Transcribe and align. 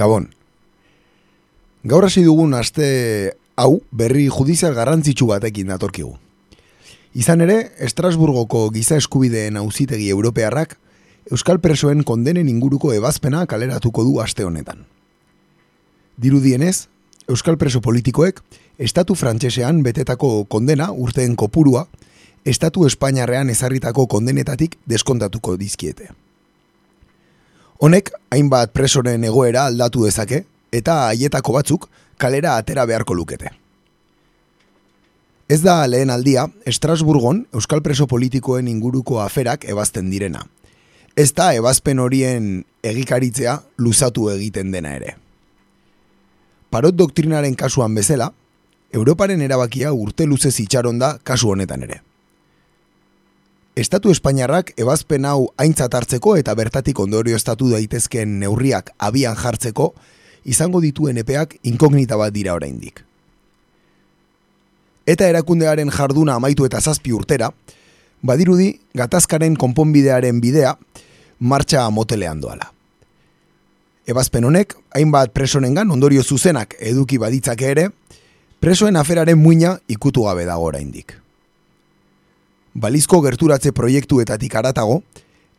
Gabon. 0.00 0.30
Gaur 1.84 2.06
hasi 2.06 2.22
dugun 2.24 2.54
aste 2.56 2.86
hau 3.60 3.82
berri 3.92 4.28
judizial 4.32 4.72
garrantzitsu 4.72 5.26
batekin 5.28 5.68
datorkigu. 5.72 6.14
Izan 7.20 7.44
ere, 7.44 7.58
Estrasburgoko 7.84 8.62
giza 8.72 8.96
eskubideen 9.00 9.58
auzitegi 9.60 10.08
europearrak 10.14 10.78
Euskal 11.30 11.60
presoen 11.60 12.00
kondenen 12.02 12.48
inguruko 12.48 12.94
ebazpena 12.96 13.44
kaleratuko 13.46 14.06
du 14.06 14.16
aste 14.24 14.46
honetan. 14.46 14.86
Dirudienez, 16.16 16.88
Euskal 17.28 17.60
preso 17.60 17.82
politikoek 17.84 18.40
estatu 18.80 19.14
frantsesean 19.14 19.84
betetako 19.84 20.46
kondena 20.48 20.88
urteen 20.96 21.36
kopurua 21.36 21.84
estatu 22.48 22.88
espainiarrean 22.88 23.52
ezarritako 23.52 24.08
kondenetatik 24.08 24.78
deskontatuko 24.88 25.58
dizkiete. 25.60 26.08
Honek, 27.80 28.10
hainbat 28.28 28.74
presoren 28.76 29.22
egoera 29.24 29.62
aldatu 29.70 30.02
dezake, 30.04 30.42
eta 30.68 31.06
haietako 31.08 31.54
batzuk 31.54 31.86
kalera 32.20 32.58
atera 32.60 32.84
beharko 32.84 33.14
lukete. 33.16 33.54
Ez 35.48 35.62
da 35.64 35.86
lehen 35.88 36.12
aldia, 36.12 36.44
Estrasburgon 36.68 37.46
Euskal 37.56 37.80
Preso 37.82 38.06
Politikoen 38.06 38.68
inguruko 38.68 39.22
aferak 39.24 39.64
ebazten 39.64 40.10
direna. 40.12 40.44
Ez 41.16 41.32
da 41.32 41.54
ebazpen 41.56 41.98
horien 42.04 42.52
egikaritzea 42.84 43.56
luzatu 43.80 44.28
egiten 44.30 44.76
dena 44.76 44.92
ere. 45.00 45.16
Parot 46.70 46.94
doktrinaren 46.94 47.56
kasuan 47.56 47.96
bezala, 47.96 48.28
Europaren 48.92 49.40
erabakia 49.40 49.94
urte 49.96 50.28
luze 50.28 50.52
itxaron 50.52 51.00
da 51.00 51.14
kasu 51.24 51.48
honetan 51.56 51.88
ere. 51.88 52.02
Estatu 53.80 54.10
Espainiarrak 54.12 54.74
ebazpen 54.76 55.24
hau 55.24 55.46
aintzat 55.56 55.94
hartzeko 55.96 56.34
eta 56.36 56.52
bertatik 56.52 56.98
ondorio 57.00 57.38
estatu 57.38 57.70
daitezkeen 57.70 58.34
neurriak 58.42 58.90
abian 59.06 59.38
jartzeko 59.40 59.86
izango 60.44 60.82
dituen 60.84 61.16
epeak 61.22 61.54
inkognita 61.70 62.18
bat 62.20 62.34
dira 62.34 62.52
oraindik. 62.58 63.00
Eta 65.08 65.30
erakundearen 65.32 65.88
jarduna 65.96 66.34
amaitu 66.36 66.68
eta 66.68 66.80
zazpi 66.80 67.14
urtera, 67.16 67.48
badirudi 68.20 68.68
gatazkaren 69.00 69.56
konponbidearen 69.56 70.44
bidea 70.44 70.74
martxa 71.38 71.86
motelean 71.88 72.44
doala. 72.44 72.68
Ebazpen 74.04 74.44
honek, 74.44 74.76
hainbat 74.92 75.32
presonengan 75.32 75.88
ondorio 75.96 76.22
zuzenak 76.22 76.76
eduki 76.92 77.16
baditzake 77.16 77.72
ere, 77.72 77.88
presoen 78.60 79.00
aferaren 79.00 79.40
muina 79.40 79.78
ikutu 79.88 80.28
gabe 80.28 80.44
dago 80.44 80.68
oraindik. 80.68 81.16
Balizko 82.74 83.18
gerturatze 83.20 83.72
proiektuetatik 83.74 84.54
aratago, 84.54 85.00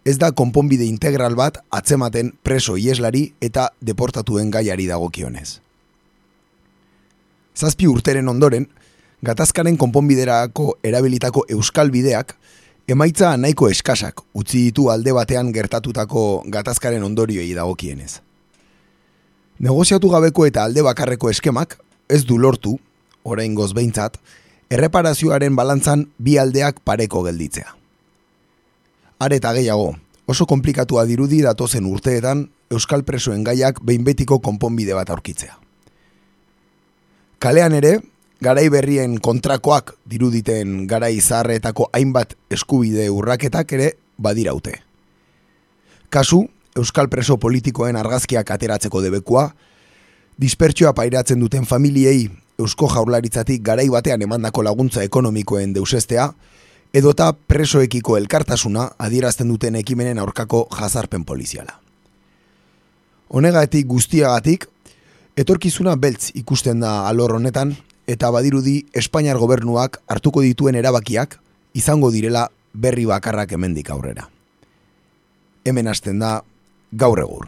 ez 0.08 0.18
da 0.18 0.32
konponbide 0.32 0.86
integral 0.88 1.36
bat 1.36 1.60
atzematen 1.70 2.32
preso 2.44 2.78
ieslari 2.80 3.34
eta 3.44 3.68
deportatuen 3.82 4.52
gaiari 4.52 4.88
dagokionez. 4.88 5.60
Zazpi 7.56 7.88
urteren 7.92 8.32
ondoren, 8.32 8.70
gatazkaren 9.22 9.76
konponbiderako 9.78 10.78
erabilitako 10.88 11.44
euskal 11.52 11.92
bideak, 11.92 12.38
emaitza 12.88 13.36
nahiko 13.38 13.68
eskasak 13.70 14.24
utzi 14.34 14.70
ditu 14.70 14.88
alde 14.90 15.12
batean 15.12 15.52
gertatutako 15.52 16.44
gatazkaren 16.48 17.04
ondorioi 17.04 17.52
dagokienez. 17.54 18.22
Negoziatu 19.60 20.10
gabeko 20.10 20.48
eta 20.48 20.64
alde 20.64 20.82
bakarreko 20.82 21.30
eskemak, 21.30 21.76
ez 22.10 22.24
du 22.26 22.40
lortu, 22.40 22.80
orain 23.24 23.54
behintzat, 23.56 24.18
erreparazioaren 24.72 25.56
balantzan 25.56 26.08
bi 26.18 26.38
aldeak 26.40 26.80
pareko 26.88 27.26
gelditzea. 27.28 27.76
Areta 29.20 29.52
gehiago, 29.54 29.92
oso 30.32 30.48
komplikatua 30.48 31.04
dirudi 31.06 31.42
datozen 31.44 31.86
urteetan 31.86 32.48
Euskal 32.72 33.04
Presoen 33.04 33.44
gaiak 33.44 33.82
behin 33.84 34.06
betiko 34.08 34.40
konponbide 34.40 34.96
bat 34.96 35.12
aurkitzea. 35.12 35.58
Kalean 37.42 37.76
ere, 37.76 37.98
garai 38.42 38.70
berrien 38.72 39.18
kontrakoak 39.20 39.96
diruditen 40.08 40.86
garai 40.88 41.20
zaharretako 41.20 41.90
hainbat 41.92 42.38
eskubide 42.50 43.10
urraketak 43.12 43.74
ere 43.76 43.92
badiraute. 44.18 44.80
Kasu, 46.10 46.46
Euskal 46.80 47.10
Preso 47.12 47.36
politikoen 47.38 48.00
argazkiak 48.00 48.48
ateratzeko 48.56 49.02
debekua, 49.04 49.50
dispertsioa 50.40 50.94
pairatzen 50.96 51.44
duten 51.44 51.68
familiei 51.68 52.30
Eusko 52.62 52.88
Jaurlaritzatik 52.92 53.64
garai 53.66 53.88
batean 53.90 54.22
emandako 54.22 54.64
laguntza 54.64 55.04
ekonomikoen 55.04 55.74
deusestea, 55.74 56.30
edota 56.94 57.32
presoekiko 57.34 58.18
elkartasuna 58.20 58.90
adierazten 59.00 59.50
duten 59.50 59.78
ekimenen 59.80 60.20
aurkako 60.20 60.68
jazarpen 60.78 61.24
poliziala. 61.26 61.80
Honegatik 63.32 63.88
guztiagatik, 63.88 64.68
etorkizuna 65.40 65.96
beltz 65.96 66.34
ikusten 66.36 66.84
da 66.84 67.08
alor 67.08 67.38
honetan, 67.38 67.74
eta 68.12 68.32
badirudi 68.34 68.82
Espainiar 68.94 69.40
gobernuak 69.40 70.02
hartuko 70.12 70.44
dituen 70.44 70.76
erabakiak 70.76 71.38
izango 71.74 72.12
direla 72.12 72.50
berri 72.74 73.06
bakarrak 73.08 73.54
hemendik 73.56 73.90
aurrera. 73.90 74.28
Hemen 75.64 75.88
hasten 75.88 76.20
da 76.20 76.42
gaur 76.92 77.20
egur. 77.24 77.48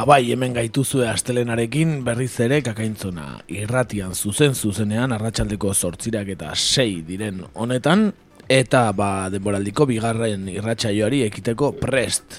Ba 0.00 0.06
bai, 0.14 0.30
hemen 0.32 0.54
gaituzue 0.56 1.04
astelenarekin 1.10 1.98
berriz 2.06 2.32
ere 2.40 2.62
kakaintzona 2.64 3.24
irratian 3.52 4.14
zuzen 4.14 4.54
zuzenean 4.56 5.12
arratsaldeko 5.12 5.74
sortzirak 5.74 6.30
eta 6.32 6.54
sei 6.54 7.02
diren 7.04 7.42
honetan 7.52 8.06
eta 8.48 8.80
ba 8.96 9.28
denboraldiko 9.34 9.84
bigarren 9.90 10.48
irratsaioari 10.54 11.20
ekiteko 11.26 11.74
prest. 11.82 12.38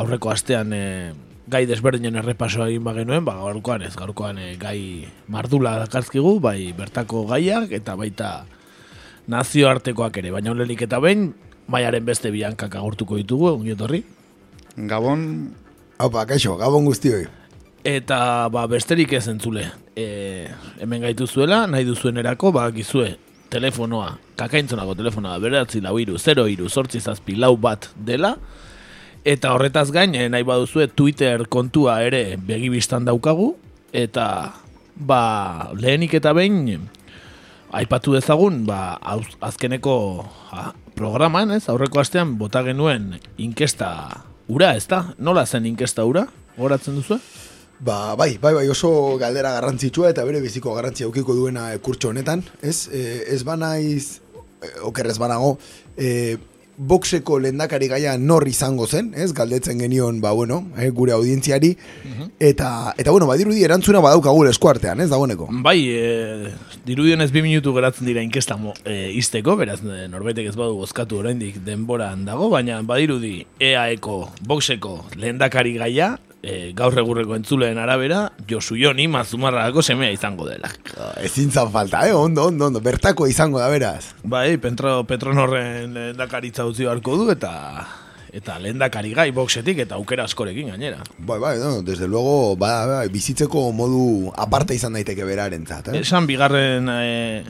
Aurreko 0.00 0.32
astean 0.32 0.72
e, 0.72 0.80
gai 1.52 1.66
desberdinen 1.68 2.16
errepasoa 2.22 2.70
egin 2.72 2.88
bagenuen, 2.88 3.28
ba 3.28 3.36
gaurkoan 3.42 3.84
ez, 3.84 3.92
gaurkoan 3.92 4.40
e, 4.40 4.48
gai 4.56 4.80
mardula 5.28 5.76
dakartzkigu, 5.84 6.38
bai 6.40 6.72
bertako 6.72 7.26
gaiak 7.34 7.68
eta 7.82 8.00
baita 8.00 8.32
nazioartekoak 9.28 10.22
ere, 10.24 10.32
baina 10.40 10.56
lehenik 10.56 10.88
eta 10.88 11.04
behin 11.04 11.34
maiaren 11.68 12.08
beste 12.08 12.32
biankak 12.32 12.80
agurtuko 12.80 13.20
ditugu, 13.20 13.52
ongietorri. 13.58 14.06
Gabon, 14.88 15.26
Haupa, 15.98 16.22
kaixo, 16.30 16.52
gabon 16.54 16.84
guztioi. 16.86 17.24
Eta 17.82 18.46
ba, 18.54 18.68
besterik 18.70 19.16
ez 19.18 19.24
entzule. 19.26 19.64
E, 19.98 20.46
hemen 20.78 21.02
gaitu 21.02 21.26
zuela, 21.26 21.64
nahi 21.66 21.82
duzuen 21.88 22.20
erako, 22.22 22.52
ba, 22.54 22.68
gizue, 22.70 23.16
telefonoa, 23.50 24.12
kakaintzonako 24.38 24.94
telefonoa, 25.00 25.40
beratzi 25.42 25.82
lau 25.82 25.96
iru, 25.98 26.14
0 26.22 26.44
iru, 26.52 26.68
sortzi 26.70 27.02
zazpi, 27.02 27.34
lau 27.34 27.56
bat 27.58 27.90
dela. 27.96 28.36
Eta 29.26 29.50
horretaz 29.56 29.88
gain, 29.90 30.14
eh, 30.14 30.28
nahi 30.30 30.46
baduzue 30.46 30.86
Twitter 30.86 31.48
kontua 31.50 31.98
ere 32.06 32.38
begibistan 32.38 33.02
daukagu. 33.08 33.56
Eta 33.90 34.54
ba, 34.94 35.22
lehenik 35.74 36.14
eta 36.14 36.30
behin, 36.30 36.86
aipatu 37.74 38.14
dezagun, 38.14 38.62
ba, 38.70 39.00
az, 39.02 39.26
azkeneko 39.50 39.98
ha, 40.54 40.70
programan, 40.94 41.58
ez, 41.58 41.64
aurreko 41.66 41.98
astean, 42.06 42.38
bota 42.38 42.62
genuen 42.62 43.16
inkesta 43.34 44.28
ura, 44.48 44.74
ez 44.76 44.86
da? 44.88 45.04
Nola 45.18 45.44
zen 45.46 45.66
inkesta 45.68 46.04
ura? 46.08 46.26
Horatzen 46.58 46.96
duzu? 46.98 47.18
Ba, 47.78 48.16
bai, 48.18 48.32
bai, 48.42 48.54
bai, 48.56 48.66
oso 48.72 48.90
galdera 49.20 49.52
garrantzitsua 49.54 50.10
eta 50.10 50.24
bere 50.26 50.40
biziko 50.42 50.74
garrantzia 50.74 51.06
aukiko 51.06 51.36
duena 51.36 51.68
kurtso 51.78 52.10
honetan, 52.10 52.42
ez? 52.60 52.88
E, 52.90 53.02
ez 53.34 53.44
banaiz, 53.46 54.18
e, 54.58 54.72
okerrez 54.88 55.18
banago, 55.22 55.52
e, 55.94 56.36
boxeko 56.78 57.40
lendakari 57.42 57.88
gaia 57.90 58.16
nor 58.18 58.46
izango 58.48 58.86
zen, 58.86 59.10
ez? 59.18 59.32
Galdetzen 59.34 59.80
genion, 59.82 60.20
ba, 60.22 60.30
bueno, 60.32 60.62
e, 60.78 60.88
gure 60.94 61.12
audientziari, 61.12 61.72
eta, 62.38 62.94
eta, 62.96 63.10
bueno, 63.10 63.26
badirudi 63.26 63.64
erantzuna 63.66 64.00
badaukagu 64.04 64.46
eskuartean, 64.52 65.02
ez, 65.02 65.08
dagoeneko? 65.10 65.48
Bai, 65.66 65.78
e, 65.90 66.52
dirudionez 66.86 67.30
bi 67.34 67.42
minutu 67.42 67.74
geratzen 67.74 68.06
dira 68.06 68.22
inkesta 68.22 68.56
mo, 68.56 68.76
e, 68.86 69.10
izteko, 69.18 69.56
beraz 69.58 69.80
e, 69.82 70.06
norbaitek 70.12 70.52
ez 70.52 70.56
badu 70.56 70.78
bozkatu 70.78 71.18
oraindik 71.18 71.58
denboran 71.66 72.24
dago, 72.28 72.48
baina 72.54 72.80
badirudi 72.86 73.42
EAeko 73.58 74.22
boxeko 74.46 75.00
lehendakari 75.18 75.74
gaia, 75.82 76.14
e, 76.42 76.72
gaur 76.76 76.96
egurreko 76.98 77.36
entzuleen 77.36 77.78
arabera, 77.78 78.32
Josu 78.48 78.76
Joni 78.78 79.08
mazumarrako 79.10 79.82
semea 79.82 80.10
izango 80.14 80.48
dela. 80.48 80.70
Ezin 81.22 81.50
zan 81.50 81.72
falta, 81.74 82.06
eh? 82.08 82.14
Ondo, 82.14 82.48
ondo, 82.48 82.66
ondo, 82.66 82.82
bertako 82.84 83.26
izango 83.26 83.60
da, 83.60 83.68
beraz. 83.72 84.14
Bai, 84.22 84.56
Petro, 84.62 85.02
Petronorren 85.08 85.94
lehendakaritza 85.94 86.66
utzi 86.68 86.86
beharko 86.86 87.16
du, 87.20 87.30
eta 87.34 87.54
eta 88.28 88.58
lehendakari 88.60 89.14
gai 89.16 89.30
boxetik 89.32 89.78
eta 89.86 89.96
aukera 89.96 90.26
askorekin 90.28 90.68
gainera. 90.68 91.00
Bai, 91.18 91.38
bai, 91.40 91.54
no, 91.58 91.82
desde 91.82 92.06
luego, 92.06 92.56
ba, 92.56 92.84
ba, 92.86 92.98
bizitzeko 93.08 93.70
modu 93.72 94.32
aparte 94.36 94.76
izan 94.76 94.98
daiteke 94.98 95.24
beraren 95.24 95.64
zat, 95.66 95.88
eh? 95.88 96.02
Esan 96.02 96.28
bigarren 96.28 96.92
e, 96.92 97.42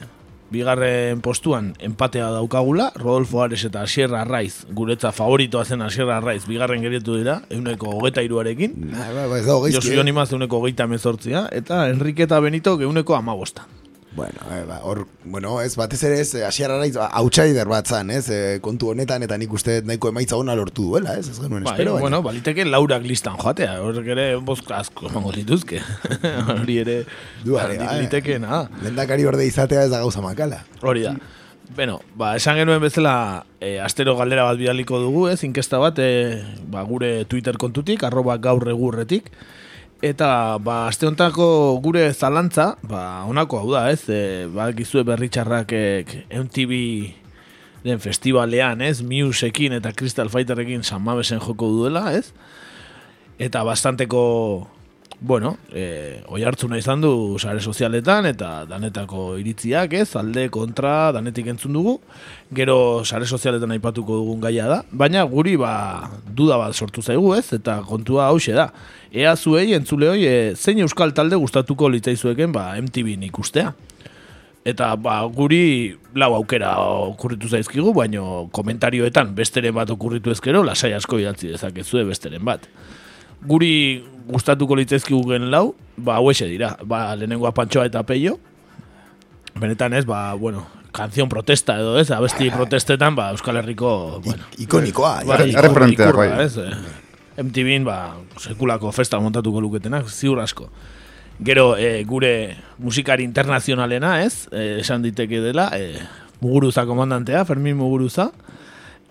bigarren 0.51 1.21
postuan 1.25 1.73
empatea 1.85 2.31
daukagula, 2.35 2.91
Rodolfo 2.97 3.43
Ares 3.43 3.65
eta 3.69 3.83
Asier 3.87 4.13
Arraiz, 4.15 4.67
guretza 4.75 5.13
favoritoa 5.13 5.65
zen 5.65 5.83
Asier 5.83 6.09
Arraiz, 6.11 6.45
bigarren 6.49 6.85
gerietu 6.85 7.19
dira, 7.21 7.43
euneko 7.51 7.93
hogeta 7.99 8.25
iruarekin, 8.25 8.79
ez 8.93 9.45
dago 9.47 9.61
gaizki, 9.65 9.77
Josu 9.77 9.93
eh? 9.93 9.99
Jonimaz 10.01 10.31
euneko 10.33 10.63
hogeita 10.63 10.89
mezortzia, 10.91 11.49
eta 11.53 11.87
Enrique 11.93 12.29
eta 12.29 12.41
Benito 12.41 12.79
euneko 12.81 13.17
amabosta. 13.17 13.67
Bueno, 14.19 14.41
eh, 14.51 14.65
ba, 14.67 14.81
hor, 14.83 15.05
bueno, 15.25 15.61
ez, 15.63 15.77
batez 15.79 16.01
ere 16.09 16.17
ez, 16.21 16.35
asiar 16.43 16.73
araiz, 16.75 16.97
ba, 16.99 17.07
outsider 17.21 17.69
bat 17.71 17.87
zan, 17.87 18.11
ez, 18.11 18.25
eh, 18.35 18.59
kontu 18.65 18.91
honetan, 18.91 19.23
eta 19.23 19.39
nik 19.39 19.53
uste 19.55 19.77
nahiko 19.87 20.11
emaitza 20.11 20.35
ona 20.41 20.57
lortu 20.59 20.89
duela, 20.91 21.15
ez, 21.21 21.29
ez 21.31 21.37
genuen 21.39 21.63
Bai, 21.63 21.77
espero, 21.77 21.93
baina. 21.95 22.03
bueno, 22.03 22.21
baliteke 22.27 22.65
laurak 22.67 23.07
listan 23.07 23.39
joatea, 23.39 23.77
horrek 23.85 24.11
ere 24.17 24.25
bozka 24.43 24.81
asko 24.83 25.07
emango 25.13 25.31
dituzke. 25.37 25.79
Hori 26.59 26.81
ere, 26.83 26.97
Duare, 27.45 27.79
ba, 27.79 27.93
bai. 27.93 28.01
liteke, 28.03 28.41
nada. 28.43 28.65
Lehendakari 28.83 29.29
orde 29.31 29.47
izatea 29.47 29.85
ez 29.87 29.93
da 29.95 30.03
gauza 30.03 30.25
makala. 30.25 30.65
Hori 30.83 31.07
da. 31.07 31.15
Beno, 31.79 32.01
ba, 32.19 32.33
esan 32.41 32.57
genuen 32.59 32.81
bezala 32.83 33.15
e, 33.61 33.77
astero 33.85 34.17
galdera 34.19 34.49
bat 34.49 34.59
bidaliko 34.59 34.99
dugu, 35.05 35.29
ez, 35.31 35.39
inkesta 35.47 35.79
bat, 35.79 36.03
e, 36.03 36.43
ba, 36.73 36.83
gure 36.89 37.13
Twitter 37.31 37.55
kontutik, 37.61 38.03
arroba 38.09 38.39
gaur 38.43 38.67
egurretik, 38.73 39.31
eta, 40.03 40.59
ba, 40.63 40.87
aste 40.89 41.09
hontako 41.09 41.79
gure 41.83 42.05
zalantza, 42.15 42.77
ba, 42.87 43.25
honako 43.27 43.63
hau 43.63 43.73
da, 43.73 43.89
ez, 43.91 44.05
e, 44.07 44.47
ba, 44.55 44.71
gizue 44.77 45.03
berritxarrak 45.07 45.75
MTV 46.31 46.73
den 47.85 48.03
festivalean, 48.03 48.83
ez, 48.83 49.01
Musekin 49.03 49.75
eta 49.79 49.93
Crystal 49.97 50.31
Fighterrekin 50.31 50.85
San 50.87 51.03
Mamesen 51.03 51.43
joko 51.43 51.71
duela, 51.75 52.13
ez, 52.15 52.33
eta 53.39 53.65
bastanteko 53.67 54.23
bueno, 55.21 55.59
e, 55.73 56.23
oi 56.31 56.45
hartzuna 56.47 56.79
izan 56.79 57.01
du 57.03 57.11
sare 57.41 57.61
sozialetan 57.61 58.29
eta 58.31 58.65
danetako 58.71 59.33
iritziak, 59.41 59.97
ez, 59.99 60.13
alde 60.17 60.47
kontra 60.55 61.11
danetik 61.15 61.49
entzun 61.51 61.75
dugu, 61.75 61.97
gero 62.55 63.05
sare 63.05 63.27
sozialetan 63.27 63.75
aipatuko 63.75 64.21
dugun 64.21 64.41
gaia 64.41 64.69
da, 64.71 64.79
baina 64.93 65.25
guri 65.27 65.57
ba 65.59 65.73
duda 66.25 66.61
bat 66.61 66.75
sortu 66.75 67.03
zaigu, 67.03 67.33
ez, 67.35 67.49
eta 67.57 67.81
kontua 67.89 68.29
hause 68.29 68.55
da. 68.55 68.69
Ea 69.11 69.35
zuei 69.37 69.75
entzule 69.75 70.13
hoi, 70.13 70.23
e, 70.23 70.55
zein 70.55 70.79
euskal 70.85 71.13
talde 71.17 71.37
gustatuko 71.37 71.91
litzaizueken 71.91 72.55
ba 72.55 72.71
MTV 72.79 73.19
ikustea. 73.33 73.75
Eta 74.69 74.93
ba, 75.01 75.23
guri 75.33 75.97
lau 76.15 76.35
aukera 76.37 76.77
okurritu 77.09 77.49
zaizkigu, 77.49 77.95
baino 77.97 78.49
komentarioetan 78.53 79.35
besteren 79.35 79.75
bat 79.75 79.91
okurritu 79.91 80.31
ezkero, 80.31 80.63
lasai 80.63 80.93
asko 80.95 81.19
idatzi 81.19 81.55
dezakezue 81.55 82.05
besteren 82.05 82.45
bat 82.45 82.69
guri 83.47 84.05
gustatuko 84.29 84.77
litzaizkigu 84.79 85.23
gen 85.31 85.51
lau, 85.53 85.75
ba, 85.97 86.19
hauexe 86.19 86.49
dira. 86.51 86.75
Ba, 86.85 87.15
lehenengoa 87.17 87.53
pantxoa 87.57 87.87
eta 87.89 88.03
peio. 88.07 88.39
Benetan 89.59 89.95
ez, 89.99 90.05
ba, 90.07 90.35
bueno, 90.39 90.67
kanzion 90.93 91.29
protesta 91.29 91.79
edo 91.81 91.99
ez, 92.01 92.11
abesti 92.15 92.51
protestetan, 92.55 93.17
ba, 93.19 93.31
Euskal 93.35 93.61
Herriko, 93.61 94.21
bueno, 94.25 94.47
Ikonikoa, 94.59 95.23
ba, 95.27 95.41
erreferenteak, 95.45 96.11
ikurra, 96.11 96.29
bai. 96.37 96.47
ez, 96.47 96.57
eh. 96.59 97.43
MTVn, 97.43 97.85
ba, 97.87 97.99
sekulako 98.43 98.93
festa 98.93 99.21
montatuko 99.23 99.63
luketenak, 99.63 100.09
ziur 100.11 100.41
asko. 100.43 100.69
Gero, 101.39 101.77
eh, 101.79 102.03
gure 102.07 102.57
musikari 102.83 103.23
internazionalena, 103.23 104.25
ez, 104.25 104.49
eh, 104.51 104.79
esan 104.81 105.03
diteke 105.07 105.41
dela, 105.41 105.71
eh, 105.75 106.03
Muguruza 106.41 106.85
komandantea, 106.87 107.45
Fermin 107.45 107.77
Muguruza, 107.77 108.33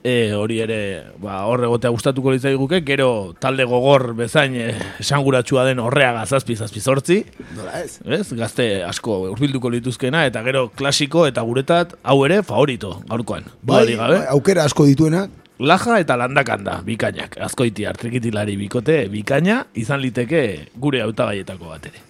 e, 0.08 0.34
hori 0.34 0.62
ere 0.64 0.80
ba, 1.22 1.42
hor 1.50 1.66
egotea 1.68 1.92
gustatuko 1.92 2.32
litzaiguke, 2.32 2.82
gero 2.88 3.10
talde 3.44 3.66
gogor 3.68 4.14
bezain 4.18 4.56
e, 4.56 4.68
esanguratsua 5.04 5.66
den 5.68 5.82
horreaga 5.84 6.24
zazpi 6.26 6.56
zazpi 6.56 6.84
zortzi, 6.84 7.20
Nola 7.58 7.82
ez? 7.84 7.98
ez? 8.06 8.24
gazte 8.38 8.68
asko 8.88 9.20
urbilduko 9.34 9.72
lituzkena, 9.74 10.24
eta 10.30 10.44
gero 10.48 10.68
klasiko 10.78 11.26
eta 11.28 11.44
guretat 11.48 11.98
hau 12.04 12.22
ere 12.28 12.40
favorito 12.48 13.02
gaurkoan. 13.10 13.50
Bai, 13.62 13.84
gabe. 13.96 14.22
bai, 14.22 14.24
aukera 14.36 14.68
asko 14.70 14.88
dituena, 14.88 15.28
Laja 15.58 15.96
eta 15.98 16.14
landakanda, 16.22 16.76
bikainak, 16.86 17.40
azkoiti 17.42 17.88
artrikitilari 17.90 18.54
bikote, 18.60 19.08
bikaina, 19.10 19.64
izan 19.74 20.04
liteke 20.04 20.42
gure 20.78 21.02
hautagaietako 21.02 21.72
bat 21.72 21.88
ere. 21.90 22.04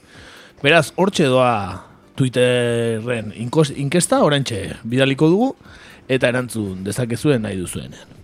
Beraz, 0.60 0.90
hortxe 1.00 1.30
doa 1.32 1.54
Twitterren 2.20 3.32
inkesta, 3.40 4.20
orantxe 4.26 4.60
bidaliko 4.84 5.30
dugu, 5.32 5.54
eta 6.08 6.32
erantzun 6.32 6.84
dezakezuen 6.88 7.44
nahi 7.44 7.60
duzuenean. 7.60 8.16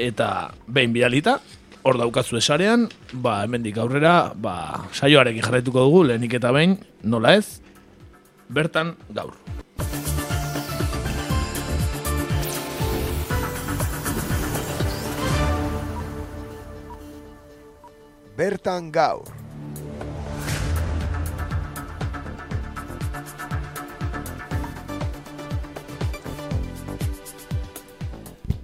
Eta 0.00 0.50
behin 0.66 0.92
bidalita, 0.96 1.38
hor 1.82 1.98
daukazu 2.00 2.40
esarean, 2.40 2.88
ba, 3.12 3.40
hemendik 3.44 3.78
aurrera, 3.78 4.32
ba, 4.34 4.86
saioarekin 4.92 5.44
jarraituko 5.44 5.86
dugu, 5.88 6.04
lehenik 6.10 6.38
eta 6.40 6.52
behin, 6.56 6.78
nola 7.02 7.36
ez, 7.40 7.60
bertan 8.48 8.96
gaur. 9.14 9.36
bertan 18.40 18.88
gaur. 18.88 19.39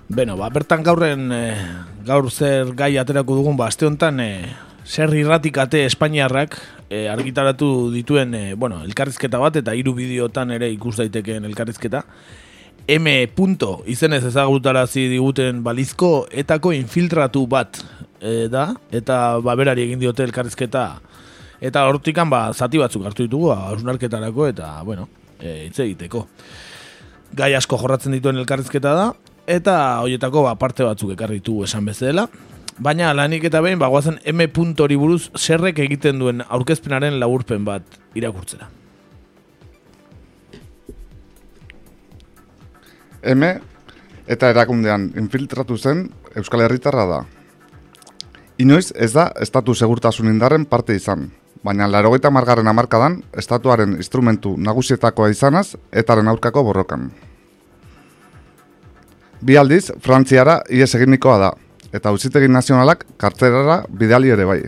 Beno, 0.07 0.37
ba, 0.39 0.47
bertan 0.55 0.85
gaurren 0.87 1.33
eh, 1.35 1.59
gaur 2.07 2.29
zer 2.31 2.69
gai 2.79 2.93
aterako 3.01 3.41
dugun, 3.41 3.57
ba, 3.59 3.67
aste 3.67 3.89
honetan 3.89 4.21
eh, 4.23 4.53
zer 4.87 5.11
irratikate 5.19 5.81
Espainiarrak 5.89 6.55
eh, 6.89 7.09
argitaratu 7.11 7.91
dituen, 7.91 8.35
eh, 8.39 8.55
bueno, 8.55 8.85
elkarrizketa 8.87 9.41
bat 9.43 9.59
eta 9.59 9.75
hiru 9.75 9.97
bideotan 9.99 10.55
ere 10.55 10.71
ikus 10.71 10.95
daitekeen 11.01 11.49
elkarrizketa. 11.51 12.05
M. 12.87 13.17
Punto, 13.35 13.81
izenez 13.91 14.23
ezagutarazi 14.29 15.09
diguten 15.11 15.65
balizko 15.67 16.29
etako 16.31 16.71
infiltratu 16.77 17.43
bat 17.51 17.83
eh, 18.21 18.47
da, 18.47 18.69
eta 18.95 19.41
baberari 19.43 19.89
egin 19.89 19.99
diote 19.99 20.23
elkarrizketa 20.23 20.87
eta 21.67 21.83
hortikan 21.91 22.31
ba, 22.31 22.53
zati 22.55 22.79
batzuk 22.79 23.11
hartu 23.11 23.27
ditugu, 23.27 23.51
hausnarketarako 23.57 24.47
eta, 24.53 24.71
bueno, 24.87 25.09
e, 25.41 25.65
hitz 25.67 25.81
egiteko 25.83 26.29
gai 27.35 27.55
asko 27.57 27.79
jorratzen 27.81 28.15
dituen 28.15 28.39
elkarrizketa 28.39 28.93
da, 28.95 29.07
eta 29.47 30.01
horietako 30.03 30.43
ba, 30.47 30.55
parte 30.59 30.85
batzuk 30.85 31.15
ekarri 31.15 31.41
ditugu 31.41 31.65
esan 31.65 31.87
bezala. 31.87 32.27
Baina 32.79 33.15
lanik 33.15 33.47
eta 33.49 33.63
behin, 33.65 33.79
bagoazen 33.79 34.19
M. 34.27 34.51
hori 34.79 34.97
buruz 34.97 35.31
zerrek 35.37 35.79
egiten 35.79 36.19
duen 36.19 36.43
aurkezpenaren 36.49 37.19
laburpen 37.21 37.65
bat 37.65 37.83
irakurtzera. 38.15 38.69
M 43.23 43.43
eta 44.27 44.51
erakundean 44.51 45.13
infiltratu 45.17 45.79
zen 45.79 46.11
Euskal 46.37 46.67
Herritarra 46.67 47.07
da. 47.07 47.25
Inoiz 48.59 48.93
ez 48.95 49.13
da 49.13 49.31
estatu 49.41 49.75
segurtasun 49.75 50.29
indarren 50.29 50.65
parte 50.65 50.95
izan, 50.97 51.31
baina 51.65 51.89
larogeita 51.89 52.31
margarren 52.31 52.69
amarkadan 52.69 53.23
estatuaren 53.37 53.97
instrumentu 53.97 54.57
nagusietakoa 54.57 55.31
izanaz 55.31 55.77
etaren 55.93 56.29
aurkako 56.29 56.63
borrokan. 56.65 57.11
Bi 59.47 59.55
aldiz, 59.55 59.93
Frantziara 60.03 60.57
ies 60.75 60.89
eginikoa 60.99 61.37
da, 61.39 61.53
eta 61.95 62.11
auzitegi 62.11 62.49
nazionalak 62.51 63.05
kartzerara 63.21 63.85
bidali 64.01 64.33
ere 64.35 64.47
bai. 64.49 64.59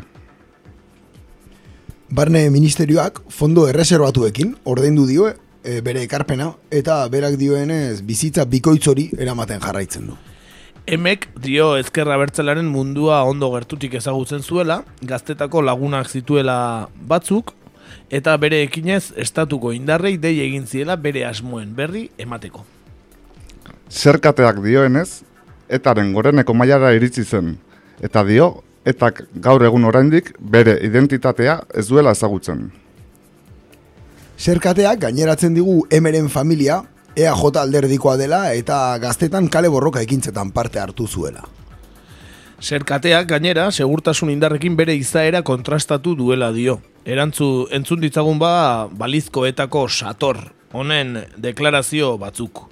Barne 2.14 2.44
ministerioak 2.54 3.18
fondo 3.34 3.66
erreserbatuekin 3.68 4.54
ordaindu 4.70 5.08
dio 5.08 5.26
e, 5.32 5.80
bere 5.82 6.04
ekarpena 6.06 6.52
eta 6.70 7.00
berak 7.10 7.34
dioenez 7.42 8.04
bizitza 8.06 8.46
bikoitz 8.46 8.86
hori 8.86 9.08
eramaten 9.18 9.58
jarraitzen 9.66 10.06
du. 10.12 10.16
Emek 10.86 11.26
dio 11.42 11.72
ezkerra 11.76 12.16
bertzelaren 12.22 12.70
mundua 12.70 13.24
ondo 13.26 13.50
gertutik 13.56 13.98
ezagutzen 13.98 14.46
zuela, 14.46 14.84
gaztetako 15.02 15.66
lagunak 15.66 16.06
zituela 16.08 16.88
batzuk, 17.10 17.52
eta 18.14 18.38
bere 18.38 18.62
ekinez 18.62 19.08
estatuko 19.26 19.74
indarrei 19.74 20.16
dei 20.22 20.38
egin 20.46 20.70
ziela 20.70 20.96
bere 20.96 21.26
asmoen 21.26 21.74
berri 21.74 22.08
emateko. 22.16 22.77
Zerkateak 23.88 24.60
dioenez, 24.60 25.22
etaren 25.68 26.12
goreneko 26.12 26.54
mailara 26.54 26.92
iritsi 26.92 27.24
zen, 27.24 27.54
eta 28.04 28.24
dio, 28.24 28.62
etak 28.84 29.22
gaur 29.34 29.64
egun 29.64 29.84
oraindik 29.88 30.34
bere 30.38 30.78
identitatea 30.84 31.62
ez 31.74 31.88
duela 31.88 32.12
ezagutzen. 32.12 32.68
Zerkateak 34.38 35.00
gaineratzen 35.08 35.56
digu 35.56 35.82
emeren 35.90 36.28
familia, 36.28 36.82
EAJ 37.18 37.56
alderdikoa 37.58 38.16
dela 38.16 38.52
eta 38.54 38.98
gaztetan 39.02 39.48
kale 39.48 39.68
borroka 39.68 40.00
ekintzetan 40.04 40.52
parte 40.54 40.78
hartu 40.78 41.08
zuela. 41.08 41.42
Zerkateak 42.62 43.26
gainera, 43.30 43.70
segurtasun 43.70 44.30
indarrekin 44.30 44.76
bere 44.76 44.94
izaera 44.94 45.42
kontrastatu 45.42 46.14
duela 46.18 46.52
dio. 46.52 46.78
Erantzu, 47.06 47.68
entzun 47.72 48.00
ditzagun 48.02 48.38
ba, 48.38 48.88
balizkoetako 48.90 49.88
sator, 49.88 50.40
honen 50.72 51.22
deklarazio 51.38 52.16
batzuk. 52.18 52.66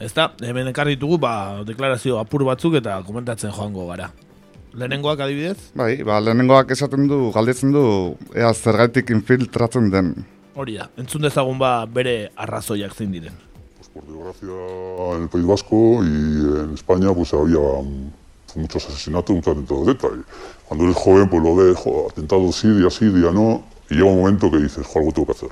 Ez 0.00 0.14
da, 0.16 0.30
hemen 0.40 0.70
ekarri 0.70 0.94
ditugu, 0.96 1.18
ba, 1.20 1.60
deklarazio 1.68 2.16
apur 2.16 2.46
batzuk 2.48 2.78
eta 2.78 2.94
komentatzen 3.04 3.52
joango 3.52 3.84
gara. 3.90 4.06
Lehenengoak 4.72 5.20
adibidez? 5.20 5.58
Bai, 5.76 5.98
ba, 6.08 6.16
lehenengoak 6.24 6.72
esaten 6.72 7.04
du, 7.10 7.18
galdetzen 7.34 7.74
du, 7.74 7.82
ea 8.32 8.48
zergaitik 8.54 9.12
infiltratzen 9.12 9.90
den. 9.92 10.14
Hori 10.56 10.78
da, 10.78 10.88
entzun 10.96 11.26
dezagun 11.26 11.60
ba 11.60 11.84
bere 11.84 12.30
arrazoiak 12.40 12.96
zein 12.96 13.12
diren. 13.12 13.36
Pues 13.76 13.92
por 13.92 14.06
desgracia 14.08 14.56
en 15.16 15.22
el 15.22 15.28
País 15.28 15.46
Vasco 15.46 15.82
y 16.00 16.08
en 16.64 16.72
España 16.74 17.12
pues 17.12 17.34
había 17.34 17.60
muchos 18.56 18.88
asesinatos, 18.88 19.36
muchos 19.36 19.52
atentados 19.52 19.86
de 19.86 19.92
ETA. 19.92 20.08
Y 20.16 20.24
cuando 20.66 20.84
eres 20.86 20.96
joven 20.96 21.28
pues 21.28 21.42
lo 21.42 21.56
ves, 21.56 21.76
jo, 21.76 22.08
atentados 22.10 22.56
sí, 22.56 22.68
día 22.68 22.88
sí, 22.88 23.10
día 23.10 23.32
no. 23.32 23.62
Y 23.90 23.96
llega 23.96 24.06
un 24.06 24.20
momento 24.20 24.50
que 24.50 24.58
dices, 24.58 24.86
jo, 24.86 25.00
algo 25.00 25.12
tengo 25.12 25.26
que 25.26 25.32
hacer. 25.32 25.50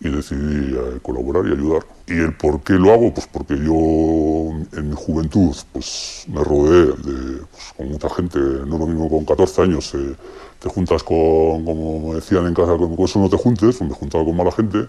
Y 0.00 0.08
decidí 0.08 0.74
eh, 0.74 0.98
colaborar 1.02 1.46
y 1.46 1.52
ayudar. 1.52 1.84
¿Y 2.06 2.14
el 2.14 2.34
por 2.34 2.62
qué 2.62 2.74
lo 2.74 2.92
hago? 2.92 3.12
Pues 3.12 3.26
porque 3.26 3.54
yo 3.56 4.50
en 4.78 4.88
mi 4.88 4.96
juventud 4.96 5.54
pues 5.72 6.24
me 6.28 6.42
rodeé 6.42 6.86
de, 6.86 7.42
pues, 7.50 7.74
con 7.76 7.88
mucha 7.90 8.08
gente, 8.08 8.38
no 8.38 8.78
lo 8.78 8.86
mismo 8.86 9.10
con 9.10 9.24
14 9.24 9.62
años, 9.62 9.94
eh, 9.94 10.14
te 10.58 10.68
juntas 10.68 11.02
con, 11.02 11.64
como 11.64 12.08
me 12.08 12.14
decían 12.16 12.46
en 12.46 12.54
casa, 12.54 12.76
con 12.76 12.94
eso 12.98 13.18
no 13.18 13.28
te 13.28 13.36
juntes, 13.36 13.76
pues 13.76 13.90
me 13.90 13.94
juntaba 13.94 14.24
con 14.24 14.36
mala 14.36 14.52
gente, 14.52 14.86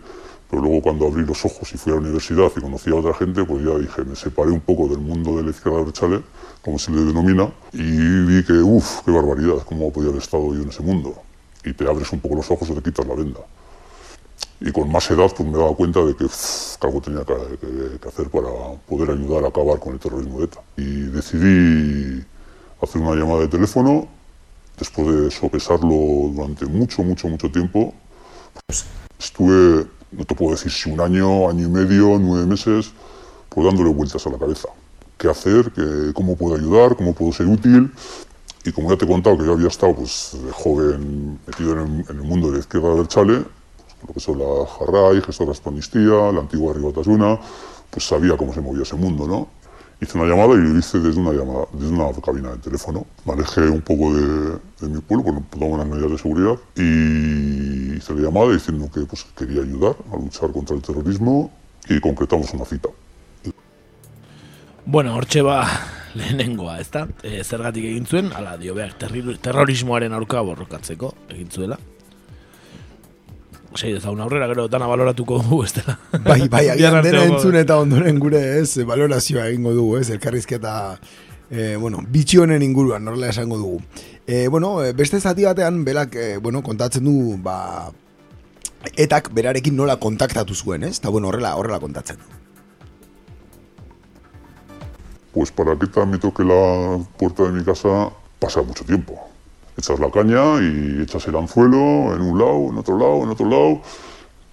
pero 0.49 0.61
luego 0.61 0.81
cuando 0.81 1.07
abrí 1.07 1.25
los 1.25 1.45
ojos 1.45 1.73
y 1.73 1.77
fui 1.77 1.93
a 1.93 1.95
la 1.95 2.01
universidad 2.01 2.51
y 2.55 2.59
conocí 2.59 2.89
a 2.89 2.95
otra 2.95 3.13
gente, 3.13 3.43
pues 3.45 3.63
ya 3.63 3.77
dije, 3.77 4.03
me 4.03 4.15
separé 4.17 4.51
un 4.51 4.59
poco 4.59 4.89
del 4.89 4.99
mundo 4.99 5.37
de 5.37 5.43
la 5.43 5.49
izquierda 5.51 5.81
brechale, 5.81 6.21
como 6.61 6.77
se 6.77 6.91
le 6.91 7.01
denomina, 7.05 7.49
y 7.71 8.25
vi 8.25 8.43
que, 8.43 8.53
uff, 8.53 9.01
qué 9.05 9.11
barbaridad, 9.11 9.63
cómo 9.65 9.91
podía 9.93 10.09
haber 10.09 10.21
estado 10.21 10.53
yo 10.53 10.61
en 10.61 10.69
ese 10.69 10.83
mundo. 10.83 11.15
Y 11.63 11.73
te 11.73 11.87
abres 11.87 12.11
un 12.11 12.19
poco 12.19 12.35
los 12.35 12.51
ojos 12.51 12.69
o 12.69 12.73
te 12.73 12.81
quitas 12.81 13.07
la 13.07 13.15
venda. 13.15 13.39
Y 14.63 14.71
con 14.71 14.91
más 14.91 15.09
edad 15.09 15.31
pues 15.35 15.49
me 15.49 15.57
daba 15.57 15.75
cuenta 15.75 16.05
de 16.05 16.15
que, 16.15 16.27
algo 16.81 17.01
tenía 17.01 17.23
que, 17.25 18.07
hacer 18.07 18.29
para 18.29 18.47
poder 18.87 19.09
ayudar 19.11 19.45
a 19.45 19.47
acabar 19.47 19.79
con 19.79 19.93
el 19.93 19.99
terrorismo 19.99 20.39
de 20.39 20.45
ETA. 20.45 20.61
Y 20.77 21.01
decidí 21.07 22.23
hacer 22.81 23.01
una 23.01 23.15
llamada 23.15 23.41
de 23.41 23.47
teléfono 23.47 24.07
después 24.77 25.07
de 25.07 25.31
sopesarlo 25.31 26.31
durante 26.33 26.65
mucho, 26.65 27.03
mucho, 27.03 27.27
mucho 27.27 27.51
tiempo, 27.51 27.93
pues 28.67 28.85
estuve, 29.19 29.85
no 30.11 30.25
te 30.25 30.35
puedo 30.35 30.51
decir 30.51 30.71
si 30.71 30.89
un 30.91 30.99
año, 31.01 31.49
año 31.49 31.67
y 31.67 31.69
medio, 31.69 32.17
nueve 32.19 32.45
meses, 32.45 32.91
pues 33.49 33.65
dándole 33.65 33.89
vueltas 33.89 34.25
a 34.27 34.29
la 34.29 34.37
cabeza. 34.37 34.69
¿Qué 35.17 35.27
hacer? 35.29 35.71
¿Qué- 35.71 36.11
¿Cómo 36.13 36.35
puedo 36.35 36.55
ayudar? 36.55 36.95
¿Cómo 36.95 37.13
puedo 37.13 37.31
ser 37.31 37.47
útil? 37.47 37.91
Y 38.65 38.71
como 38.71 38.89
ya 38.91 38.97
te 38.97 39.05
he 39.05 39.07
contado 39.07 39.37
que 39.37 39.45
yo 39.45 39.53
había 39.53 39.67
estado 39.67 39.95
pues, 39.95 40.37
de 40.43 40.51
joven 40.51 41.39
metido 41.47 41.73
en 41.73 41.79
el, 41.79 42.09
en 42.09 42.15
el 42.17 42.23
mundo 42.23 42.47
de 42.47 42.53
la 42.53 42.59
izquierda 42.59 42.93
del 42.95 43.07
Chale, 43.07 43.43
lo 44.07 44.13
que 44.13 44.19
son 44.19 44.39
la 44.39 44.65
Jarray, 44.65 45.21
Gestoras 45.21 45.61
Amnistía, 45.65 46.31
la 46.31 46.41
antigua 46.41 46.73
Ribatasuna, 46.73 47.39
pues 47.89 48.07
sabía 48.07 48.37
cómo 48.37 48.53
se 48.53 48.61
movía 48.61 48.83
ese 48.83 48.95
mundo, 48.95 49.27
¿no? 49.27 49.47
Hice 49.99 50.17
una 50.17 50.27
llamada 50.27 50.55
y 50.55 50.63
lo 50.63 50.79
hice 50.79 50.99
desde 50.99 51.19
una, 51.19 51.31
llamada, 51.31 51.67
desde 51.73 51.93
una 51.93 52.11
cabina 52.13 52.51
de 52.51 52.57
teléfono. 52.57 53.05
Me 53.23 53.33
alejé 53.33 53.61
un 53.61 53.81
poco 53.81 54.13
de, 54.15 54.57
de 54.79 54.87
mi 54.87 54.99
pueblo, 54.99 55.25
porque 55.25 55.41
tomaba 55.51 55.73
unas 55.73 55.87
medidas 55.87 56.11
de 56.11 56.17
seguridad, 56.17 56.57
y 56.75 57.97
hice 57.97 58.13
la 58.15 58.21
llamada 58.21 58.51
diciendo 58.51 58.89
que 58.91 59.01
pues, 59.01 59.25
quería 59.37 59.61
ayudar 59.61 59.95
a 60.11 60.15
luchar 60.17 60.51
contra 60.51 60.75
el 60.75 60.81
terrorismo 60.81 61.51
y 61.87 61.99
concretamos 61.99 62.51
una 62.53 62.65
cita. 62.65 62.89
Bueno, 64.85 65.15
hortxe 65.15 65.43
ba 65.43 65.67
lehenengoa, 66.15 66.79
ezta? 66.81 67.05
E, 67.23 67.43
zergatik 67.43 67.85
egin 67.85 68.07
zuen, 68.09 68.31
ala 68.33 68.57
dio 68.57 68.73
behar, 68.73 68.95
terrorismoaren 68.97 70.13
aurka 70.17 70.41
borrokatzeko 70.41 71.13
egin 71.29 71.51
zuela. 71.51 71.77
Sei 73.75 73.93
dezagun 73.93 74.19
aurrera, 74.19 74.47
gero 74.51 74.67
dana 74.67 74.87
baloratuko 74.87 75.39
dugu, 75.39 75.63
ez 75.63 75.73
dela. 75.77 75.97
Bai, 76.25 76.47
bai, 76.51 76.65
agian 76.73 76.97
dena 77.03 77.23
entzun 77.29 77.55
eta 77.55 77.77
ondoren 77.79 78.19
gure, 78.19 78.41
ez, 78.59 78.83
valorazioa 78.87 79.47
egingo 79.47 79.71
dugu, 79.77 79.95
ez, 80.01 80.09
elkarrizketa, 80.11 80.73
eh, 81.49 81.77
bueno, 81.79 82.03
bitxi 82.03 82.41
honen 82.43 82.65
inguruan, 82.65 83.05
norla 83.07 83.31
esango 83.31 83.57
dugu. 83.61 83.79
Eh, 84.27 84.47
bueno, 84.51 84.83
eh, 84.83 84.91
beste 84.93 85.21
zati 85.21 85.47
batean, 85.47 85.85
belak, 85.87 86.15
eh, 86.15 86.37
bueno, 86.37 86.61
kontatzen 86.61 87.07
du, 87.07 87.37
ba, 87.41 87.91
etak 88.95 89.31
berarekin 89.33 89.75
nola 89.77 89.95
kontaktatu 89.99 90.55
zuen, 90.55 90.83
ez? 90.83 90.97
Eta, 90.99 91.09
bueno, 91.09 91.31
horrela, 91.31 91.55
horrela 91.55 91.79
kontatzen 91.79 92.19
du. 92.19 92.37
Pues 95.31 95.49
para 95.51 95.77
que 95.79 95.85
ETA 95.85 96.05
me 96.05 96.17
toque 96.17 96.43
la 96.43 96.99
puerta 97.17 97.43
de 97.43 97.51
mi 97.51 97.63
casa 97.63 98.11
pasa 98.37 98.61
mucho 98.61 98.83
tiempo. 98.83 99.30
Echas 99.77 99.99
la 99.99 100.11
caña 100.11 100.61
y 100.61 101.01
echas 101.01 101.27
el 101.27 101.35
anzuelo 101.35 102.13
en 102.15 102.21
un 102.21 102.37
lado, 102.37 102.69
en 102.69 102.77
otro 102.77 102.97
lado, 102.97 103.23
en 103.23 103.29
otro 103.29 103.49
lado. 103.49 103.81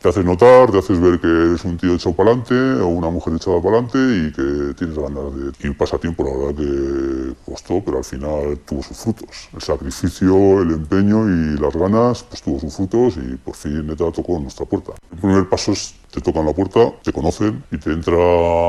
Te 0.01 0.11
haces 0.11 0.25
notar, 0.25 0.71
te 0.71 0.79
haces 0.79 1.01
ver 1.01 1.19
que 1.19 1.27
eres 1.27 1.65
un 1.65 1.77
tío 1.77 1.95
echado 1.95 2.15
para 2.15 2.31
adelante 2.31 2.55
o 2.55 2.87
una 2.87 3.11
mujer 3.11 3.35
echada 3.35 3.61
para 3.61 3.79
adelante 3.79 3.99
y 3.99 4.33
que 4.33 4.75
tienes 4.75 4.97
ganas 4.97 5.35
de... 5.35 5.69
Y 5.69 5.73
pasa 5.73 5.99
tiempo, 5.99 6.23
la 6.23 6.37
verdad 6.37 6.55
que 6.55 7.35
costó, 7.45 7.83
pero 7.85 7.99
al 7.99 8.05
final 8.05 8.61
tuvo 8.65 8.81
sus 8.85 8.97
frutos. 8.97 9.49
El 9.53 9.61
sacrificio, 9.61 10.63
el 10.63 10.71
empeño 10.71 11.29
y 11.29 11.59
las 11.59 11.75
ganas, 11.75 12.23
pues 12.23 12.41
tuvo 12.43 12.61
sus 12.61 12.77
frutos 12.77 13.17
y 13.17 13.35
por 13.39 13.57
fin 13.57 13.91
ETA 13.91 14.13
tocó 14.13 14.39
nuestra 14.39 14.67
puerta. 14.67 14.93
El 15.11 15.19
primer 15.19 15.49
paso 15.49 15.73
es, 15.73 15.97
te 16.13 16.21
tocan 16.21 16.47
la 16.47 16.53
puerta, 16.53 16.93
te 17.03 17.13
conocen 17.13 17.65
y 17.73 17.79
te 17.79 17.91
entra 17.91 18.15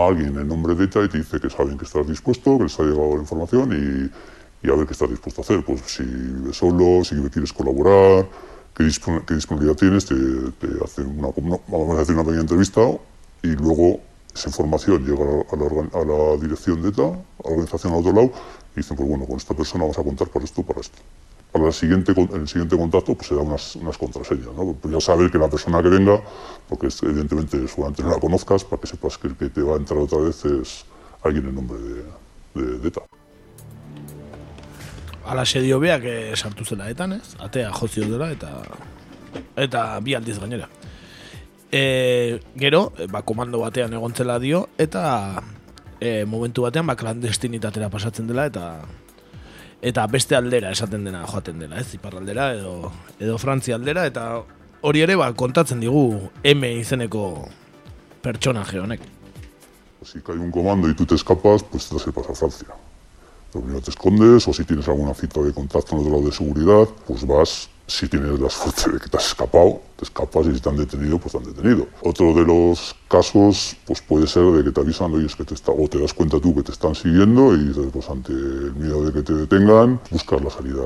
alguien 0.07 0.35
en 0.35 0.47
nombre 0.47 0.73
de 0.73 0.85
ETA 0.85 1.03
y 1.03 1.09
te 1.09 1.19
dice 1.19 1.39
que 1.39 1.51
saben 1.51 1.77
que 1.77 1.85
estás 1.85 2.07
dispuesto, 2.07 2.57
que 2.57 2.63
les 2.63 2.79
ha 2.79 2.83
llegado 2.83 3.13
la 3.13 3.21
información 3.21 3.71
y, 3.71 4.38
y 4.61 4.69
a 4.69 4.75
ver 4.75 4.85
qué 4.85 4.93
estás 4.93 5.09
dispuesto 5.09 5.41
a 5.41 5.43
hacer. 5.43 5.63
Pues 5.63 5.81
si 5.85 6.03
vives 6.03 6.57
solo, 6.57 7.03
si 7.03 7.15
quieres 7.29 7.53
colaborar, 7.53 8.27
qué, 8.75 8.83
dispon- 8.83 9.23
qué 9.25 9.35
disponibilidad 9.35 9.75
tienes, 9.77 10.05
te, 10.05 10.15
te 10.15 11.01
una, 11.01 11.29
vamos 11.67 12.09
a 12.09 12.11
una 12.13 12.23
pequeña 12.23 12.41
entrevista 12.41 12.81
y 13.43 13.47
luego 13.49 13.99
esa 14.33 14.49
información 14.49 15.05
llega 15.05 15.23
a 15.51 16.03
la, 16.05 16.37
dirección 16.37 16.81
de 16.81 16.89
ETA, 16.89 17.03
a 17.03 17.07
la 17.45 17.49
organización 17.51 17.93
al 17.93 17.99
otro 17.99 18.13
lado, 18.13 18.31
y 18.75 18.79
dicen, 18.79 18.95
pues 18.95 19.09
bueno, 19.09 19.25
con 19.25 19.37
esta 19.37 19.53
persona 19.53 19.83
vamos 19.83 19.97
a 19.97 20.03
contar 20.03 20.27
para 20.29 20.45
esto, 20.45 20.61
para 20.63 20.81
esto. 20.81 20.97
Para 21.51 21.65
la 21.65 21.71
siguiente, 21.71 22.13
en 22.15 22.41
el 22.41 22.47
siguiente 22.47 22.77
contacto 22.77 23.15
pues 23.15 23.27
se 23.27 23.35
dan 23.35 23.47
unas, 23.47 23.75
unas 23.75 23.97
contraseñas, 23.97 24.53
¿no? 24.55 24.73
Pues 24.73 24.93
ya 24.93 25.01
saber 25.01 25.31
que 25.31 25.39
la 25.39 25.49
persona 25.49 25.81
que 25.81 25.89
venga, 25.89 26.21
porque 26.69 26.87
es- 26.87 27.01
evidentemente 27.01 27.67
seguramente 27.67 28.03
no 28.03 28.09
la 28.11 28.19
conozcas, 28.19 28.63
para 28.63 28.79
que 28.81 28.87
sepas 28.87 29.17
que 29.17 29.27
el 29.29 29.35
que 29.35 29.49
te 29.49 29.61
va 29.61 29.73
a 29.73 29.77
entrar 29.77 29.99
otra 29.99 30.19
vez 30.19 30.45
es 30.45 30.85
alguien 31.23 31.47
en 31.47 31.55
nombre 31.55 31.79
de, 31.79 32.03
de, 32.61 32.77
de 32.79 32.87
ETA. 32.87 33.01
Ala 35.29 35.43
dio 35.45 35.79
beak 35.79 36.03
eh, 36.09 36.35
sartu 36.35 36.65
zela 36.65 36.89
etan, 36.89 37.13
ez? 37.13 37.35
Atea 37.37 37.71
jozio 37.71 38.07
dela 38.09 38.31
eta 38.33 38.49
eta 39.55 39.99
bi 40.01 40.15
aldiz 40.17 40.39
gainera. 40.39 40.67
E, 41.71 42.39
gero, 42.57 42.93
e, 42.97 43.05
ba, 43.05 43.21
komando 43.21 43.59
batean 43.61 43.93
egontzela 43.93 44.39
dio, 44.41 44.63
eta 44.77 45.43
e, 46.01 46.25
momentu 46.25 46.65
batean 46.65 46.89
ba, 46.89 46.97
klandestinitatera 46.97 47.91
pasatzen 47.93 48.25
dela, 48.25 48.47
eta 48.49 48.81
eta 49.85 50.07
beste 50.11 50.35
aldera 50.35 50.73
esaten 50.73 51.05
dena 51.05 51.21
joaten 51.29 51.61
dela, 51.61 51.77
ez? 51.79 51.93
Iparraldera 51.93 52.49
edo, 52.57 52.91
edo 53.19 53.37
Frantzia 53.37 53.77
aldera, 53.77 54.07
eta 54.09 54.41
hori 54.81 55.05
ere 55.05 55.15
ba, 55.19 55.29
kontatzen 55.37 55.79
digu 55.85 56.31
M 56.43 56.73
izeneko 56.79 57.23
pertsonaje 58.25 58.81
honek. 58.81 59.05
Si 60.03 60.21
cae 60.25 60.39
un 60.39 60.49
comando 60.49 60.89
y 60.89 60.95
tú 60.95 61.05
te 61.05 61.15
escapas, 61.15 61.63
pues 61.63 61.87
te 61.87 61.99
sepas 61.99 62.29
a 62.29 62.33
Francia. 62.33 62.88
Lo 63.53 63.61
primero 63.61 63.81
te 63.81 63.89
escondes 63.89 64.47
o 64.47 64.53
si 64.53 64.63
tienes 64.63 64.87
alguna 64.87 65.13
cita 65.13 65.41
de 65.41 65.53
contacto 65.53 65.95
en 65.95 66.01
otro 66.01 66.11
lado 66.13 66.25
de 66.25 66.31
seguridad, 66.31 66.87
pues 67.07 67.25
vas, 67.25 67.69
si 67.89 68.07
tienes 68.07 68.39
la 68.39 68.49
suerte 68.49 68.91
de 68.91 68.99
que 68.99 69.09
te 69.09 69.17
has 69.17 69.27
escapado, 69.27 69.81
te 69.97 70.05
escapas 70.05 70.45
y 70.45 70.53
si 70.53 70.61
te 70.61 70.69
han 70.69 70.77
detenido, 70.77 71.17
pues 71.17 71.31
te 71.31 71.39
han 71.39 71.43
detenido. 71.43 71.87
Otro 72.03 72.33
de 72.33 72.45
los 72.45 72.95
casos, 73.07 73.75
pues 73.85 74.01
puede 74.01 74.27
ser 74.27 74.43
de 74.43 74.63
que 74.63 74.71
te 74.71 74.79
avisan, 74.79 75.11
oye, 75.13 75.25
es 75.25 75.35
que 75.35 75.43
te 75.43 75.55
está, 75.55 75.71
o 75.71 75.87
te 75.87 75.99
das 75.99 76.13
cuenta 76.13 76.39
tú 76.39 76.53
que 76.53 76.61
te 76.61 76.71
están 76.71 76.93
siguiendo 76.93 77.55
y 77.55 77.65
dices, 77.65 77.87
pues 77.91 78.07
ante 78.09 78.31
el 78.31 78.75
miedo 78.75 79.03
de 79.03 79.11
que 79.11 79.23
te 79.23 79.33
detengan, 79.33 79.99
buscas 80.11 80.41
la 80.41 80.51
salida 80.51 80.83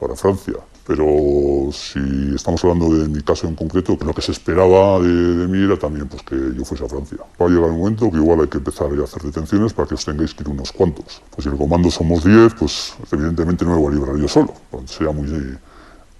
para 0.00 0.16
Francia. 0.16 0.54
Pero 0.84 1.70
si 1.70 2.00
estamos 2.34 2.64
hablando 2.64 2.92
de 2.92 3.08
mi 3.08 3.22
caso 3.22 3.46
en 3.46 3.54
concreto, 3.54 3.96
lo 4.04 4.12
que 4.12 4.20
se 4.20 4.32
esperaba 4.32 4.98
de, 4.98 5.08
de 5.08 5.46
mí 5.46 5.64
era 5.64 5.78
también 5.78 6.08
pues, 6.08 6.22
que 6.24 6.34
yo 6.56 6.64
fuese 6.64 6.84
a 6.84 6.88
Francia. 6.88 7.18
Va 7.40 7.46
a 7.46 7.48
llegar 7.48 7.70
un 7.70 7.78
momento 7.78 8.10
que 8.10 8.16
igual 8.16 8.40
hay 8.40 8.48
que 8.48 8.58
empezar 8.58 8.88
a 8.90 9.04
hacer 9.04 9.22
detenciones 9.22 9.72
para 9.72 9.86
que 9.86 9.94
os 9.94 10.04
tengáis 10.04 10.34
que 10.34 10.42
ir 10.42 10.48
unos 10.48 10.72
cuantos. 10.72 11.22
Pues 11.30 11.44
si 11.44 11.50
el 11.50 11.56
comando 11.56 11.88
somos 11.88 12.24
10, 12.24 12.54
pues 12.54 12.94
evidentemente 13.12 13.64
no 13.64 13.76
me 13.76 13.80
voy 13.80 13.92
a 13.92 13.94
librar 13.94 14.16
yo 14.16 14.26
solo. 14.26 14.52
Sería 14.86 15.12
muy, 15.12 15.56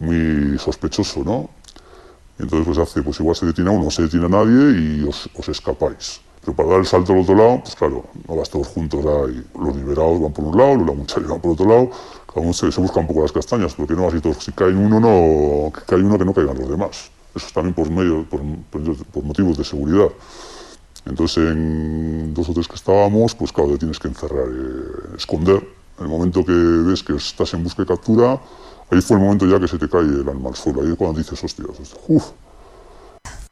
muy 0.03 0.59
sospechoso, 0.59 1.23
¿no? 1.25 1.49
Entonces 2.39 2.67
pues 2.67 2.79
hace, 2.79 3.03
pues 3.03 3.21
igual 3.21 3.37
se 3.37 3.47
detiene 3.47 3.71
a 3.71 3.73
uno, 3.73 3.85
no 3.85 3.91
se 3.91 4.03
detiene 4.03 4.27
a 4.27 4.29
nadie 4.29 4.79
y 4.81 5.05
os, 5.09 5.29
os 5.35 5.49
escapáis. 5.49 6.21
Pero 6.41 6.57
para 6.57 6.71
dar 6.71 6.81
el 6.81 6.87
salto 6.87 7.13
al 7.13 7.21
otro 7.21 7.37
lado, 7.37 7.61
pues 7.63 7.77
claro, 7.77 8.05
no 8.27 8.37
vas 8.37 8.51
todos 8.51 8.67
juntos 8.67 9.05
ahí. 9.07 9.45
Los 9.59 9.77
liberados 9.77 10.21
van 10.21 10.33
por 10.33 10.45
un 10.47 10.57
lado, 10.59 10.75
los 10.75 10.87
lamuncharios 10.89 11.31
van 11.31 11.41
por 11.41 11.53
otro 11.53 11.67
lado, 11.69 11.91
cada 12.27 12.41
uno 12.41 12.53
se, 12.53 12.73
se 12.73 12.81
busca 12.81 12.99
un 13.01 13.07
poco 13.07 13.23
las 13.23 13.31
castañas, 13.33 13.75
porque 13.75 13.95
no 13.95 14.09
así 14.09 14.21
todos, 14.21 14.39
si 14.43 14.51
cae 14.53 14.75
uno, 14.75 14.99
no, 14.99 15.71
que 15.73 15.83
cae 15.87 16.03
uno 16.03 16.19
que 16.19 16.25
no 16.25 16.35
caigan 16.35 16.59
los 16.59 16.69
demás. 16.69 17.11
Eso 17.35 17.47
es 17.47 17.53
también 17.53 17.75
por, 17.75 17.89
medio, 17.91 18.25
por, 18.29 18.41
por- 18.71 19.05
por 19.07 19.23
motivos 19.25 19.57
de 19.57 19.65
seguridad. 19.65 20.09
Entonces 21.07 21.39
en 21.49 22.33
dos 22.35 22.49
o 22.49 22.55
tres 22.55 22.67
que 22.69 22.75
estábamos, 22.77 23.35
pues 23.35 23.53
claro, 23.53 23.71
te 23.73 23.79
tienes 23.79 23.99
que 23.99 24.09
encerrar, 24.09 24.47
eh, 24.49 25.17
esconder. 25.17 25.63
En 25.99 26.05
el 26.05 26.11
momento 26.11 26.45
que 26.45 26.53
ves 26.53 27.03
que 27.03 27.15
estás 27.15 27.55
en 27.55 27.63
busca 27.65 27.83
y 27.83 27.87
captura, 27.87 28.41
ahí 28.93 29.01
fue 29.01 29.17
el 29.17 29.23
momento 29.23 29.47
ya 29.47 29.59
que 29.59 29.69
se 29.69 29.79
te 29.79 29.89
cae 29.89 30.03
el 30.03 30.29
alma 30.29 30.51
al 30.51 30.57
suelo. 30.57 30.83
Ahí 30.83 30.91
es 30.91 30.97
cuando 30.97 31.19
dices, 31.19 31.43
hostias, 31.43 31.69
hostia, 31.69 32.01
uf, 32.09 32.31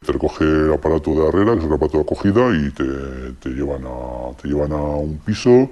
te 0.04 0.12
recoge 0.12 0.44
el 0.44 0.73
aparato 0.73 1.12
de 1.12 1.28
arrera, 1.28 1.52
que 1.54 1.61
es 1.61 1.64
el 1.64 1.73
aparato 1.73 1.99
de 1.99 2.02
acogida, 2.02 2.56
y 2.56 2.70
te, 2.70 3.32
te 3.40 3.49
llevan, 3.50 3.85
a, 3.87 4.37
te 4.40 4.49
llevan 4.49 4.73
a 4.73 4.82
un 4.82 5.18
piso. 5.18 5.70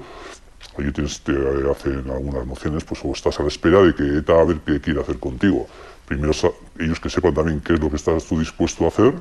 Allí 0.76 0.92
te 0.92 1.02
hacen 1.02 2.10
algunas 2.10 2.46
nociones, 2.46 2.84
pues 2.84 3.00
o 3.04 3.12
estás 3.12 3.38
a 3.40 3.42
la 3.42 3.48
espera 3.48 3.82
de 3.82 3.94
que 3.94 4.18
ETA 4.18 4.40
a 4.40 4.44
ver 4.44 4.60
qué 4.64 4.80
quiere 4.80 5.00
hacer 5.00 5.18
contigo. 5.18 5.66
Primero 6.06 6.32
ellos 6.78 7.00
que 7.00 7.10
sepan 7.10 7.34
también 7.34 7.60
qué 7.60 7.74
es 7.74 7.80
lo 7.80 7.90
que 7.90 7.96
estás 7.96 8.24
tú 8.24 8.38
dispuesto 8.38 8.84
a 8.84 8.88
hacer 8.88 9.14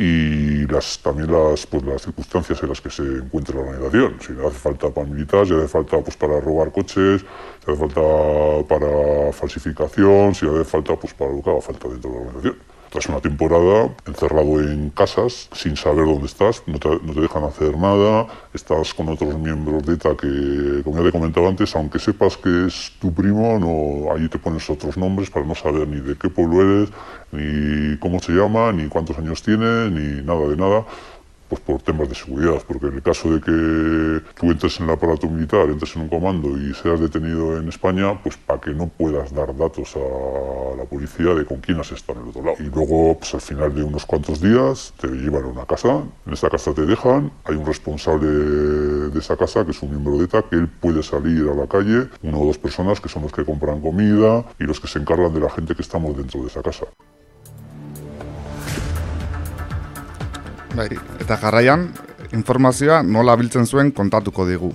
y 0.00 0.64
las, 0.68 1.00
también 1.00 1.32
las, 1.32 1.66
pues, 1.66 1.82
las 1.82 2.02
circunstancias 2.02 2.62
en 2.62 2.68
las 2.68 2.80
que 2.80 2.88
se 2.88 3.02
encuentra 3.02 3.56
la 3.56 3.62
organización. 3.62 4.16
Si 4.20 4.32
le 4.32 4.46
hace 4.46 4.56
falta 4.56 4.90
para 4.90 5.08
militar, 5.08 5.44
si 5.44 5.52
le 5.54 5.58
hace 5.58 5.68
falta 5.68 6.00
pues, 6.00 6.16
para 6.16 6.40
robar 6.40 6.70
coches, 6.70 7.22
si 7.22 7.66
le 7.66 7.72
hace 7.72 7.80
falta 7.80 8.00
para 8.68 9.32
falsificación, 9.32 10.36
si 10.36 10.46
le 10.46 10.52
hace 10.52 10.64
falta 10.64 10.94
pues, 10.94 11.12
para 11.14 11.32
lo 11.32 11.42
que 11.42 11.50
haga 11.50 11.60
falta 11.60 11.88
dentro 11.88 12.10
de 12.10 12.16
la 12.16 12.22
organización. 12.22 12.77
Tras 12.90 13.06
una 13.08 13.20
temporada 13.20 13.94
encerrado 14.06 14.60
en 14.60 14.90
casas, 14.90 15.50
sin 15.52 15.76
saber 15.76 16.06
dónde 16.06 16.26
estás, 16.26 16.62
no 16.66 16.78
te, 16.78 16.88
no 16.88 17.12
te 17.12 17.20
dejan 17.20 17.44
hacer 17.44 17.76
nada, 17.76 18.26
estás 18.54 18.94
con 18.94 19.08
otros 19.10 19.38
miembros 19.38 19.84
de 19.84 19.94
ETA 19.94 20.16
que, 20.16 20.80
como 20.82 20.96
ya 20.96 21.04
te 21.04 21.12
comentaba 21.12 21.48
antes, 21.48 21.76
aunque 21.76 21.98
sepas 21.98 22.38
que 22.38 22.66
es 22.66 22.92
tu 22.98 23.12
primo, 23.12 23.58
no, 23.58 24.10
allí 24.12 24.28
te 24.30 24.38
pones 24.38 24.68
otros 24.70 24.96
nombres 24.96 25.28
para 25.28 25.44
no 25.44 25.54
saber 25.54 25.86
ni 25.86 26.00
de 26.00 26.16
qué 26.16 26.30
pueblo 26.30 26.62
eres, 26.62 26.90
ni 27.30 27.98
cómo 27.98 28.20
se 28.20 28.32
llama, 28.32 28.72
ni 28.72 28.88
cuántos 28.88 29.18
años 29.18 29.42
tiene, 29.42 29.90
ni 29.90 30.22
nada 30.22 30.48
de 30.48 30.56
nada, 30.56 30.86
pues 31.48 31.60
por 31.60 31.82
temas 31.82 32.08
de 32.08 32.14
seguridad, 32.14 32.62
porque 32.66 32.86
en 32.86 32.94
el 32.94 33.02
caso 33.02 33.32
de 33.32 33.40
que 33.40 34.32
tú 34.34 34.50
entres 34.50 34.78
en 34.80 34.86
el 34.86 34.92
aparato 34.92 35.28
militar, 35.28 35.68
entres 35.68 35.96
en 35.96 36.02
un 36.02 36.08
comando 36.08 36.48
y 36.58 36.74
seas 36.74 37.00
detenido 37.00 37.56
en 37.58 37.68
España, 37.68 38.20
pues 38.22 38.36
para 38.36 38.60
que 38.60 38.70
no 38.72 38.88
puedas 38.88 39.32
dar 39.32 39.56
datos 39.56 39.96
a 39.96 40.76
la 40.76 40.84
policía 40.84 41.34
de 41.34 41.44
con 41.44 41.58
quién 41.60 41.80
has 41.80 41.92
estado 41.92 42.20
en 42.20 42.26
el 42.26 42.30
otro 42.30 42.42
lado. 42.44 42.56
Y 42.60 42.70
luego, 42.70 43.18
pues 43.18 43.34
al 43.34 43.40
final 43.40 43.74
de 43.74 43.82
unos 43.82 44.04
cuantos 44.04 44.40
días, 44.40 44.92
te 45.00 45.08
llevan 45.08 45.44
a 45.44 45.48
una 45.48 45.66
casa, 45.66 46.02
en 46.26 46.32
esa 46.32 46.50
casa 46.50 46.72
te 46.74 46.84
dejan, 46.86 47.32
hay 47.44 47.56
un 47.56 47.66
responsable 47.66 48.28
de 48.28 49.18
esa 49.18 49.36
casa, 49.36 49.64
que 49.64 49.70
es 49.70 49.82
un 49.82 49.90
miembro 49.90 50.18
de 50.18 50.24
ETA, 50.24 50.42
que 50.42 50.56
él 50.56 50.68
puede 50.68 51.02
salir 51.02 51.48
a 51.48 51.54
la 51.54 51.66
calle, 51.66 52.08
una 52.22 52.38
o 52.38 52.46
dos 52.46 52.58
personas 52.58 53.00
que 53.00 53.08
son 53.08 53.22
los 53.22 53.32
que 53.32 53.44
compran 53.44 53.80
comida 53.80 54.44
y 54.58 54.64
los 54.64 54.80
que 54.80 54.88
se 54.88 54.98
encargan 54.98 55.32
de 55.32 55.40
la 55.40 55.50
gente 55.50 55.74
que 55.74 55.82
estamos 55.82 56.16
dentro 56.16 56.40
de 56.42 56.48
esa 56.48 56.62
casa. 56.62 56.86
Bai, 60.78 60.94
eta 61.18 61.34
jarraian, 61.42 61.88
informazioa 62.36 63.00
nola 63.02 63.34
biltzen 63.34 63.66
zuen 63.66 63.88
kontatuko 63.90 64.44
digu. 64.46 64.68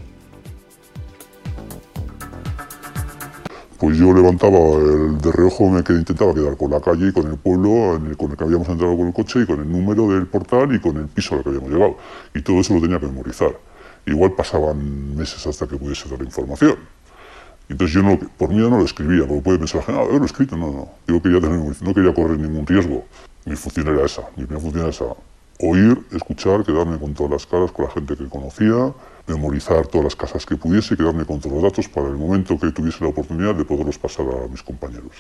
Pues 3.79 3.97
yo 3.97 4.11
levantaba 4.13 4.59
el 4.79 5.17
de 5.19 5.31
reojo, 5.31 5.69
me 5.69 5.83
quedé, 5.83 5.99
intentaba 5.99 6.33
quedar 6.33 6.57
con 6.57 6.71
la 6.71 6.81
calle 6.81 7.07
y 7.07 7.13
con 7.13 7.27
el 7.27 7.37
pueblo 7.37 7.95
en 7.95 8.07
el- 8.07 8.17
con 8.17 8.31
el 8.31 8.37
que 8.37 8.43
habíamos 8.43 8.67
entrado 8.67 8.97
con 8.97 9.07
el 9.07 9.13
coche 9.13 9.41
y 9.43 9.45
con 9.45 9.59
el 9.59 9.71
número 9.71 10.09
del 10.09 10.27
portal 10.27 10.75
y 10.75 10.79
con 10.79 10.97
el 10.97 11.07
piso 11.07 11.35
al 11.35 11.43
que 11.43 11.49
habíamos 11.49 11.69
llegado. 11.69 11.97
Y 12.33 12.41
todo 12.41 12.59
eso 12.59 12.73
lo 12.73 12.81
tenía 12.81 12.99
que 12.99 13.07
memorizar. 13.07 13.57
Igual 14.05 14.33
pasaban 14.33 15.15
meses 15.15 15.45
hasta 15.47 15.67
que 15.67 15.77
pudiese 15.77 16.09
dar 16.09 16.21
información. 16.21 16.75
Entonces 17.69 17.95
yo 17.95 18.03
no, 18.03 18.19
por 18.37 18.49
miedo 18.49 18.69
no 18.69 18.77
lo 18.77 18.85
escribía, 18.85 19.25
porque 19.25 19.41
puede 19.41 19.59
pensar, 19.59 19.83
ah, 19.87 20.03
yo 20.11 20.17
lo 20.17 20.23
he 20.23 20.25
escrito, 20.25 20.57
no, 20.57 20.67
no. 20.71 20.89
Yo 21.07 21.21
quería 21.21 21.39
tener, 21.39 21.59
no 21.59 21.93
quería 21.93 22.13
correr 22.13 22.37
ningún 22.39 22.67
riesgo. 22.67 23.05
Mi 23.45 23.55
función 23.55 23.87
era 23.87 24.05
esa, 24.05 24.21
mi 24.35 24.43
primera 24.45 24.59
función 24.61 24.81
era 24.81 24.89
esa. 24.89 25.05
Oír, 25.65 25.97
escuchar, 26.11 26.65
quedarme 26.65 26.99
con 26.99 27.13
todas 27.13 27.31
las 27.31 27.45
caras, 27.45 27.71
con 27.71 27.85
la 27.85 27.91
gente 27.91 28.17
que 28.17 28.27
conocía, 28.27 28.93
memorizar 29.27 29.87
todas 29.87 30.03
las 30.03 30.15
casas 30.15 30.45
que 30.45 30.57
pudiese, 30.57 30.97
quedarme 30.97 31.23
con 31.23 31.39
todos 31.39 31.53
los 31.53 31.63
datos 31.63 31.87
para 31.87 32.07
el 32.07 32.17
momento 32.17 32.59
que 32.59 32.69
tuviese 32.71 33.01
la 33.01 33.11
oportunidad 33.11 33.55
de 33.55 33.63
poderlos 33.63 33.97
pasar 33.97 34.25
a 34.25 34.49
mis 34.49 34.61
compañeros. 34.61 35.15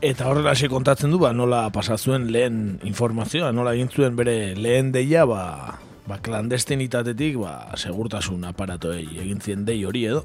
Eta 0.00 0.28
horrelaxe 0.28 0.70
kontatzen 0.72 1.12
du, 1.12 1.18
ba, 1.20 1.34
nola 1.36 1.66
pasa 1.76 1.98
zuen 2.00 2.30
lehen 2.32 2.80
informazioa, 2.88 3.52
nola 3.52 3.74
egin 3.76 3.92
zuen 3.92 4.16
bere 4.16 4.56
lehen 4.56 4.92
deia, 4.96 5.26
ba, 5.28 5.76
ba 6.08 6.18
klandestinitatetik, 6.24 7.36
ba, 7.44 7.72
segurtasun 7.76 8.48
aparatoei 8.48 9.04
egin 9.26 9.44
zien 9.44 9.68
dei 9.68 9.82
hori 9.84 10.06
edo. 10.08 10.24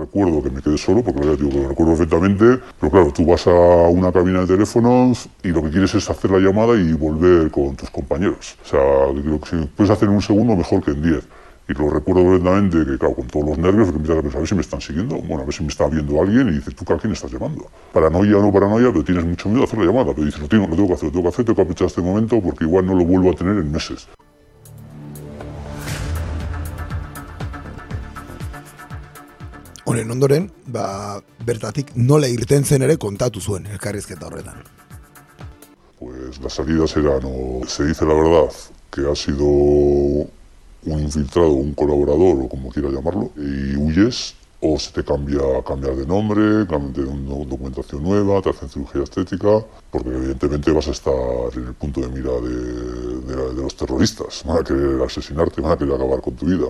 Recuerdo 0.00 0.42
que 0.42 0.50
me 0.50 0.62
quedé 0.62 0.78
solo, 0.78 1.02
porque 1.02 1.26
ya 1.26 1.36
digo 1.36 1.50
que 1.50 1.60
lo 1.60 1.68
recuerdo 1.68 1.92
perfectamente, 1.92 2.58
pero 2.80 2.90
claro, 2.90 3.12
tú 3.12 3.26
vas 3.26 3.46
a 3.46 3.50
una 3.50 4.10
cabina 4.10 4.40
de 4.40 4.46
teléfonos 4.46 5.28
y 5.42 5.48
lo 5.48 5.62
que 5.62 5.68
quieres 5.68 5.94
es 5.94 6.08
hacer 6.08 6.30
la 6.30 6.38
llamada 6.38 6.74
y 6.74 6.94
volver 6.94 7.50
con 7.50 7.76
tus 7.76 7.90
compañeros. 7.90 8.56
O 8.64 8.66
sea, 8.66 8.80
lo 9.12 9.38
que 9.38 9.68
puedes 9.76 9.90
hacer 9.90 10.08
en 10.08 10.14
un 10.14 10.22
segundo, 10.22 10.56
mejor 10.56 10.82
que 10.82 10.92
en 10.92 11.02
diez. 11.02 11.28
Y 11.68 11.74
lo 11.74 11.90
recuerdo 11.90 12.24
perfectamente 12.24 12.78
que, 12.90 12.96
claro, 12.96 13.14
con 13.14 13.26
todos 13.26 13.50
los 13.50 13.58
nervios, 13.58 13.90
que 13.90 13.96
empiezas 13.96 14.18
a 14.18 14.22
pensar, 14.22 14.38
a 14.38 14.40
ver 14.40 14.48
si 14.48 14.54
me 14.54 14.60
están 14.62 14.80
siguiendo, 14.80 15.16
bueno, 15.16 15.42
a 15.42 15.44
ver 15.44 15.52
si 15.52 15.62
me 15.62 15.68
está 15.68 15.86
viendo 15.86 16.18
alguien 16.18 16.48
y 16.48 16.52
dices, 16.52 16.74
¿tú 16.74 16.90
a 16.90 16.96
quién 16.96 17.12
estás 17.12 17.30
llamando? 17.30 17.66
Paranoia 17.92 18.38
o 18.38 18.42
no 18.42 18.50
paranoia, 18.50 18.90
pero 18.90 19.04
tienes 19.04 19.26
mucho 19.26 19.50
miedo 19.50 19.62
a 19.62 19.64
hacer 19.66 19.80
la 19.80 19.84
llamada, 19.84 20.14
pero 20.14 20.24
dices, 20.24 20.40
lo 20.40 20.48
tengo, 20.48 20.66
lo 20.66 20.76
tengo 20.76 20.88
que 20.88 20.94
hacer, 20.94 21.04
lo 21.08 21.12
tengo 21.12 21.24
que 21.24 21.28
hacer, 21.28 21.44
tengo 21.44 21.56
que 21.56 21.62
aprovechar 21.62 21.88
este 21.88 22.00
momento 22.00 22.40
porque 22.40 22.64
igual 22.64 22.86
no 22.86 22.94
lo 22.94 23.04
vuelvo 23.04 23.30
a 23.30 23.34
tener 23.34 23.58
en 23.58 23.70
meses. 23.70 24.08
Honen 29.84 30.10
ondoren, 30.10 30.50
ba, 30.66 31.20
bertatik 31.46 31.94
nola 31.96 32.28
irten 32.28 32.64
zen 32.64 32.82
ere 32.82 32.96
kontatu 33.00 33.40
zuen 33.40 33.66
elkarrizketa 33.66 34.26
horretan. 34.28 34.60
Pues 35.98 36.40
las 36.40 36.52
salidas 36.54 36.96
eran 36.96 37.24
o 37.24 37.62
se 37.66 37.86
dice 37.86 38.04
la 38.04 38.14
verdad 38.14 38.52
que 38.90 39.10
ha 39.10 39.14
sido 39.14 39.44
un 39.44 40.98
infiltrado, 40.98 41.52
un 41.52 41.74
colaborador 41.74 42.44
o 42.44 42.48
como 42.48 42.70
quiera 42.70 42.88
llamarlo, 42.88 43.30
y 43.36 43.76
huyes 43.76 44.34
o 44.62 44.78
se 44.78 44.92
te 44.92 45.04
cambia 45.04 45.40
cambiar 45.66 45.96
de 45.96 46.06
nombre, 46.06 46.66
cambian 46.66 46.92
de 46.92 47.04
una 47.04 47.44
documentación 47.46 48.02
nueva, 48.02 48.42
te 48.42 48.50
hacen 48.50 48.68
cirugía 48.68 49.02
estética, 49.02 49.64
porque 49.90 50.10
evidentemente 50.10 50.70
vas 50.70 50.88
a 50.88 50.90
estar 50.90 51.14
en 51.54 51.68
el 51.68 51.74
punto 51.74 52.00
de 52.02 52.08
mira 52.08 52.32
de, 52.32 53.24
de 53.24 53.54
de 53.54 53.62
los 53.62 53.74
terroristas, 53.74 54.42
van 54.44 54.58
a 54.58 54.64
querer 54.64 55.00
asesinarte, 55.02 55.62
van 55.62 55.72
a 55.72 55.76
querer 55.78 55.94
acabar 55.94 56.20
con 56.20 56.34
tu 56.34 56.46
vida. 56.46 56.66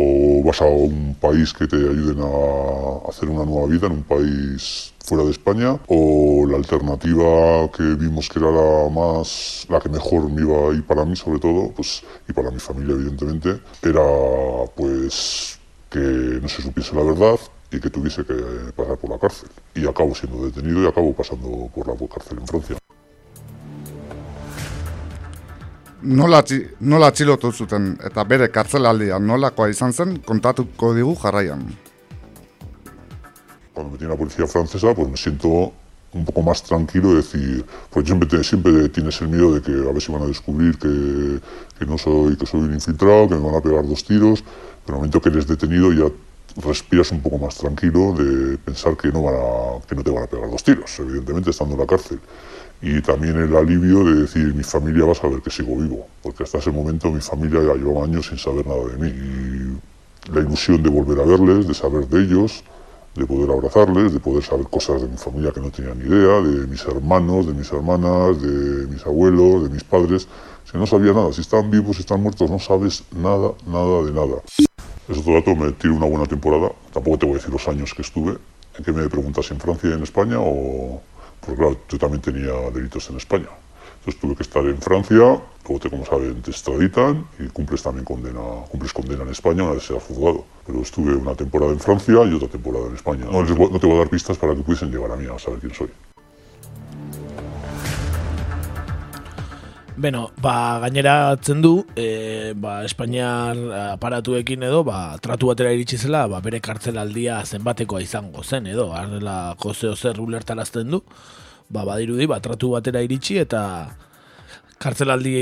O 0.00 0.42
vas 0.44 0.62
a 0.62 0.66
un 0.66 1.16
país 1.20 1.52
que 1.52 1.66
te 1.66 1.76
ayuden 1.76 2.20
a 2.22 3.08
hacer 3.08 3.28
una 3.28 3.44
nueva 3.44 3.66
vida 3.66 3.88
en 3.88 3.94
un 3.94 4.02
país 4.04 4.94
fuera 5.04 5.24
de 5.24 5.32
España, 5.32 5.78
o 5.88 6.46
la 6.46 6.56
alternativa 6.56 7.68
que 7.76 7.82
vimos 7.82 8.28
que 8.28 8.38
era 8.38 8.50
la 8.50 8.88
más, 8.90 9.66
la 9.68 9.80
que 9.80 9.88
mejor 9.88 10.30
me 10.30 10.42
iba 10.42 10.72
ir 10.74 10.86
para 10.86 11.04
mí 11.04 11.16
sobre 11.16 11.40
todo, 11.40 11.72
pues, 11.74 12.02
y 12.28 12.32
para 12.32 12.50
mi 12.50 12.60
familia 12.60 12.94
evidentemente, 12.94 13.60
era 13.82 14.04
pues 14.76 15.58
que 15.90 15.98
no 15.98 16.48
se 16.48 16.62
supiese 16.62 16.94
la 16.94 17.02
verdad 17.02 17.38
y 17.72 17.80
que 17.80 17.90
tuviese 17.90 18.24
que 18.24 18.34
pasar 18.76 18.96
por 18.98 19.10
la 19.10 19.18
cárcel. 19.18 19.48
Y 19.74 19.86
acabo 19.86 20.14
siendo 20.14 20.44
detenido 20.44 20.82
y 20.82 20.86
acabo 20.86 21.12
pasando 21.12 21.70
por 21.74 21.88
la 21.88 21.94
cárcel 22.06 22.38
en 22.38 22.46
Francia. 22.46 22.76
Nola, 26.02 26.44
nola 26.80 27.08
atxilotu 27.10 27.50
zuten 27.52 27.96
eta 28.06 28.22
bere 28.24 28.46
kartzelaldia 28.54 29.18
nolakoa 29.18 29.68
izan 29.72 29.92
zen 29.92 30.18
kontatuko 30.26 30.92
digu 30.94 31.16
jarraian. 31.22 31.64
cuando 33.74 33.92
me 33.92 33.98
tiene 33.98 34.12
la 34.12 34.18
policía 34.18 34.44
francesa, 34.48 34.92
pues 34.92 35.08
me 35.08 35.16
siento 35.16 35.72
un 36.12 36.24
poco 36.24 36.42
más 36.42 36.64
tranquilo 36.64 37.10
de 37.10 37.16
decir, 37.16 37.64
pues 37.90 38.06
siempre, 38.06 38.28
te- 38.28 38.42
siempre 38.42 38.88
tienes 38.88 39.20
el 39.20 39.28
miedo 39.28 39.54
de 39.54 39.62
que 39.62 39.70
a 39.70 39.92
ver 39.92 40.02
si 40.02 40.10
van 40.10 40.22
a 40.22 40.26
descubrir 40.26 40.76
que, 40.78 41.38
que 41.78 41.86
no 41.86 41.96
soy, 41.96 42.36
que 42.36 42.44
soy 42.44 42.60
un 42.62 42.74
infiltrado, 42.74 43.28
que 43.28 43.36
me 43.36 43.40
van 43.42 43.54
a 43.54 43.60
pegar 43.60 43.86
dos 43.86 44.02
tiros, 44.02 44.42
pero 44.84 44.96
el 44.96 45.00
momento 45.02 45.20
que 45.20 45.28
eres 45.28 45.46
detenido 45.46 45.92
ya 45.92 46.10
respiras 46.60 47.12
un 47.12 47.20
poco 47.22 47.38
más 47.38 47.56
tranquilo 47.56 48.14
de 48.14 48.58
pensar 48.58 48.96
que 48.96 49.12
no, 49.12 49.22
van 49.22 49.34
a, 49.36 49.86
que 49.86 49.94
no 49.94 50.02
te 50.02 50.10
van 50.10 50.24
a 50.24 50.26
pegar 50.26 50.50
dos 50.50 50.64
tiros, 50.64 50.98
evidentemente 50.98 51.50
estando 51.50 51.74
en 51.74 51.80
la 51.80 51.86
cárcel. 51.86 52.18
Y 52.80 53.00
también 53.02 53.36
el 53.36 53.56
alivio 53.56 54.04
de 54.04 54.22
decir, 54.22 54.54
mi 54.54 54.62
familia 54.62 55.04
va 55.04 55.12
a 55.12 55.14
saber 55.16 55.40
que 55.40 55.50
sigo 55.50 55.76
vivo, 55.76 56.06
porque 56.22 56.44
hasta 56.44 56.58
ese 56.58 56.70
momento 56.70 57.10
mi 57.10 57.20
familia 57.20 57.60
ya 57.60 57.74
llevaba 57.74 58.04
años 58.04 58.26
sin 58.26 58.38
saber 58.38 58.66
nada 58.66 58.84
de 58.84 58.96
mí. 58.98 59.08
Y 59.08 60.32
la 60.32 60.40
ilusión 60.40 60.82
de 60.82 60.88
volver 60.88 61.18
a 61.20 61.24
verles, 61.24 61.66
de 61.66 61.74
saber 61.74 62.06
de 62.06 62.22
ellos, 62.22 62.62
de 63.16 63.26
poder 63.26 63.50
abrazarles, 63.50 64.12
de 64.12 64.20
poder 64.20 64.44
saber 64.44 64.66
cosas 64.68 65.02
de 65.02 65.08
mi 65.08 65.16
familia 65.16 65.50
que 65.50 65.60
no 65.60 65.70
tenía 65.70 65.94
ni 65.94 66.04
idea, 66.04 66.40
de 66.40 66.66
mis 66.68 66.84
hermanos, 66.84 67.46
de 67.48 67.54
mis 67.54 67.72
hermanas, 67.72 68.40
de 68.40 68.86
mis 68.86 69.04
abuelos, 69.04 69.64
de 69.64 69.70
mis 69.70 69.82
padres. 69.82 70.28
Si 70.70 70.78
no 70.78 70.86
sabía 70.86 71.12
nada, 71.12 71.32
si 71.32 71.40
están 71.40 71.70
vivos, 71.70 71.96
si 71.96 72.02
están 72.02 72.22
muertos, 72.22 72.48
no 72.48 72.58
sabes 72.60 73.02
nada, 73.10 73.52
nada 73.66 74.04
de 74.04 74.12
nada. 74.12 74.42
Eso 75.08 75.22
todo 75.22 75.34
dato 75.34 75.56
me 75.56 75.72
tiro 75.72 75.94
una 75.94 76.06
buena 76.06 76.26
temporada. 76.26 76.70
Tampoco 76.92 77.18
te 77.18 77.26
voy 77.26 77.34
a 77.34 77.38
decir 77.38 77.50
los 77.50 77.66
años 77.66 77.92
que 77.94 78.02
estuve. 78.02 78.36
¿En 78.76 78.84
qué 78.84 78.92
me 78.92 79.08
preguntas? 79.08 79.50
¿En 79.50 79.58
Francia 79.58 79.90
y 79.90 79.92
en 79.94 80.02
España? 80.02 80.36
O... 80.38 81.00
Porque 81.40 81.56
claro, 81.56 81.76
yo 81.88 81.98
también 81.98 82.22
tenía 82.22 82.52
delitos 82.70 83.08
en 83.10 83.16
España. 83.16 83.48
Entonces 83.98 84.20
tuve 84.20 84.36
que 84.36 84.42
estar 84.42 84.64
en 84.64 84.78
Francia, 84.78 85.16
luego 85.16 85.80
te, 85.80 85.90
como 85.90 86.04
saben, 86.06 86.40
te 86.40 86.50
extraditan 86.50 87.26
y 87.38 87.48
cumples 87.48 87.82
también 87.82 88.04
condena, 88.04 88.40
cumples 88.70 88.92
condena 88.92 89.22
en 89.22 89.30
España 89.30 89.64
una 89.64 89.72
vez 89.72 89.84
seas 89.84 90.02
juzgado. 90.02 90.44
Pero 90.66 90.80
estuve 90.80 91.14
una 91.14 91.34
temporada 91.34 91.72
en 91.72 91.80
Francia 91.80 92.14
y 92.24 92.32
otra 92.32 92.48
temporada 92.48 92.86
en 92.86 92.94
España. 92.94 93.24
No, 93.24 93.42
no 93.42 93.80
te 93.80 93.86
voy 93.86 93.96
a 93.96 93.98
dar 93.98 94.08
pistas 94.08 94.38
para 94.38 94.54
que 94.54 94.62
pudiesen 94.62 94.90
llegar 94.90 95.10
a 95.10 95.16
mí 95.16 95.26
a 95.26 95.38
saber 95.38 95.58
quién 95.60 95.74
soy. 95.74 95.90
Beno, 99.98 100.28
ba, 100.38 100.78
gaineratzen 100.78 101.58
du, 101.58 101.82
e, 101.98 102.52
ba, 102.54 102.84
Espainiar 102.86 103.58
aparatuekin 103.96 104.62
edo, 104.62 104.84
ba, 104.86 105.18
tratu 105.18 105.50
batera 105.50 105.72
iritsi 105.74 105.98
zela, 105.98 106.20
ba, 106.30 106.38
bere 106.44 106.60
kartzelaldia 106.62 107.40
zenbatekoa 107.42 108.04
izango 108.04 108.44
zen 108.46 108.68
edo, 108.70 108.92
arrela 108.94 109.56
joseo 109.58 109.96
zer 109.98 110.20
ulertarazten 110.22 110.94
du, 110.94 111.02
ba, 111.66 111.82
badirudi, 111.82 112.30
ba, 112.30 112.38
tratu 112.38 112.70
batera 112.76 113.02
iritsi 113.02 113.40
eta 113.42 113.62
kartzelaldi 114.78 115.34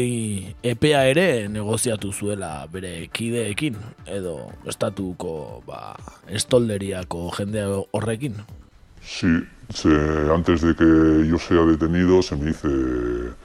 epea 0.64 1.05
ere 1.05 1.29
negoziatu 1.53 2.09
zuela 2.16 2.64
bere 2.73 3.11
kideekin 3.12 3.77
edo 4.09 4.38
estatuko 4.64 5.61
ba, 5.69 5.99
estolderiako 6.33 7.29
jende 7.37 7.69
horrekin. 7.92 8.40
Sí, 9.07 9.29
se, 9.73 9.88
antes 10.35 10.62
de 10.62 10.75
que 10.75 11.29
yo 11.29 11.38
sea 11.38 11.62
detenido 11.62 12.23
se 12.23 12.37
me 12.37 12.47
dice 12.47 12.69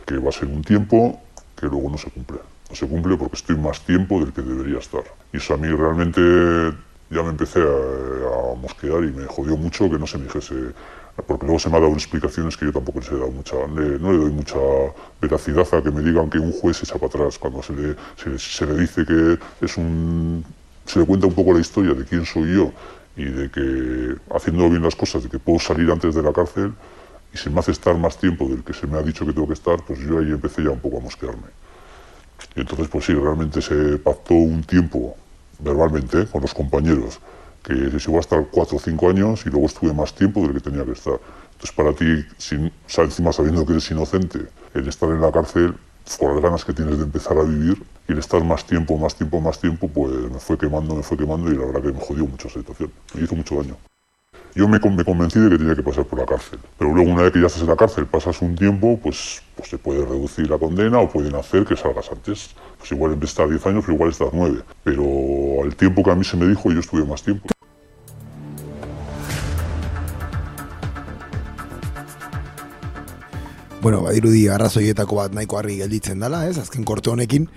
que 0.05 0.17
va 0.17 0.29
a 0.29 0.31
ser 0.31 0.47
un 0.47 0.63
tiempo 0.63 1.21
que 1.55 1.67
luego 1.67 1.89
no 1.89 1.97
se 1.97 2.09
cumple. 2.09 2.39
No 2.69 2.75
se 2.75 2.87
cumple 2.87 3.15
porque 3.17 3.35
estoy 3.35 3.57
más 3.57 3.81
tiempo 3.85 4.19
del 4.19 4.33
que 4.33 4.41
debería 4.41 4.79
estar. 4.79 5.03
Y 5.31 5.37
eso 5.37 5.53
a 5.53 5.57
mí 5.57 5.67
realmente 5.67 6.21
ya 7.09 7.21
me 7.23 7.29
empecé 7.29 7.59
a, 7.59 7.63
a 8.51 8.55
mosquear 8.55 9.03
y 9.03 9.11
me 9.11 9.25
jodió 9.25 9.55
mucho 9.57 9.89
que 9.89 9.99
no 9.99 10.07
se 10.07 10.17
me 10.17 10.23
dijese 10.25 10.55
porque 11.27 11.45
luego 11.45 11.59
se 11.59 11.69
me 11.69 11.77
ha 11.77 11.81
dado 11.81 11.93
explicaciones 11.93 12.55
que 12.57 12.65
yo 12.65 12.71
tampoco 12.71 12.99
les 12.99 13.11
he 13.11 13.15
dado 13.15 13.29
mucha, 13.31 13.55
le- 13.67 13.99
no 13.99 14.11
le 14.13 14.17
doy 14.17 14.31
mucha 14.31 14.55
veracidad 15.21 15.67
a 15.73 15.83
que 15.83 15.91
me 15.91 16.01
digan 16.01 16.29
que 16.29 16.39
un 16.39 16.51
juez 16.53 16.77
se 16.77 16.85
echa 16.85 16.95
para 16.95 17.07
atrás 17.07 17.37
cuando 17.37 17.61
se 17.61 17.73
le, 17.73 17.95
se, 18.15 18.39
se 18.39 18.65
le 18.65 18.75
dice 18.79 19.05
que 19.05 19.37
es 19.63 19.77
un, 19.77 20.43
se 20.85 20.99
le 20.99 21.05
cuenta 21.05 21.27
un 21.27 21.33
poco 21.33 21.53
la 21.53 21.59
historia 21.59 21.93
de 21.93 22.05
quién 22.05 22.25
soy 22.25 22.55
yo 22.55 22.71
y 23.15 23.25
de 23.25 23.49
que 23.49 24.15
haciendo 24.33 24.69
bien 24.69 24.83
las 24.83 24.95
cosas, 24.95 25.23
de 25.23 25.29
que 25.29 25.39
puedo 25.39 25.59
salir 25.59 25.91
antes 25.91 26.15
de 26.15 26.23
la 26.23 26.31
cárcel 26.31 26.73
y 27.33 27.37
se 27.37 27.49
me 27.49 27.59
hace 27.59 27.71
estar 27.71 27.97
más 27.97 28.17
tiempo 28.17 28.47
del 28.47 28.63
que 28.63 28.73
se 28.73 28.87
me 28.87 28.97
ha 28.97 29.01
dicho 29.01 29.25
que 29.25 29.33
tengo 29.33 29.47
que 29.47 29.53
estar, 29.53 29.83
pues 29.85 29.99
yo 29.99 30.19
ahí 30.19 30.31
empecé 30.31 30.63
ya 30.63 30.69
un 30.69 30.79
poco 30.79 30.97
a 30.97 31.01
mosquearme. 31.01 31.47
Y 32.55 32.61
entonces, 32.61 32.87
pues 32.89 33.05
sí, 33.05 33.13
realmente 33.13 33.61
se 33.61 33.97
pactó 33.97 34.33
un 34.33 34.63
tiempo, 34.63 35.15
verbalmente, 35.59 36.25
con 36.25 36.41
los 36.41 36.53
compañeros, 36.53 37.19
que 37.63 37.73
iba 37.73 38.17
a 38.17 38.19
estar 38.19 38.47
cuatro 38.51 38.77
o 38.77 38.79
cinco 38.79 39.09
años 39.09 39.45
y 39.45 39.49
luego 39.49 39.67
estuve 39.67 39.93
más 39.93 40.13
tiempo 40.15 40.41
del 40.41 40.53
que 40.53 40.59
tenía 40.59 40.83
que 40.83 40.91
estar. 40.91 41.19
Entonces, 41.53 41.71
para 41.75 41.93
ti, 41.93 42.25
sin, 42.37 42.71
encima 42.97 43.31
sabiendo 43.31 43.65
que 43.65 43.73
eres 43.73 43.89
inocente, 43.91 44.39
el 44.73 44.87
estar 44.87 45.09
en 45.09 45.21
la 45.21 45.31
cárcel, 45.31 45.75
con 46.19 46.33
las 46.33 46.41
ganas 46.41 46.65
que 46.65 46.73
tienes 46.73 46.97
de 46.97 47.03
empezar 47.03 47.37
a 47.37 47.43
vivir, 47.43 47.81
y 48.11 48.13
el 48.13 48.19
estar 48.19 48.43
más 48.43 48.65
tiempo, 48.65 48.97
más 48.97 49.15
tiempo, 49.15 49.39
más 49.39 49.57
tiempo, 49.57 49.87
pues 49.87 50.11
me 50.11 50.39
fue 50.39 50.57
quemando, 50.57 50.95
me 50.95 51.01
fue 51.01 51.17
quemando 51.17 51.49
y 51.49 51.55
la 51.55 51.65
verdad 51.65 51.81
que 51.81 51.93
me 51.93 51.99
jodió 52.01 52.25
mucho 52.25 52.49
esa 52.49 52.59
situación. 52.59 52.91
Me 53.13 53.23
hizo 53.23 53.35
mucho 53.35 53.55
daño. 53.55 53.77
Yo 54.53 54.67
me, 54.67 54.79
me 54.79 55.05
convencí 55.05 55.39
de 55.39 55.49
que 55.49 55.57
tenía 55.57 55.75
que 55.75 55.83
pasar 55.83 56.03
por 56.03 56.19
la 56.19 56.25
cárcel. 56.25 56.59
Pero 56.77 56.93
luego, 56.93 57.09
una 57.09 57.21
vez 57.21 57.31
que 57.31 57.39
ya 57.39 57.47
estás 57.47 57.61
en 57.61 57.69
la 57.69 57.77
cárcel, 57.77 58.05
pasas 58.05 58.41
un 58.41 58.55
tiempo, 58.55 58.99
pues, 59.01 59.41
pues 59.55 59.69
se 59.69 59.77
puede 59.77 60.03
reducir 60.03 60.49
la 60.49 60.57
condena 60.57 60.99
o 60.99 61.09
pueden 61.09 61.35
hacer 61.35 61.63
que 61.63 61.77
salgas 61.77 62.11
antes. 62.11 62.49
Pues 62.77 62.91
igual 62.91 63.13
en 63.13 63.19
vez 63.21 63.29
de 63.29 63.31
estar 63.31 63.49
10 63.49 63.65
años, 63.67 63.83
pero 63.85 63.95
igual 63.95 64.09
estás 64.09 64.29
9. 64.33 64.61
Pero 64.83 65.63
al 65.63 65.73
tiempo 65.77 66.03
que 66.03 66.11
a 66.11 66.15
mí 66.15 66.25
se 66.25 66.35
me 66.35 66.47
dijo, 66.47 66.69
yo 66.69 66.81
estuve 66.81 67.05
más 67.05 67.23
tiempo. 67.23 67.47
Bueno, 73.81 74.03
badirudi 74.03 74.47
arrazoietako 74.47 75.15
bat 75.15 75.33
nahiko 75.33 75.57
argi 75.57 75.79
gelditzen 75.79 76.19
dela, 76.21 76.43
ez, 76.45 76.59
azken 76.61 76.83
korte 76.85 77.09
honekin, 77.09 77.47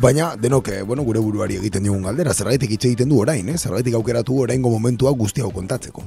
baina 0.00 0.36
denok, 0.36 0.68
eh, 0.68 0.82
bueno, 0.82 1.02
gure 1.02 1.20
buruari 1.20 1.56
egiten 1.56 1.82
diogun 1.82 2.02
galdera, 2.02 2.34
zergaitik 2.34 2.70
hitz 2.70 2.84
egiten 2.84 3.08
du 3.08 3.18
orain, 3.20 3.48
ez, 3.48 3.60
zergaitik 3.62 3.94
aukeratu 3.94 4.40
oraingo 4.44 4.70
momentua 4.70 5.10
guzti 5.10 5.42
hau 5.42 5.50
kontatzeko. 5.50 6.04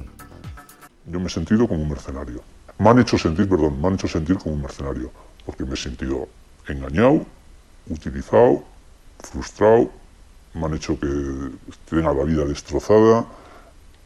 Yo 1.06 1.20
me 1.20 1.26
he 1.26 1.30
sentido 1.30 1.68
como 1.68 1.82
un 1.82 1.88
mercenario. 1.88 2.42
Me 2.78 2.88
han 2.88 2.98
hecho 3.00 3.18
sentir, 3.18 3.48
perdón, 3.48 3.80
me 3.80 3.88
han 3.88 3.94
hecho 3.94 4.08
sentir 4.08 4.36
como 4.38 4.54
un 4.54 4.62
mercenario. 4.62 5.10
Porque 5.44 5.64
me 5.64 5.74
he 5.74 5.76
sentido 5.76 6.28
engañado, 6.68 7.26
utilizado, 7.88 8.64
frustrado. 9.18 9.90
Me 10.54 10.66
han 10.66 10.74
hecho 10.74 10.98
que 10.98 11.08
tenga 11.90 12.14
la 12.14 12.24
vida 12.24 12.44
destrozada. 12.44 13.26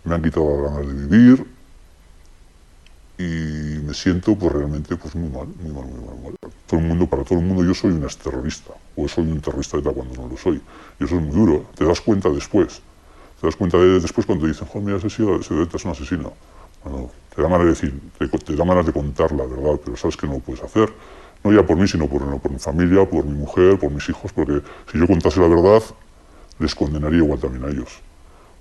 Me 0.04 0.14
han 0.14 0.22
quitado 0.22 0.62
las 0.62 0.72
ganas 0.72 0.88
de 0.88 1.06
vivir. 1.06 1.55
Y 3.18 3.80
me 3.82 3.94
siento 3.94 4.36
pues 4.36 4.52
realmente 4.52 4.94
pues 4.96 5.14
muy 5.14 5.30
mal, 5.30 5.46
muy 5.60 5.72
mal, 5.72 5.86
muy 5.86 6.06
mal, 6.06 6.16
mal. 6.22 6.34
Todo 6.66 6.80
el 6.80 6.86
mundo, 6.86 7.06
para 7.06 7.24
todo 7.24 7.38
el 7.38 7.44
mundo 7.44 7.64
yo 7.64 7.72
soy 7.72 7.92
un 7.92 8.04
exterrorista. 8.04 8.74
O 8.94 9.08
soy 9.08 9.24
un 9.24 9.40
terrorista 9.40 9.78
cuando 9.80 10.14
no 10.22 10.28
lo 10.28 10.36
soy. 10.36 10.60
Y 11.00 11.04
eso 11.04 11.16
es 11.16 11.22
muy 11.22 11.34
duro. 11.34 11.64
Te 11.74 11.84
das 11.84 12.00
cuenta 12.00 12.28
después. 12.28 12.82
Te 13.40 13.46
das 13.46 13.56
cuenta 13.56 13.78
de, 13.78 14.00
después 14.00 14.26
cuando 14.26 14.46
dicen, 14.46 14.66
joder, 14.66 14.82
mira, 14.82 14.98
ese 14.98 15.06
ese 15.06 15.22
es 15.76 15.84
un 15.84 15.90
asesino. 15.90 16.32
Bueno, 16.84 17.10
te 17.34 17.42
da 17.42 17.48
ganas 17.48 17.64
de 17.64 17.70
decir, 17.70 18.00
te, 18.18 18.28
te 18.28 18.54
da 18.54 18.64
ganas 18.64 18.86
de 18.86 18.92
contar 18.92 19.32
la 19.32 19.44
verdad, 19.44 19.80
pero 19.84 19.96
sabes 19.96 20.16
que 20.16 20.26
no 20.26 20.34
lo 20.34 20.38
puedes 20.40 20.62
hacer. 20.62 20.92
No 21.42 21.52
ya 21.52 21.64
por 21.64 21.76
mí, 21.76 21.86
sino 21.88 22.08
por, 22.08 22.22
no, 22.22 22.38
por 22.38 22.50
mi 22.50 22.58
familia, 22.58 23.08
por 23.08 23.24
mi 23.24 23.34
mujer, 23.34 23.78
por 23.78 23.90
mis 23.90 24.08
hijos, 24.08 24.32
porque 24.32 24.62
si 24.90 24.98
yo 24.98 25.06
contase 25.06 25.40
la 25.40 25.48
verdad, 25.48 25.82
les 26.58 26.74
condenaría 26.74 27.18
igual 27.18 27.38
también 27.38 27.64
a 27.64 27.68
ellos. 27.68 28.00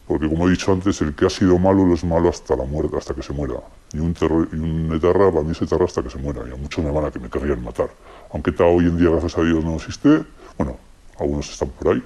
Porque 0.08 0.30
como 0.30 0.48
he 0.48 0.52
dicho 0.52 0.72
antes, 0.72 1.02
el 1.02 1.16
que 1.16 1.26
ha 1.26 1.30
sido 1.30 1.58
malo 1.58 1.86
lo 1.86 1.96
es 1.96 2.04
malo 2.04 2.30
hasta 2.30 2.56
la 2.56 2.66
muerte, 2.66 2.96
hasta 2.98 3.14
que 3.14 3.24
se 3.24 3.34
muera. 3.34 3.56
Y 3.92 4.00
un, 4.00 4.14
terror, 4.14 4.48
y 4.52 4.56
un 4.56 4.94
etarra, 4.94 5.32
para 5.32 5.42
mí 5.42 5.52
es 5.52 5.62
etarra 5.62 5.86
hasta 5.86 6.04
que 6.04 6.10
se 6.10 6.20
muera. 6.20 6.42
Y 6.48 6.54
a 6.54 6.56
muchos 6.56 6.84
me 6.84 6.92
van 6.92 7.06
a 7.06 7.12
que 7.12 7.20
me 7.20 7.30
querrían 7.30 7.64
matar. 7.64 7.90
Aunque 8.32 8.52
ETA 8.52 8.66
hoy 8.66 8.86
en 8.86 8.98
día, 8.98 9.10
gracias 9.10 9.38
a 9.38 9.42
Dios, 9.42 9.64
no 9.64 9.76
existe, 9.76 10.24
bueno, 10.58 10.78
algunos 11.20 11.50
están 11.50 11.70
por 11.70 11.94
ahí, 11.94 12.04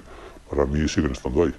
para 0.49 0.65
mí 0.65 0.87
siguen 0.87 1.11
estando 1.11 1.43
ahí. 1.43 1.53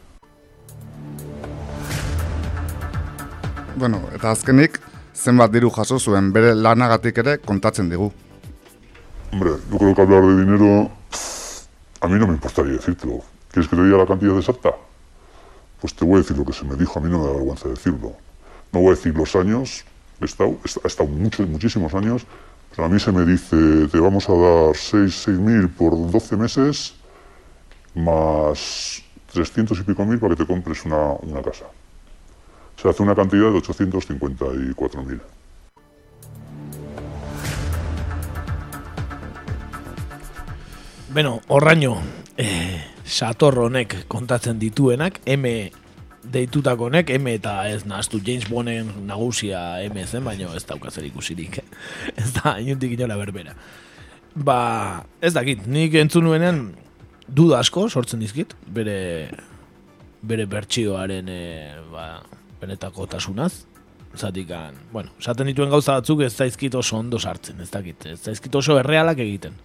Bueno, 3.76 4.00
eta 4.14 4.30
azkenik, 4.30 4.80
zenbat 5.14 5.52
diru 5.52 5.70
jaso 5.70 5.98
zuen 5.98 6.32
bere 6.32 6.54
lanagatik 6.54 7.18
ere 7.18 7.38
kontatzen 7.38 7.88
digu. 7.90 8.12
Hombre, 9.32 9.52
yo 9.70 9.78
creo 9.78 9.94
que 9.94 10.02
hablar 10.02 10.22
de 10.22 10.44
dinero 10.44 10.90
a 12.00 12.08
mí 12.08 12.18
no 12.18 12.26
me 12.26 12.34
importaría 12.34 12.72
decírtelo. 12.72 13.20
¿Quieres 13.50 13.68
que 13.68 13.76
te 13.76 13.84
diga 13.84 13.98
la 13.98 14.06
cantidad 14.06 14.36
exacta? 14.36 14.70
Pues 15.80 15.94
te 15.94 16.04
voy 16.04 16.16
a 16.16 16.18
decir 16.18 16.36
lo 16.36 16.44
que 16.44 16.52
se 16.52 16.64
me 16.64 16.76
dijo, 16.76 16.98
a 16.98 17.02
mí 17.02 17.10
no 17.10 17.18
me 17.18 17.26
da 17.26 17.32
vergüenza 17.32 17.68
decirlo. 17.68 18.12
No 18.72 18.80
voy 18.80 18.88
a 18.88 18.90
decir 18.90 19.14
los 19.14 19.34
años, 19.34 19.84
he 20.20 20.24
estado, 20.24 20.56
muchos, 21.08 21.48
muchísimos 21.48 21.94
años, 21.94 22.26
pero 22.70 22.84
a 22.86 22.88
mí 22.88 23.00
se 23.00 23.10
me 23.10 23.24
dice, 23.24 23.88
te 23.88 23.98
vamos 23.98 24.28
a 24.28 24.34
dar 24.34 24.76
6 24.76 25.28
mil 25.38 25.68
por 25.70 25.92
12 26.10 26.36
meses 26.36 26.94
más 27.94 29.02
300 29.32 29.78
y 29.80 29.82
pico 29.82 30.04
mil 30.04 30.18
para 30.18 30.36
que 30.36 30.44
te 30.44 30.46
compres 30.46 30.84
una, 30.84 31.12
una 31.22 31.42
casa. 31.42 31.64
Se 32.76 32.88
hace 32.88 33.02
una 33.02 33.14
cantidad 33.14 33.50
de 33.50 33.58
854 33.58 35.02
mil. 35.02 35.20
Beno, 41.12 41.40
horraino, 41.48 42.00
eh, 42.36 42.84
sator 43.10 43.58
honek 43.66 44.04
kontatzen 44.08 44.58
dituenak, 44.60 45.20
M 45.26 45.46
deitutako 46.30 46.88
honek, 46.90 47.10
M 47.16 47.32
eta 47.34 47.54
ez 47.68 47.84
nahaztu 47.88 48.20
James 48.24 48.48
Bonden 48.48 48.92
nagusia 49.08 49.80
M 49.88 49.98
zen, 50.06 50.24
baina 50.24 50.50
ez 50.56 50.64
daukazer 50.68 51.06
ikusirik. 51.08 51.60
ez 52.20 52.30
da, 52.38 52.56
inuntik 52.62 52.94
inola 52.96 53.18
berbera. 53.20 53.56
Ba, 54.34 54.60
ez 55.20 55.34
dakit, 55.34 55.66
nik 55.66 55.96
entzun 55.98 56.28
nuenean 56.28 56.68
duda 57.26 57.58
asko 57.64 57.88
sortzen 57.88 58.22
dizkit, 58.22 58.54
bere 58.66 59.00
bere 60.20 60.44
bertsioaren 60.46 61.28
e, 61.32 61.42
ba, 61.90 62.06
benetako 62.60 63.06
tasunaz, 63.08 63.64
zatikan, 64.16 64.76
bueno, 64.92 65.14
esaten 65.18 65.48
dituen 65.48 65.70
gauza 65.72 65.96
batzuk 65.96 66.26
ez 66.26 66.34
zaizkit 66.34 66.76
oso 66.76 66.98
ondo 66.98 67.18
sartzen, 67.18 67.60
ez 67.64 67.70
dakit, 67.72 68.04
ez 68.10 68.18
zaizkit 68.20 68.54
oso 68.60 68.76
errealak 68.80 69.22
egiten, 69.24 69.56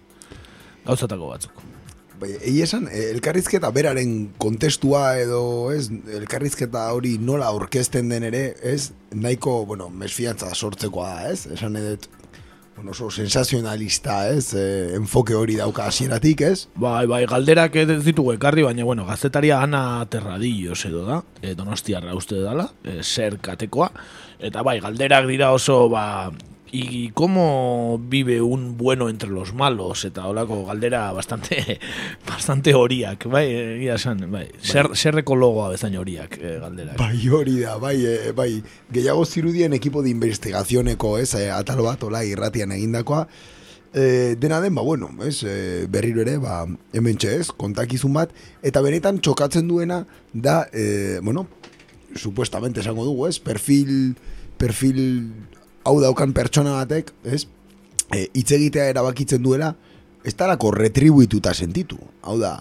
gauzatako 0.86 1.34
batzuk. 1.34 1.75
Bai, 2.20 2.30
egi 2.40 2.62
esan, 2.64 2.88
eh, 2.88 3.10
elkarrizketa 3.12 3.72
beraren 3.76 4.12
kontestua 4.40 5.18
edo, 5.20 5.72
ez, 5.76 5.90
elkarrizketa 6.16 6.88
hori 6.96 7.18
nola 7.20 7.50
orkesten 7.52 8.08
den 8.12 8.24
ere, 8.30 8.46
ez, 8.64 8.94
nahiko, 9.12 9.66
bueno, 9.68 9.90
mesfiantza 9.90 10.54
sortzekoa 10.56 11.10
da, 11.10 11.34
ez, 11.34 11.42
esan 11.58 11.76
edet, 11.76 12.08
bueno, 12.78 12.92
oso 12.92 13.10
sensazionalista, 13.12 14.30
ez, 14.32 14.54
eh, 14.56 14.96
enfoke 14.96 15.36
hori 15.36 15.60
dauka 15.60 15.90
hasieratik, 15.92 16.46
ez, 16.48 16.68
Bai, 16.80 17.06
bai, 17.12 17.26
galderak 17.28 17.76
ez 17.84 18.00
ditugu 18.08 18.38
ekarri, 18.38 18.64
baina, 18.64 18.88
bueno, 18.88 19.06
gazetaria 19.06 19.60
Ana 19.64 20.06
Terradillos 20.08 20.86
edo 20.88 21.04
da, 21.04 21.22
e, 21.42 21.54
donostiarra 21.56 22.16
uste 22.16 22.40
dala, 22.40 22.70
e, 22.84 23.02
zer 23.04 23.42
katekoa, 23.44 23.92
eta 24.40 24.64
bai, 24.64 24.80
galderak 24.80 25.28
dira 25.28 25.52
oso, 25.52 25.90
ba, 25.92 26.32
y 26.72 27.10
cómo 27.12 28.02
vive 28.10 28.42
un 28.42 28.78
bueno 28.78 29.10
entre 29.10 29.30
los 29.30 29.54
malos, 29.54 30.04
eta 30.06 30.28
holako 30.28 30.66
galdera 30.66 31.12
bastante, 31.12 31.80
bastante 32.28 32.74
horiak, 32.74 33.26
bai, 33.26 33.46
egia 33.54 33.96
esan, 33.96 34.26
bai, 34.32 34.48
zer, 34.62 34.90
zerreko 34.96 35.36
logoa 35.36 35.70
bezain 35.70 35.96
horiak 35.98 36.38
e, 36.42 36.58
galderak. 36.60 36.98
Bai, 37.00 37.28
hori 37.30 37.60
da, 37.62 37.78
bai, 37.78 37.98
e, 38.06 38.32
bai, 38.36 38.50
gehiago 38.92 39.26
zirudien 39.26 39.74
ekipo 39.78 40.04
de 40.04 40.10
investigazioneko, 40.10 41.18
ez, 41.22 41.34
e, 41.36 41.50
atal 41.54 41.84
bat, 41.86 42.04
ola, 42.04 42.26
irratian 42.26 42.74
egindakoa, 42.76 43.26
e, 43.94 44.36
dena 44.42 44.60
den, 44.62 44.76
ba, 44.76 44.84
bueno, 44.84 45.12
ez, 45.24 45.44
e, 45.44 45.86
berriro 45.88 46.26
ere, 46.26 46.38
ba, 46.44 46.64
hemen 46.94 47.22
ez, 47.30 47.52
kontakizun 47.56 48.14
bat, 48.14 48.34
eta 48.66 48.82
benetan 48.82 49.22
txokatzen 49.22 49.70
duena, 49.70 50.04
da, 50.34 50.66
e, 50.74 51.20
bueno, 51.22 51.48
supuestamente 52.16 52.82
esango 52.82 53.06
dugu, 53.06 53.28
ez, 53.28 53.40
perfil, 53.40 54.16
perfil 54.58 55.32
hau 55.86 56.00
daukan 56.02 56.34
pertsona 56.34 56.80
batek, 56.82 57.12
ez, 57.24 57.46
e, 58.10 58.26
hitz 58.34 58.50
egitea 58.58 58.90
erabakitzen 58.92 59.44
duela, 59.44 59.74
ez 60.26 60.34
talako 60.34 60.72
retribuituta 60.74 61.54
sentitu. 61.54 62.00
Hau 62.26 62.40
da, 62.42 62.58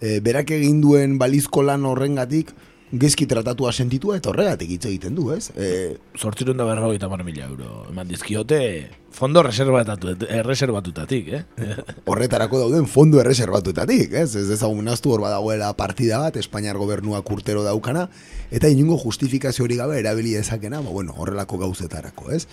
e, 0.00 0.20
berak 0.24 0.52
egin 0.54 0.80
duen 0.84 1.18
balizko 1.18 1.64
lan 1.66 1.86
horrengatik, 1.88 2.54
gezki 2.92 3.26
tratatua 3.28 3.72
sentitua 3.72 4.16
eta 4.16 4.30
horregatik 4.30 4.70
hitz 4.72 4.86
egiten 4.88 5.14
du, 5.16 5.30
ez? 5.34 5.50
E, 5.56 5.96
Zortzirun 6.16 6.56
da 6.56 6.64
berrogeita 6.68 7.08
mar 7.08 7.24
mila 7.24 7.44
euro. 7.46 7.84
Eman 7.90 8.08
dizkiote 8.08 8.88
fondo 9.18 9.42
erreserbatutatik, 9.42 11.28
eh? 11.34 11.42
horretarako 12.10 12.58
dauden 12.64 12.86
fondo 12.86 13.20
erreserbatutatik, 13.20 14.12
ez? 14.12 14.34
Ez 14.36 14.48
ezagun 14.56 14.84
naztu 14.88 15.12
hor 15.12 15.20
badagoela 15.26 15.72
partida 15.76 16.20
bat, 16.22 16.36
Espainiar 16.40 16.78
gobernuak 16.80 17.30
urtero 17.30 17.64
daukana, 17.66 18.08
eta 18.50 18.68
inungo 18.68 18.98
justifikazio 19.02 19.64
hori 19.66 19.76
gabe 19.76 19.98
erabili 19.98 20.36
dezakena, 20.38 20.80
ba, 20.80 20.90
bueno, 20.90 21.14
horrelako 21.16 21.58
gauzetarako, 21.64 22.30
ez? 22.36 22.46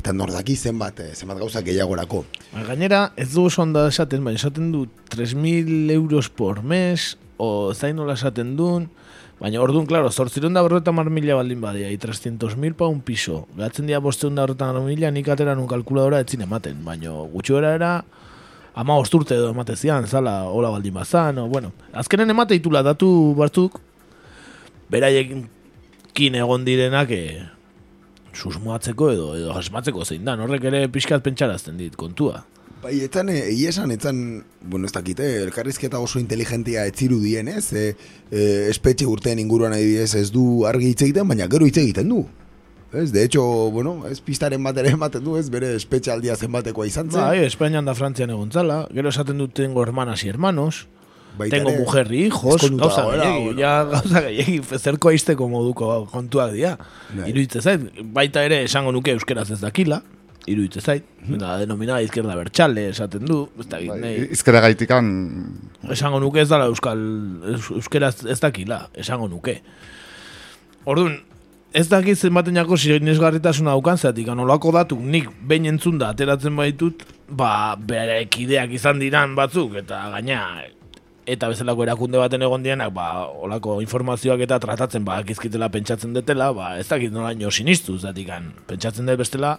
Eta 0.00 0.14
nordaki 0.16 0.56
zenbat, 0.56 1.00
eh, 1.04 1.12
zenbat 1.14 1.38
gauza 1.38 1.60
gehiagorako. 1.62 2.24
Ba, 2.54 2.64
Gainera, 2.70 3.12
ez 3.20 3.32
du 3.34 3.44
oso 3.50 3.62
ondo 3.62 3.86
esaten, 3.86 4.24
baina 4.24 4.40
esaten 4.40 4.72
du 4.72 4.86
3.000 5.12 5.90
euros 5.92 6.30
por 6.30 6.62
mes, 6.64 7.18
o 7.36 7.74
zain 7.74 7.96
nola 7.96 8.16
esaten 8.16 8.56
duen, 8.56 8.88
baina 9.40 9.60
orduan, 9.62 9.86
klaro, 9.88 10.10
zortziron 10.12 10.54
da 10.54 10.62
berreta 10.62 10.92
mar 10.92 11.08
mila 11.10 11.34
baldin 11.34 11.60
badia, 11.60 11.90
y 11.90 11.98
300.000 11.98 12.74
pa 12.74 12.86
un 12.86 13.00
piso. 13.00 13.46
Gatzen 13.56 13.86
dia 13.86 13.98
bosteun 13.98 14.34
da 14.34 14.44
berreta 14.46 14.72
mar 14.72 14.82
mila, 14.82 15.10
nik 15.10 15.28
atera 15.28 15.54
nun 15.56 15.68
kalkuladora 15.68 16.20
etzin 16.20 16.44
ematen, 16.44 16.84
baina 16.84 17.14
gutxi 17.32 17.56
era 17.56 17.74
era, 17.74 17.92
ama 18.74 18.96
osturte 19.00 19.34
edo 19.34 19.50
emate 19.50 19.76
zala, 19.76 20.44
hola 20.44 20.70
baldin 20.70 20.94
bazan, 20.94 21.38
o, 21.38 21.48
bueno, 21.48 21.72
azkenen 21.92 22.30
emate 22.30 22.54
ditula 22.54 22.82
datu 22.82 23.34
batzuk, 23.34 23.80
beraiekin 24.90 25.48
egon 26.34 26.64
direnak, 26.64 27.10
e, 27.10 27.42
susmoatzeko 28.32 29.10
edo 29.10 29.34
edo 29.36 29.52
asmatzeko 29.56 30.04
zein 30.04 30.24
da, 30.24 30.36
horrek 30.36 30.64
ere 30.64 30.88
pixkat 30.88 31.22
pentsarazten 31.22 31.76
dit 31.76 31.96
kontua. 31.96 32.44
Bai, 32.80 32.94
etan, 33.04 33.28
e, 33.28 33.36
egia 33.50 33.68
esan, 33.74 33.90
etan, 33.92 34.42
bueno, 34.62 34.88
ez 34.88 34.92
dakite, 34.96 35.26
elkarrizketa 35.44 35.98
oso 36.00 36.20
inteligentia 36.20 36.86
etziru 36.88 37.18
dien, 37.20 37.50
ez? 37.52 37.66
E, 37.76 37.90
e, 38.32 38.44
espetxe 38.70 39.04
urtean 39.04 39.40
inguruan 39.42 39.74
adibidez 39.76 40.14
ez 40.16 40.30
du 40.32 40.64
argi 40.68 40.94
hitz 40.94 41.02
egiten, 41.04 41.28
baina 41.28 41.48
gero 41.52 41.68
hitz 41.68 41.76
egiten 41.82 42.08
du. 42.08 42.22
Ez, 42.92 43.12
de 43.12 43.22
hecho, 43.22 43.42
bueno, 43.70 44.06
ez 44.08 44.18
pistaren 44.24 44.64
bat 44.64 44.78
ere 44.80 44.94
ematen 44.96 45.22
du, 45.22 45.36
ez, 45.36 45.50
bere 45.52 45.74
espetxe 45.76 46.10
aldia 46.10 46.34
zenbatekoa 46.36 46.88
izan 46.88 47.10
zen. 47.12 47.20
Bai, 47.20 47.44
Espainian 47.44 47.84
da 47.84 47.94
Frantzian 47.94 48.32
egon 48.32 48.50
zala, 48.50 48.80
gero 48.96 49.12
esaten 49.12 49.38
dut 49.38 49.52
tengo 49.54 49.84
hermanas 49.84 50.24
y 50.24 50.32
hermanos, 50.32 50.86
Baita 51.38 51.56
tengo 51.56 51.70
mujer 51.70 52.10
y 52.10 52.24
hijos, 52.24 52.64
gauza 52.72 53.04
gehiagi, 53.12 53.60
ja 53.60 53.84
gauza 53.84 54.24
gehiagi, 54.24 54.56
zerko 54.80 55.12
aizteko 55.12 55.46
moduko 55.52 56.08
kontuak 56.10 56.56
dira. 56.56 56.72
Bai. 57.12 57.28
Iruditzen 57.30 57.62
zait, 57.62 58.00
baita 58.02 58.42
ere 58.48 58.64
esango 58.64 58.90
nuke 58.90 59.14
euskeraz 59.14 59.50
ez 59.54 59.60
dakila, 59.60 60.00
iruditzen 60.46 60.82
zait, 60.82 61.04
Mhm. 61.22 61.38
da 61.38 61.58
denominada 61.58 62.00
izquierda 62.02 62.34
bertxale 62.36 62.88
esaten 62.88 63.26
du, 63.26 63.48
ez 63.60 63.66
dakit, 63.68 63.88
Bai, 63.90 64.00
nahi, 64.00 64.28
izkera 64.32 64.60
gaitikan, 64.64 65.10
esango 65.90 66.20
nuke 66.20 66.40
ez 66.40 66.48
dala 66.48 66.66
euskal 66.70 66.98
eus, 67.54 67.70
euskeraz 67.70 68.24
ez 68.24 68.40
dakila, 68.40 68.88
esango 68.94 69.28
nuke. 69.28 69.60
Orduan, 70.88 71.18
ez 71.72 71.86
dakit 71.88 72.18
zenbaten 72.18 72.56
jako 72.56 72.76
sinesgarritasuna 72.76 73.70
daukan 73.76 73.98
zeatik, 73.98 74.28
anolako 74.32 74.72
datu 74.72 74.96
nik 74.98 75.28
behin 75.46 75.66
entzun 75.66 75.98
da 75.98 76.08
ateratzen 76.14 76.56
baitut, 76.56 77.04
ba, 77.28 77.76
bere 77.76 78.24
kideak 78.26 78.72
izan 78.74 78.98
diran 78.98 79.36
batzuk, 79.38 79.76
eta 79.84 80.00
gaina, 80.16 80.40
eta 81.30 81.46
bezalako 81.52 81.84
erakunde 81.84 82.18
baten 82.18 82.42
egon 82.42 82.62
dienak, 82.64 82.90
ba, 82.96 83.28
olako 83.28 83.80
informazioak 83.84 84.40
eta 84.48 84.58
tratatzen, 84.58 85.04
ba, 85.04 85.20
akizkitela 85.22 85.68
pentsatzen 85.70 86.16
detela, 86.16 86.50
ba, 86.56 86.72
ez 86.80 86.88
dakit 86.88 87.12
nolaino 87.12 87.50
sinistu, 87.50 87.98
zatik, 87.98 88.32
pentsatzen 88.66 89.06
dut 89.06 89.20
bestela, 89.20 89.58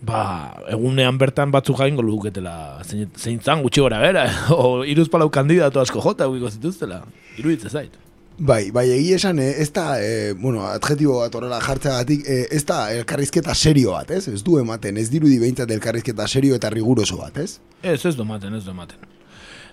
ba, 0.00 0.54
egunean 0.70 1.18
bertan 1.18 1.50
batzuk 1.50 1.78
jaingo 1.80 2.02
luketela 2.02 2.82
zein, 2.84 3.08
zein 3.16 3.40
zan 3.42 3.62
gutxi 3.62 3.82
gora 3.82 4.00
bera, 4.02 4.26
o 4.54 4.84
iruz 4.84 5.08
palau 5.10 5.30
kandidatu 5.30 5.80
asko 5.80 6.02
jota 6.04 6.28
guiko 6.30 6.50
zituztela, 6.50 7.02
iruditzen 7.38 7.70
zait. 7.70 7.98
Bai, 8.38 8.70
bai, 8.70 8.84
egia 8.94 9.16
esan, 9.18 9.40
eh, 9.42 9.56
ez 9.58 9.72
da, 9.74 9.96
eh, 9.98 10.32
bueno, 10.38 10.62
adjetibo 10.62 11.16
bat 11.18 11.34
horrela 11.34 11.58
jartzeagatik, 11.58 12.20
eh, 12.22 12.44
ez 12.54 12.62
da 12.64 12.92
elkarrizketa 12.94 13.54
serio 13.54 13.96
bat, 13.96 14.12
ez? 14.14 14.28
Ez 14.30 14.44
du 14.46 14.60
ematen, 14.60 14.96
ez 14.96 15.08
dirudi 15.10 15.40
behintzat 15.42 15.72
elkarrizketa 15.74 16.28
serio 16.28 16.54
eta 16.54 16.70
riguroso 16.70 17.18
bat, 17.18 17.36
ez? 17.42 17.58
Ez, 17.82 18.04
ez 18.06 18.14
domaten, 18.14 18.54
ez 18.54 18.62
domaten. 18.64 19.02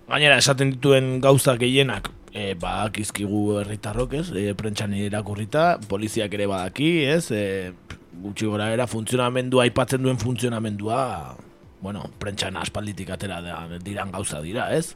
Gainera, 0.09 0.39
esaten 0.41 0.71
dituen 0.73 1.19
gauza 1.21 1.53
gehienak, 1.61 2.09
e, 2.33 2.55
ba, 2.57 2.87
akizkigu 2.87 3.59
herritarrok, 3.59 4.17
ez, 4.17 4.31
e, 4.33 4.55
prentxan 4.57 4.97
irakurrita, 4.97 5.77
poliziak 5.87 6.33
ere 6.33 6.49
badaki, 6.49 6.89
ez, 7.05 7.29
e, 7.29 7.73
gutxi 8.23 8.47
gora 8.49 8.71
era, 8.73 8.87
funtzionamendua, 8.87 9.65
aipatzen 9.65 10.03
duen 10.03 10.19
funtzionamendua, 10.21 10.99
bueno, 11.81 12.07
prentxan 12.19 12.57
aspalditik 12.57 13.11
atera 13.13 13.41
diran 13.83 14.11
gauza 14.15 14.41
dira, 14.41 14.71
ez? 14.75 14.95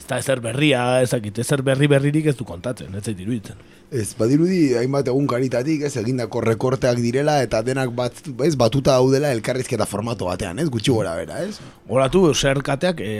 Ez 0.00 0.06
da 0.08 0.16
ezer 0.16 0.40
berria, 0.40 0.80
ezakit, 1.04 1.38
ezer 1.42 1.60
berri 1.64 1.86
berririk 1.90 2.30
ez 2.30 2.36
du 2.38 2.46
kontatzen, 2.48 2.94
ez 2.96 3.02
zait 3.04 3.18
iruditzen. 3.20 3.58
Ez, 3.92 4.14
badirudi, 4.16 4.60
hainbat 4.78 5.10
egun 5.12 5.26
karitatik, 5.28 5.82
ez, 5.84 5.92
egindako 6.00 6.40
rekorteak 6.46 7.00
direla, 7.04 7.34
eta 7.44 7.60
denak 7.66 7.92
bat, 7.96 8.16
ez, 8.46 8.54
batuta 8.56 8.94
daudela 8.96 9.32
elkarrizketa 9.36 9.84
formato 9.90 10.30
batean, 10.30 10.62
ez, 10.62 10.68
gutxi 10.72 10.94
gora 10.94 11.12
bera, 11.18 11.42
ez? 11.44 11.58
Horatu, 11.90 12.22
zerkateak 12.32 13.02
e, 13.04 13.12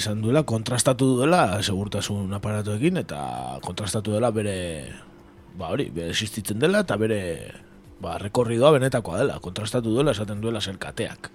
esan 0.00 0.24
duela, 0.24 0.42
kontrastatu 0.48 1.12
duela 1.20 1.44
segurtasun 1.62 2.32
aparatuekin, 2.40 2.98
eta 3.04 3.20
kontrastatu 3.62 4.16
dela 4.16 4.32
bere, 4.34 4.56
ba 5.58 5.70
hori, 5.76 5.90
bere 5.94 6.10
existitzen 6.16 6.58
dela, 6.58 6.82
eta 6.82 6.98
bere, 6.98 7.20
ba, 8.02 8.18
rekorridoa 8.18 8.72
benetakoa 8.76 9.22
dela, 9.22 9.40
kontrastatu 9.40 9.94
duela, 9.94 10.12
esaten 10.12 10.40
duela 10.42 10.60
zerkateak. 10.60 11.30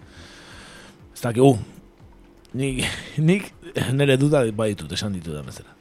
Ez 1.14 1.22
dakigu, 1.22 1.58
nik, 2.54 2.86
nik 3.30 3.52
nire 3.94 4.18
duda 4.18 4.44
baditut, 4.52 4.92
esan 4.98 5.14
ditu 5.18 5.36
da 5.36 5.44
bezala. 5.46 5.76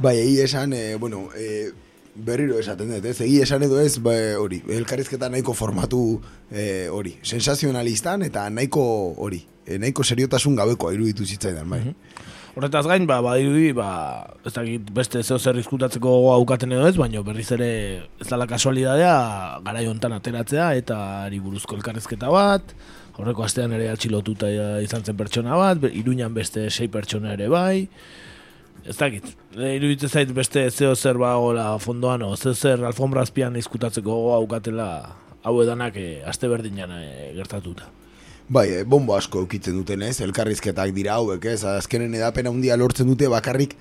Bai, 0.00 0.16
egi 0.22 0.40
esan, 0.46 0.72
e, 0.72 0.96
bueno, 0.96 1.28
e, 1.36 1.70
berriro 2.14 2.58
esaten 2.58 2.88
dut, 2.90 3.04
ez? 3.04 3.18
Egi 3.20 3.40
esan 3.44 3.62
edo 3.66 3.80
ez, 3.80 3.98
ba, 4.02 4.14
hori, 4.40 4.62
elkarrizketa 4.80 5.28
nahiko 5.32 5.54
formatu 5.54 6.02
e, 6.50 6.88
hori, 6.88 7.16
sensazionalistan 7.22 8.24
eta 8.26 8.46
nahiko 8.50 8.82
hori, 9.20 9.42
e, 9.66 9.78
nahiko 9.78 10.04
seriotasun 10.04 10.56
gabekoa 10.56 10.94
iruditu 10.96 11.26
zitzaidan, 11.26 11.68
bai. 11.70 11.82
Horretaz 12.50 12.82
gain, 12.90 13.04
ba, 13.06 13.20
badirudi, 13.22 13.70
ba, 13.76 13.90
ez 14.42 14.50
dakit 14.50 14.88
beste 14.94 15.20
zeo 15.22 15.38
zer 15.38 15.58
izkutatzeko 15.60 16.10
aukaten 16.34 16.72
edo 16.74 16.88
ez, 16.88 16.96
baina 16.98 17.22
berriz 17.22 17.46
ere 17.54 17.68
ez 18.18 18.26
dala 18.26 18.48
kasualidadea 18.50 19.12
garai 19.66 19.84
hontan 19.86 20.16
ateratzea 20.16 20.72
eta 20.80 20.96
ari 21.28 21.38
buruzko 21.38 21.78
elkarrezketa 21.78 22.32
bat, 22.34 22.74
horreko 23.20 23.46
astean 23.46 23.76
ere 23.76 23.86
atxilotuta 23.92 24.50
izan 24.82 25.06
zen 25.06 25.18
pertsona 25.20 25.60
bat, 25.60 25.86
iruñan 25.94 26.34
beste 26.34 26.66
sei 26.74 26.90
pertsona 26.90 27.36
ere 27.38 27.46
bai, 27.52 27.86
ez 28.82 28.98
dakit, 28.98 29.30
iruditzen 29.54 30.10
zait 30.10 30.34
beste 30.34 30.66
zeo 30.70 30.96
zer 30.96 31.22
bagola 31.22 31.76
fondoan, 31.78 32.26
zeo 32.34 32.54
zer 32.54 32.82
alfombrazpian 32.90 33.62
izkutatzeko 33.62 34.20
aukatela 34.40 34.90
hau 35.46 35.56
edanak 35.62 35.96
e, 35.96 36.10
aste 36.26 36.50
berdinan 36.50 36.98
e, 36.98 37.32
gertatuta. 37.38 37.86
Bai, 38.50 38.66
e, 38.74 38.82
bombo 38.82 39.14
asko 39.14 39.44
eukitzen 39.44 39.76
duten 39.78 40.02
ez, 40.02 40.16
elkarrizketak 40.24 40.90
dira 40.90 41.20
hauek 41.20 41.44
ez, 41.52 41.60
azkenen 41.70 42.16
edapen 42.18 42.48
handia 42.50 42.74
lortzen 42.74 43.06
dute 43.06 43.28
bakarrik 43.30 43.76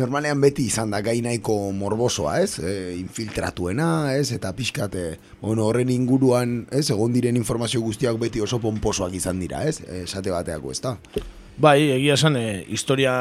normalean 0.00 0.40
beti 0.40 0.64
izan 0.70 0.94
da 0.94 1.02
gai 1.04 1.18
nahiko 1.20 1.56
morbosoa 1.76 2.38
ez, 2.40 2.54
e, 2.56 2.72
infiltratuena 2.96 4.14
ez, 4.16 4.30
eta 4.32 4.54
pixkat, 4.56 4.96
e, 4.96 5.36
bueno, 5.42 5.68
horren 5.68 5.92
inguruan 5.92 6.62
ez, 6.72 6.86
egon 6.96 7.12
diren 7.12 7.36
informazio 7.36 7.84
guztiak 7.84 8.16
beti 8.24 8.40
oso 8.40 8.56
pomposoak 8.64 9.12
izan 9.20 9.36
dira 9.44 9.66
ez, 9.68 9.82
e, 9.84 10.06
esate 10.06 10.32
bateako 10.32 10.72
ez 10.72 10.80
da. 10.88 10.96
Bai, 11.60 11.76
egia 12.00 12.16
esan, 12.16 12.40
e, 12.40 12.62
historia, 12.72 13.12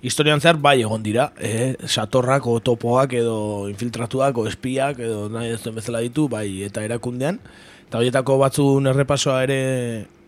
historian 0.00 0.40
zehar 0.40 0.56
bai 0.56 0.78
egon 0.80 1.04
dira, 1.04 1.34
e, 1.36 1.74
satorrak 1.84 2.48
o 2.48 2.60
topoak 2.64 3.12
edo 3.20 3.40
infiltratuak 3.68 4.40
espiak 4.48 5.04
edo 5.04 5.28
nahi 5.28 5.52
ez 5.52 5.64
bezala 5.68 6.00
ditu, 6.00 6.30
bai, 6.32 6.62
eta 6.64 6.88
erakundean, 6.88 7.44
eta 7.88 8.02
horietako 8.02 8.36
batzun 8.42 8.86
errepasoa 8.90 9.42
ere 9.46 9.58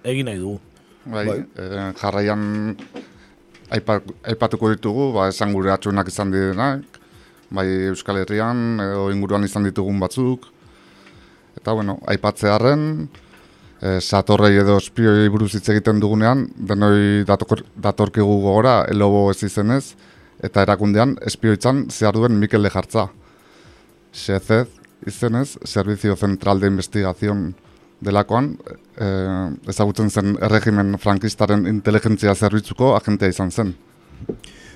egin 0.04 0.26
nahi 0.30 0.38
dugu. 0.40 0.58
bai, 1.04 1.26
Bai. 1.26 1.38
eh, 1.60 1.92
jarraian 2.00 2.76
aipa, 3.70 4.00
aipatuko 4.32 4.70
ditugu, 4.72 5.12
ba, 5.14 5.28
esan 5.28 5.52
gure 5.52 5.72
atxunak 5.72 6.08
izan 6.08 6.32
direnak, 6.32 7.00
bai 7.50 7.66
Euskal 7.90 8.20
Herrian 8.22 8.80
edo 8.80 9.10
inguruan 9.12 9.44
izan 9.44 9.66
ditugun 9.68 10.00
batzuk, 10.00 10.46
eta 11.58 11.74
bueno, 11.76 11.98
aipatzearen, 12.08 13.08
e, 13.80 13.98
satorrei 14.00 14.54
edo 14.60 14.76
espioi 14.80 15.28
buruz 15.32 15.52
hitz 15.54 15.66
egiten 15.72 16.00
dugunean, 16.00 16.46
denoi 16.56 17.24
dator, 17.28 17.64
datorkigu 17.76 18.40
gogora, 18.44 18.84
elobo 18.92 19.30
ez 19.32 19.42
izenez, 19.44 19.94
eta 20.42 20.62
erakundean 20.62 21.16
espioitzan 21.26 21.88
zehar 21.90 22.16
duen 22.16 22.38
Mikel 22.40 22.62
Lejartza. 22.62 23.08
SECED 24.12 24.79
izenez, 25.06 25.58
Servizio 25.64 26.16
Central 26.16 26.60
de 26.60 26.68
Investigación 26.68 27.54
delakoan, 28.00 28.58
eh, 28.96 29.50
ezagutzen 29.68 30.10
zen 30.10 30.36
erregimen 30.40 30.98
frankistaren 30.98 31.66
inteligentzia 31.66 32.34
zerbitzuko 32.34 32.94
agentea 32.96 33.28
izan 33.28 33.50
zen. 33.50 33.74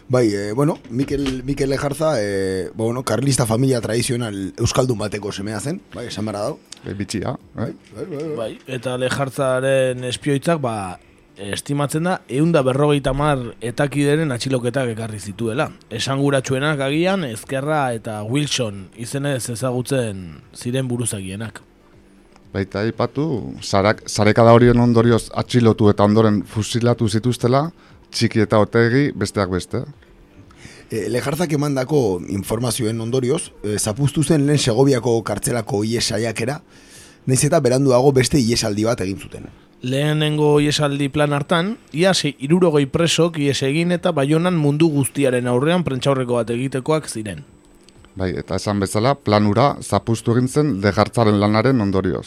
Bai, 0.07 0.35
e, 0.35 0.53
bueno, 0.53 0.79
Mikel, 0.91 1.43
Mikel 1.45 1.71
Lejarza, 1.71 2.21
e, 2.21 2.69
bueno, 2.75 3.03
karlista 3.05 3.47
familia 3.47 3.81
tradizional 3.81 4.53
euskaldun 4.59 4.99
bateko 5.01 5.33
semea 5.33 5.61
zen, 5.61 5.81
bai, 5.95 6.07
esan 6.11 6.29
bara 6.29 6.43
dau. 6.45 6.59
E, 6.85 6.93
bitxia, 6.93 7.33
eh? 7.33 7.39
Bai, 7.57 7.73
bai, 7.97 8.05
bai. 8.11 8.29
Bai, 8.37 8.51
eta 8.77 8.99
lejartzaren 9.01 10.05
espioitzak, 10.05 10.61
ba, 10.61 10.99
estimatzen 11.37 12.07
da, 12.07 12.19
eunda 12.29 12.63
berrogeita 12.63 13.13
mar 13.17 13.41
etakideren 13.65 14.33
atxiloketak 14.35 14.93
ekarri 14.95 15.19
zituela. 15.19 15.71
Esanguratsuenak 15.91 16.81
agian, 16.87 17.25
Ezkerra 17.27 17.93
eta 17.97 18.23
Wilson 18.23 18.89
izenez 18.97 19.51
ezagutzen 19.51 20.25
ziren 20.55 20.89
buruzagienak. 20.89 21.61
Baita 22.55 22.85
aipatu, 22.87 23.27
sarekada 23.63 24.53
horien 24.55 24.79
ondorioz 24.79 25.27
atxilotu 25.35 25.91
eta 25.91 26.07
ondoren 26.07 26.45
fusilatu 26.47 27.09
zituztela, 27.09 27.67
txiki 28.15 28.45
eta 28.45 28.61
otegi 28.63 29.09
besteak 29.19 29.51
beste. 29.51 29.83
E, 30.87 31.09
lejartzak 31.11 31.51
emandako 31.57 32.21
informazioen 32.31 33.01
ondorioz, 33.01 33.49
e, 33.65 33.75
zapuztu 33.79 34.23
zen 34.23 34.47
lehen 34.47 34.63
Segoviako 34.63 35.17
kartzelako 35.27 35.83
ies 35.83 36.07
saiakera, 36.07 36.61
naiz 37.27 37.43
eta 37.43 37.59
beranduago 37.59 38.13
beste 38.15 38.39
iesaldi 38.39 38.87
bat 38.87 39.03
egin 39.03 39.19
zuten. 39.19 39.51
Lehenengo 39.85 40.63
iesaldi 40.65 41.11
plan 41.13 41.35
hartan, 41.37 41.75
iaz 41.93 42.23
irurogei 42.25 42.87
presok 42.89 43.37
ies 43.45 43.59
egin 43.67 43.93
eta 43.93 44.15
baionan 44.17 44.57
mundu 44.57 44.89
guztiaren 44.89 45.51
aurrean 45.51 45.85
prentxaurreko 45.85 46.39
bat 46.39 46.53
egitekoak 46.55 47.11
ziren. 47.11 47.43
Bai, 48.17 48.31
eta 48.41 48.57
esan 48.57 48.81
bezala, 48.81 49.13
planura 49.15 49.75
zapuztu 49.83 50.33
egin 50.33 50.49
zen 50.49 50.73
legartzaren 50.81 51.37
lanaren 51.43 51.85
ondorioz. 51.85 52.25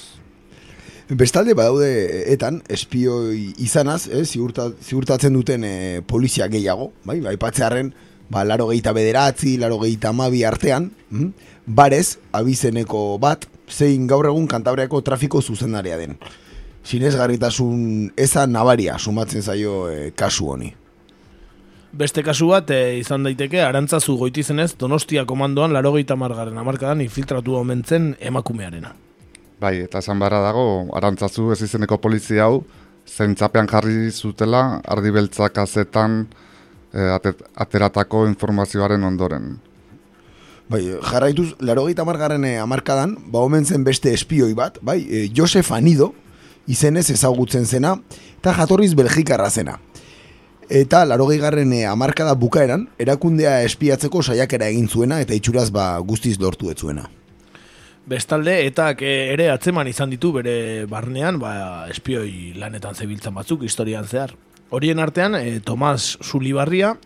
Bestalde 1.10 1.58
badaude 1.58 1.89
etan 2.30 2.62
espioi 2.70 3.54
izanaz, 3.63 4.04
eh, 4.06 4.26
ziurta, 4.26 4.70
ziurtatzen 4.84 5.34
duten 5.34 5.63
eh, 5.65 6.02
polizia 6.06 6.52
gehiago, 6.54 6.91
bai, 7.10 7.22
bai 7.26 7.38
patzearen, 7.41 7.93
ba, 8.30 8.46
laro 8.46 8.67
gehieta 8.70 8.93
bederatzi, 8.93 9.58
laro 9.58 9.80
gehieta 9.82 10.13
mabi 10.13 10.43
artean, 10.46 10.91
hm? 11.10 11.32
barez, 11.65 12.20
abizeneko 12.38 13.15
bat, 13.17 13.50
zein 13.65 14.06
gaur 14.06 14.30
egun 14.30 14.46
kantabreako 14.46 15.02
trafiko 15.02 15.41
zuzendarea 15.41 15.98
den. 15.98 16.20
Sinez 16.88 17.17
garritasun 17.19 18.13
eza 18.15 18.45
nabaria 18.47 18.95
sumatzen 18.97 19.43
zaio 19.43 19.89
eh, 19.91 20.12
kasu 20.15 20.45
honi. 20.54 20.69
Beste 21.97 22.21
kasu 22.23 22.47
bat 22.54 22.69
e, 22.71 23.00
izan 23.02 23.26
daiteke, 23.28 23.60
arantzazu 23.63 24.15
goitizenez, 24.19 24.69
Donostia 24.80 25.26
komandoan 25.28 25.73
larogeita 25.76 26.15
margarren 26.15 26.58
amarkadan 26.62 27.02
infiltratu 27.04 27.58
omentzen 27.60 28.13
emakumearena. 28.30 28.93
Bai, 29.60 29.73
eta 29.84 30.00
esan 30.00 30.21
beharra 30.21 30.39
dago, 30.45 30.63
arantzazu 30.95 31.50
ez 31.52 31.58
izeneko 31.65 31.97
polizia 32.00 32.45
hau, 32.45 32.62
zentzapean 33.08 33.67
jarri 33.67 34.12
zutela, 34.12 34.80
ardi 34.88 35.12
beltzak 35.15 35.58
azetan 35.63 36.21
e, 36.93 37.10
ateratako 37.65 38.28
informazioaren 38.30 39.04
ondoren. 39.04 39.58
Bai, 40.71 40.86
jarraituz, 41.10 41.50
larogeita 41.63 42.08
margarren 42.08 42.47
eh, 42.47 42.58
amarkadan, 42.63 43.17
ba 43.32 43.43
omen 43.43 43.65
zen 43.65 43.84
beste 43.88 44.13
espioi 44.15 44.54
bat, 44.56 44.80
bai, 44.84 45.02
e, 45.04 45.26
Josef 45.36 45.73
Anido, 45.76 46.13
izenez 46.67 47.10
ezagutzen 47.12 47.65
zena, 47.65 47.95
eta 48.39 48.53
jatorriz 48.53 48.93
belgikarra 48.95 49.49
zena. 49.49 49.77
Eta 50.67 51.06
larogei 51.08 51.38
garren 51.39 51.71
amarkada 51.88 52.34
bukaeran, 52.36 52.89
erakundea 52.99 53.62
espiatzeko 53.63 54.21
saiakera 54.21 54.67
egin 54.67 54.89
zuena, 54.89 55.21
eta 55.23 55.34
itxuraz 55.34 55.69
ba 55.71 55.93
guztiz 55.99 56.38
lortu 56.39 56.71
ez 56.71 56.77
zuena. 56.77 57.08
Bestalde, 58.08 58.62
eta 58.67 58.91
ere 59.03 59.49
atzeman 59.51 59.88
izan 59.88 60.12
ditu 60.12 60.32
bere 60.36 60.86
barnean, 60.88 61.39
ba, 61.39 61.88
espioi 61.91 62.53
lanetan 62.56 62.95
zebiltzan 62.95 63.36
batzuk, 63.36 63.63
historian 63.67 64.08
zehar. 64.08 64.34
Horien 64.69 64.99
artean, 64.99 65.36
e, 65.36 65.60
Tomas 65.60 66.17
Sulibarria, 66.21 66.97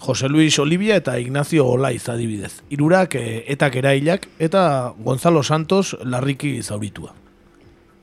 Jose 0.00 0.28
Luis 0.28 0.58
Olivia 0.58 0.96
eta 0.96 1.18
Ignacio 1.20 1.66
Olaiz 1.68 2.08
adibidez. 2.08 2.62
Irurak 2.72 3.16
e, 3.20 3.44
etak 3.52 3.76
erailak 3.76 4.28
eta 4.40 4.94
Gonzalo 5.04 5.42
Santos 5.42 5.96
larriki 6.00 6.62
zauritua. 6.62 7.12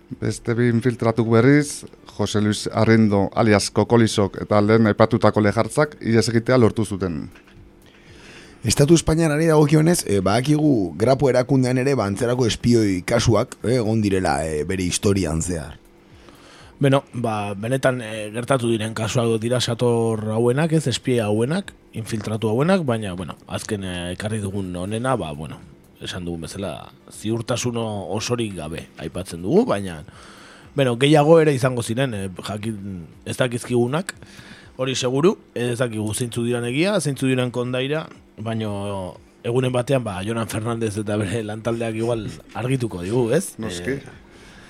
Beste 0.07 0.53
bi 0.55 0.69
infiltratuk 0.71 1.27
berriz, 1.27 1.83
Jose 2.15 2.39
Luis 2.39 2.69
Arrindo 2.71 3.27
alias 3.35 3.67
Kokolisok 3.75 4.39
eta 4.45 4.61
lehen 4.63 4.87
aipatutako 4.87 5.43
lejartzak 5.43 5.97
ies 5.99 6.29
egitea 6.31 6.57
lortu 6.57 6.85
zuten. 6.85 7.25
Estatu 8.63 8.95
Espainiarari 8.95 9.49
dagokionez, 9.51 10.05
e, 10.07 10.21
badakigu 10.23 10.95
grapo 10.97 11.29
erakundean 11.29 11.77
ere 11.83 11.93
bantzerako 11.99 12.47
espioi 12.47 13.01
kasuak 13.05 13.59
eh, 13.63 13.77
egon 13.81 14.01
direla 14.01 14.39
e, 14.47 14.63
bere 14.63 14.87
historian 14.87 15.43
zehar. 15.43 15.75
Beno, 16.79 17.03
ba, 17.13 17.53
benetan 17.53 18.01
e, 18.01 18.29
gertatu 18.31 18.71
diren 18.71 18.95
kasuak 18.95 19.41
dira 19.43 19.59
sator 19.59 20.23
hauenak, 20.31 20.71
ez 20.71 20.87
espia 20.87 21.27
hauenak, 21.27 21.73
infiltratu 21.93 22.47
hauenak, 22.47 22.87
baina, 22.87 23.13
bueno, 23.13 23.35
azken 23.47 23.83
ekarri 24.13 24.39
dugun 24.39 24.75
honena, 24.75 25.15
ba, 25.19 25.33
bueno, 25.35 25.59
esan 26.03 26.25
dugun 26.25 26.45
bezala, 26.45 26.91
ziurtasuno 27.11 27.83
osorik 28.15 28.55
gabe 28.57 28.87
aipatzen 29.01 29.41
dugu, 29.41 29.65
baina, 29.69 30.03
bueno, 30.75 30.97
gehiago 31.01 31.39
ere 31.41 31.53
izango 31.57 31.81
ziren, 31.83 32.13
e, 32.13 32.27
jakin 32.43 33.07
ez 33.25 33.37
dakizkigunak, 33.37 34.13
hori 34.77 34.93
seguru, 34.95 35.35
ez 35.57 35.79
dakigu 35.79 36.13
zeintzu 36.13 36.43
diran 36.45 36.67
egia, 36.69 36.99
zeintzu 37.01 37.27
diran 37.29 37.49
kondaira, 37.51 38.05
baina 38.37 38.69
egunen 39.47 39.73
batean, 39.73 40.03
ba, 40.05 40.19
Jonan 40.25 40.49
Fernandez 40.51 40.93
eta 41.01 41.17
bere 41.17 41.41
lantaldeak 41.47 41.97
igual 41.97 42.27
argituko 42.53 43.01
digu, 43.01 43.29
ez? 43.33 43.55
Noski. 43.57 43.97
E, 43.97 44.23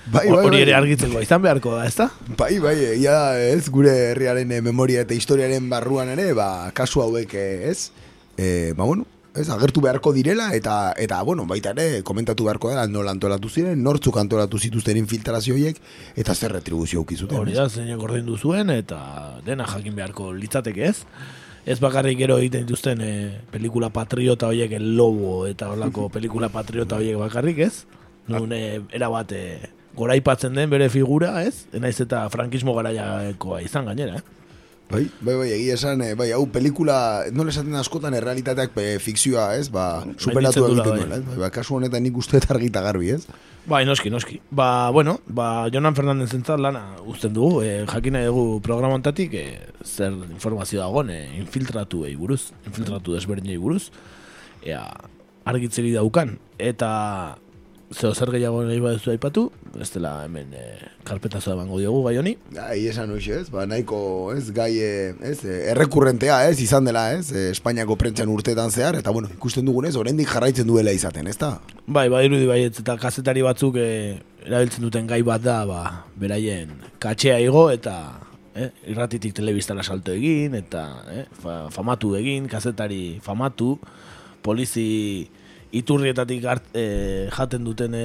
Bai, 0.08 0.22
bai, 0.30 0.38
hori 0.40 0.56
bai. 0.56 0.60
ere 0.64 0.72
argitzeko 0.72 1.20
izan 1.20 1.42
beharko 1.44 1.74
da, 1.76 1.82
ezta? 1.84 2.06
Bai, 2.38 2.54
bai, 2.64 2.72
egia 2.94 3.12
da, 3.12 3.40
ez, 3.44 3.68
gure 3.68 3.92
herriaren 4.14 4.54
eh, 4.56 4.62
memoria 4.64 5.02
eta 5.04 5.12
historiaren 5.12 5.66
barruan 5.68 6.08
ere, 6.14 6.30
ba, 6.32 6.70
kasu 6.72 7.02
hauek, 7.04 7.34
eh, 7.36 7.68
ez, 7.68 7.90
e, 8.40 8.72
ba, 8.72 8.86
bueno, 8.88 9.04
ez, 9.40 9.48
agertu 9.54 9.82
beharko 9.84 10.12
direla, 10.12 10.50
eta, 10.56 10.92
eta 10.98 11.20
bueno, 11.26 11.46
baita 11.48 11.72
ere, 11.76 12.02
komentatu 12.06 12.46
beharko 12.48 12.72
dela, 12.72 12.86
nola 12.90 13.14
antolatu 13.14 13.50
ziren, 13.50 13.82
nortzuk 13.82 14.18
antolatu 14.20 14.58
zituzten 14.58 14.98
infiltrazio 15.00 15.56
horiek, 15.56 15.80
eta 16.16 16.34
zer 16.34 16.54
retribuzio 16.58 17.02
ukizuten. 17.04 17.38
Hori 17.38 17.56
da, 17.56 17.68
zeinak 17.68 18.02
ordaindu 18.02 18.38
zuen, 18.38 18.72
eta 18.74 19.00
dena 19.46 19.66
jakin 19.68 19.96
beharko 19.98 20.32
litzateke 20.36 20.86
ez. 20.88 20.96
Ez 21.68 21.78
bakarrik 21.84 22.16
gero 22.16 22.38
egiten 22.40 22.64
dituzten 22.64 23.02
e, 23.04 23.12
pelikula 23.52 23.90
patriota 23.92 24.48
horiek, 24.48 24.72
el 24.78 24.94
lobo, 24.96 25.42
eta 25.46 25.72
holako 25.74 26.08
pelikula 26.14 26.52
patriota 26.52 26.96
horiek 27.00 27.18
bakarrik 27.20 27.64
ez. 27.66 27.74
Nun 28.28 28.52
e, 28.52 28.80
erabat 28.96 29.32
e, 29.36 29.44
goraipatzen 29.98 30.56
den 30.56 30.70
bere 30.70 30.88
figura, 30.92 31.42
ez? 31.44 31.66
Naiz 31.76 31.98
eta 32.04 32.26
frankismo 32.32 32.74
garaiakoa 32.78 33.62
izan 33.66 33.88
gainera, 33.90 34.20
eh? 34.20 34.37
Bai, 34.88 35.02
bai, 35.20 35.34
bai, 35.36 35.48
egia 35.52 35.74
esan, 35.76 36.00
eh, 36.00 36.14
bai, 36.16 36.30
hau 36.32 36.46
pelikula, 36.48 37.26
nola 37.36 37.52
esaten 37.52 37.76
askotan 37.76 38.14
errealitateak 38.16 38.72
eh, 38.80 38.94
fikzioa, 39.04 39.50
ez, 39.60 39.66
ba, 39.68 40.00
superatu 40.16 40.62
duela, 40.64 40.80
egiten 40.80 40.94
bai. 40.94 41.00
duela, 41.02 41.18
ez, 41.18 41.24
bai, 41.26 41.36
ba, 41.42 41.50
kasu 41.52 41.76
honetan 41.76 42.00
nik 42.06 42.16
uste 42.16 42.38
eta 42.40 42.54
argita 42.54 42.80
garbi, 42.86 43.10
ez? 43.12 43.26
Bai, 43.68 43.82
noski, 43.84 44.08
noski. 44.08 44.38
Ba, 44.48 44.88
bueno, 44.96 45.18
ba, 45.28 45.68
Jonan 45.68 45.92
Fernandez 45.98 46.30
entzat 46.32 46.56
lana 46.64 46.86
uzten 47.04 47.34
dugu, 47.36 47.60
e, 47.66 47.82
jakin 47.90 48.16
nahi 48.16 48.30
dugu 48.30 48.62
programantatik 48.64 49.36
e, 49.36 49.44
zer 49.84 50.16
informazio 50.30 50.80
dagoen 50.80 51.12
e, 51.12 51.20
infiltratu 51.36 52.06
buruz, 52.16 52.54
infiltratu 52.64 53.12
desberdinei 53.12 53.58
buruz, 53.60 53.90
ea, 54.64 54.86
argitzeri 55.44 55.92
daukan, 55.92 56.38
eta 56.56 56.90
zeo 57.92 58.14
zer 58.14 58.32
gehiago 58.32 58.64
nahi 58.64 58.80
baduzu 58.80 59.12
aipatu, 59.12 59.50
ez 59.82 59.90
dela 59.94 60.12
hemen 60.24 60.52
e, 60.54 60.64
karpetazoa 61.08 61.54
emango 61.56 61.78
diogu 61.80 62.02
gai 62.06 62.16
honi. 62.20 62.34
Gai 62.54 62.78
esan 62.90 63.12
hoxe, 63.14 63.40
ez, 63.42 63.48
ba, 63.54 63.66
nahiko, 63.68 64.00
ez, 64.34 64.46
gai, 64.54 64.70
eh, 64.82 65.14
ez, 65.22 65.38
eh, 65.44 65.58
errekurrentea, 65.72 66.40
ez, 66.50 66.60
izan 66.64 66.88
dela, 66.88 67.08
ez, 67.16 67.32
eh, 67.32 67.48
Espainiako 67.54 67.96
prentzan 68.00 68.32
urteetan 68.32 68.70
zehar, 68.74 68.98
eta, 69.00 69.14
bueno, 69.14 69.30
ikusten 69.34 69.66
dugunez, 69.66 69.94
oraindik 69.96 70.30
jarraitzen 70.30 70.68
duela 70.68 70.94
izaten, 70.94 71.26
ez 71.26 71.38
da? 71.40 71.56
Bai, 71.86 72.08
bai, 72.12 72.24
irudi 72.28 72.48
bai, 72.50 72.62
eta 72.68 72.98
kazetari 73.00 73.44
batzuk 73.46 73.78
e, 73.80 73.90
erabiltzen 74.46 74.84
duten 74.86 75.08
gai 75.08 75.20
bat 75.26 75.42
da, 75.44 75.60
ba, 75.68 75.82
beraien 76.18 76.72
katxea 77.02 77.38
igo 77.44 77.68
eta 77.72 77.94
eh, 78.58 78.70
irratitik 78.90 79.34
telebistara 79.36 79.84
salto 79.84 80.14
egin, 80.14 80.56
eta 80.58 80.84
eh, 81.14 81.24
fa, 81.42 81.58
famatu 81.74 82.14
egin, 82.18 82.48
kazetari 82.50 83.18
famatu, 83.24 83.76
polizi 84.42 85.28
iturrietatik 85.72 86.44
hart, 86.48 86.64
e, 86.72 87.28
jaten 87.34 87.64
duten 87.66 87.94
e, 87.94 88.04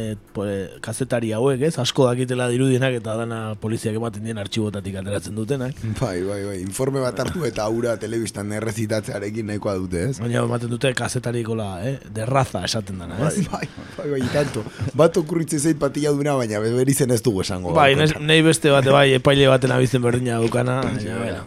kazetari 0.83 1.31
hauek, 1.31 1.61
ez? 1.69 1.77
Asko 1.79 2.09
dakitela 2.09 2.49
dirudienak 2.51 2.97
eta 2.99 3.15
dana 3.21 3.39
poliziak 3.59 3.95
ematen 3.95 4.25
dien 4.27 4.39
artxibotatik 4.41 4.97
ateratzen 4.99 5.37
dutenak. 5.37 5.77
Bai, 6.01 6.17
bai, 6.27 6.41
bai, 6.43 6.57
informe 6.59 6.99
bat 7.03 7.21
hartu 7.23 7.45
eta 7.47 7.63
aura 7.69 7.95
telebistan 8.01 8.51
errezitatzearekin 8.59 9.47
nahikoa 9.53 9.77
dute, 9.79 10.09
ez? 10.09 10.19
Baina 10.19 10.43
ematen 10.43 10.73
dute 10.73 10.91
kazetarikola, 10.97 11.69
eh? 11.87 11.95
derraza 12.13 12.65
esaten 12.67 12.99
dana, 12.99 13.21
Bai, 13.21 13.31
ez? 13.31 13.47
bai, 13.51 13.63
bai, 13.97 14.09
bai, 14.17 14.21
tanto. 14.33 14.65
Bat 14.99 15.23
okurritzen 15.23 15.63
zait 15.63 15.79
patilla 15.79 16.11
duna, 16.11 16.35
baina 16.39 16.59
beri 16.63 16.93
zen 16.93 17.15
ez 17.15 17.21
dugu 17.23 17.45
esango. 17.47 17.71
Bai, 17.77 17.93
nahi 17.95 18.43
beste 18.43 18.71
bate 18.75 18.91
bai, 18.91 19.07
epaile 19.21 19.47
baten 19.51 19.71
abizen 19.71 20.03
berdina 20.03 20.41
dukana. 20.43 20.81
baina, 20.87 21.19
bueno. 21.23 21.43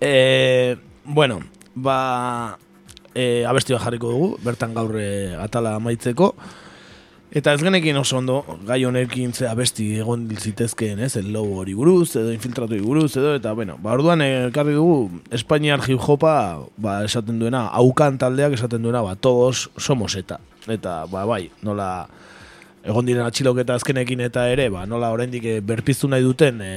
E, 0.00 0.76
bueno, 1.04 1.40
ba, 1.74 2.58
e, 3.14 3.44
abesti 3.46 3.74
bat 3.74 3.86
jarriko 3.86 4.10
dugu, 4.12 4.28
bertan 4.44 4.74
gaur 4.74 4.98
e, 5.00 5.34
atala 5.38 5.76
amaitzeko. 5.78 6.34
Eta 7.34 7.50
ez 7.56 7.62
genekin 7.64 7.96
oso 7.98 8.20
ondo, 8.20 8.36
gai 8.62 8.84
honekin 8.86 9.32
ze 9.34 9.48
abesti 9.50 9.96
egon 9.98 10.28
zitezkeen, 10.38 11.00
ez, 11.02 11.16
el 11.18 11.32
lobo 11.34 11.56
hori 11.62 11.72
buruz, 11.74 12.14
edo 12.14 12.30
infiltratu 12.30 12.78
buruz, 12.84 13.16
edo, 13.16 13.32
eta, 13.34 13.52
bueno, 13.58 13.74
ba, 13.82 13.96
orduan 13.96 14.22
eh, 14.22 14.46
ekarri 14.52 14.76
dugu, 14.76 15.22
Espainiar 15.34 15.82
hip 15.88 15.98
hopa, 15.98 16.34
ba, 16.76 17.00
esaten 17.04 17.40
duena, 17.42 17.64
aukan 17.74 18.20
taldeak 18.22 18.54
esaten 18.54 18.86
duena, 18.86 19.02
ba, 19.02 19.16
todos 19.16 19.70
somos 19.76 20.14
eta. 20.14 20.38
Eta, 20.68 21.06
ba, 21.10 21.24
bai, 21.26 21.48
nola, 21.66 22.06
egon 22.86 23.10
diren 23.10 23.26
atxiloketa 23.26 23.80
azkenekin 23.80 24.22
eta 24.28 24.46
ere, 24.52 24.68
ba, 24.70 24.86
nola 24.86 25.10
oraindik 25.10 25.50
eh, 25.56 25.58
berpiztu 25.58 26.06
nahi 26.12 26.22
duten, 26.22 26.62
e, 26.62 26.74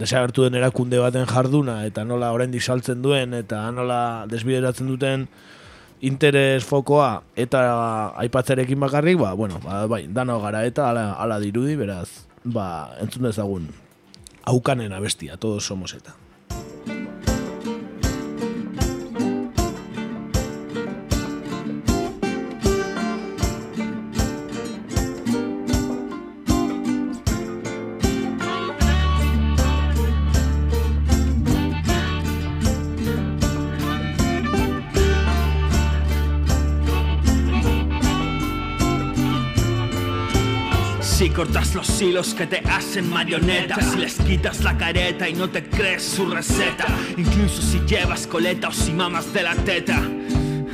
desagertu 0.00 0.46
den 0.46 0.56
erakunde 0.56 0.98
baten 0.98 1.26
jarduna 1.28 1.82
eta 1.84 2.06
nola 2.08 2.32
oraindik 2.32 2.64
saltzen 2.64 3.02
duen 3.04 3.36
eta 3.36 3.66
nola 3.76 4.26
desbideratzen 4.30 4.88
duten 4.88 5.26
interes 6.00 6.64
fokoa 6.64 7.22
eta 7.36 7.60
aipatzerekin 8.22 8.80
bakarrik, 8.80 9.18
ba, 9.20 9.34
bueno, 9.34 9.60
ba, 9.64 9.84
bai, 9.86 10.06
dano 10.08 10.40
gara 10.40 10.64
eta 10.64 10.88
ala, 10.90 11.12
ala 11.20 11.38
dirudi, 11.40 11.76
beraz, 11.76 12.26
ba, 12.44 12.96
entzun 13.00 13.28
dezagun 13.28 13.68
aukanen 14.48 14.92
abestia, 14.92 15.36
todos 15.36 15.66
somos 15.66 15.94
eta. 15.94 16.16
Cortas 41.40 41.74
los 41.74 42.02
hilos 42.02 42.34
que 42.34 42.46
te 42.46 42.58
hacen 42.58 43.08
marionetas, 43.08 43.92
si 43.92 43.96
les 43.96 44.16
quitas 44.16 44.62
la 44.62 44.76
careta 44.76 45.26
y 45.26 45.32
no 45.32 45.48
te 45.48 45.64
crees 45.64 46.02
su 46.02 46.26
receta, 46.26 46.84
incluso 47.16 47.62
si 47.62 47.78
llevas 47.86 48.26
coleta 48.26 48.68
o 48.68 48.72
si 48.72 48.92
mamas 48.92 49.32
de 49.32 49.42
la 49.42 49.54
teta. 49.54 50.02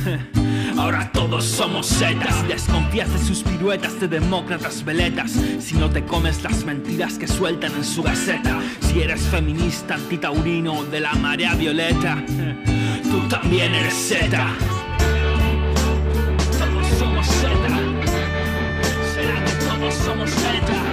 Ahora 0.77 1.13
todos 1.13 1.45
somos 1.45 1.87
setas, 1.87 2.49
desconfías 2.49 3.13
de 3.13 3.25
sus 3.25 3.45
piruetas 3.45 4.01
de 4.01 4.09
demócratas 4.09 4.85
veletas, 4.85 5.35
si 5.61 5.77
no 5.77 5.89
te 5.89 6.03
comes 6.03 6.43
las 6.43 6.65
mentiras 6.65 7.17
que 7.17 7.29
sueltan 7.29 7.73
en 7.77 7.85
su 7.85 8.03
gaceta, 8.03 8.59
si 8.81 9.03
eres 9.03 9.21
feminista, 9.21 9.95
antitaurino 9.95 10.83
de 10.83 10.99
la 10.99 11.15
marea 11.15 11.55
violeta, 11.55 12.25
tú 13.05 13.21
también 13.29 13.73
eres 13.73 13.95
zeta. 13.95 14.49
Que 20.07 20.13
todos 20.13 20.31
somos 20.31 20.31
zeta? 20.31 20.86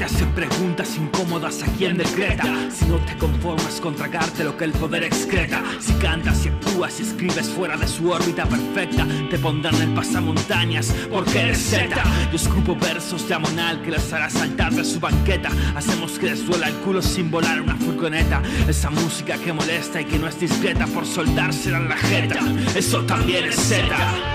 Arte 0.00 0.14
hace 0.14 0.26
preguntas 0.26 0.96
incómodas 0.96 1.62
a 1.62 1.66
quien 1.66 1.98
decreta 1.98 2.44
Si 2.70 2.86
no 2.86 2.96
te 2.98 3.16
conformas 3.18 3.80
con 3.80 3.94
tragarte 3.94 4.44
lo 4.44 4.56
que 4.56 4.64
el 4.64 4.72
poder 4.72 5.04
excreta. 5.04 5.62
Si 5.80 5.92
cantas 5.94 6.44
y 6.46 6.48
actúas 6.48 7.00
y 7.00 7.02
escribes 7.02 7.48
fuera 7.48 7.76
de 7.76 7.86
su 7.86 8.10
órbita 8.10 8.46
perfecta 8.46 9.06
Te 9.28 9.38
pondrán 9.38 9.74
en 9.82 9.94
pasamontañas 9.94 10.94
porque 11.10 11.40
eres 11.40 11.58
zeta 11.58 12.02
Yo 12.30 12.36
escupo 12.36 12.76
versos 12.76 13.28
de 13.28 13.34
amonal 13.34 13.82
que 13.82 13.90
les 13.90 14.12
hará 14.12 14.30
saltar 14.30 14.72
de 14.72 14.84
su 14.84 15.00
banqueta. 15.00 15.50
Hacemos 15.74 16.18
que 16.18 16.26
les 16.26 16.46
duela 16.46 16.68
el 16.68 16.74
culo 16.76 17.02
sin 17.02 17.30
volar 17.30 17.60
una 17.60 17.76
furgoneta. 17.76 18.42
Esa 18.68 18.90
música 18.90 19.36
que 19.36 19.52
molesta 19.52 20.00
y 20.00 20.04
que 20.04 20.18
no 20.18 20.28
es 20.28 20.38
discreta 20.38 20.86
por 20.86 21.04
soldársela 21.04 21.78
en 21.78 21.88
la 21.88 21.96
jeta. 21.96 22.40
Eso 22.74 23.04
también 23.04 23.44
es 23.44 23.56
zeta 23.56 24.29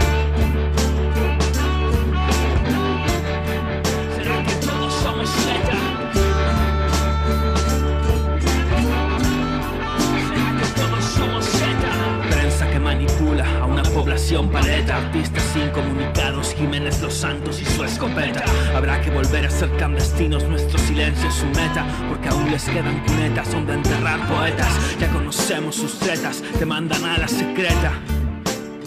manipula 12.95 13.45
a 13.61 13.65
una 13.65 13.83
población 13.83 14.49
paleta. 14.49 14.97
Artistas 14.97 15.43
incomunicados, 15.55 16.53
Jiménez 16.53 17.01
Los 17.01 17.13
Santos 17.13 17.61
y 17.61 17.65
su 17.65 17.83
escopeta. 17.83 18.43
Habrá 18.73 19.01
que 19.01 19.09
volver 19.09 19.45
a 19.45 19.49
ser 19.49 19.69
clandestinos, 19.71 20.43
nuestro 20.45 20.77
silencio 20.79 21.27
es 21.27 21.35
su 21.35 21.45
meta 21.47 21.85
Porque 22.09 22.29
aún 22.29 22.49
les 22.51 22.63
quedan 22.63 22.99
cunetas 23.05 23.51
donde 23.51 23.73
enterrar 23.73 24.25
poetas. 24.27 24.69
Ya 24.99 25.09
conocemos 25.09 25.75
sus 25.75 25.99
tretas, 25.99 26.41
te 26.57 26.65
mandan 26.65 27.03
a 27.03 27.17
la 27.17 27.27
secreta. 27.27 27.91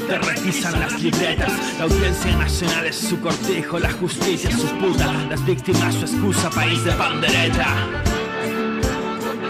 Te 0.09 0.19
requisan 0.19 0.81
las 0.81 1.03
libretas. 1.03 1.53
La 1.79 1.85
audiencia 1.85 2.35
nacional 2.37 2.87
es 2.87 2.97
su 2.97 3.21
cortijo, 3.21 3.79
la 3.79 3.93
justicia 3.93 4.49
es 4.49 4.57
su 4.57 4.69
puta, 4.79 5.13
las 5.29 5.45
víctimas 5.45 5.95
su 5.95 6.07
excusa, 6.07 6.49
país 6.49 6.83
de 6.85 6.93
pandereta. 6.93 7.67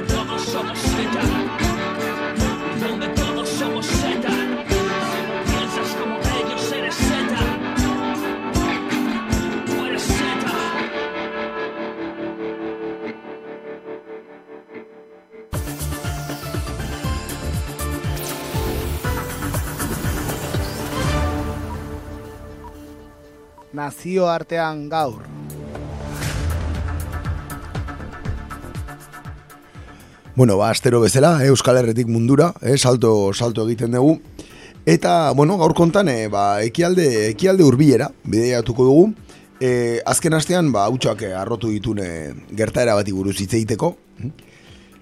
Todos 0.08 0.42
somos 0.42 0.78
nazioartean 23.78 24.88
gaur. 24.90 25.22
Bueno, 30.34 30.56
ba, 30.56 30.70
astero 30.70 31.00
bezala, 31.00 31.38
eh, 31.42 31.48
Euskal 31.52 31.78
Herretik 31.80 32.06
mundura, 32.06 32.52
eh, 32.62 32.76
salto, 32.78 33.32
salto 33.34 33.66
egiten 33.66 33.96
dugu. 33.96 34.20
Eta, 34.86 35.32
bueno, 35.34 35.58
gaur 35.58 35.74
kontan, 35.74 36.08
eh, 36.08 36.28
ba, 36.30 36.62
ekialde, 36.62 37.28
ekialde 37.30 37.66
urbilera, 37.66 38.10
bideatuko 38.24 38.86
dugu. 38.86 39.06
Eh, 39.60 39.98
azken 40.06 40.34
astean, 40.38 40.70
ba, 40.72 40.86
hautsak 40.86 41.22
eh, 41.26 41.34
arrotu 41.34 41.72
ditune 41.74 42.08
gertaera 42.54 42.94
bati 42.94 43.12
buruz 43.12 43.34
hitz 43.40 43.52
egiteko. 43.58 43.96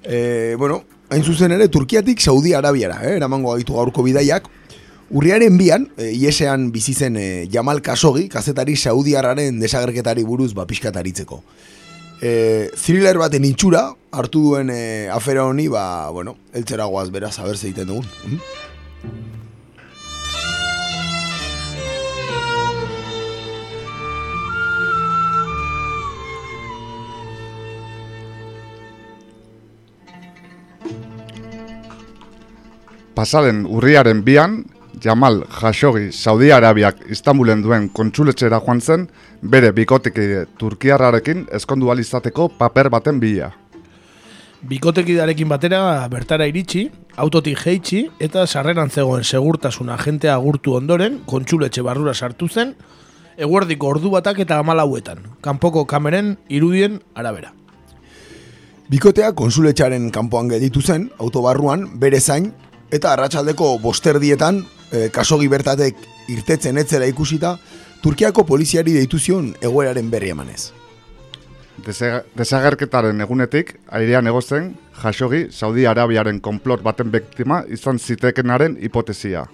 Eh, 0.02 0.54
bueno, 0.58 0.82
hain 1.10 1.24
zuzen 1.24 1.52
ere, 1.52 1.68
Turkiatik 1.68 2.20
Saudi 2.20 2.54
Arabiara, 2.56 3.02
eh, 3.04 3.16
eramango 3.20 3.52
gaitu 3.52 3.76
gaurko 3.76 4.02
bidaiak. 4.06 4.48
Urriaren 5.06 5.54
bian, 5.54 5.86
e, 5.94 6.10
iesean 6.10 6.72
bizi 6.74 6.92
zen 6.94 7.14
e, 7.16 7.46
Jamal 7.52 7.78
Kasogi, 7.78 8.26
kazetari 8.28 8.74
Saudiarraren 8.74 9.60
desagerketari 9.62 10.24
buruz 10.26 10.50
ba, 10.54 10.66
pixkataritzeko. 10.66 11.42
E, 12.18 12.70
thriller 12.74 13.14
baten 13.20 13.46
itxura, 13.46 13.92
hartu 14.10 14.42
duen 14.48 14.72
e, 14.74 15.06
afera 15.14 15.46
honi, 15.46 15.68
ba, 15.70 16.10
bueno, 16.10 16.34
eltzera 16.52 16.90
goaz 16.90 17.12
beraz, 17.14 17.36
haber 17.38 17.56
zeiten 17.56 17.86
dugun. 17.86 18.08
Mhm. 18.26 18.40
Pasaren 33.16 33.62
urriaren 33.70 34.18
bian, 34.26 34.64
Jamal 35.02 35.44
Khashoggi 35.44 36.12
Saudi 36.12 36.50
Arabiak 36.50 37.02
Istanbulen 37.12 37.62
duen 37.62 37.88
kontsuletxera 37.92 38.60
joan 38.64 38.80
zen, 38.80 39.06
bere 39.42 39.72
bikotekide 39.76 40.46
Turkiarrarekin 40.58 41.46
eskondu 41.52 41.90
ahal 41.90 42.00
izateko 42.00 42.48
paper 42.48 42.88
baten 42.90 43.20
bila. 43.20 43.52
Bikotekidarekin 44.66 45.48
batera 45.48 45.80
bertara 46.08 46.46
iritsi, 46.48 46.86
autotik 47.16 47.60
jeitsi 47.60 48.06
eta 48.18 48.46
sarreran 48.46 48.90
zegoen 48.90 49.24
segurtasun 49.24 49.90
agentea 49.92 50.34
agurtu 50.34 50.74
ondoren, 50.74 51.20
kontsuletxe 51.26 51.84
barrura 51.84 52.14
sartu 52.14 52.48
zen, 52.48 52.72
eguerdiko 53.36 53.92
ordu 53.92 54.10
batak 54.10 54.40
eta 54.46 54.58
amalauetan, 54.58 55.20
kanpoko 55.44 55.84
kameren 55.84 56.38
irudien 56.48 57.02
arabera. 57.14 57.52
Bikotea 58.88 59.32
konsuletxaren 59.34 60.08
kanpoan 60.10 60.48
gelditu 60.48 60.80
zen, 60.80 61.10
autobarruan, 61.18 61.84
bere 62.00 62.20
zain, 62.20 62.52
eta 62.90 63.12
arratsaldeko 63.12 63.76
bosterdietan, 63.82 64.64
e, 64.92 65.08
kasogi 65.12 65.48
bertatek 65.48 65.96
irtetzen 66.28 66.78
etzela 66.78 67.06
ikusita, 67.06 67.56
Turkiako 68.02 68.44
poliziari 68.46 68.92
deitu 68.94 69.18
zion 69.18 69.48
egoeraren 69.64 70.10
berri 70.12 70.30
emanez. 70.30 70.70
Desagerketaren 71.82 73.20
egunetik, 73.20 73.74
airean 73.92 74.26
egozen, 74.30 74.70
Khashoggi 74.96 75.46
Saudi 75.52 75.84
Arabiaren 75.86 76.40
konplot 76.40 76.84
baten 76.86 77.10
biktima 77.12 77.62
izan 77.68 77.98
zitekenaren 77.98 78.78
hipotesia. 78.80 79.44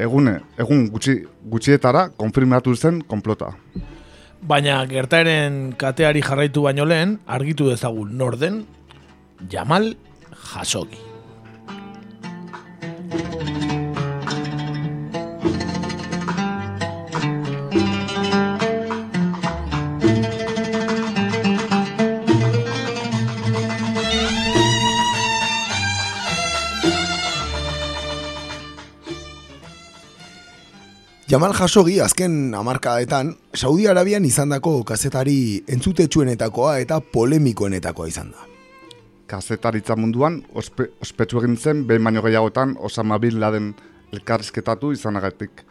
Egune, 0.00 0.38
egun 0.62 0.86
gutxi, 0.94 1.18
gutxietara 1.44 2.08
konfirmatu 2.16 2.74
zen 2.76 3.02
konplota. 3.08 3.52
Baina 4.42 4.80
gertaeren 4.90 5.74
kateari 5.78 6.22
jarraitu 6.24 6.64
baino 6.64 6.88
lehen, 6.88 7.18
argitu 7.26 7.68
dezagun 7.70 8.16
norden, 8.18 8.62
Jamal 9.50 9.92
Khashoggi. 10.32 11.11
Jamal 31.32 31.54
Jasogi 31.56 31.94
azken 32.04 32.52
hamarkadetan 32.52 33.30
Saudi 33.56 33.86
Arabian 33.88 34.24
izandako 34.28 34.72
kazetari 34.84 35.62
entzutetsuenetakoa 35.64 36.74
eta 36.82 36.98
polemikoenetakoa 37.00 38.08
izan 38.10 38.34
da. 38.34 38.44
Kazetaritza 39.32 39.96
munduan, 39.96 40.42
ospe, 40.52 40.90
ospetsu 41.00 41.40
egin 41.40 41.56
zen, 41.56 41.80
behin 41.88 42.04
baino 42.04 42.20
gehiagotan 42.20 42.76
Osama 42.76 43.16
Bin 43.16 43.40
Laden 43.40 43.72
elkarrizketatu 44.12 44.92
izanagatik. 44.92 45.64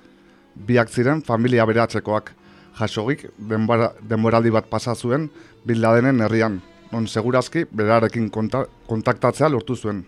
Biak 0.56 0.90
ziren 0.90 1.22
familia 1.22 1.70
beratzekoak, 1.70 2.34
jasogik 2.80 3.28
denbora, 3.38 3.94
denboraldi 4.02 4.50
bat 4.58 4.66
pasa 4.66 4.96
zuen 4.96 5.30
Bin 5.64 5.84
Ladenen 5.86 6.26
herrian, 6.26 6.58
non 6.90 7.06
segurazki 7.06 7.68
berarekin 7.70 8.32
konta, 8.34 8.66
kontaktatzea 8.90 9.54
lortu 9.54 9.78
zuen. 9.78 10.08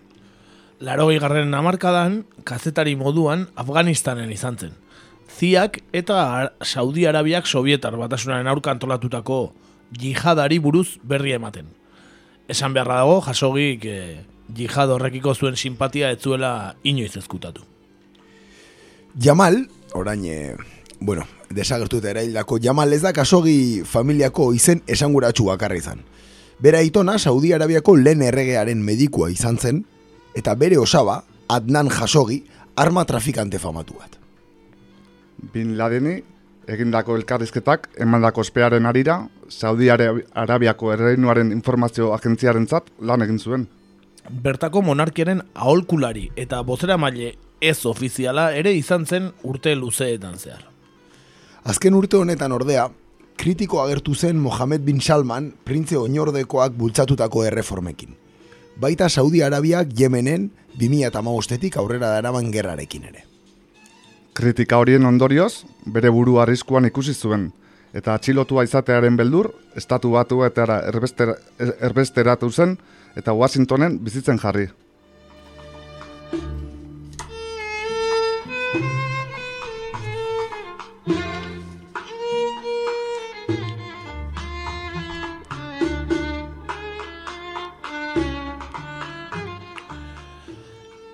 Larogei 0.81 1.19
garren 1.21 1.53
amarkadan, 1.53 2.23
kazetari 2.43 2.97
moduan 2.97 3.51
Afganistanen 3.53 4.33
izan 4.33 4.57
zen. 4.57 4.79
Ziak 5.33 5.79
eta 5.93 6.53
Saudi 6.61 7.07
Arabiak 7.09 7.47
Sovietar 7.47 7.95
batasunaren 7.97 8.47
aurka 8.47 8.71
antolatutako 8.71 9.53
jihadari 9.97 10.59
buruz 10.59 10.99
berri 11.03 11.33
ematen. 11.33 11.65
Esan 12.47 12.73
beharra 12.73 13.01
dago, 13.01 13.21
jasogik 13.25 13.85
eh, 13.85 14.23
jihad 14.55 14.91
horrekiko 14.93 15.33
zuen 15.33 15.55
simpatia 15.57 16.11
ez 16.11 16.21
zuela 16.21 16.75
inoiz 16.83 17.15
ezkutatu. 17.17 17.63
Jamal, 19.19 19.67
orain, 19.93 20.25
e, 20.25 20.55
bueno, 20.99 21.25
desagertuta 21.53 22.09
eraildako 22.09 22.59
Jamal 22.61 22.93
ez 22.93 23.01
da 23.01 23.13
kasogi 23.13 23.83
familiako 23.85 24.51
izen 24.53 24.81
esanguratsu 24.87 25.45
bakarra 25.51 25.77
izan. 25.77 26.01
Bera 26.59 26.81
itona 26.81 27.17
Saudi 27.19 27.53
Arabiako 27.53 27.95
lehen 27.97 28.21
erregearen 28.21 28.81
medikua 28.81 29.29
izan 29.31 29.57
zen, 29.57 29.85
eta 30.35 30.55
bere 30.55 30.77
osaba, 30.77 31.23
Adnan 31.49 31.89
Jasogi, 31.89 32.43
arma 32.75 33.05
trafikante 33.05 33.59
famatu 33.59 33.97
bat. 33.99 34.22
Bin 35.53 35.77
Ladeni 35.77 36.21
egindako 36.67 37.17
elkarrizketak 37.19 37.89
emandako 37.99 38.41
ospearen 38.41 38.85
arira, 38.85 39.27
Saudi 39.49 39.89
Arabi- 39.91 40.23
Arabiako 40.33 40.93
erreinuaren 40.93 41.51
informazio 41.51 42.13
agentziarentzat 42.15 42.87
lan 43.01 43.21
egin 43.25 43.39
zuen. 43.39 43.67
Bertako 44.29 44.81
monarkiaren 44.81 45.41
aholkulari 45.53 46.29
eta 46.39 46.61
bozera 46.63 46.95
maile 46.97 47.33
ez 47.59 47.85
ofiziala 47.85 48.53
ere 48.55 48.71
izan 48.73 49.05
zen 49.05 49.31
urte 49.43 49.75
luzeetan 49.75 50.37
zehar. 50.39 50.63
Azken 51.63 51.93
urte 51.93 52.17
honetan 52.17 52.51
ordea, 52.51 52.87
kritiko 53.35 53.81
agertu 53.83 54.15
zen 54.15 54.37
Mohamed 54.39 54.81
bin 54.85 55.01
Salman 55.01 55.53
printze 55.63 55.97
oinordekoak 55.97 56.71
bultzatutako 56.77 57.43
erreformekin. 57.43 58.15
Baita 58.79 59.09
Saudi 59.09 59.41
Arabiak 59.43 59.91
Yemenen 59.99 60.51
2008-etik 60.79 61.77
aurrera 61.77 62.09
daraman 62.15 62.51
gerrarekin 62.51 63.03
ere. 63.11 63.23
Kritika 64.33 64.79
horien 64.81 65.05
ondorioz, 65.05 65.63
bere 65.85 66.09
buru 66.09 66.39
arriskuan 66.41 66.87
ikusi 66.89 67.13
zuen, 67.13 67.51
eta 67.93 68.15
atxilotua 68.17 68.63
izatearen 68.65 69.17
beldur, 69.17 69.51
estatu 69.77 70.15
batu 70.15 70.41
eta 70.47 70.65
erbestera, 70.89 71.35
erbesteratu 71.59 72.49
zen, 72.49 72.77
eta 73.15 73.35
Washingtonen 73.37 73.99
bizitzen 74.01 74.41
jarri. 74.41 74.69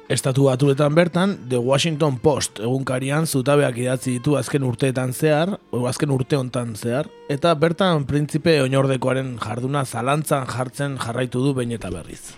Estatu 0.09 0.47
batuetan 0.47 0.95
bertan, 0.97 1.35
The 1.49 1.59
Washington 1.61 2.15
Post 2.17 2.57
egunkarian 2.65 3.27
zutabeak 3.29 3.75
idatzi 3.77 4.15
ditu 4.15 4.33
azken 4.39 4.65
urteetan 4.65 5.13
zehar, 5.13 5.51
o 5.69 5.83
azken 5.85 6.09
urte 6.09 6.33
hontan 6.33 6.71
zehar, 6.73 7.05
eta 7.29 7.51
bertan 7.53 8.07
printzipe 8.09 8.55
oinordekoaren 8.63 9.35
jarduna 9.37 9.85
zalantzan 9.85 10.49
jartzen 10.49 10.97
jarraitu 10.97 11.45
du 11.45 11.53
behin 11.53 11.77
eta 11.77 11.93
berriz. 11.93 12.33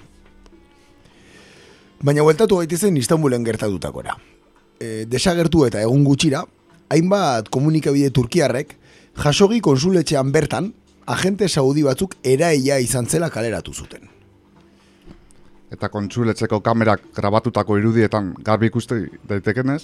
Baina 2.03 2.27
bueltatu 2.27 2.59
gaitezen 2.59 2.99
Istanbulen 2.99 3.47
gertadutakora. 3.47 4.19
E, 4.75 5.07
desagertu 5.07 5.63
eta 5.71 5.79
egun 5.79 6.03
gutxira, 6.03 6.43
hainbat 6.91 7.47
komunikabide 7.55 8.11
turkiarrek, 8.11 8.75
jasogi 9.23 9.63
konsuletxean 9.63 10.35
bertan, 10.35 10.73
agente 11.07 11.47
saudi 11.47 11.87
batzuk 11.87 12.19
eraila 12.19 12.83
izan 12.83 13.07
zela 13.07 13.31
kaleratu 13.31 13.71
zuten. 13.71 14.11
Eta 15.71 15.87
kontsuletzeko 15.89 16.59
kamerak 16.59 17.13
grabatutako 17.15 17.77
irudietan 17.79 18.33
garbi 18.43 18.67
ikuste 18.67 19.05
daitekenez, 19.27 19.81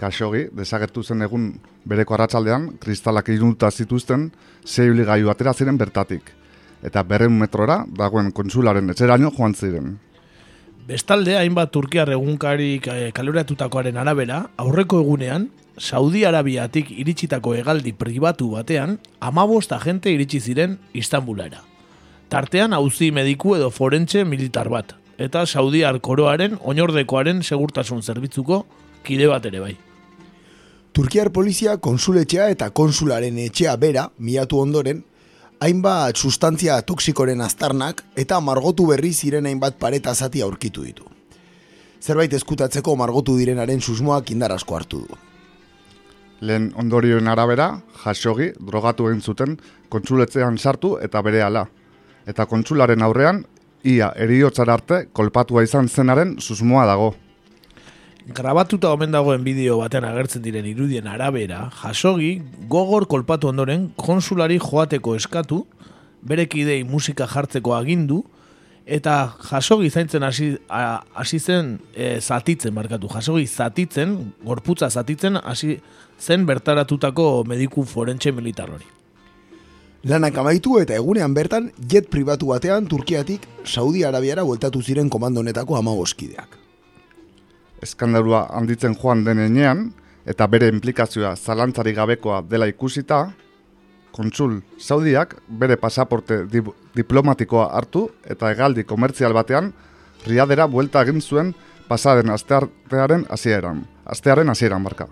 Kasogi 0.00 0.46
desagertu 0.56 1.02
zen 1.04 1.20
egun 1.26 1.50
bereko 1.84 2.16
arratsaldean 2.16 2.70
kristalak 2.80 3.28
irunuta 3.28 3.68
zituzten 3.70 4.30
sei 4.64 4.88
gailu 5.04 5.28
atera 5.28 5.52
ziren 5.52 5.76
bertatik. 5.76 6.22
Eta 6.82 7.02
berren 7.04 7.36
metrora 7.36 7.84
dagoen 7.98 8.32
konsularen 8.32 8.88
etxeraino 8.90 9.30
joan 9.36 9.54
ziren. 9.54 9.98
Bestalde, 10.88 11.36
hainbat 11.36 11.70
Turkiar 11.70 12.08
egunkarik 12.10 12.86
eh, 12.88 13.10
kaloratutakoaren 13.12 13.96
arabera, 14.00 14.46
aurreko 14.56 15.02
egunean, 15.04 15.50
Saudi 15.76 16.24
Arabiatik 16.24 16.90
iritsitako 16.90 17.54
hegaldi 17.54 17.92
pribatu 17.92 18.48
batean, 18.56 18.98
amabost 19.20 19.72
agente 19.72 20.10
iritsi 20.10 20.40
ziren 20.40 20.78
Istanbulera. 20.94 21.60
Tartean 22.30 22.72
auzi 22.72 23.10
mediku 23.12 23.54
edo 23.56 23.70
forentxe 23.70 24.24
militar 24.24 24.68
bat, 24.72 24.96
eta 25.20 25.44
Saudiar 25.44 26.00
koroaren 26.00 26.56
oinordekoaren 26.64 27.42
segurtasun 27.44 28.00
zerbitzuko 28.02 28.64
kide 29.04 29.28
bat 29.28 29.44
ere 29.46 29.60
bai. 29.60 29.74
Turkiar 30.96 31.30
polizia 31.30 31.76
konsuletxea 31.76 32.48
eta 32.50 32.70
konsularen 32.74 33.38
etxea 33.38 33.76
bera, 33.76 34.08
miatu 34.18 34.58
ondoren, 34.58 35.04
hainbat 35.60 36.16
sustantzia 36.16 36.80
toksikoren 36.82 37.44
aztarnak 37.44 38.02
eta 38.16 38.40
margotu 38.40 38.88
berri 38.88 39.12
ziren 39.12 39.46
hainbat 39.46 39.76
pareta 39.78 40.14
zati 40.14 40.42
aurkitu 40.42 40.86
ditu. 40.88 41.04
Zerbait 42.00 42.32
eskutatzeko 42.32 42.96
margotu 42.96 43.36
direnaren 43.36 43.80
susmoak 43.80 44.32
indar 44.32 44.56
asko 44.56 44.76
hartu 44.76 45.04
du. 45.04 45.18
Lehen 46.40 46.70
ondorioen 46.80 47.28
arabera, 47.28 47.82
jasogi 48.02 48.48
drogatu 48.56 49.10
egin 49.10 49.20
zuten 49.20 49.58
kontsuletzean 49.92 50.56
sartu 50.56 50.96
eta 50.96 51.20
bere 51.22 51.42
ala. 51.44 51.66
Eta 52.26 52.46
kontsularen 52.48 53.02
aurrean, 53.04 53.44
ia 53.84 54.12
eriotzara 54.16 54.74
arte 54.74 55.06
kolpatua 55.12 55.64
izan 55.64 55.88
zenaren 55.88 56.36
susmoa 56.40 56.86
dago. 56.86 57.14
Grabatuta 58.30 58.90
omen 58.92 59.10
dagoen 59.10 59.42
bideo 59.44 59.78
batean 59.80 60.04
agertzen 60.06 60.42
diren 60.44 60.66
irudien 60.68 61.08
arabera, 61.08 61.64
jasogi 61.80 62.42
gogor 62.68 63.06
kolpatu 63.10 63.48
ondoren 63.48 63.88
konsulari 63.96 64.60
joateko 64.60 65.16
eskatu, 65.16 65.64
bere 66.22 66.46
kidei 66.46 66.84
musika 66.84 67.26
jartzeko 67.26 67.74
agindu, 67.74 68.20
eta 68.86 69.32
jasogi 69.48 69.90
zaintzen 69.90 70.22
hasi 70.26 70.52
hasi 70.68 71.40
zen 71.40 71.78
e, 71.94 72.20
zatitzen 72.20 72.74
markatu. 72.74 73.08
Jasogi 73.08 73.46
zatitzen, 73.46 74.16
gorputza 74.44 74.90
zatitzen 74.90 75.40
hasi 75.42 75.78
zen 76.20 76.46
bertaratutako 76.46 77.44
mediku 77.48 77.84
forentxe 77.84 78.32
militar 78.32 78.70
hori. 78.70 78.99
Lanak 80.00 80.38
amaitu 80.40 80.78
eta 80.80 80.94
egunean 80.96 81.34
bertan 81.36 81.66
jet 81.76 82.06
pribatu 82.08 82.54
batean 82.54 82.86
Turkiatik 82.88 83.42
Saudi 83.68 84.00
Arabiara 84.00 84.46
bueltatu 84.48 84.80
ziren 84.80 85.10
komandonetako 85.12 85.76
amagoskideak. 85.76 86.56
Eskandalua 87.84 88.46
handitzen 88.56 88.96
joan 88.96 89.26
denean 89.26 89.90
eta 90.24 90.46
bere 90.48 90.70
implikazioa 90.72 91.34
zalantzari 91.36 91.92
gabekoa 91.92 92.40
dela 92.48 92.66
ikusita, 92.72 93.26
kontsul 94.16 94.62
Saudiak 94.78 95.36
bere 95.48 95.76
pasaporte 95.76 96.46
dip 96.48 96.72
diplomatikoa 96.96 97.68
hartu 97.68 98.08
eta 98.24 98.48
hegaldi 98.54 98.84
komertzial 98.84 99.36
batean 99.36 99.74
riadera 100.24 100.66
buelta 100.66 101.04
egin 101.04 101.20
zuen 101.20 101.54
pasaden 101.88 102.30
asteartearen 102.30 103.26
hasieran. 103.28 103.84
Astearen 104.06 104.48
hasieran 104.48 104.82
barka. 104.82 105.08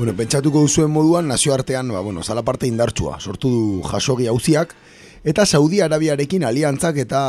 Bueno, 0.00 0.14
pentsatuko 0.16 0.62
duzuen 0.64 0.88
moduan 0.88 1.26
nazioartean, 1.28 1.90
ba, 1.92 2.00
bueno, 2.00 2.22
zala 2.24 2.40
parte 2.40 2.64
indartsua, 2.64 3.18
sortu 3.20 3.50
du 3.52 3.64
jasogi 3.84 4.30
hauziak, 4.30 4.70
eta 5.28 5.44
Saudi 5.44 5.82
Arabiarekin 5.84 6.46
aliantzak 6.48 7.02
eta 7.02 7.20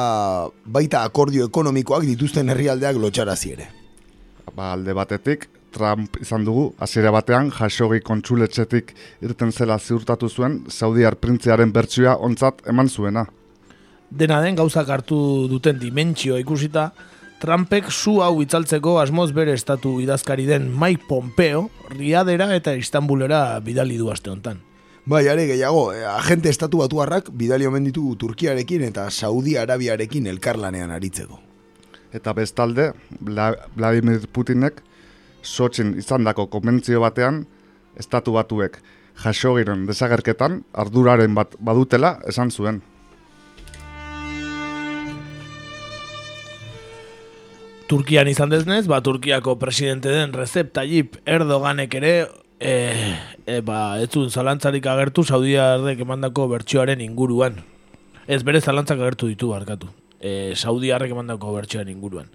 baita 0.64 1.02
akordio 1.04 1.50
ekonomikoak 1.50 2.08
dituzten 2.08 2.48
herrialdeak 2.54 2.96
lotxarazi 2.96 3.52
ere. 3.58 3.68
Ba, 4.56 4.70
alde 4.72 4.96
batetik, 4.96 5.50
Trump 5.76 6.16
izan 6.24 6.48
dugu, 6.48 6.70
hasiera 6.80 7.12
batean 7.12 7.52
jasogi 7.52 8.00
kontsuletxetik 8.08 8.96
irten 9.28 9.52
zela 9.52 9.76
ziurtatu 9.76 10.32
zuen 10.32 10.62
Saudiar 10.72 11.20
printzearen 11.20 11.76
bertsioa 11.76 12.16
ontzat 12.24 12.64
eman 12.72 12.88
zuena. 12.88 13.26
Dena 14.08 14.40
den 14.48 14.56
gauzak 14.56 14.88
hartu 14.96 15.20
duten 15.52 15.76
dimentsioa 15.84 16.40
ikusita, 16.40 16.94
Trumpek 17.42 17.88
zu 17.90 18.20
hau 18.22 18.36
itzaltzeko 18.44 19.00
asmoz 19.02 19.32
bere 19.34 19.56
estatu 19.58 19.96
idazkari 20.04 20.46
den 20.46 20.68
Mike 20.78 21.08
Pompeo, 21.10 21.70
Riadera 21.90 22.52
eta 22.54 22.76
Istanbulera 22.78 23.60
bidali 23.66 23.98
du 23.98 24.12
aste 24.14 24.30
hontan. 24.30 24.60
Bai, 25.10 25.24
are 25.28 25.48
gehiago, 25.50 25.88
eh, 25.94 26.06
agente 26.06 26.50
estatu 26.54 26.84
batuarrak 26.84 27.32
bidali 27.34 27.66
omen 27.66 27.88
ditu 27.90 28.04
Turkiarekin 28.16 28.84
eta 28.86 29.10
Saudi 29.10 29.56
Arabiarekin 29.58 30.28
elkarlanean 30.30 30.92
aritzeko. 30.92 31.40
Eta 32.14 32.34
bestalde, 32.34 32.92
Vla- 33.26 33.58
Vladimir 33.76 34.28
Putinek 34.32 34.84
Sotxin 35.42 35.96
izandako 35.98 36.46
konbentzio 36.48 37.02
batean, 37.02 37.48
estatu 37.98 38.34
batuek 38.38 38.78
jasogiren 39.24 39.88
desagerketan 39.88 40.62
arduraren 40.74 41.34
bat 41.34 41.56
badutela 41.60 42.20
esan 42.28 42.52
zuen. 42.52 42.84
Turkian 47.92 48.30
izan 48.32 48.48
deznez, 48.48 48.86
ba, 48.88 49.02
Turkiako 49.04 49.58
presidente 49.60 50.08
den 50.08 50.32
Recep 50.32 50.70
Tayyip 50.72 51.18
Erdoganek 51.28 51.98
ere 52.00 52.12
e, 52.64 52.76
e, 53.44 53.58
ba, 53.68 54.00
ez 54.00 54.08
zuen 54.08 54.30
zalantzarik 54.32 54.88
agertu 54.88 55.26
Saudiarrek 55.28 56.00
emandako 56.06 56.46
bertsioaren 56.54 57.04
inguruan. 57.04 57.60
Ez 58.32 58.46
bere 58.48 58.62
zalantzak 58.62 58.96
agertu 58.96 59.28
ditu 59.28 59.52
barkatu. 59.52 59.92
E, 60.24 60.54
Saudiarrek 60.56 61.12
emandako 61.12 61.52
bertsioaren 61.58 61.92
inguruan. 61.92 62.32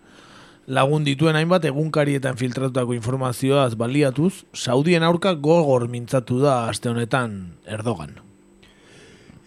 Lagun 0.68 1.08
dituen 1.08 1.40
hainbat 1.40 1.64
egunkarietan 1.72 2.36
filtratutako 2.36 2.92
informazioaz 2.92 3.78
baliatuz, 3.80 4.44
Saudien 4.52 5.08
aurka 5.08 5.32
gogor 5.40 5.88
mintzatu 5.88 6.42
da 6.44 6.66
aste 6.68 6.92
honetan 6.92 7.56
Erdogan. 7.64 8.25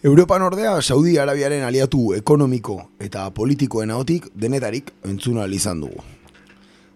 Europan 0.02 0.40
ordea, 0.40 0.80
Saudi 0.80 1.18
Arabiaren 1.20 1.60
aliatu 1.60 2.14
ekonomiko 2.16 2.78
eta 3.04 3.26
politikoen 3.36 3.90
ahotik 3.92 4.30
denetarik 4.32 4.94
entzuna 5.04 5.44
izan 5.52 5.82
dugu. 5.82 6.00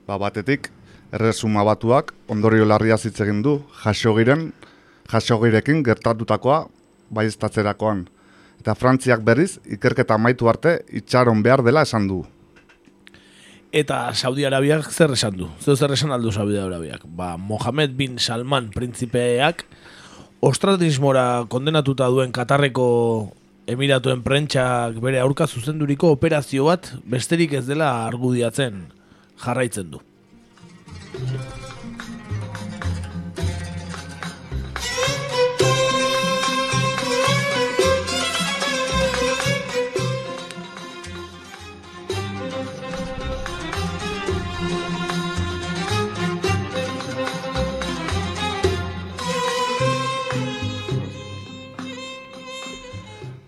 Ba, 0.08 0.16
batetik, 0.16 0.70
erresuma 1.12 1.66
batuak 1.68 2.14
ondorio 2.32 2.64
larria 2.64 2.96
hitz 2.96 3.20
egin 3.20 3.42
du 3.44 3.58
jasogiren, 3.82 4.54
jasogirekin 5.12 5.82
gertatutakoa 5.84 6.62
baiestatzerakoan. 7.12 8.06
Eta 8.64 8.72
Frantziak 8.72 9.20
berriz, 9.20 9.58
ikerketa 9.68 10.16
amaitu 10.16 10.48
arte 10.48 10.78
itxaron 10.88 11.42
behar 11.44 11.60
dela 11.60 11.82
esan 11.84 12.08
du. 12.08 12.22
Eta 13.70 14.14
Saudi 14.14 14.48
Arabiak 14.48 14.88
zer 14.88 15.12
esan 15.12 15.36
du? 15.36 15.50
Zer 15.60 15.76
zer 15.76 15.92
esan 15.92 16.16
aldu 16.16 16.32
Saudi 16.32 16.56
Arabiak? 16.56 17.04
Ba, 17.04 17.36
Mohamed 17.36 17.98
bin 18.00 18.16
Salman 18.16 18.72
printzipeak 18.72 19.66
ostratismora 20.44 21.46
kondenatuta 21.48 22.10
duen 22.12 22.32
Katarreko 22.34 22.86
Emiratuen 23.64 24.20
prentxak 24.20 24.98
bere 25.00 25.22
aurka 25.22 25.46
zuzenduriko 25.48 26.10
operazio 26.18 26.66
bat 26.68 26.90
besterik 27.08 27.56
ez 27.56 27.64
dela 27.64 27.88
argudiatzen 28.04 28.82
jarraitzen 29.40 29.94
du. 29.94 30.02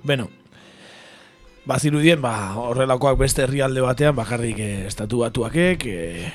Beno, 0.06 0.28
bazirudien, 1.66 2.20
ba, 2.22 2.54
horrelakoak 2.62 3.18
beste 3.18 3.42
herrialde 3.42 3.82
batean, 3.82 4.14
bakarrik 4.14 4.60
eh, 4.62 4.86
estatu 4.86 5.24
batuakek, 5.24 5.86
eh, 5.90 6.28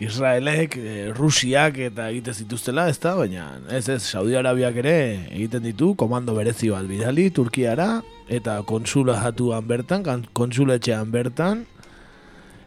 Israelek, 0.00 0.78
eh, 0.80 1.10
Rusiak 1.12 1.76
eta 1.90 2.06
egiten 2.08 2.38
zituztela, 2.40 2.86
ez 2.88 2.96
da, 3.02 3.12
baina 3.18 3.50
ez 3.74 3.84
ez, 3.92 4.00
Saudi 4.00 4.38
Arabiak 4.38 4.78
ere 4.80 4.94
egiten 5.26 5.66
ditu, 5.66 5.90
komando 6.00 6.32
berezi 6.38 6.70
bat 6.72 6.88
bidali, 6.88 7.28
Turkiara, 7.36 7.98
eta 8.32 8.62
konsula 8.64 9.18
jatuan 9.26 9.68
bertan, 9.68 10.08
konsuletxean 10.32 11.12
bertan, 11.12 11.66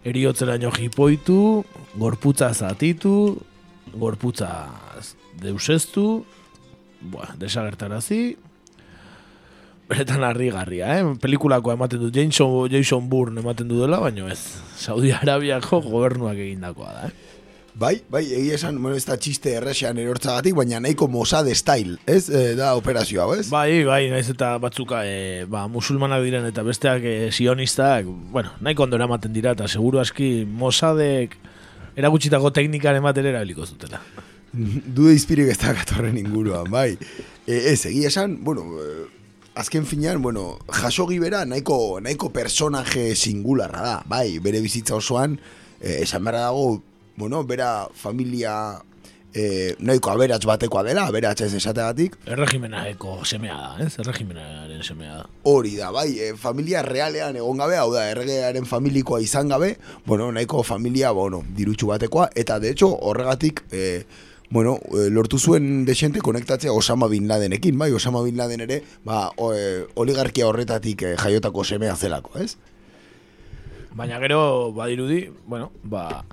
eriotzeraino 0.06 0.70
jipoitu, 0.78 1.40
gorputza 1.98 2.52
zatitu, 2.54 3.16
gorputza 3.98 4.52
deusestu, 5.42 6.24
Buah, 7.02 7.32
desagertarazi, 7.34 8.36
beretan 9.92 10.24
harrigarria, 10.24 10.94
eh? 11.00 11.04
Pelikulakoa 11.22 11.76
ematen 11.76 12.06
du, 12.06 12.12
Jason, 12.16 12.70
Jason 12.72 13.10
Bourne 13.12 13.44
ematen 13.44 13.68
du 13.68 13.82
dela, 13.82 14.00
baina 14.00 14.30
ez, 14.32 14.40
Saudi 14.80 15.12
Arabiako 15.16 15.82
gobernuak 15.84 16.40
egindakoa 16.40 16.96
da, 16.96 17.10
eh? 17.10 17.32
Bai, 17.82 18.02
bai, 18.12 18.26
egia 18.36 18.58
esan, 18.58 18.76
bueno, 18.84 18.98
ez 19.00 19.06
da 19.08 19.16
txiste 19.16 19.54
erresean 19.56 20.00
erortzagatik, 20.02 20.54
baina 20.58 20.82
nahiko 20.84 21.08
Mossad 21.08 21.48
style, 21.56 21.96
ez, 22.06 22.26
e, 22.28 22.42
da 22.60 22.74
operazioa, 22.76 23.30
ez? 23.40 23.46
Bai, 23.52 23.84
bai, 23.88 24.02
naiz 24.12 24.26
eta 24.34 24.52
batzuka, 24.60 25.06
e, 25.08 25.46
ba, 25.52 25.64
musulmanak 25.72 26.26
diren 26.26 26.50
eta 26.50 26.66
besteak 26.68 27.08
e, 27.08 27.16
sionistak, 27.32 28.10
bueno, 28.36 28.52
nahiko 28.60 28.84
ondo 28.84 29.00
eramaten 29.00 29.32
dira, 29.34 29.56
eta 29.56 29.70
seguru 29.72 30.02
aski 30.04 30.44
Mossadek 30.46 31.38
erakutsitako 31.96 32.52
teknikaren 32.60 33.08
bat 33.08 33.24
ere 33.24 33.32
erabiliko 33.32 33.66
zutela. 33.66 34.04
Dude 34.52 35.16
izpirik 35.16 35.54
ez 35.54 35.58
da 35.62 35.72
gatorren 35.78 36.20
inguruan, 36.20 36.68
bai. 36.72 36.90
E, 37.48 37.56
ez, 37.72 37.80
egia 37.88 38.12
esan, 38.12 38.36
bueno, 38.44 38.68
e, 38.84 39.21
azken 39.56 39.86
finean, 39.86 40.22
bueno, 40.22 40.60
jasogi 40.70 41.20
bera 41.20 41.46
nahiko, 41.46 42.00
nahiko 42.02 42.30
personaje 42.32 43.16
singularra 43.16 43.82
da, 43.82 43.98
bai, 44.06 44.40
bere 44.40 44.62
bizitza 44.62 44.96
osoan, 44.96 45.40
e, 45.80 46.02
esan 46.04 46.24
behar 46.24 46.40
dago, 46.40 46.82
bueno, 47.18 47.44
bera 47.44 47.88
familia 47.94 48.54
e, 49.34 49.76
nahiko 49.80 50.12
aberats 50.12 50.46
batekoa 50.48 50.84
dela, 50.88 51.06
aberats 51.08 51.44
ez 51.46 51.54
esategatik, 51.60 52.18
Erregimenako 52.26 53.20
semea 53.26 53.58
da, 53.58 53.72
ez? 53.86 53.92
Erregimenaren 54.00 54.84
semea 54.88 55.20
da. 55.20 55.30
hori 55.44 55.76
da, 55.76 55.92
bai, 55.92 56.10
e, 56.20 56.32
familia 56.40 56.82
realean 56.88 57.36
egon 57.36 57.60
gabe, 57.60 57.78
hau 57.78 57.92
da, 57.94 58.08
erregearen 58.12 58.66
familikoa 58.66 59.22
izan 59.22 59.52
gabe, 59.52 59.76
bueno, 60.06 60.32
nahiko 60.32 60.64
familia, 60.64 61.12
bueno, 61.12 61.44
dirutxu 61.58 61.92
batekoa, 61.92 62.30
eta 62.36 62.60
de 62.60 62.72
hecho, 62.72 62.92
horregatik, 62.96 63.66
e, 63.72 64.04
bueno, 64.52 64.80
e, 64.92 65.10
lortu 65.10 65.40
zuen 65.40 65.86
desente 65.86 66.20
konektatzea 66.22 66.74
Osama 66.76 67.08
Bin 67.08 67.28
Ladenekin, 67.28 67.78
bai, 67.80 67.92
Osama 67.96 68.22
Bin 68.22 68.38
Laden 68.38 68.62
ere, 68.68 68.82
ba, 69.08 69.32
o, 69.38 69.54
e, 69.56 69.88
oligarkia 69.96 70.46
horretatik 70.48 71.02
e, 71.08 71.16
jaiotako 71.18 71.64
semea 71.64 71.96
zelako, 71.96 72.36
ez? 72.38 72.58
Baina 73.96 74.20
gero, 74.20 74.74
badirudi, 74.76 75.24
bueno, 75.48 75.72
ba, 75.84 76.26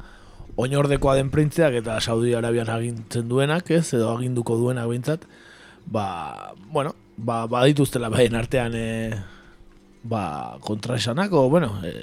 oinordekoa 0.58 1.14
den 1.14 1.30
printzeak 1.30 1.78
eta 1.78 2.00
Saudi 2.02 2.34
Arabian 2.34 2.70
agintzen 2.74 3.28
duenak, 3.30 3.70
ez, 3.70 3.86
edo 3.94 4.10
aginduko 4.16 4.58
duenak 4.58 4.90
behintzat, 4.90 5.28
ba, 5.86 6.54
bueno, 6.74 6.96
ba, 7.16 7.44
badituztela 7.46 8.10
baien 8.10 8.34
artean, 8.34 8.74
e, 8.74 9.14
ba, 10.02 10.58
kontraesanak, 10.66 11.32
o, 11.38 11.46
bueno, 11.54 11.70
e, 11.86 11.94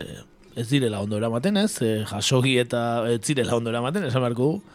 ez 0.55 0.69
direla 0.71 1.03
ondo 1.03 1.19
eramaten, 1.19 1.59
ez, 1.59 1.73
e, 1.83 1.91
jasogi 2.07 2.55
eta 2.63 3.03
ez 3.11 3.19
zirela 3.19 3.59
ondo 3.59 3.75
eramaten, 3.75 4.07
esan 4.07 4.23
beharko 4.23 4.51
du, 4.53 4.74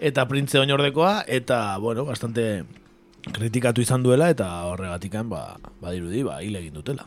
eta 0.00 0.26
printze 0.28 0.58
oinordekoa, 0.58 1.24
eta, 1.28 1.76
bueno, 1.78 2.04
bastante 2.08 2.64
kritikatu 3.32 3.84
izan 3.84 4.02
duela, 4.02 4.30
eta 4.32 4.48
horregatikan, 4.70 5.28
ba, 5.28 5.58
badirudi, 5.82 6.22
ba, 6.24 6.40
hile 6.42 6.62
egin 6.64 6.78
dutela. 6.80 7.06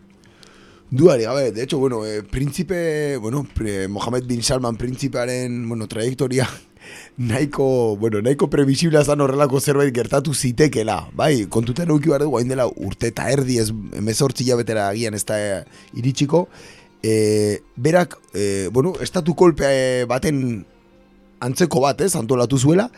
Duari, 0.94 1.24
gabe, 1.24 1.52
de 1.52 1.64
hecho, 1.64 1.80
bueno, 1.80 2.06
eh, 2.06 2.22
príncipe, 2.22 3.18
bueno, 3.18 3.48
pre, 3.56 3.88
Mohamed 3.88 4.26
bin 4.26 4.44
Salman 4.44 4.78
príncipearen, 4.78 5.68
bueno, 5.68 5.88
trayectoria 5.88 6.48
nahiko, 7.18 7.98
bueno, 7.98 8.22
nahiko 8.22 8.50
previsible 8.50 9.04
zan 9.04 9.22
horrelako 9.22 9.60
zerbait 9.60 9.96
gertatu 9.96 10.36
zitekela, 10.36 11.08
bai, 11.18 11.48
kontutan 11.50 11.90
euki 11.90 12.14
behar 12.14 12.28
dugu, 12.28 12.38
hain 12.38 12.52
dela 12.52 12.68
urte 12.70 13.10
eta 13.10 13.26
erdi 13.34 13.58
ez 13.58 13.72
emezortzi 13.98 14.46
jabetera 14.46 14.86
agian 14.92 15.18
ez 15.18 15.24
da 15.26 15.40
eh, 15.42 15.64
iritsiko, 15.98 16.48
eh, 17.02 17.62
berak, 17.76 18.20
eh, 18.34 18.70
bueno, 18.72 18.94
estatu 19.02 19.36
kolpe 19.36 19.66
eh, 19.68 20.06
baten 20.06 20.66
antzeko 21.44 21.84
bat, 21.84 22.02
ez, 22.02 22.14
antolatu 22.20 22.58
zuela, 22.58 22.90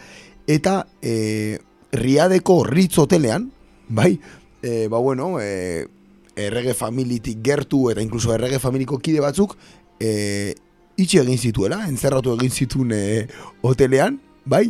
eta 0.47 0.83
eh, 1.01 1.57
Riadeko 1.95 2.61
Ritz 2.67 2.97
hotelean, 3.01 3.49
bai, 3.87 4.13
eh, 4.61 4.87
ba 4.91 5.01
bueno, 5.01 5.35
eh, 5.41 5.87
errege 6.35 6.73
familitik 6.75 7.39
gertu 7.43 7.89
eta 7.91 8.03
inkluso 8.03 8.33
errege 8.35 8.59
familiko 8.59 8.99
kide 8.99 9.21
batzuk 9.23 9.55
e, 9.99 10.53
itxi 10.99 11.19
egin 11.21 11.39
zituela, 11.39 11.81
entzerratu 11.89 12.35
egin 12.35 12.51
zituen 12.51 12.91
e, 12.95 13.01
hotelean, 13.63 14.19
bai, 14.45 14.67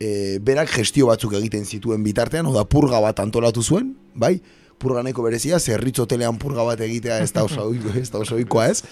e, 0.00 0.38
berak 0.44 0.72
gestio 0.72 1.08
batzuk 1.08 1.36
egiten 1.38 1.64
zituen 1.64 2.04
bitartean, 2.04 2.48
oda 2.48 2.64
purga 2.68 3.00
bat 3.04 3.20
antolatu 3.24 3.62
zuen, 3.62 3.94
bai, 4.14 4.38
purga 4.82 5.02
nahiko 5.06 5.22
berezia, 5.24 5.60
zerritz 5.62 6.00
hotelean 6.02 6.36
purga 6.42 6.64
bat 6.66 6.80
egitea 6.84 7.20
ez 7.22 7.30
da 7.32 7.44
oso, 7.46 7.64
ohiko- 7.70 7.94
ez 8.00 8.08
da 8.10 8.18
oso 8.22 8.34
ohikoa 8.36 8.66
ez, 8.72 8.82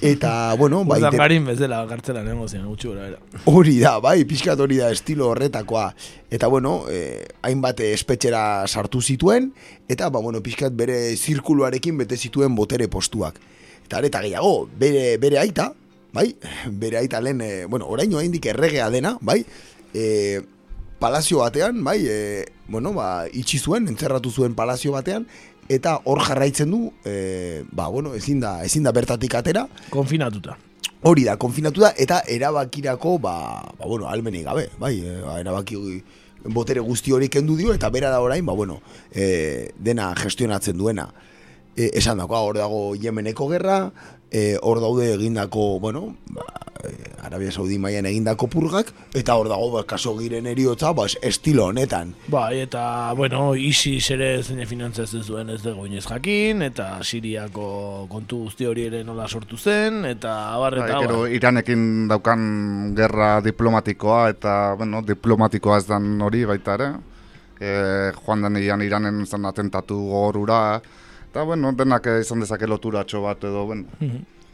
eta, 0.00 0.54
bueno, 0.58 0.82
bai, 0.88 0.98
te- 1.10 1.16
garin 1.20 1.44
bezala 1.48 1.82
gartzela 1.90 2.22
nengo 2.24 2.48
zian, 2.48 2.64
gutxi 2.68 2.88
gora 2.88 3.06
bera. 3.08 3.42
Hori 3.48 3.76
da, 3.80 3.98
bai, 4.04 4.22
pixkat 4.28 4.60
hori 4.60 4.80
da 4.80 4.90
estilo 4.92 5.28
horretakoa. 5.32 5.90
Eta 6.30 6.48
bueno, 6.52 6.82
eh, 6.92 7.26
hainbat 7.42 7.80
espetxera 7.86 8.66
sartu 8.68 9.00
zituen, 9.00 9.52
eta 9.88 10.08
ba, 10.12 10.20
bueno, 10.24 10.42
pixkat 10.44 10.72
bere 10.76 10.98
zirkuluarekin 11.16 11.96
bete 12.02 12.16
zituen 12.16 12.54
botere 12.56 12.88
postuak. 12.88 13.38
Eta 13.86 14.02
areta 14.02 14.20
gehiago, 14.24 14.68
bere, 14.78 15.16
bere 15.22 15.38
aita, 15.40 15.70
bai, 16.12 16.34
bere 16.68 16.98
aita 17.04 17.20
lehen, 17.24 17.40
e, 17.40 17.64
bueno, 17.66 17.86
orain 17.88 18.12
oraindik 18.14 18.46
erregea 18.52 18.90
dena, 18.92 19.16
bai, 19.20 19.42
e, 19.94 20.40
palazio 21.00 21.38
batean, 21.44 21.82
bai, 21.84 21.98
e, 22.04 22.18
bueno, 22.68 22.92
ba, 22.92 23.26
itxi 23.32 23.58
zuen, 23.58 23.88
entzerratu 23.88 24.30
zuen 24.30 24.54
palazio 24.54 24.92
batean, 24.92 25.26
eta 25.68 25.98
hor 26.04 26.20
jarraitzen 26.24 26.70
du, 26.70 26.92
e, 27.04 27.64
ba, 27.72 27.88
bueno, 27.88 28.14
ezin 28.14 28.40
da, 28.40 28.58
ezin 28.64 28.86
da 28.86 28.92
bertatik 28.92 29.34
atera, 29.34 29.66
Konfinatuta. 29.90 30.56
hori 31.02 31.24
da, 31.24 31.36
konfinatu 31.36 31.84
da, 31.84 31.92
eta 31.96 32.22
erabakirako, 32.28 33.18
ba, 33.18 33.34
ba 33.78 33.86
bueno, 33.86 34.08
almenik 34.08 34.44
gabe, 34.44 34.68
bai, 34.78 34.96
e, 35.00 35.20
ba, 35.24 35.38
erabaki 35.40 35.78
botere 36.44 36.80
guzti 36.80 37.12
hori 37.12 37.28
kendu 37.28 37.56
dio, 37.56 37.74
eta 37.74 37.90
bera 37.90 38.10
da 38.10 38.20
orain, 38.20 38.46
ba, 38.46 38.52
bueno, 38.52 38.80
e, 39.12 39.72
dena 39.78 40.12
gestionatzen 40.18 40.78
duena. 40.78 41.08
E, 41.78 41.92
esan 41.94 42.18
dako, 42.18 42.34
hor 42.42 42.56
dago 42.58 42.80
Yemeneko 42.98 43.46
gerra, 43.52 43.92
e, 44.32 44.56
hor 44.66 44.80
daude 44.82 45.12
egindako, 45.14 45.78
bueno, 45.78 46.16
ba, 46.34 46.42
e, 46.82 46.90
Arabia 47.22 47.52
Saudi 47.54 47.78
mailan 47.78 48.08
egindako 48.10 48.48
purgak, 48.50 48.90
eta 49.14 49.36
hor 49.38 49.46
dago, 49.46 49.68
ba, 49.76 49.84
kaso 49.86 50.16
giren 50.18 50.48
eriotza, 50.50 50.90
ba, 50.92 51.06
es- 51.06 51.14
estilo 51.22 51.68
honetan. 51.70 52.16
Bai, 52.26 52.58
eta, 52.64 53.12
bueno, 53.14 53.54
ISIS 53.54 54.10
ere 54.16 54.42
zein 54.42 54.64
finantzatzen 54.66 55.22
zuen 55.22 55.54
ez 55.54 55.60
dugu 55.62 55.86
inoiz 55.86 56.02
jakin, 56.10 56.66
eta 56.66 56.98
Siriako 57.06 58.08
kontu 58.10 58.42
guzti 58.48 58.66
hori 58.66 58.88
ere 58.90 59.04
nola 59.06 59.28
sortu 59.28 59.56
zen, 59.56 60.02
eta 60.10 60.54
abar 60.58 60.80
Bai, 60.80 60.90
eta 60.90 61.00
gero 61.06 61.22
abar. 61.22 61.38
Iranekin 61.38 62.08
daukan 62.10 62.48
gerra 62.98 63.36
diplomatikoa 63.46 64.22
eta, 64.34 64.74
bueno, 64.74 65.06
diplomatikoa 65.06 65.78
ez 65.78 65.86
dan 65.86 66.16
hori 66.26 66.42
baita 66.44 66.74
ere. 66.74 66.94
E, 67.60 67.70
joan 68.24 68.42
den 68.42 68.56
Iranen 68.58 69.26
zen 69.26 69.46
atentatu 69.46 69.94
gogorura, 70.10 70.80
eta, 71.28 71.44
bueno, 71.44 71.72
denak 71.76 72.08
izan 72.18 72.40
dezake 72.44 72.66
loturatxo 72.66 73.22
bat 73.22 73.44
edo, 73.44 73.64
bueno. 73.66 73.86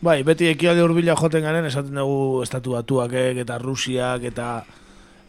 Bai, 0.04 0.22
beti 0.26 0.50
ekialde 0.50 0.82
hurbila 0.84 1.14
joten 1.16 1.46
garen, 1.46 1.64
esaten 1.64 1.96
dugu 1.96 2.42
estatu 2.44 2.74
batuakek 2.76 3.38
eta 3.40 3.56
Rusiak 3.62 4.26
eta 4.28 4.48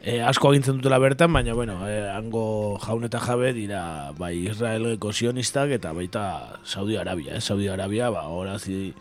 e, 0.02 0.20
asko 0.22 0.52
agintzen 0.52 0.78
dutela 0.78 1.00
bertan, 1.00 1.32
baina, 1.34 1.54
bueno, 1.58 1.78
e, 1.88 2.02
hango 2.12 2.78
jaun 2.84 3.08
eta 3.08 3.22
jabe 3.24 3.54
dira 3.56 4.12
bai 4.20 4.34
Israeleko 4.52 5.14
sionistak 5.14 5.72
eta 5.78 5.94
baita 5.96 6.26
Saudi 6.64 6.98
Arabia, 6.98 7.38
eh? 7.38 7.42
Saudi 7.42 7.70
Arabia, 7.72 8.10
ba, 8.14 8.28
horazi 8.28 8.94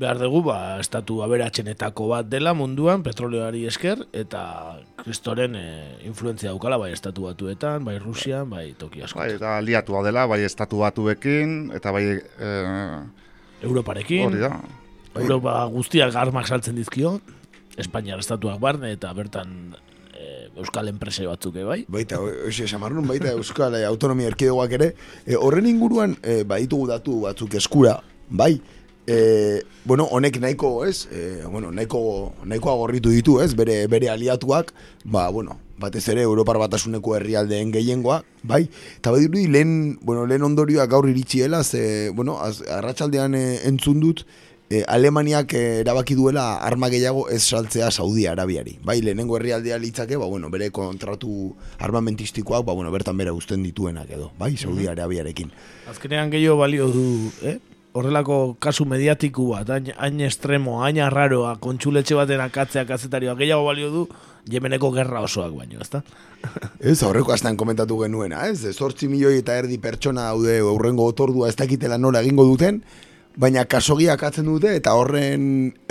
behar 0.00 0.18
dugu, 0.18 0.40
ba, 0.48 0.78
estatu 0.80 1.20
aberatxenetako 1.24 2.08
bat 2.14 2.28
dela 2.32 2.54
munduan, 2.56 3.04
petroleoari 3.04 3.66
esker, 3.68 4.06
eta 4.16 4.42
kristoren 5.02 5.56
e, 5.58 5.64
influentzia 6.08 6.54
daukala, 6.54 6.78
bai 6.80 6.90
estatu 6.96 7.26
batuetan, 7.28 7.84
bai 7.84 7.98
Rusian, 8.00 8.48
bai 8.50 8.70
toki 8.80 9.04
asko. 9.04 9.20
Bai, 9.20 9.34
eta 9.36 9.58
aliatua 9.58 10.02
dela, 10.06 10.24
bai 10.30 10.40
estatu 10.48 10.80
batuekin, 10.80 11.70
eta 11.76 11.92
bai... 11.92 12.04
E, 12.16 12.54
Europarekin, 13.68 14.24
hori 14.30 14.40
da. 14.40 14.54
Europa 15.20 15.58
guztiak 15.74 16.16
armak 16.16 16.48
saltzen 16.48 16.78
dizkio, 16.80 17.18
Espainiar 17.80 18.20
estatuak 18.20 18.58
barne, 18.60 18.90
eta 18.96 19.12
bertan 19.16 19.52
e, 20.10 20.48
Euskal 20.58 20.88
enpresa 20.90 21.28
batzuk 21.28 21.60
ere 21.60 21.68
bai. 21.68 21.78
Baita, 21.92 22.18
hoxe, 22.24 22.66
samarrun, 22.68 23.06
baita 23.08 23.36
Euskal 23.36 23.76
eh, 23.78 23.86
Autonomia 23.88 24.32
Erkidegoak 24.32 24.74
ere, 24.80 24.92
e, 25.26 25.36
horren 25.36 25.68
inguruan, 25.68 26.16
e, 26.24 26.42
baditugu 26.48 26.88
datu 26.90 27.20
batzuk 27.28 27.56
eskura, 27.60 27.98
bai, 28.30 28.54
e, 29.06 29.62
bueno, 29.84 30.04
honek 30.04 30.40
nahiko, 30.40 30.84
ez, 30.86 31.08
e, 31.12 31.42
bueno, 31.46 31.70
nahiko, 31.70 32.32
nahiko 32.44 32.70
agorritu 32.70 33.10
ditu, 33.10 33.40
ez, 33.40 33.54
bere, 33.56 33.86
bere 33.86 34.10
aliatuak, 34.10 34.72
ba, 35.04 35.28
bueno, 35.30 35.58
batez 35.80 36.06
ere 36.12 36.22
Europar 36.22 36.58
batasuneko 36.60 37.16
herrialdeen 37.16 37.72
gehiengoa, 37.72 38.22
bai, 38.42 38.66
eta 38.98 39.14
badirudi 39.14 39.46
lehen, 39.48 39.98
bueno, 40.02 40.26
lehen 40.26 40.44
ondorioak 40.44 40.90
gaur 40.90 41.08
iritziela, 41.08 41.64
ze, 41.64 42.10
bueno, 42.14 42.38
az, 42.40 42.60
arratsaldean 42.68 43.34
e, 43.34 43.44
entzun 43.70 44.00
dut, 44.04 44.26
e, 44.70 44.84
Alemaniak 44.86 45.52
erabaki 45.58 46.14
duela 46.14 46.60
arma 46.62 46.88
gehiago 46.92 47.26
ez 47.28 47.42
saltzea 47.42 47.90
Saudi 47.90 48.26
Arabiari. 48.30 48.76
Bai, 48.84 49.00
lehenengo 49.02 49.36
herrialdea 49.36 49.78
litzake, 49.82 50.16
ba, 50.16 50.28
bueno, 50.30 50.50
bere 50.50 50.70
kontratu 50.70 51.56
armamentistikoak, 51.78 52.64
ba, 52.68 52.76
bueno, 52.76 52.92
bertan 52.94 53.18
bera 53.18 53.34
uzten 53.34 53.64
dituenak 53.66 54.10
edo, 54.10 54.30
bai, 54.38 54.56
Saudi 54.56 54.86
Arabiarekin. 54.86 55.50
Azkenean 55.90 56.30
gehiago 56.30 56.60
balio 56.62 56.88
du, 56.94 57.32
eh? 57.42 57.58
Horrelako 57.92 58.56
kasu 58.62 58.84
mediatiku 58.86 59.48
bat, 59.50 59.70
hain, 59.74 59.88
hain 59.98 60.20
estremo, 60.22 60.78
hain 60.84 61.00
arraroa, 61.02 61.56
kontsuletxe 61.62 62.14
baten 62.14 62.42
akatzea 62.44 62.84
kazetarioa, 62.86 63.34
gehiago 63.40 63.64
balio 63.66 63.90
du, 63.90 64.04
Yemeneko 64.48 64.90
gerra 64.94 65.20
osoak 65.26 65.52
baino, 65.52 65.80
ezta? 65.82 66.00
Ez, 66.80 67.02
aurreko 67.04 67.34
astean 67.34 67.58
komentatu 67.60 67.98
genuena, 68.00 68.46
ez? 68.48 68.62
Zortzi 68.72 69.08
milioi 69.10 69.40
eta 69.42 69.58
erdi 69.60 69.78
pertsona 69.82 70.30
daude 70.30 70.58
aurrengo 70.64 71.06
otordua 71.10 71.50
ez 71.50 71.56
dakitela 71.58 71.98
nola 71.98 72.22
egingo 72.24 72.46
duten, 72.48 72.80
baina 73.40 73.64
kasogiak 73.68 74.22
atzen 74.26 74.48
dute 74.48 74.72
eta 74.76 74.94
horren, 74.96 75.42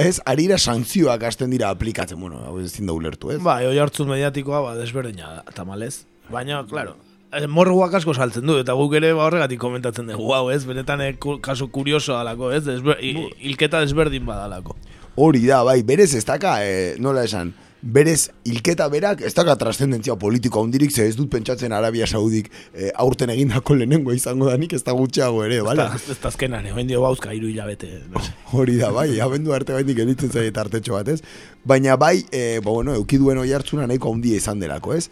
ez, 0.02 0.18
arira 0.26 0.58
santzioak 0.58 1.24
hasten 1.30 1.54
dira 1.54 1.70
aplikatzen, 1.76 2.20
bueno, 2.20 2.42
hau 2.48 2.58
ezin 2.64 2.90
da 2.90 2.96
ulertu, 2.98 3.34
ez? 3.36 3.42
Bai, 3.44 3.64
oi 3.70 3.78
hartzun 3.80 4.10
mediatikoa, 4.12 4.64
ba, 4.66 4.74
desberdina 4.80 5.44
tamalez. 5.56 6.04
Baina, 6.30 6.64
claro, 6.70 6.98
eh, 7.34 7.48
morruak 7.48 7.94
asko 8.00 8.14
saltzen 8.14 8.46
du, 8.48 8.58
eta 8.62 8.74
guk 8.78 8.94
ere 9.00 9.14
ba, 9.14 9.26
horregatik 9.28 9.60
komentatzen 9.62 10.08
dugu, 10.12 10.32
hau, 10.36 10.50
ez? 10.54 10.64
Benetan 10.70 11.02
eh, 11.06 11.14
kasu 11.42 11.70
kurioso 11.74 12.18
alako, 12.18 12.52
ez? 12.56 12.64
Desber, 12.66 12.98
i- 13.04 13.30
hilketa 13.50 13.82
desberdin 13.86 14.26
badalako. 14.26 14.76
Hori 15.20 15.46
da, 15.50 15.64
bai, 15.68 15.82
berez 15.84 16.14
ez 16.16 16.24
daka, 16.26 16.60
e, 16.64 16.96
nola 17.02 17.26
esan, 17.28 17.50
berez 17.82 18.30
hilketa 18.48 18.86
berak 18.92 19.22
ez 19.24 19.32
daka 19.36 19.54
trascendentzia 19.60 20.16
politiko 20.20 20.62
handirik, 20.64 20.92
ze 20.92 21.06
ez 21.08 21.16
dut 21.16 21.30
pentsatzen 21.32 21.72
Arabia 21.76 22.08
Saudik 22.08 22.50
e, 22.74 22.90
aurten 22.96 23.30
egindako 23.32 23.76
lehenengo 23.80 24.12
izango 24.16 24.50
danik 24.50 24.74
ez 24.76 24.82
da 24.84 24.92
gutxiago 24.96 25.44
ere, 25.46 25.62
bala? 25.64 25.90
Ez 25.96 26.18
da 26.22 26.28
azkenan, 26.32 26.66
eh? 26.68 26.84
dio 26.88 27.02
bauzka 27.04 27.32
hiru 27.36 27.48
hilabete. 27.52 27.90
Hori 28.56 28.78
da, 28.80 28.92
bai, 28.96 29.10
abendu 29.24 29.54
arte 29.56 29.76
baitik 29.76 30.00
editzen 30.06 30.32
zaie 30.32 30.52
tartetxo 30.56 30.96
bat, 30.96 31.08
ez? 31.16 31.20
Baina 31.68 31.96
bai, 32.00 32.18
e, 32.32 32.60
ba, 32.64 32.72
bueno, 32.72 32.96
eukiduen 33.00 33.40
oi 33.44 33.52
hartzuna 33.56 33.88
nahiko 33.88 34.14
handia 34.14 34.40
izan 34.40 34.60
delako, 34.60 34.96
ez? 34.96 35.10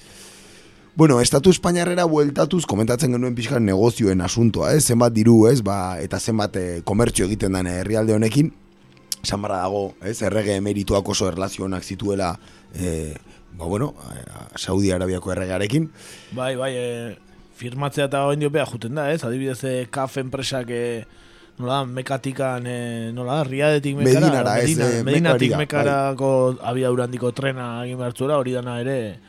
Bueno, 0.98 1.22
estatu 1.22 1.52
espainiarrera 1.54 2.08
bueltatuz 2.10 2.64
komentatzen 2.66 3.12
genuen 3.14 3.36
pixkan 3.38 3.62
negozioen 3.70 4.24
asuntoa, 4.26 4.72
ez? 4.74 4.80
Zenbat 4.90 5.14
diru, 5.14 5.44
ez? 5.46 5.60
Ba, 5.62 6.00
eta 6.02 6.18
zenbat 6.18 6.58
e, 6.58 6.64
komertzio 6.90 7.28
egiten 7.28 7.54
den 7.54 7.70
herrialde 7.70 8.16
honekin. 8.16 8.50
Esan 9.22 9.46
dago, 9.46 9.92
ez? 10.02 10.16
Errege 10.26 10.56
emerituak 10.58 11.06
oso 11.14 11.28
erlazionak 11.30 11.86
zituela, 11.86 12.32
e, 12.74 13.14
ba, 13.54 13.70
bueno, 13.70 13.94
a- 14.02 14.58
Saudi 14.58 14.90
Arabiako 14.90 15.36
erregearekin. 15.36 15.86
Bai, 16.32 16.56
bai, 16.58 16.72
e, 16.74 17.16
firmatzea 17.62 18.10
eta 18.10 18.26
oin 18.26 18.42
diopea 18.42 18.66
juten 18.66 18.98
da, 18.98 19.12
ez? 19.14 19.22
Adibidez, 19.24 19.62
e, 19.70 19.86
kaf 19.94 20.18
enpresak, 20.18 20.74
e, 20.74 21.06
nola, 21.60 21.84
mekatikan, 21.86 22.66
e, 22.66 23.12
nola, 23.14 23.44
riadetik 23.44 24.02
mekara, 24.02 24.20
Medinara, 24.26 24.60
ez, 24.64 24.70
Medina, 24.74 24.90
eh, 24.90 25.04
Medinatik 25.04 25.42
hori 25.46 25.54
da, 25.54 25.58
mekarako 25.62 26.36
abiadurandiko 26.74 27.32
trena 27.38 27.84
egin 27.86 28.02
behar 28.02 28.18
hori 28.42 28.58
dana 28.58 28.80
ere 28.82 29.20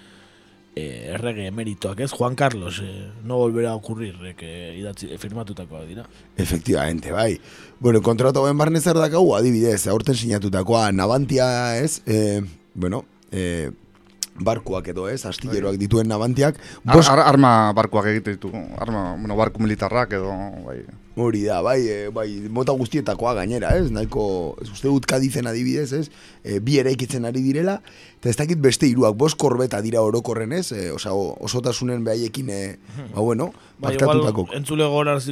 e, 0.79 1.15
errege 1.15 1.49
emeritoak, 1.51 2.01
ez? 2.07 2.13
Juan 2.13 2.37
Carlos, 2.39 2.81
e, 2.85 3.09
no 3.25 3.39
volverá 3.43 3.73
a 3.73 3.79
ocurrir, 3.81 4.15
e, 4.25 4.35
que 4.39 4.51
idatzi, 4.79 5.11
e, 5.11 5.19
firmatutakoak 5.19 5.87
dira. 5.89 6.07
Efectivamente, 6.37 7.13
bai. 7.13 7.41
Bueno, 7.81 8.03
kontratu 8.03 8.43
hauen 8.43 8.59
barne 8.59 8.81
zer 8.81 8.99
dakau, 8.99 9.25
adibidez, 9.37 9.87
aurten 9.91 10.17
sinatutakoa, 10.19 10.91
Navantia, 10.93 11.49
ez? 11.83 12.03
E, 12.07 12.43
bueno, 12.75 13.05
e, 13.33 13.71
barkuak 14.45 14.89
edo 14.89 15.09
ez, 15.09 15.25
astilleroak 15.27 15.77
dituen 15.81 16.09
Navantiak, 16.09 16.59
Ar, 16.87 16.95
bost 16.97 17.11
ar, 17.11 17.21
arma 17.27 17.73
barkuak 17.77 18.07
egite 18.13 18.37
ditu, 18.37 18.51
arma, 18.79 19.15
bueno, 19.19 19.37
barku 19.37 19.63
militarrak 19.63 20.13
edo, 20.19 20.33
bai. 20.67 20.79
hori 21.19 21.43
da, 21.45 21.61
bai, 21.63 21.81
e, 21.91 22.09
bai, 22.15 22.29
mota 22.49 22.73
guztietakoa 22.79 23.33
gainera, 23.35 23.73
ez? 23.77 23.91
Nahiko, 23.91 24.57
ez 24.63 24.69
uste 24.71 24.87
dut 24.87 25.07
kadizen 25.11 25.49
adibidez, 25.51 25.93
ez? 25.93 26.11
E, 26.45 26.61
bi 26.63 26.79
eraikitzen 26.79 27.25
ari 27.27 27.43
direla, 27.43 27.81
eta 28.21 28.31
ez 28.31 28.37
dakit 28.39 28.61
beste 28.63 28.87
hiruak 28.87 29.17
bost 29.19 29.37
korbeta 29.37 29.81
dira 29.83 30.03
orokorren, 30.07 30.53
ez? 30.55 30.71
E, 30.73 30.93
osa, 30.95 31.11
o- 31.13 31.35
osotasunen 31.43 32.05
behaiekin, 32.07 32.51
e, 32.51 32.61
ba, 33.15 33.21
bueno, 33.21 33.51
Bai, 33.79 33.95
igual, 33.95 34.23
entzule 34.59 34.83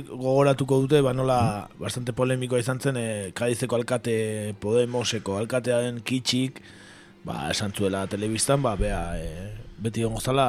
gogoratuko 0.07 0.81
dute, 0.85 1.01
ba 1.03 1.13
nola 1.13 1.69
bastante 1.79 2.13
polemikoa 2.15 2.61
izan 2.63 2.79
zen, 2.81 2.97
e, 2.97 3.07
Kadizeko 3.35 3.75
alkate 3.77 4.55
Podemoseko 4.61 5.37
alkatearen 5.41 5.99
kitxik, 6.07 6.61
ba, 7.27 7.49
esan 7.51 7.73
zuela 7.75 8.05
telebistan, 8.07 8.63
ba, 8.63 8.77
bea, 8.79 9.01
e, 9.19 9.31
beti 9.83 10.05
gongo 10.07 10.21
zala, 10.23 10.47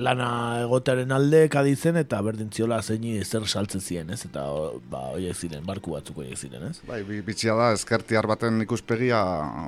lana 0.00 0.28
egotearen 0.64 1.12
alde 1.12 1.44
Kadizen, 1.52 1.98
eta 2.00 2.18
berdin 2.24 2.50
ziola 2.54 2.80
zeini 2.82 3.18
zer 3.24 3.46
saltzen 3.46 3.80
ziren, 3.84 4.10
ez? 4.14 4.24
Eta, 4.26 4.46
o, 4.50 4.80
ba, 4.90 5.04
oiek 5.14 5.36
ziren, 5.38 5.62
barku 5.66 5.94
batzuk 5.94 6.18
oiek 6.24 6.38
ziren, 6.40 6.66
ez? 6.70 6.80
Bai, 6.88 7.02
bi- 7.06 7.20
bitxia 7.26 7.54
da, 7.58 7.70
ezkertiar 7.76 8.26
baten 8.30 8.58
ikuspegia 8.66 9.20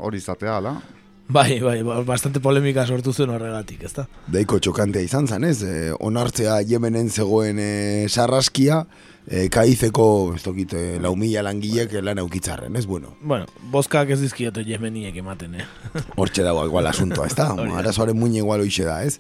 hori 0.02 0.18
izatea, 0.22 0.56
ala? 0.62 0.74
Bai, 1.28 1.60
bai, 1.60 1.82
ba, 1.82 2.00
bastante 2.02 2.40
polemika 2.40 2.84
sortu 2.86 3.12
zuen 3.12 3.30
horregatik, 3.30 3.82
ezta? 3.86 4.04
Daiko 4.32 4.58
txokantea 4.60 5.04
izan 5.06 5.28
zen, 5.30 5.46
ez? 5.48 5.62
E, 5.62 5.92
onartzea 6.00 6.58
Yemenen 6.66 7.08
zegoen 7.10 7.60
e, 7.62 8.08
sarraskia, 8.08 8.82
e, 9.26 9.46
kaizeko, 9.52 10.06
ez 10.36 10.42
dokit, 10.44 10.74
e, 10.74 10.98
lau 11.00 11.14
mila 11.16 11.44
langilek 11.46 11.94
lan 12.02 12.20
aukitzarren, 12.24 12.76
ez? 12.76 12.84
Bueno, 12.86 13.14
Bueno, 13.22 13.46
bozkak 13.72 14.10
ez 14.10 14.20
dizkiote 14.20 14.64
jemeniek 14.66 15.16
ematen, 15.22 15.54
eh? 15.54 15.66
hortxe 16.20 16.44
dago 16.44 16.66
igual 16.68 16.90
asuntoa, 16.90 17.30
ez 17.30 17.38
da? 17.38 17.52
Arazoaren 17.80 18.18
muine 18.18 18.42
igual 18.42 18.60
hoixe 18.60 18.84
da, 18.84 19.00
ez? 19.06 19.18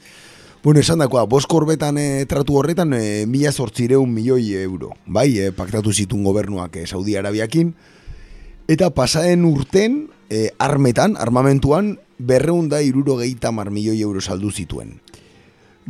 Bueno, 0.62 0.78
esan 0.78 1.00
dakoa, 1.02 1.24
bost 1.26 1.48
korbetan 1.50 1.96
e, 1.98 2.26
tratu 2.30 2.58
horretan 2.60 2.92
e, 2.94 3.24
mila 3.26 3.50
sortzireun 3.50 4.12
milioi 4.12 4.52
euro, 4.60 4.92
bai, 5.06 5.30
e, 5.38 5.50
paktatu 5.56 5.94
zitun 5.94 6.22
gobernuak 6.22 6.76
e, 6.76 6.86
Saudi 6.86 7.16
Arabiakin, 7.16 7.72
Eta 8.68 8.90
pasaden 8.90 9.44
urten, 9.44 10.08
e, 10.30 10.50
armetan, 10.58 11.16
armamentuan, 11.16 11.98
berreunda 12.18 12.80
irurogeita 12.82 13.50
mar 13.52 13.70
milioi 13.70 14.00
euro 14.02 14.20
saldu 14.20 14.50
zituen. 14.52 15.00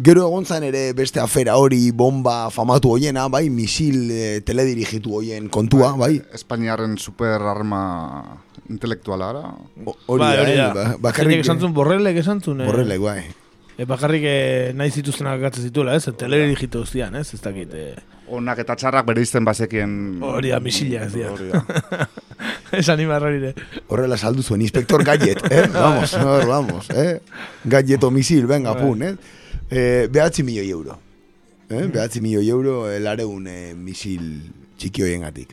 Gero 0.02 0.22
egon 0.24 0.46
zan 0.48 0.64
ere 0.64 0.94
beste 0.96 1.20
afera 1.20 1.58
hori, 1.60 1.90
bomba 1.92 2.48
famatu 2.50 2.94
hoiena, 2.94 3.26
bai, 3.28 3.50
misil 3.52 4.08
e, 4.10 4.40
teledirigitu 4.40 5.12
hoien 5.18 5.50
kontua, 5.52 5.90
bai. 6.00 6.16
Espainiaren 6.32 6.96
superarma 6.96 7.82
intelektuala 8.72 9.28
ara. 9.34 9.42
Hori 10.06 10.22
Bai, 10.24 10.32
da, 10.36 10.42
hori 10.42 10.52
eh, 10.52 10.56
da. 10.56 10.72
ba- 10.72 10.96
Bakarrik 11.10 11.44
zuen, 11.44 11.74
borrelek 11.76 12.16
esan 12.24 12.40
zuen. 12.40 12.62
eh, 12.62 12.66
Borrelek, 12.70 13.00
bai. 13.04 13.18
E, 13.76 13.84
bakarrik 13.84 14.24
eh, 14.24 14.72
nahi 14.74 14.90
zituztenak 14.90 15.36
agatzen 15.42 15.68
zituela, 15.68 15.94
ez? 15.96 16.08
Teledirigitu 16.16 16.80
guztian, 16.86 17.14
ez? 17.20 17.34
Ez 17.34 17.40
dakit. 17.44 17.74
Eh. 17.74 17.94
Onak 18.32 18.62
eta 18.62 18.76
txarrak 18.80 19.04
bere 19.10 19.22
izten 19.24 19.44
bazekien... 19.44 19.90
Hori 20.24 20.52
da, 20.54 20.60
misilak, 20.64 21.10
ez 21.10 21.12
dira. 21.12 21.32
Hori 21.34 21.50
da. 21.52 22.06
Esan 22.80 23.02
imarrarire. 23.04 23.52
Horrela 23.92 24.16
saldu 24.16 24.42
zuen, 24.42 24.62
inspektor 24.64 25.04
Gadget, 25.04 25.42
eh? 25.50 25.66
Vamos, 25.74 26.14
hor, 26.16 26.46
vamos, 26.48 26.88
eh? 26.96 27.20
Gadget 27.68 28.04
o 28.04 28.10
misil, 28.10 28.46
venga, 28.48 28.72
Bai. 28.72 28.86
pun, 28.86 29.02
eh? 29.04 29.14
eh 29.68 30.08
behatzi 30.10 30.42
milioi 30.42 30.70
euro. 30.70 30.96
Eh? 31.68 31.84
Behatzi 31.92 32.24
milioi 32.24 32.48
euro 32.48 32.86
eh, 32.90 32.98
lareun 33.04 33.46
eh, 33.52 33.74
misil 33.76 34.24
txiki 34.80 35.04
hoien 35.04 35.28
gatik. 35.28 35.52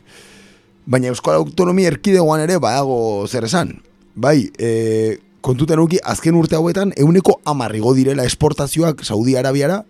Baina 0.90 1.12
Euskal 1.12 1.36
Autonomia 1.36 1.92
erkidegoan 1.92 2.46
ere 2.46 2.56
badago 2.62 3.26
zer 3.28 3.44
esan. 3.44 3.76
Bai, 4.16 4.48
eh, 4.58 5.20
kontutan 5.44 5.84
uki, 5.84 6.00
azken 6.00 6.40
urte 6.40 6.56
hauetan, 6.56 6.96
euneko 6.96 7.42
amarrigo 7.44 7.92
direla 7.94 8.24
esportazioak 8.24 9.04
Saudi 9.04 9.36
Arabiara, 9.36 9.84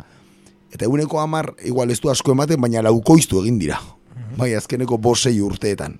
eta 0.72 0.86
euneko 0.86 1.20
amar, 1.20 1.54
igual 1.64 1.90
ez 1.90 2.00
du 2.00 2.10
asko 2.10 2.32
ematen, 2.32 2.60
baina 2.60 2.82
laukoiztu 2.82 3.42
egin 3.42 3.58
dira. 3.58 3.80
Bai, 4.38 4.54
azkeneko 4.54 4.98
bosei 4.98 5.40
urteetan. 5.42 5.98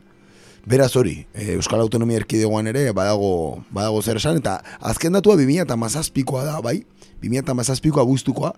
Beraz 0.68 0.94
hori, 0.96 1.26
e, 1.34 1.54
Euskal 1.56 1.80
Autonomia 1.80 2.20
Erkidegoan 2.20 2.68
ere 2.70 2.90
badago, 2.92 3.62
badago 3.72 4.02
zer 4.02 4.20
esan, 4.20 4.38
eta 4.38 4.60
azken 4.80 5.16
datua 5.16 5.36
2008koa 5.40 6.44
da, 6.44 6.60
bai? 6.62 6.82
2008ko 7.24 8.02
abuztukoa, 8.02 8.52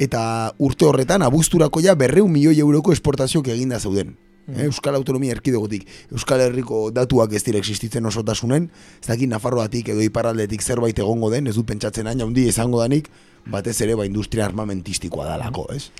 eta 0.00 0.22
urte 0.58 0.86
horretan 0.86 1.22
abuzturako 1.22 1.82
ja 1.84 1.94
berreun 1.94 2.30
milioi 2.32 2.60
euroko 2.60 2.92
esportazioak 2.92 3.48
eginda 3.52 3.80
zeuden. 3.80 4.14
Eh, 4.56 4.66
Euskal 4.66 4.94
Autonomia 4.98 5.32
Erkidegotik, 5.36 5.86
Euskal 6.12 6.44
Herriko 6.44 6.90
datuak 6.94 7.32
ez 7.36 7.42
dira 7.46 7.58
existitzen 7.58 8.06
osotasunen, 8.06 8.70
ez 9.00 9.08
dakit 9.08 9.30
Nafarroatik 9.30 9.90
edo 9.94 10.04
Iparraldetik 10.04 10.62
zerbait 10.62 10.98
egongo 10.98 11.30
den, 11.30 11.46
ez 11.46 11.56
dut 11.56 11.68
pentsatzen 11.68 12.10
aina 12.10 12.26
handi 12.26 12.48
izango 12.48 12.80
danik, 12.82 13.10
batez 13.50 13.80
ere 13.80 13.96
ba 13.96 14.06
industria 14.08 14.46
armamentistikoa 14.46 15.28
dalako, 15.32 15.68
ez? 15.74 15.90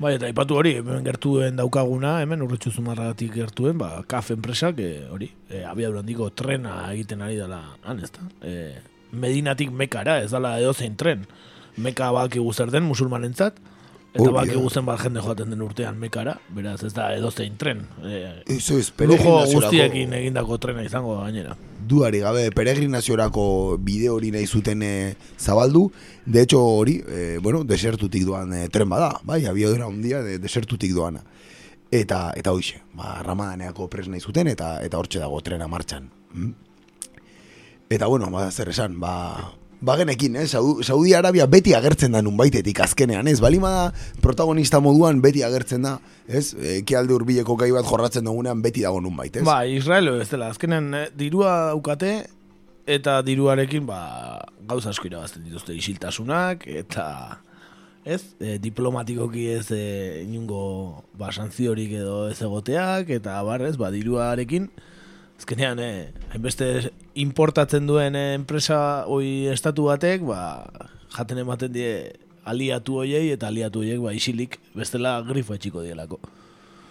Bai, 0.00 0.14
eta 0.16 0.30
ipatu 0.32 0.56
hori, 0.56 0.78
hemen 0.80 1.04
gertuen 1.04 1.58
daukaguna, 1.58 2.14
hemen 2.24 2.40
urretxu 2.46 2.72
zumarragatik 2.72 3.34
gertuen, 3.36 3.76
ba, 3.80 3.98
kaf 4.08 4.30
enpresak, 4.32 4.78
e, 4.80 5.02
hori, 5.12 5.28
e, 5.50 5.60
abiadura 5.68 6.00
handiko 6.00 6.30
trena 6.32 6.86
egiten 6.94 7.20
ari 7.20 7.36
dela, 7.36 7.60
han 7.84 8.00
ez 8.00 8.08
da, 8.14 8.24
e, 8.40 8.54
Medinatik 9.10 9.72
mekara, 9.74 10.20
ez 10.22 10.30
dala 10.30 10.54
edozein 10.62 10.94
tren. 10.96 11.24
Meka 11.80 12.12
badakigu 12.14 12.52
zer 12.54 12.70
den 12.70 12.84
musulmanentzat, 12.86 13.58
eta 14.12 14.22
Hori 14.22 14.32
da. 14.32 14.36
badakigu 14.40 14.70
zenbat 14.70 15.00
jende 15.04 15.20
joaten 15.22 15.50
den 15.50 15.60
urtean 15.62 15.98
mekara, 15.98 16.36
beraz 16.50 16.82
ez 16.84 16.92
da 16.92 17.12
edozein 17.14 17.56
tren. 17.56 17.84
E, 18.02 18.42
Eso 18.56 18.78
es, 18.78 18.92
lujo 18.98 19.36
guztiekin 19.52 20.12
egindako 20.12 20.58
trena 20.58 20.82
izango 20.82 21.20
gainera. 21.22 21.56
duari 21.90 22.20
gabe 22.20 22.50
peregrinaziorako 22.54 23.76
bide 23.82 24.08
hori 24.10 24.30
nahi 24.30 24.46
zuten 24.46 24.82
e, 24.82 25.16
zabaldu, 25.38 25.90
de 26.26 26.42
hecho 26.42 26.60
hori, 26.62 27.02
e, 27.08 27.38
bueno, 27.42 27.64
desertutik 27.64 28.24
doan 28.24 28.52
e, 28.54 28.68
tren 28.68 28.88
bada, 28.88 29.20
bai, 29.24 29.44
abiadura 29.46 29.86
handia 29.86 30.22
de, 30.22 30.38
desertutik 30.38 30.92
doana. 30.94 31.24
Eta 31.90 32.32
eta 32.36 32.52
hoixe, 32.52 32.82
ba 32.94 33.22
Ramadaneako 33.26 33.88
pres 33.90 34.06
nahi 34.08 34.20
zuten 34.20 34.46
eta 34.46 34.76
eta 34.84 34.98
hortxe 34.98 35.18
dago 35.18 35.40
trena 35.40 35.66
martxan. 35.66 36.10
Mm? 36.32 36.52
Eta 37.90 38.06
bueno, 38.06 38.30
ba 38.30 38.50
zer 38.52 38.68
esan, 38.70 39.00
ba 39.00 39.54
Ba 39.80 39.96
genekin, 39.96 40.36
eh? 40.36 40.46
Saudi, 40.46 41.14
Arabia 41.16 41.46
beti 41.48 41.72
agertzen 41.72 42.12
da 42.12 42.20
nunbaitetik 42.20 42.82
azkenean, 42.84 43.28
ez? 43.32 43.38
Balima 43.40 43.70
da 43.72 43.84
protagonista 44.20 44.76
moduan 44.84 45.22
beti 45.24 45.40
agertzen 45.46 45.86
da, 45.88 45.94
ez? 46.28 46.52
Ekialde 46.82 47.16
hurbileko 47.16 47.56
gai 47.56 47.70
bat 47.72 47.88
jorratzen 47.88 48.28
dugunean 48.28 48.60
beti 48.60 48.84
dago 48.84 49.00
nunbait, 49.00 49.40
ez? 49.40 49.44
Ba, 49.46 49.62
Israel 49.64 50.12
ez 50.20 50.28
dela, 50.28 50.50
azkenen 50.52 50.92
eh, 50.98 51.06
dirua 51.16 51.72
daukate 51.72 52.12
eta 52.90 53.20
diruarekin 53.24 53.86
ba, 53.88 54.00
gauza 54.68 54.92
asko 54.92 55.08
irabazten 55.08 55.46
dituzte 55.46 55.72
isiltasunak 55.76 56.66
eta 56.68 57.06
ez, 58.04 58.22
e, 58.40 58.58
diplomatikoki 58.62 59.46
ez 59.54 59.70
e, 59.72 59.82
inungo 60.24 61.04
ba, 61.16 61.30
edo 61.30 62.28
ez 62.28 62.40
egoteak 62.42 63.10
eta 63.16 63.40
bar, 63.42 63.62
ez, 63.62 63.76
ba, 63.76 63.90
diruarekin 63.90 64.68
azkenean, 65.40 65.80
eh, 65.80 66.12
hainbeste 66.34 66.90
importatzen 67.18 67.86
duen 67.88 68.16
eh, 68.16 68.34
enpresa 68.36 69.06
hoi 69.08 69.48
estatu 69.52 69.88
batek, 69.88 70.26
ba, 70.28 70.68
jaten 71.16 71.40
ematen 71.42 71.72
die 71.72 72.12
aliatu 72.44 73.00
hoiei 73.00 73.30
eta 73.32 73.48
aliatu 73.48 73.80
hoiek 73.80 74.02
ba, 74.04 74.12
isilik 74.16 74.58
bestela 74.76 75.18
grifo 75.26 75.56
etxiko 75.56 75.82
dielako. 75.86 76.20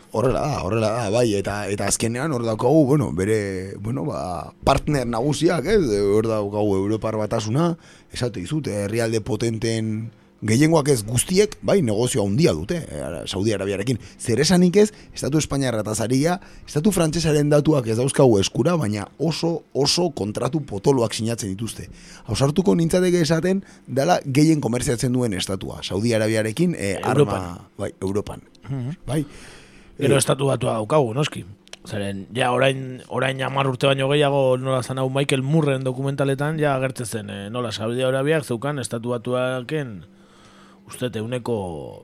Horrela 0.10 0.41
da, 0.41 0.62
horrela 0.66 0.89
da, 0.95 1.10
bai, 1.14 1.28
eta 1.38 1.68
eta 1.70 1.86
azkenean 1.91 2.34
hor 2.34 2.41
daukagu, 2.47 2.82
bueno, 2.89 3.12
bere, 3.14 3.76
bueno, 3.78 4.08
ba, 4.10 4.50
partner 4.66 5.06
nagusiak, 5.06 5.70
ez, 5.70 5.84
hor 6.02 6.26
daukagu 6.26 6.80
Europar 6.80 7.20
batasuna, 7.22 7.76
esate 8.12 8.41
dizut, 8.41 8.72
herrialde 8.74 9.22
potenten 9.22 10.10
gehiengoak 10.45 10.89
ez 10.93 11.03
guztiek, 11.05 11.55
bai, 11.65 11.81
negozio 11.85 12.23
handia 12.23 12.53
dute, 12.55 12.77
eh, 12.87 13.09
Saudi 13.25 13.53
Arabiarekin. 13.53 13.99
Zer 14.19 14.39
esanik 14.39 14.77
ez, 14.77 14.91
Estatu 15.13 15.37
Espainiarra 15.37 15.81
eta 15.81 15.95
zaria, 15.95 16.39
Estatu 16.67 16.91
Frantsesaren 16.91 17.49
datuak 17.49 17.87
ez 17.87 17.97
dauzkagu 17.97 18.39
eskura, 18.39 18.75
baina 18.77 19.07
oso, 19.17 19.63
oso 19.73 20.09
kontratu 20.11 20.61
potoloak 20.61 21.13
sinatzen 21.13 21.49
dituzte. 21.49 21.89
Hausartuko 22.25 22.75
nintzateke 22.75 23.21
esaten, 23.21 23.63
dala 23.87 24.19
gehien 24.25 24.61
komerziatzen 24.61 25.13
duen 25.13 25.33
estatua, 25.33 25.83
Saudi 25.83 26.13
Arabiarekin, 26.13 26.75
eh, 26.77 26.95
arma, 27.03 27.09
Europan. 27.11 27.57
bai, 27.77 27.93
Europan. 28.01 28.41
Bai, 29.07 29.25
Gero 29.99 30.17
estatu 30.17 30.45
batua 30.47 30.73
daukagu, 30.73 31.13
noski. 31.13 31.43
Zeren, 31.87 32.27
ja, 32.35 32.51
orain, 32.51 33.01
orain 33.07 33.41
amar 33.41 33.67
urte 33.67 33.87
baino 33.87 34.07
gehiago 34.09 34.57
nola 34.57 34.83
zan 34.83 34.99
hau 34.99 35.09
Michael 35.09 35.41
Murren 35.43 35.83
dokumentaletan, 35.83 36.59
ja 36.59 36.75
agertzen 36.75 37.05
zen, 37.05 37.29
eh, 37.29 37.49
nola 37.49 37.71
Saudi 37.71 38.03
Arabiak 38.03 38.45
zeukan 38.45 38.79
estatu 38.79 39.09
batuaken 39.09 40.05
uste 40.89 41.09
euneko 41.21 41.55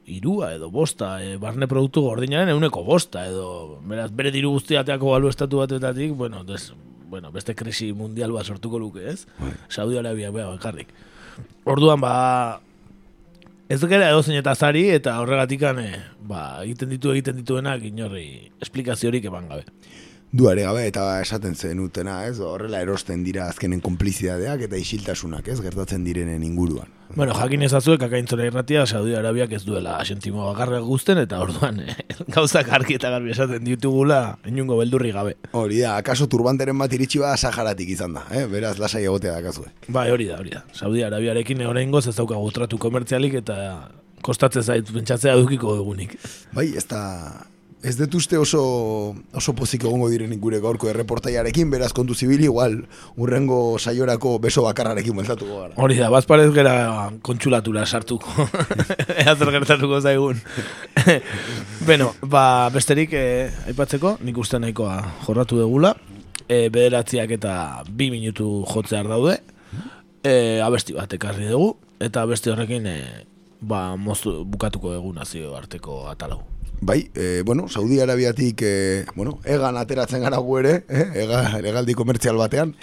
irua 0.05 0.53
edo 0.55 0.69
bosta, 0.71 1.17
e, 1.23 1.37
barne 1.41 1.67
produktu 1.67 2.05
gordinaren 2.05 2.53
euneko 2.53 2.83
bosta, 2.85 3.25
edo 3.27 3.79
beraz, 3.89 4.11
bere 4.15 4.31
diru 4.35 4.53
guztiateako 4.55 5.15
balu 5.15 5.31
estatu 5.31 5.61
batuetatik, 5.63 6.13
bueno, 6.17 6.43
des, 6.43 6.71
bueno, 7.09 7.31
beste 7.31 7.55
krisi 7.55 7.91
mundial 7.93 8.33
bat 8.35 8.45
sortuko 8.45 8.79
luke, 8.79 9.03
ez? 9.09 9.25
Saudi 9.69 9.97
Arabia 9.97 10.31
bea 10.31 10.47
bakarrik. 10.53 10.93
Orduan, 11.65 12.01
ba, 12.01 12.61
ez 13.69 13.81
gara 13.81 14.09
edo 14.13 14.21
eta 14.21 14.55
zari, 14.55 14.89
eta 14.93 15.19
horregatik 15.21 15.61
ba, 16.21 16.61
egiten 16.63 16.89
ditu 16.89 17.11
egiten 17.11 17.35
dituenak 17.37 17.83
inorri 17.83 18.51
esplikaziorik 18.61 19.25
eman 19.25 19.49
gabe. 19.49 19.65
Duare 20.35 20.65
gabe 20.67 20.83
eta 20.89 21.05
esaten 21.23 21.55
zen 21.55 21.79
utena, 21.79 22.17
ez? 22.27 22.39
Horrela 22.43 22.81
erosten 22.83 23.23
dira 23.23 23.47
azkenen 23.47 23.79
konplizidadeak 23.83 24.65
eta 24.67 24.79
isiltasunak, 24.79 25.47
ez? 25.47 25.61
Gertatzen 25.63 26.03
direnen 26.03 26.43
inguruan. 26.43 26.91
Bueno, 27.15 27.35
jakin 27.37 27.61
ezazuek 27.63 28.01
akaintzora 28.03 28.47
irratia 28.49 28.83
Saudi 28.85 29.13
Arabiak 29.15 29.53
ez 29.55 29.61
duela 29.63 29.95
asentimo 30.01 30.43
bakarrak 30.49 30.83
guzten, 30.83 31.21
eta 31.21 31.39
orduan 31.39 31.79
eh, 31.85 31.95
gauzak 32.35 32.71
argi 32.75 32.97
eta 32.97 33.13
garbi 33.13 33.31
esaten 33.31 33.63
ditugula 33.63 34.19
inungo 34.49 34.79
beldurri 34.81 35.13
gabe. 35.15 35.37
Hori 35.55 35.79
da, 35.85 35.95
akaso 36.01 36.27
turbanteren 36.27 36.77
bat 36.81 36.93
iritsi 36.97 37.21
bada 37.23 37.37
Saharatik 37.37 37.95
izan 37.95 38.19
da, 38.19 38.25
eh? 38.35 38.43
Beraz, 38.51 38.75
lasai 38.81 39.05
egotea 39.05 39.37
dakazue. 39.39 39.71
Bai, 39.87 40.09
hori 40.11 40.27
da, 40.33 40.41
hori 40.41 40.55
da. 40.57 40.65
Saudi 40.75 41.05
Arabiarekin 41.07 41.63
oraingoz 41.69 42.07
ez 42.11 42.17
daukagu 42.17 42.51
tratu 42.57 42.81
komertzialik 42.81 43.39
eta 43.45 43.57
kostatzen 44.25 44.65
zait 44.65 44.91
pentsatzea 44.91 45.37
dukiko 45.39 45.77
egunik. 45.79 46.17
Bai, 46.57 46.73
ez 46.75 46.89
da... 46.91 47.03
Ez 47.85 47.93
dut 47.99 48.15
uste 48.17 48.37
oso, 48.39 48.61
oso 49.37 49.53
pozik 49.53 49.83
egongo 49.85 50.07
direnik 50.09 50.39
gure 50.41 50.57
gaurko 50.63 50.87
erreportaiarekin, 50.89 51.69
beraz 51.69 51.91
kontu 51.93 52.15
zibili, 52.15 52.47
igual, 52.47 52.79
urrengo 53.21 53.77
saiorako 53.77 54.39
beso 54.41 54.63
bakarrarekin 54.65 55.13
bueltatuko 55.13 55.59
gara. 55.59 55.75
Hori 55.83 55.99
da, 55.99 56.07
bazparez 56.09 56.47
gera 56.55 57.11
kontxulatura 57.21 57.85
sartuko. 57.85 58.47
Ea 59.21 59.35
zer 59.35 59.51
gertatuko 59.53 59.99
zaigun. 60.01 60.41
Beno, 61.89 62.13
ba, 62.23 62.71
besterik 62.73 63.13
eh, 63.13 63.53
aipatzeko, 63.69 64.15
nik 64.25 64.41
uste 64.41 64.57
nahikoa 64.63 64.97
jorratu 65.27 65.61
degula. 65.61 65.93
E, 66.45 66.69
bederatziak 66.69 67.37
eta 67.37 67.83
bi 67.85 68.09
minutu 68.13 68.63
jotzear 68.71 69.09
daude. 69.09 69.37
E, 70.25 70.57
abesti 70.65 70.97
bat 70.97 71.13
ekarri 71.13 71.51
dugu. 71.53 71.75
Eta 72.01 72.25
abesti 72.25 72.49
horrekin 72.49 72.89
e, 72.89 72.97
ba, 73.61 73.91
moztu, 73.93 74.39
bukatuko 74.45 74.97
dugu 74.97 75.13
nazio 75.13 75.53
arteko 75.57 76.05
atalau. 76.09 76.54
Bai, 76.81 77.09
e, 77.15 77.41
bueno, 77.45 77.67
Saudi 77.69 77.99
Arabiatik, 77.99 78.61
e, 78.61 79.05
bueno, 79.15 79.39
egan 79.45 79.77
ateratzen 79.77 80.21
gara 80.21 80.37
gu 80.37 80.59
ere, 80.59 80.75
eh? 80.89 81.07
Ega, 81.23 81.41
egaldi 81.59 81.93
komertzial 81.93 82.37
batean. 82.37 82.75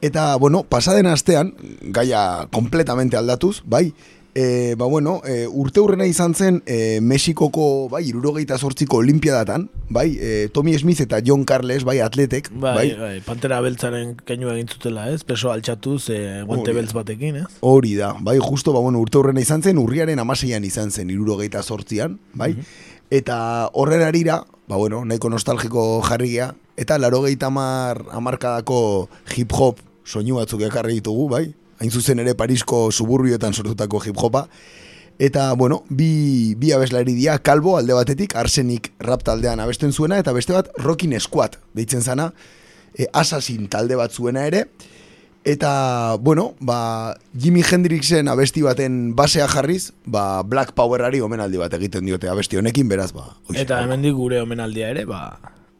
Eta, 0.00 0.36
bueno, 0.36 0.62
pasaden 0.62 1.06
astean, 1.10 1.54
gaia 1.82 2.46
kompletamente 2.52 3.16
aldatuz, 3.16 3.62
bai, 3.66 3.94
E, 4.34 4.76
ba 4.76 4.84
bueno, 4.84 5.20
e, 5.26 5.48
urte 5.48 5.80
hurrena 5.80 6.06
izan 6.06 6.34
zen 6.34 6.60
e, 6.66 7.00
Mexikoko, 7.02 7.88
bai, 7.90 8.04
irurogeita 8.06 8.58
sortziko 8.58 9.00
olimpiadatan, 9.00 9.64
bai, 9.88 10.12
e, 10.20 10.48
Tommy 10.54 10.76
Smith 10.78 11.00
eta 11.02 11.18
John 11.26 11.42
Carles, 11.48 11.82
bai, 11.82 11.98
atletek, 12.04 12.52
Bai, 12.52 12.74
bai, 12.76 12.86
bai, 13.00 13.16
pantera 13.26 13.58
beltzaren 13.64 14.12
keinu 14.28 14.52
egin 14.52 14.68
zutela, 14.70 15.08
ez? 15.10 15.24
Peso 15.26 15.50
altxatuz, 15.50 16.10
e, 16.14 16.20
guante 16.46 16.76
beltz 16.76 16.92
batekin, 16.94 17.40
ez? 17.40 17.48
Hori 17.66 17.96
da, 17.98 18.12
bai, 18.20 18.36
justo, 18.38 18.76
ba, 18.76 18.84
bueno, 18.84 19.00
urte 19.02 19.18
horrena 19.18 19.42
izan 19.42 19.64
zen, 19.64 19.80
urriaren 19.82 20.22
amaseian 20.22 20.62
izan 20.68 20.92
zen, 20.94 21.10
irurogeita 21.10 21.64
sortzian, 21.64 22.20
bai, 22.38 22.52
eta 23.10 23.70
horren 23.72 24.02
arira, 24.02 24.42
ba, 24.68 24.76
bueno, 24.76 25.04
nahiko 25.04 25.30
nostalgiko 25.30 26.02
jarria, 26.06 26.52
eta 26.76 26.98
larogeita 26.98 27.48
amar, 27.48 28.04
amarkadako 28.12 29.08
hip-hop 29.34 29.80
soinu 30.04 30.38
batzuk 30.40 30.62
ekarri 30.68 31.00
ditugu, 31.00 31.28
bai, 31.28 31.46
hain 31.80 31.90
zuzen 31.90 32.18
ere 32.18 32.34
Parisko 32.34 32.88
suburbioetan 32.92 33.54
sortutako 33.54 34.02
hip-hopa, 34.04 34.48
Eta, 35.18 35.52
bueno, 35.54 35.82
bi, 35.90 36.54
bi 36.54 36.70
abeslari 36.70 37.10
dira, 37.16 37.40
kalbo 37.42 37.74
alde 37.76 37.90
batetik, 37.96 38.36
arsenik 38.38 38.92
rap 39.02 39.24
taldean 39.26 39.58
abesten 39.58 39.90
zuena, 39.90 40.20
eta 40.22 40.30
beste 40.32 40.54
bat, 40.54 40.70
rockin 40.78 41.16
squad, 41.18 41.56
deitzen 41.74 42.04
zana, 42.06 42.28
e, 42.94 43.08
assassin 43.12 43.66
talde 43.66 43.98
bat 43.98 44.14
zuena 44.14 44.46
ere, 44.46 44.68
Eta, 45.44 46.16
bueno, 46.20 46.54
ba, 46.60 47.16
Jimi 47.38 47.62
Hendrixen 47.62 48.28
abesti 48.28 48.62
baten 48.62 49.14
basea 49.16 49.46
jarriz, 49.48 49.92
ba, 50.04 50.42
Black 50.42 50.74
Powerari 50.76 51.20
omenaldi 51.24 51.60
bat 51.60 51.72
egiten 51.78 52.04
diote 52.04 52.28
abesti 52.28 52.58
honekin, 52.58 52.88
beraz, 52.88 53.12
ba. 53.16 53.30
hoxe. 53.46 53.62
Eta 53.62 53.80
hemendik 53.84 54.16
gure 54.18 54.42
omenaldia 54.42 54.90
ere, 54.92 55.06
ba, 55.08 55.38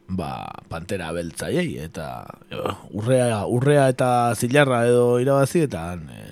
ba, 0.09 0.31
pantera 0.71 1.11
beltzaiei, 1.13 1.77
eta 1.85 2.25
jo, 2.51 2.63
urrea, 2.97 3.43
urrea 3.45 3.89
eta 3.93 4.09
zilarra 4.35 4.85
edo 4.89 5.19
irabazi, 5.21 5.67
eta 5.67 5.93
e, 5.99 6.31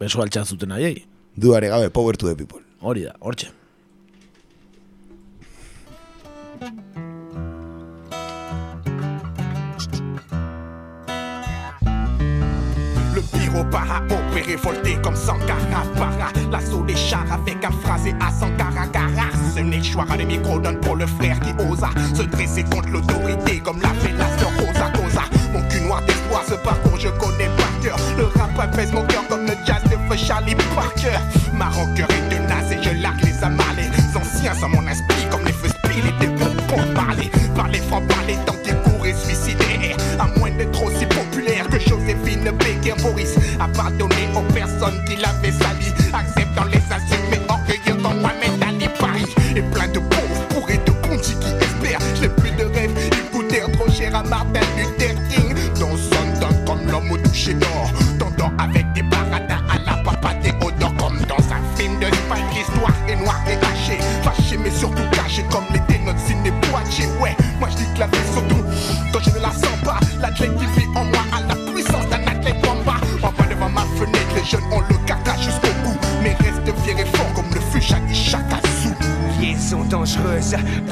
beso 0.00 0.24
altxan 0.24 0.48
zuten 0.48 0.74
aiei. 0.74 1.04
Duare 1.38 1.70
gabe, 1.70 1.90
power 1.90 2.16
to 2.16 2.26
the 2.26 2.34
people. 2.34 2.64
Hori 2.80 3.06
da, 3.06 3.14
hortxe. 3.20 3.52
Le 13.48 13.52
pyro 13.52 13.64
para 13.64 14.02
opéré 14.04 14.56
volté 14.56 14.98
comme 15.02 15.16
Sankara 15.16 15.82
para 15.96 16.30
L'assaut 16.50 16.84
des 16.84 16.96
chars 16.96 17.24
avec 17.32 17.64
un 17.64 17.70
phrasé 17.70 18.14
à 18.20 18.30
Sankara 18.30 18.86
Gara 18.92 19.28
Ce 19.54 19.82
choix 19.82 20.04
les 20.16 20.24
micros 20.24 20.58
donne 20.58 20.78
pour 20.80 20.96
le 20.96 21.06
frère 21.06 21.38
qui 21.40 21.52
osa 21.70 21.88
Se 22.14 22.22
dresser 22.22 22.64
contre 22.64 22.88
l'autorité 22.90 23.60
comme 23.60 23.80
la 23.80 23.88
de 23.88 24.44
Rosa 24.44 24.90
Cosa. 24.92 25.22
Mon 25.52 25.62
cul 25.68 25.80
noir 25.80 26.02
d'espoir, 26.02 26.42
ce 26.46 26.54
parcours 26.54 26.98
je 26.98 27.08
connais 27.08 27.48
par 27.56 27.80
cœur. 27.82 27.96
Le 28.18 28.24
rap 28.38 28.50
apaise 28.58 28.92
mon 28.92 29.04
cœur 29.06 29.26
comme 29.28 29.46
le 29.46 29.54
jazz 29.66 29.82
de 29.84 29.96
feu 30.08 30.16
Charlie 30.16 30.54
Parker. 30.74 31.18
Ma 31.54 31.68
rancœur 31.70 32.08
est 32.10 32.28
tenace 32.28 32.70
et 32.70 32.82
je 32.82 33.02
largue 33.02 33.24
les 33.24 33.42
amas 33.42 33.64
Les 33.76 34.16
anciens 34.16 34.54
sont 34.54 34.68
mon 34.68 34.86
esprit 34.86 35.26
comme 35.30 35.44
les 35.44 35.52
feux 35.52 35.68
groupes 36.36 36.66
pour 36.66 36.94
parler 36.94 37.30
Parler 37.56 37.80
franc 37.80 38.02
parler 38.02 38.36
tant 38.46 38.54
qu'ils 38.64 38.76
courent 38.76 39.06
et 39.06 39.14
suicider 39.14 39.94
À 40.18 40.26
moins 40.38 40.50
d'être 40.50 40.84
que 40.84 40.97
Boris 42.96 43.34
A 43.60 43.68
pardonné 43.68 44.28
aux 44.34 44.52
personnes 44.52 45.04
qui 45.04 45.16
l'avaient 45.16 45.57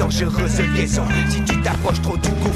dangereuse, 0.07 0.61
liaison. 0.73 1.03
Si 1.29 1.41
tu 1.41 1.61
t'approches 1.61 2.01
trop 2.01 2.15
du 2.17 2.29
gouffre, 2.29 2.46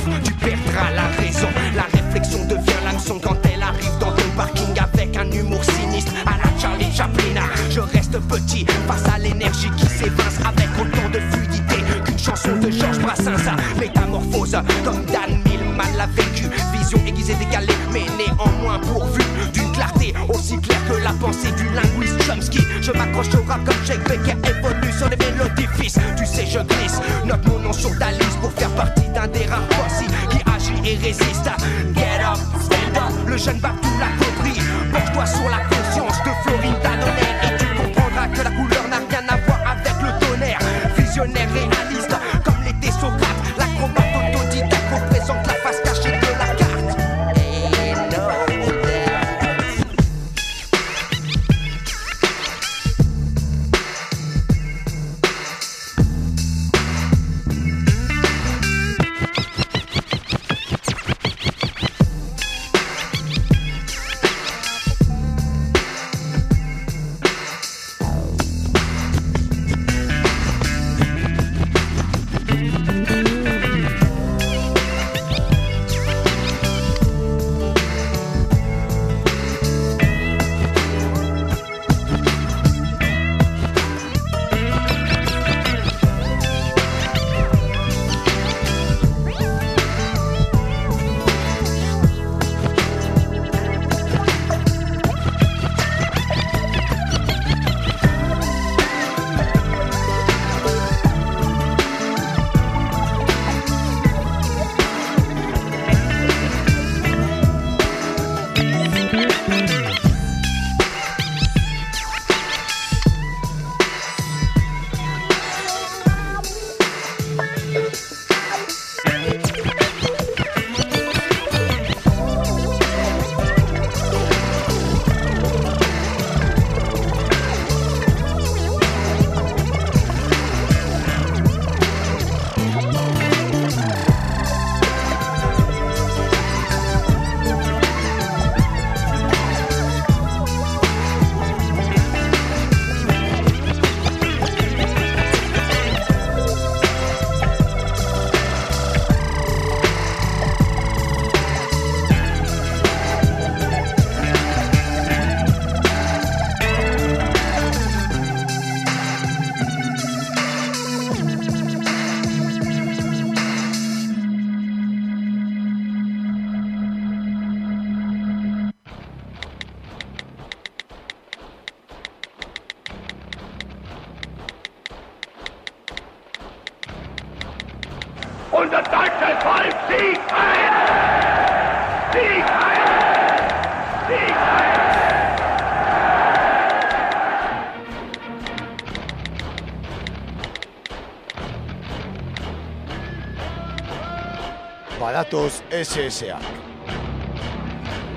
SSA. 195.82 196.38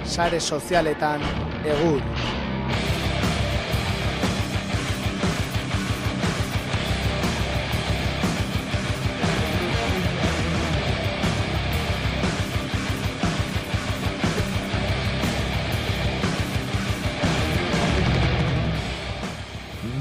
Sare 0.04 0.40
sozialetan 0.40 1.22
egur. 1.64 2.02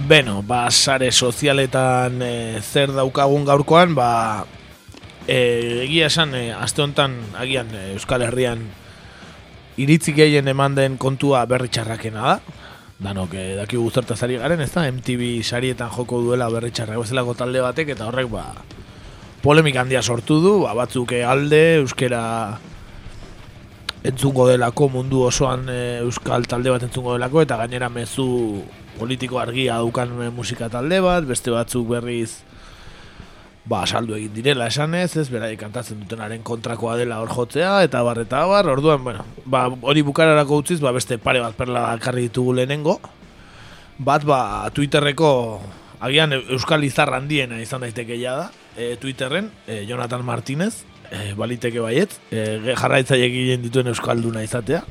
Beno, 0.03 0.41
ba, 0.43 0.67
sare 0.67 1.13
sozialetan 1.15 2.19
e, 2.19 2.33
zer 2.59 2.91
daukagun 2.91 3.47
gaurkoan, 3.47 3.95
ba, 3.95 4.09
e, 5.27 5.83
egia 5.85 6.07
esan, 6.07 6.33
e, 6.35 6.51
aste 6.53 6.83
honetan, 6.83 7.15
agian 7.39 7.71
e, 7.75 7.93
Euskal 7.93 8.25
Herrian 8.25 8.65
iritzi 9.79 10.13
gehien 10.13 10.47
eman 10.51 10.75
den 10.77 10.97
kontua 11.01 11.45
berri 11.49 11.71
txarrakena 11.73 12.27
da. 12.27 12.35
Danok, 13.03 13.33
e, 13.35 13.55
daki 13.57 13.79
guztortaz 13.79 14.21
ari 14.25 14.37
garen, 14.41 14.61
ez 14.63 14.71
da, 14.73 14.85
MTV 14.91 15.41
sarietan 15.43 15.91
joko 15.93 16.21
duela 16.23 16.49
berri 16.53 16.71
txarrak 16.71 17.03
bezalako 17.03 17.35
talde 17.39 17.63
batek, 17.63 17.95
eta 17.95 18.07
horrek, 18.07 18.29
ba, 18.31 18.45
polemik 19.43 19.79
handia 19.79 20.03
sortu 20.03 20.39
du, 20.43 20.53
ba, 20.63 20.75
batzuk 20.83 21.15
alde, 21.25 21.63
euskera 21.81 22.23
entzungo 24.03 24.49
delako 24.49 24.89
mundu 24.91 25.23
osoan 25.23 25.67
e, 25.71 25.81
euskal 26.03 26.47
talde 26.47 26.71
bat 26.71 26.83
entzungo 26.83 27.15
delako, 27.17 27.43
eta 27.43 27.59
gainera 27.63 27.89
mezu 27.89 28.63
politiko 28.99 29.39
argia 29.41 29.79
daukan 29.81 30.11
musika 30.35 30.69
talde 30.69 30.99
bat, 31.01 31.25
beste 31.25 31.51
batzuk 31.51 31.87
berriz 31.95 32.43
ba, 33.65 33.85
saldu 33.87 34.15
egin 34.17 34.33
direla 34.35 34.67
esanez, 34.67 35.15
ez, 35.19 35.27
berai 35.31 35.55
kantatzen 35.59 36.01
dutenaren 36.03 36.43
kontrakoa 36.43 36.97
dela 36.99 37.21
hor 37.23 37.31
jotzea, 37.31 37.77
eta 37.87 38.01
bar, 38.03 38.19
eta 38.25 38.43
bar, 38.49 38.67
orduan, 38.67 39.03
bueno, 39.03 39.25
ba, 39.45 39.67
hori 39.81 40.03
bukararako 40.03 40.59
utziz, 40.63 40.79
ba, 40.83 40.91
beste 40.95 41.17
pare 41.17 41.41
bat 41.43 41.55
perla 41.55 41.85
karri 42.03 42.27
ditugu 42.27 42.57
lehenengo, 42.59 42.97
bat, 43.97 44.25
ba, 44.27 44.41
Twitterreko, 44.75 45.29
agian 46.03 46.35
Euskal 46.41 46.83
Izar 46.83 47.13
handiena 47.15 47.61
izan 47.63 47.85
daiteke 47.85 48.19
ja 48.19 48.35
da, 48.41 48.49
e, 48.75 48.95
Twitterren, 48.99 49.47
e, 49.67 49.83
Jonathan 49.87 50.25
Martinez, 50.27 50.83
e, 51.09 51.31
baliteke 51.39 51.79
baiet, 51.79 52.17
e, 52.31 52.75
jarraitzaiek 52.75 53.39
egin 53.45 53.63
dituen 53.63 53.93
Euskalduna 53.93 54.43
izatea, 54.43 54.83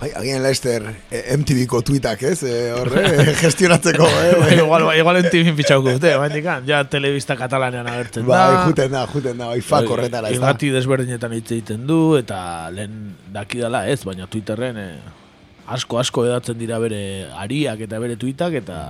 Bai, 0.00 0.08
agian 0.16 0.40
Lester 0.40 0.80
eh, 1.12 1.36
MTVko 1.36 1.82
tuitak, 1.84 2.22
ez? 2.24 2.38
Eh, 2.48 2.72
horre, 2.72 3.02
eh, 3.04 3.34
gestionatzeko, 3.42 4.06
eh? 4.08 4.30
Bai, 4.40 4.54
igual, 4.56 4.86
igual 4.96 5.18
MTV 5.20 5.52
pitxauko 5.58 5.92
dute, 5.98 6.14
baina 6.16 6.54
ja 6.64 6.78
telebista 6.88 7.36
katalanean 7.36 7.84
agertzen 7.92 8.24
da. 8.24 8.30
Bai, 8.32 8.62
juten 8.70 8.96
da, 8.96 9.04
juten 9.12 9.36
da, 9.36 9.50
bai, 9.52 9.60
fak 9.60 9.92
horretara, 9.92 10.32
ez 10.32 10.38
da. 10.38 10.46
Irrati 10.46 10.72
desberdinetan 10.72 11.36
hitz 11.36 11.50
egiten 11.50 11.84
du, 11.84 12.00
eta 12.16 12.40
lehen 12.72 13.12
dakidala 13.34 13.84
ez, 13.92 14.00
baina 14.08 14.24
Twitterren 14.24 14.80
eh, 14.80 14.90
asko 15.68 16.00
asko 16.00 16.24
edatzen 16.30 16.56
dira 16.56 16.80
bere 16.80 17.04
ariak 17.44 17.84
eta 17.84 18.00
bere 18.00 18.16
tuitak, 18.16 18.56
eta... 18.64 18.82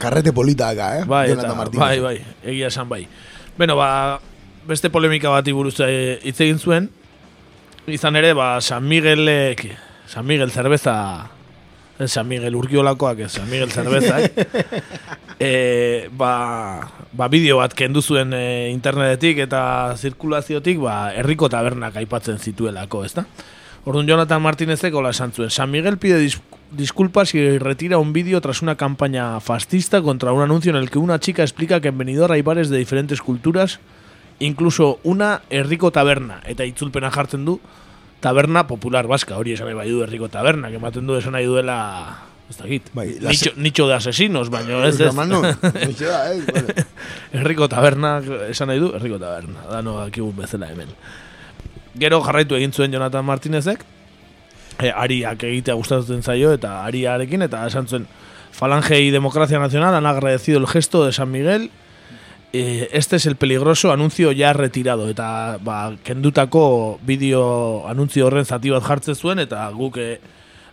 Karrete 0.00 0.32
politaka, 0.32 0.94
eh? 0.96 1.04
Bai, 1.04 1.26
eta, 1.36 1.52
bai, 1.76 1.94
bai, 2.08 2.18
egia 2.40 2.72
esan 2.72 2.88
bai. 2.88 3.04
Beno, 3.60 3.76
ba, 3.76 4.16
beste 4.64 4.88
polemika 4.88 5.28
bati 5.28 5.52
buruz 5.52 5.76
eh, 5.84 6.22
hitz 6.24 6.38
egin 6.40 6.56
zuen, 6.56 6.92
izan 7.84 8.16
ere, 8.16 8.32
ba, 8.32 8.54
San 8.64 8.88
Miguelek 8.88 9.68
San 10.06 10.26
Miguel 10.26 10.50
Cerveza 10.50 11.30
ez 11.98 12.10
San 12.10 12.28
Miguel 12.28 12.56
Urkiolakoak 12.56 13.20
ez 13.20 13.32
San 13.32 13.48
Miguel 13.50 13.70
Cerveza 13.70 14.18
e, 15.38 16.08
ba, 16.18 16.90
ba 17.12 17.28
bideo 17.28 17.58
bat 17.62 17.74
kendu 17.74 18.02
zuen 18.02 18.34
e, 18.34 18.70
internetetik 18.72 19.44
eta 19.46 19.94
zirkulaziotik 19.96 20.80
ba, 20.82 21.12
herriko 21.14 21.48
tabernak 21.48 21.96
aipatzen 21.96 22.38
zituelako 22.38 23.04
ez 23.04 23.14
da 23.14 23.26
Orduan 23.84 24.08
Jonathan 24.08 24.40
Martínezek 24.40 24.94
hola 24.96 25.12
esan 25.12 25.32
zuen 25.32 25.50
San 25.50 25.70
Miguel 25.70 25.98
pide 25.98 26.18
dis 26.18 26.40
disculpas 26.74 27.34
y 27.34 27.58
retira 27.58 27.98
un 27.98 28.12
vídeo 28.12 28.40
tras 28.40 28.62
una 28.62 28.74
campaña 28.74 29.38
fascista 29.40 30.02
contra 30.02 30.32
un 30.32 30.42
anuncio 30.42 30.70
en 30.70 30.76
el 30.76 30.90
que 30.90 30.98
una 30.98 31.20
chica 31.20 31.42
explica 31.42 31.80
que 31.80 31.88
en 31.88 31.98
Benidorm 31.98 32.32
hay 32.32 32.42
bares 32.42 32.68
de 32.68 32.78
diferentes 32.78 33.20
culturas 33.20 33.78
incluso 34.40 34.98
una 35.04 35.42
herriko 35.50 35.92
taberna 35.92 36.40
eta 36.46 36.64
itzulpena 36.64 37.12
jartzen 37.12 37.44
du 37.44 37.60
taberna 38.24 38.64
popular 38.66 39.06
vasca, 39.10 39.36
hori 39.36 39.52
esan 39.52 39.68
bai 39.76 39.90
du 39.90 40.00
herriko 40.04 40.30
taberna, 40.32 40.70
que 40.72 40.80
ematen 40.80 41.06
du 41.06 41.18
esan 41.18 41.36
nahi 41.36 41.44
duela 41.44 41.76
ez 42.48 42.56
dakit, 42.56 42.88
bai, 42.96 43.06
nicho, 43.20 43.52
nicho 43.56 43.88
de 43.88 43.94
asesinos, 43.96 44.50
baina 44.52 44.80
ez 44.88 45.00
ez. 45.00 45.12
eh, 45.12 46.84
herriko 47.32 47.68
taberna, 47.72 48.18
esan 48.48 48.72
nahi 48.72 48.80
du, 48.80 48.92
herriko 48.96 49.20
taberna, 49.20 49.64
dano 49.70 49.98
akigun 50.02 50.36
bezala 50.36 50.70
hemen. 50.72 50.92
Gero 52.00 52.20
jarraitu 52.24 52.56
egin 52.56 52.72
zuen 52.72 52.92
Jonathan 52.92 53.24
Martinezek, 53.24 53.84
e, 54.80 54.90
ariak 54.90 55.44
egitea 55.48 55.76
gustatzen 55.78 56.24
zaio, 56.24 56.52
eta 56.56 56.78
ariarekin, 56.88 57.44
eta 57.48 57.66
esan 57.68 57.88
zuen, 57.88 58.08
Falange 58.54 59.00
y 59.00 59.10
Democracia 59.10 59.58
Nacional 59.58 59.96
han 59.96 60.06
agradecido 60.06 60.60
el 60.60 60.68
gesto 60.68 61.04
de 61.04 61.12
San 61.12 61.30
Miguel 61.32 61.72
eh, 62.54 62.88
este 62.92 63.16
es 63.16 63.26
el 63.26 63.34
peligroso 63.34 63.90
anuncio 63.90 64.30
ya 64.30 64.52
retirado 64.52 65.08
eta 65.08 65.58
ba, 65.58 65.96
kendutako 66.04 67.00
bideo 67.02 67.88
anuntzio 67.88 68.28
horren 68.28 68.46
zati 68.46 68.70
bat 68.70 68.84
jartzen 68.86 69.16
zuen 69.18 69.42
eta 69.42 69.66
guk 69.74 69.98
eh, 69.98 70.20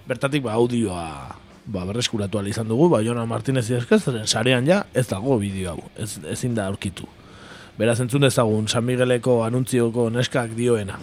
bertatik 0.06 0.44
ba, 0.46 0.54
audioa 0.54 1.36
ba, 1.66 1.86
berreskuratu 1.86 2.44
izan 2.46 2.68
dugu, 2.68 2.88
ba, 2.90 3.02
Jona 3.02 3.26
Martinez 3.26 3.66
idazkezaren 3.72 4.28
sarean 4.28 4.68
ja 4.68 4.86
ez 4.94 5.08
dago 5.10 5.40
bideo 5.42 5.74
hau, 5.74 5.90
ez, 5.98 6.20
ezin 6.30 6.54
da 6.54 6.68
aurkitu. 6.68 7.10
Beraz 7.78 8.00
entzun 8.00 8.22
dezagun 8.22 8.68
San 8.68 8.86
Migueleko 8.86 9.44
anuntzioko 9.44 10.10
neskak 10.14 10.54
dioena. 10.54 11.00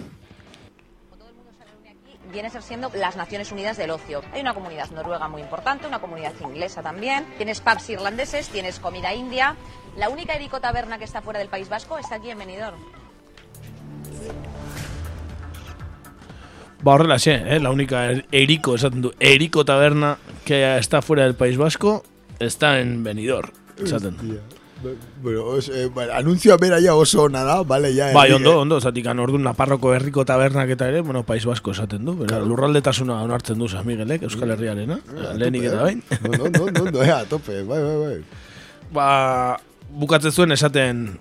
Viene 2.33 2.49
a 2.49 2.51
ser 2.51 2.62
siendo 2.62 2.91
las 2.95 3.16
Naciones 3.16 3.53
Unidas 3.53 3.76
del 3.76 3.91
Ocio. 3.91 4.22
Hay 4.33 4.41
una 4.41 4.55
comunidad 4.55 4.91
noruega 4.91 5.29
muy 5.29 5.43
importante, 5.43 5.87
una 5.87 6.01
comunidad 6.01 6.33
inglesa 6.41 6.83
también. 6.83 7.26
Tienes 7.37 7.61
pubs 7.61 7.91
irlandeses, 7.91 8.49
tienes 8.49 8.79
comida 8.79 9.14
india. 9.14 9.57
La 9.97 10.09
única 10.09 10.35
Erico 10.35 10.61
Taberna 10.61 10.99
que 10.99 11.05
está 11.05 11.22
fuera 11.22 11.39
del 11.39 11.49
País 11.49 11.68
Vasco 11.68 11.99
está 11.99 12.16
aquí 12.16 12.31
en 12.31 12.39
Benidorm. 12.39 12.79
Ba 16.81 16.95
horrela 16.95 17.18
xe, 17.18 17.35
eh? 17.35 17.59
la 17.59 17.72
única 17.72 18.12
Eriko, 18.31 18.76
esaten 18.76 19.03
du, 19.03 19.12
Eriko 19.18 19.64
Taberna 19.64 20.16
que 20.45 20.79
está 20.79 21.03
fuera 21.03 21.24
del 21.24 21.35
País 21.35 21.57
Vasco 21.57 22.05
está 22.39 22.79
en 22.79 23.03
Benidorm, 23.03 23.51
esaten. 23.83 24.41
Bueno, 25.22 25.57
es, 25.57 25.68
eh, 25.68 25.87
bueno, 25.92 26.13
anuntzioa 26.14 26.57
bera 26.57 26.79
ja 26.80 26.95
oso 26.95 27.25
ona 27.25 27.42
da, 27.42 27.63
vale, 27.63 27.92
ja. 27.95 28.13
Bai, 28.14 28.30
ondo, 28.33 28.61
ondo, 28.61 28.80
zatik 28.80 29.07
orduan 29.11 29.42
Naparroko 29.42 29.92
herriko 29.95 30.25
tabernak 30.25 30.71
eta 30.71 30.87
ere, 30.88 31.00
bueno, 31.00 31.25
País 31.25 31.45
Basko 31.45 31.72
esaten 31.72 32.05
du, 32.05 32.14
bera, 32.14 32.29
Claro. 32.29 32.46
lurraldetasuna 32.46 33.21
onartzen 33.22 33.59
du 33.59 33.68
San 33.68 33.84
Miguelek, 33.87 34.22
Euskal 34.22 34.50
Herriarena, 34.50 34.99
Eh, 34.99 35.34
lehenik 35.37 35.64
tope, 35.64 35.75
eta 35.75 35.83
bain. 35.83 36.03
eh. 36.11 36.18
Ondo, 36.29 36.45
ondo, 36.45 36.64
ondo, 36.64 36.83
ondo, 36.84 37.03
eh, 37.03 37.11
a 37.11 37.25
tope, 37.25 37.63
bai, 37.64 37.83
bai, 37.83 37.96
bai. 37.96 38.25
Ba, 38.92 39.59
bukatzen 39.91 40.33
zuen 40.33 40.53
esaten 40.53 41.18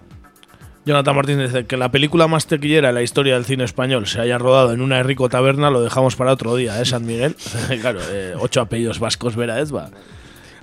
Jonathan 0.86 1.16
Martínez 1.16 1.52
dice 1.52 1.66
que 1.66 1.76
la 1.76 1.92
película 1.92 2.28
más 2.30 2.48
tequillera 2.48 2.90
en 2.90 2.96
la 2.96 3.02
historia 3.02 3.34
del 3.34 3.44
cine 3.44 3.66
español 3.66 4.08
se 4.08 4.22
haya 4.22 4.38
rodado 4.38 4.72
en 4.72 4.80
una 4.82 5.00
herriko 5.00 5.28
taberna, 5.28 5.70
lo 5.70 5.82
dejamos 5.82 6.16
para 6.16 6.32
otro 6.32 6.56
día, 6.56 6.80
¿eh, 6.80 6.86
San 6.86 7.06
Miguel? 7.06 7.36
claro, 7.82 8.00
eh, 8.10 8.36
ocho 8.40 8.62
apellidos 8.62 9.00
vascos 9.00 9.36
bera 9.36 9.60
ez, 9.60 9.72
ba. 9.72 9.90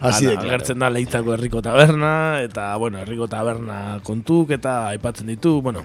Así 0.05 0.26
de 0.26 0.32
Ana, 0.32 0.40
claro. 0.40 0.55
Agertzen 0.55 0.78
da 0.78 0.90
leitzako 0.90 1.35
herriko 1.35 1.62
taberna, 1.62 2.43
eta, 2.44 2.76
bueno, 2.76 2.98
herriko 3.01 3.28
taberna 3.28 4.01
kontuk, 4.05 4.51
eta 4.51 4.89
aipatzen 4.90 5.31
ditu, 5.32 5.60
bueno, 5.62 5.85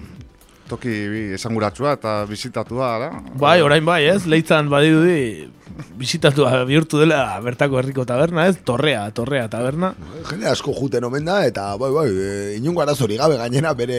Toki 0.70 0.96
esanguratsua 1.36 1.96
eta 1.98 2.20
bizitatua, 2.30 2.90
da? 3.02 3.10
Bai, 3.40 3.58
orain 3.66 3.84
bai, 3.84 4.04
ez? 4.12 4.22
Leitzan 4.30 4.70
badirudi 4.70 5.48
bisitatu 6.00 6.46
bihurtu 6.68 7.00
dela 7.00 7.38
bertako 7.44 7.78
herriko 7.80 8.04
taberna, 8.08 8.46
ez? 8.50 8.58
Torrea, 8.66 9.02
torrea 9.16 9.48
taberna. 9.52 9.92
Jende 10.28 10.48
asko 10.50 10.74
juten 10.76 11.04
omen 11.06 11.26
da, 11.28 11.40
eta 11.46 11.74
bai, 11.80 11.90
bai, 11.94 12.06
e, 12.10 12.30
inungo 12.58 12.82
arazori 12.84 13.18
gabe 13.20 13.36
gainera 13.40 13.72
bere 13.76 13.98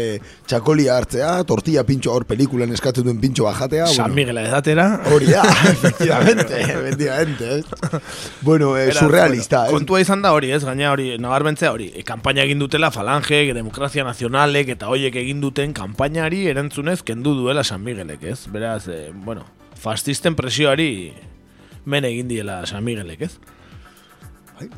txakolia 0.49 0.97
hartzea, 0.97 1.31
tortilla 1.47 1.83
pintxo 1.87 2.13
hor 2.13 2.25
pelikulan 2.29 2.71
eskatzen 2.75 3.07
duen 3.07 3.21
pintxo 3.21 3.47
bajatea. 3.47 3.87
San 3.93 4.15
Miguel 4.15 4.41
edatera. 4.43 4.87
Hori 5.13 5.31
da, 5.31 5.45
efectivamente, 5.75 6.61
efectivamente, 6.61 7.59
ez? 7.59 8.01
Bueno, 8.41 8.75
eh, 8.77 8.87
Beraz, 8.87 8.99
surrealista, 8.99 9.63
bueno, 9.65 9.77
ez? 9.77 9.81
Kontua 9.81 10.01
izan 10.03 10.25
da 10.25 10.33
hori, 10.37 10.51
ez? 10.51 10.63
Gaina 10.65 10.91
hori, 10.93 11.09
nabarmentzea 11.21 11.73
hori. 11.73 11.91
E, 11.95 12.05
kampaina 12.07 12.45
egin 12.45 12.61
dutela 12.61 12.91
Falange, 12.91 13.43
Demokrazia 13.55 14.05
Nazionalek 14.07 14.75
eta 14.75 14.91
hoiek 14.91 15.15
egin 15.23 15.41
duten 15.43 15.73
kanpainari 15.77 16.45
erantzunez 16.61 17.01
kendu 17.03 17.33
duela 17.35 17.63
San 17.63 17.81
Miguelek, 17.83 18.23
ez? 18.23 18.45
Beraz, 18.51 18.87
eh, 18.87 19.11
bueno, 19.13 19.45
fascisten 19.81 20.35
presioari 20.37 21.13
men 21.85 22.05
egin 22.05 22.27
diela 22.29 22.61
San 22.69 22.83
Miguelek, 22.85 23.21
ez? 23.25 23.33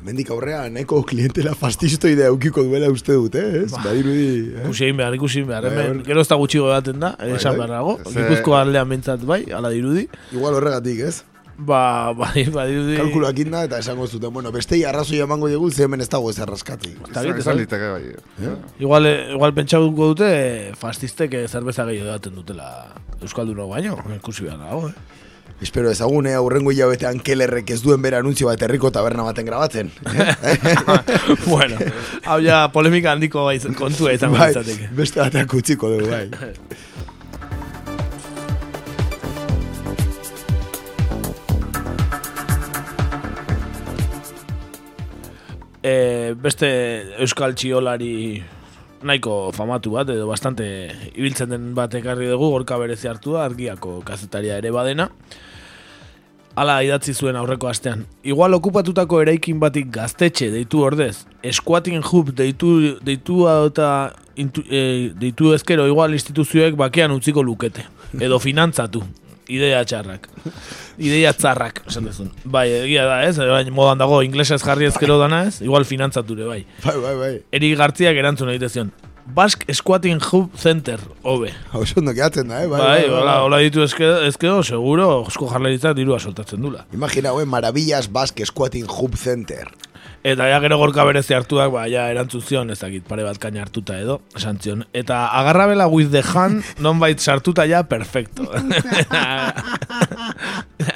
Mendik 0.06 0.30
aurrea 0.32 0.62
nahiko 0.72 1.02
klientela 1.04 1.52
fastistoidea 1.60 2.30
eukiko 2.32 2.64
duela 2.64 2.88
uste 2.90 3.18
dut, 3.20 3.36
eh? 3.36 3.64
Ez? 3.66 3.72
Ba. 3.74 3.82
Badirudi, 3.90 4.28
eh? 4.54 4.62
Ikusi 4.64 4.86
egin 4.88 5.02
behar, 5.02 5.18
ikusi 5.18 5.42
egin 5.42 5.50
behar. 5.50 5.68
Bai, 5.68 5.74
Hemen, 5.74 5.98
bai. 6.00 6.06
gero 6.08 6.24
ez 6.24 6.28
da 6.30 6.38
gutxi 6.40 6.62
godaten 6.64 7.02
da, 7.04 7.10
esan 7.36 7.58
bai. 7.58 7.66
beharrago. 7.66 7.98
Gipuzko 8.08 8.56
aldean 8.56 8.88
bintzat 8.94 9.26
bai, 9.28 9.42
ala 9.52 9.74
dirudi. 9.76 10.06
Igual 10.32 10.56
horregatik, 10.62 11.02
ez? 11.10 11.18
Ba, 11.58 12.12
bai, 12.18 12.46
bai 12.50 12.66
dirudi. 12.72 12.96
Kalkuloak 12.98 13.40
inda 13.44 13.64
eta 13.68 13.78
esango 13.84 14.08
zuten, 14.08 14.34
bueno, 14.34 14.52
bestei 14.52 14.84
arrazoi 14.90 15.20
emango 15.22 15.50
dugu, 15.52 15.70
ze 15.72 15.84
hemen 15.86 16.02
ez 16.02 16.10
dago 16.10 16.30
ez 16.32 16.40
Izan 17.38 17.58
dakit. 17.58 17.60
liteke 17.62 17.90
bai. 17.94 18.56
Igual, 18.80 19.06
eh, 19.06 19.32
igual 19.36 19.54
pentsatuko 19.54 20.08
dute 20.14 20.30
eh, 20.34 20.72
fastistek 20.76 21.34
eh, 21.34 21.48
zerbeza 21.48 21.86
gehiago 21.86 22.10
daten 22.10 22.36
dutela 22.36 22.94
Euskaldunok 23.22 23.70
baino, 23.70 24.00
ikusi 24.18 24.44
behar 24.50 24.58
dago, 24.60 24.90
eh? 24.90 24.94
Espero 25.62 25.92
ezagun, 25.92 26.26
eh, 26.28 26.34
aurrengo 26.36 26.72
hilabetean 26.74 27.20
Kellerrek 27.24 27.70
ez 27.72 27.82
duen 27.84 28.02
bera 28.02 28.18
anuntzio 28.20 28.48
bat 28.50 28.62
herriko 28.66 28.90
taberna 28.92 29.24
baten 29.24 29.46
grabatzen. 29.46 29.92
bueno, 31.46 31.78
hau 32.26 32.40
ja 32.44 32.66
polemika 32.74 33.14
handiko 33.14 33.46
gaiz- 33.48 33.70
kontua 33.78 34.12
izango 34.18 34.38
bai, 34.42 34.52
beste 34.98 35.22
bateak 35.22 35.54
utziko 35.54 35.90
dugu, 35.94 36.10
bai. 36.10 36.28
e, 45.84 46.34
beste 46.40 46.70
euskal 47.22 47.54
txiolari 47.60 48.42
nahiko 49.04 49.52
famatu 49.56 49.94
bat, 49.98 50.10
edo 50.10 50.30
bastante 50.30 50.66
ibiltzen 51.14 51.52
den 51.52 51.72
bat 51.76 51.94
ekarri 52.00 52.30
dugu, 52.32 52.50
gorka 52.56 52.80
berezi 52.80 53.10
hartu 53.12 53.36
da, 53.36 53.44
argiako 53.50 54.00
kazetaria 54.08 54.58
ere 54.62 54.72
badena. 54.72 55.10
Hala 56.56 56.78
idatzi 56.86 57.16
zuen 57.18 57.36
aurreko 57.36 57.68
astean. 57.68 58.04
Igual 58.30 58.54
okupatutako 58.60 59.24
eraikin 59.24 59.60
batik 59.60 59.90
gaztetxe 59.92 60.52
deitu 60.54 60.84
ordez, 60.86 61.26
eskuatin 61.44 62.04
hub 62.06 62.30
deitu, 62.38 63.00
deitu 63.02 63.48
eta 63.50 63.90
intu, 64.38 64.62
e, 64.70 65.12
deitu 65.18 65.52
ezkero 65.58 65.88
igual 65.90 66.14
instituzioek 66.14 66.78
bakean 66.78 67.12
utziko 67.18 67.44
lukete. 67.44 67.88
Edo 68.22 68.38
finantzatu. 68.40 69.02
Idea 69.52 69.84
txarrak. 69.84 70.28
Ideia 70.98 71.34
txarrak, 71.36 71.82
esan 71.90 72.06
dezun. 72.08 72.30
Bai, 72.46 72.68
egia 72.84 73.06
da, 73.10 73.22
ez? 73.28 73.36
Baina 73.38 73.74
modan 73.76 74.00
dago, 74.00 74.22
inglesez 74.24 74.62
jarri 74.64 74.88
ezkero 74.88 75.18
dana, 75.20 75.44
ez? 75.50 75.58
Igual 75.66 75.88
finantzature, 75.90 76.46
bai. 76.48 76.62
Bai, 76.86 76.96
bai, 77.04 77.16
bai. 77.20 77.34
Eri 77.52 77.74
gartziak 77.80 78.20
erantzun 78.20 78.54
egite 78.54 78.70
zion. 78.70 78.94
Basque 79.26 79.74
Squatting 79.74 80.20
Hub 80.32 80.56
Center, 80.60 81.00
hobe. 81.24 81.54
Hau 81.72 81.84
ondo 81.98 82.12
gehatzen 82.16 82.50
da, 82.52 82.64
eh? 82.64 82.68
Bai, 82.68 82.80
bai, 82.80 83.04
hola, 83.08 83.38
hola 83.46 83.60
ditu 83.64 83.84
ezkero, 83.84 84.20
ezkero, 84.28 84.62
seguro, 84.68 85.10
Eusko 85.24 85.48
Jarlaritza 85.52 85.94
dirua 85.96 86.20
soltatzen 86.20 86.62
dula. 86.62 86.86
Imagina, 86.94 87.32
eh, 87.32 87.46
Maravillas 87.46 88.12
Basque 88.12 88.46
Squatting 88.46 88.88
Hub 88.88 89.16
Center. 89.16 89.72
Eta 90.24 90.46
ja 90.48 90.60
gero 90.64 90.78
gorka 90.80 91.04
berezi 91.04 91.34
hartuak, 91.36 91.68
ba, 91.74 91.82
ja 91.92 92.06
erantzun 92.12 92.42
zion, 92.42 92.70
ez 92.72 92.78
dakit, 92.80 93.04
pare 93.04 93.26
bat 93.28 93.36
kaina 93.44 93.60
hartuta 93.66 93.98
edo, 94.00 94.22
esan 94.40 94.56
zion. 94.64 94.86
Eta 94.96 95.26
agarrabela 95.36 95.90
with 95.92 96.12
the 96.16 96.22
hand, 96.24 96.64
nonbait 96.80 97.20
sartuta 97.20 97.66
ja, 97.68 97.82
perfecto. 97.84 98.48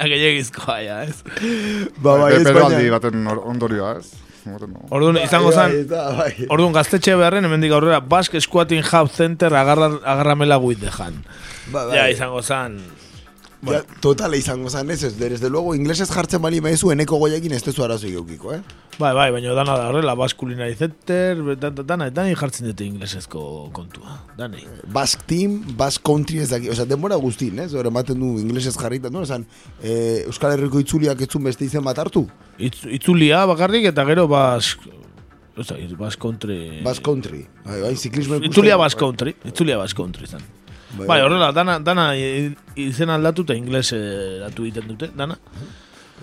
Gehiagizkoa, 0.08 0.78
ja, 0.84 1.02
ez? 1.04 1.20
Ba, 2.00 2.16
bai, 2.20 2.32
ez 2.38 2.42
Pero 2.44 2.62
baina- 2.62 2.76
aldi 2.78 2.90
baten 2.92 3.26
or- 3.28 3.42
ondorioa, 3.52 3.98
ez? 4.00 4.12
Orduan, 4.88 5.18
izango 5.20 5.50
Bai, 5.52 5.58
zen, 5.58 5.88
bai, 5.90 6.14
bai. 6.16 6.46
orduan 6.48 6.72
gaztetxe 6.72 7.12
beharren, 7.20 7.44
hemendik 7.44 7.72
aurrera, 7.76 7.98
Basque 8.00 8.40
Squatting 8.40 8.80
Hub 8.92 9.10
Center 9.12 9.52
agarra, 9.52 9.90
agarramela 10.08 10.56
with 10.58 10.80
the 10.80 10.88
hand. 10.88 11.20
Ba, 11.72 11.84
bai. 11.90 11.96
Ja, 11.98 12.06
izango 12.08 12.40
zen, 12.40 12.78
Ja, 13.66 13.80
totala 13.98 14.38
izango 14.38 14.70
zan 14.70 14.90
ez, 14.90 15.02
ez, 15.02 15.16
desde 15.18 15.50
luego, 15.50 15.74
inglesez 15.74 16.06
jartzen 16.12 16.42
bali 16.42 16.60
maizu, 16.62 16.92
eneko 16.94 17.18
goiekin 17.18 17.56
ez 17.56 17.62
tezu 17.66 17.82
arazo 17.82 18.06
geukiko, 18.06 18.52
eh? 18.54 18.60
Bai, 18.98 19.10
bai, 19.14 19.28
baina 19.34 19.54
dana 19.54 19.74
da 19.78 19.88
horrela, 19.90 20.14
Basque 20.18 20.38
Culinary 20.38 20.76
Center, 20.78 21.40
dana, 21.58 21.82
dana, 21.82 22.08
dana 22.14 22.36
jartzen 22.38 22.68
dute 22.70 22.86
inglesezko 22.86 23.40
kontua. 23.74 24.20
Dani. 24.38 24.62
Basque 24.94 25.26
Team, 25.26 25.58
Basque 25.78 26.06
Country 26.06 26.38
ez 26.44 26.48
daki, 26.52 26.70
osea, 26.70 26.86
denbora 26.86 27.18
guztin, 27.18 27.58
ez? 27.64 27.72
Hor 27.74 27.90
ematen 27.90 28.20
du 28.22 28.36
inglesez 28.38 28.76
jarritan, 28.78 29.14
no? 29.14 29.24
Esan, 29.26 29.46
eh, 29.82 30.28
Euskal 30.28 30.54
Herriko 30.54 30.82
itzuliak 30.82 31.26
etzun 31.26 31.50
beste 31.50 31.66
izen 31.66 31.82
bat 31.86 31.98
hartu? 31.98 32.28
Itz, 32.58 32.84
itzulia 33.00 33.42
bakarrik 33.50 33.90
eta 33.90 34.06
gero 34.06 34.28
Basque... 34.30 34.94
Oza, 35.58 35.74
Basque 35.98 36.22
Country... 36.22 36.60
Basque 36.86 37.02
Country. 37.02 37.42
Bai, 37.64 37.80
bai, 37.82 37.96
ziklismo 37.98 38.38
Itzulia 38.46 38.78
Basque 38.78 39.02
Country, 39.02 39.34
itzulia 39.50 39.78
Basque 39.82 39.98
Country 39.98 40.30
zen. 40.30 40.46
Bai, 40.96 41.06
Bai, 41.06 41.20
horrela, 41.20 41.50
dana, 41.52 41.78
dana 41.84 42.06
izen 42.16 43.10
aldatu 43.12 43.42
eta 43.44 43.54
inglese 43.54 43.98
datu 44.40 44.64
egiten 44.64 44.88
dute, 44.88 45.10
dana. 45.16 45.36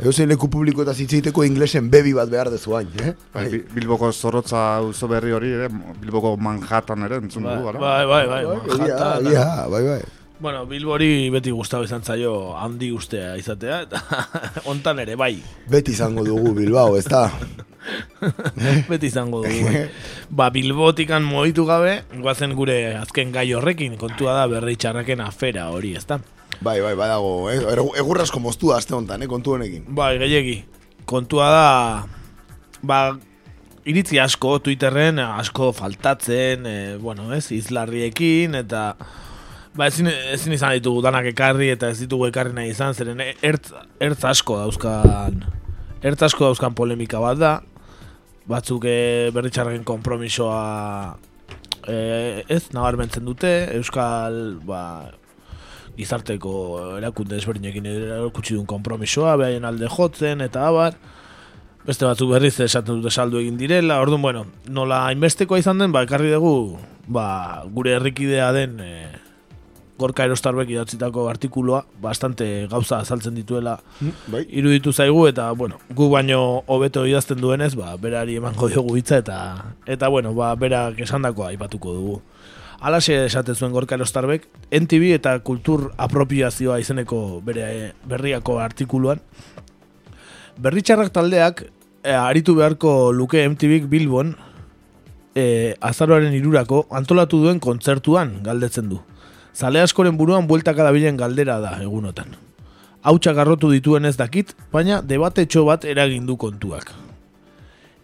Eusen 0.03 0.27
leku 0.27 0.49
publiko 0.51 0.81
eta 0.83 0.91
zitzeiteko 0.93 1.45
inglesen 1.47 1.87
bebi 1.91 2.11
bat 2.17 2.27
behar 2.29 2.49
dezu 2.51 2.73
hain, 2.75 2.89
eh? 2.99 3.13
Bai, 3.33 3.45
Bi- 3.53 3.61
Bilboko 3.77 4.09
zorrotza 4.11 4.63
auzo 4.81 5.07
berri 5.07 5.31
hori 5.31 5.51
ere, 5.55 5.69
Bilboko 6.01 6.33
Manhattan 6.35 7.05
ere 7.07 7.21
entzun 7.21 7.43
Bai, 7.47 7.55
dugu, 7.55 7.69
ara? 7.69 7.79
bai, 7.79 8.05
bai, 8.09 8.25
bai, 8.27 8.43
Manhattan, 8.57 9.25
egia, 9.27 9.45
bai, 9.71 9.83
bai. 9.87 10.01
Bueno, 10.39 10.65
Bilbori 10.67 11.29
beti 11.31 11.51
gustatu 11.55 11.85
izan 11.87 12.03
zaio 12.03 12.33
handi 12.59 12.89
ustea 12.91 13.37
izatea, 13.39 13.77
eta 13.85 14.01
hontan 14.67 14.99
ere, 14.99 15.15
bai. 15.15 15.37
Beti 15.71 15.93
izango 15.95 16.25
dugu 16.27 16.51
Bilbao, 16.57 16.97
ez 16.97 17.05
da? 17.07 17.29
Beti 18.89 19.07
izango 19.11 19.41
dugu. 19.45 19.65
bai. 19.67 19.83
ba, 20.37 20.49
Bilbotikan 20.53 21.23
moitu 21.25 21.65
gabe, 21.67 21.99
guazen 22.21 22.55
gure 22.57 22.95
azken 22.99 23.31
gai 23.35 23.47
horrekin, 23.53 23.97
kontua 24.01 24.33
da 24.39 24.47
berri 24.51 24.75
txarraken 24.79 25.21
afera 25.25 25.69
hori, 25.73 25.93
ezta? 25.99 26.19
Bai, 26.61 26.79
bai, 26.81 26.93
badago, 26.95 27.49
eh? 27.51 27.59
Egu- 27.75 27.93
Egurrasko 27.99 28.39
moztu 28.39 28.71
da 28.71 28.77
aste 28.79 28.95
honetan, 28.95 29.23
eh? 29.25 29.27
Kontu 29.27 29.57
honekin. 29.57 29.83
Bai, 29.95 30.15
gehiegi. 30.21 30.57
Kontua 31.05 31.49
da, 31.51 31.65
ba, 32.81 32.99
iritzi 33.85 34.17
asko, 34.23 34.55
Twitterren 34.65 35.19
asko 35.19 35.71
faltatzen, 35.75 36.65
e, 36.65 36.77
bueno, 36.97 37.27
ez, 37.35 37.51
izlarriekin, 37.53 38.55
eta 38.63 38.95
ba, 39.75 39.89
ezin, 39.91 40.07
ezin 40.33 40.55
izan 40.55 40.73
ditugu 40.79 41.03
danak 41.05 41.27
ekarri, 41.33 41.67
eta 41.75 41.91
ez 41.93 41.99
ditugu 42.01 42.29
ekarri 42.31 42.55
nahi 42.55 42.71
izan, 42.73 42.95
zeren 42.97 43.21
e, 43.21 43.33
ertz, 43.45 43.73
ertz 44.01 44.23
asko 44.31 44.57
dauzkan, 44.63 45.43
ertz 46.01 46.23
asko 46.29 46.47
dauzkan 46.47 46.73
polemika 46.73 47.19
bat 47.21 47.37
da, 47.37 47.51
batzuk 48.49 48.85
e, 48.89 49.31
berritxarren 49.33 49.83
kompromisoa 49.87 51.15
e, 51.87 52.43
ez, 52.47 52.63
nabarmentzen 52.75 53.25
dute, 53.25 53.51
Euskal, 53.77 54.59
ba, 54.65 54.81
gizarteko 55.95 56.53
erakunde 56.99 57.37
desberdinekin 57.37 57.87
erakutsi 57.89 58.55
duen 58.55 58.67
kompromisoa, 58.69 59.35
behaien 59.41 59.65
alde 59.67 59.89
jotzen, 59.91 60.43
eta 60.45 60.67
abar. 60.69 60.97
Beste 61.85 62.07
batzuk 62.07 62.31
berriz 62.33 62.55
esaten 62.65 62.99
dute 62.99 63.13
saldu 63.13 63.39
egin 63.41 63.59
direla, 63.61 63.99
orduan, 64.01 64.23
bueno, 64.25 64.45
nola 64.67 65.03
hainbestekoa 65.09 65.61
izan 65.61 65.81
den, 65.81 65.93
ba, 65.95 66.03
ekarri 66.07 66.33
dugu, 66.33 66.79
ba, 67.07 67.27
gure 67.73 67.95
herrikidea 67.97 68.51
den 68.55 68.79
e, 68.81 68.91
Gorka 69.97 70.25
Erostarbek 70.27 70.69
idatzitako 70.73 71.29
artikuloa, 71.31 71.85
bastante 72.03 72.67
gauza 72.71 72.99
azaltzen 72.99 73.35
dituela 73.35 73.77
bai. 74.27 74.43
iruditu 74.49 74.91
zaigu, 74.91 75.27
eta, 75.29 75.51
bueno, 75.55 75.79
gu 75.95 76.09
baino 76.11 76.63
hobeto 76.67 77.05
idazten 77.07 77.39
duenez, 77.39 77.73
ba, 77.79 77.95
berari 77.95 78.35
emango 78.35 78.67
diogu 78.67 78.97
hitza, 78.99 79.21
eta, 79.23 79.37
eta 79.87 80.09
bueno, 80.11 80.33
ba, 80.35 80.53
berak 80.59 80.99
esandakoa 81.07 81.53
aipatuko 81.53 81.93
dugu. 81.95 82.21
Alaxe 82.85 83.21
esaten 83.25 83.55
zuen 83.55 83.71
Gorka 83.71 83.95
Erostarbek, 83.95 84.49
NTV 84.75 85.13
eta 85.15 85.37
kultur 85.47 85.93
apropiazioa 85.97 86.81
izeneko 86.83 87.39
bere 87.45 87.93
berriako 88.05 88.59
artikuluan. 88.59 89.23
Berritxarrak 90.59 91.13
taldeak 91.15 91.63
e, 92.03 92.11
aritu 92.11 92.55
beharko 92.59 93.13
luke 93.15 93.41
MTVk 93.47 93.87
Bilbon 93.91 94.35
e, 95.35 95.75
azaroaren 95.79 96.35
irurako 96.35 96.85
antolatu 96.91 97.41
duen 97.43 97.63
kontzertuan 97.63 98.41
galdetzen 98.43 98.91
du. 98.91 98.99
Zale 99.55 99.79
askoren 99.79 100.17
buruan 100.19 100.47
bueltaka 100.47 100.83
dabilen 100.83 101.17
galdera 101.17 101.61
da 101.63 101.77
egunotan. 101.81 102.35
Hautsa 103.01 103.31
garrotu 103.33 103.69
dituen 103.71 104.05
ez 104.05 104.17
dakit, 104.19 104.51
baina 104.71 105.01
debatetxo 105.01 105.63
bat 105.65 105.85
eragin 105.85 106.25
du 106.27 106.35
kontuak. 106.35 106.91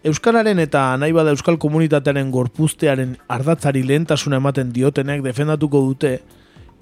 Euskararen 0.02 0.58
eta 0.58 0.96
nahi 0.96 1.12
bada 1.12 1.30
euskal 1.30 1.58
komunitatearen 1.62 2.30
gorpuztearen 2.34 3.18
ardatzari 3.28 3.82
lehentasuna 3.86 4.40
ematen 4.40 4.72
diotenek 4.72 5.20
defendatuko 5.22 5.82
dute 5.90 6.16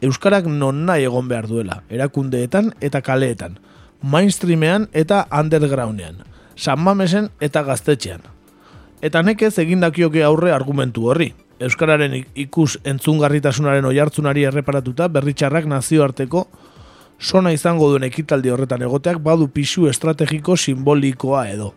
Euskarak 0.00 0.46
non 0.48 0.86
nahi 0.88 1.04
egon 1.04 1.26
behar 1.28 1.44
duela, 1.44 1.82
erakundeetan 1.92 2.70
eta 2.80 3.02
kaleetan, 3.04 3.58
mainstreamean 4.00 4.86
eta 4.96 5.26
undergroundean, 5.28 6.22
San 6.56 6.80
Mamesen 6.80 7.28
eta 7.40 7.60
gaztetxean. 7.66 8.22
Eta 9.04 9.20
nekez 9.22 9.58
egindakioke 9.60 10.24
aurre 10.24 10.54
argumentu 10.56 11.10
horri. 11.10 11.34
Euskararen 11.60 12.14
ik- 12.14 12.28
ikus 12.34 12.78
entzungarritasunaren 12.84 13.84
oihartzunari 13.84 14.44
erreparatuta 14.48 15.08
berritxarrak 15.08 15.66
nazioarteko 15.68 16.46
sona 17.20 17.52
izango 17.52 17.90
duen 17.90 18.06
ekitaldi 18.08 18.48
horretan 18.48 18.82
egoteak 18.82 19.20
badu 19.20 19.48
pisu 19.52 19.86
estrategiko 19.90 20.56
simbolikoa 20.56 21.48
edo. 21.50 21.74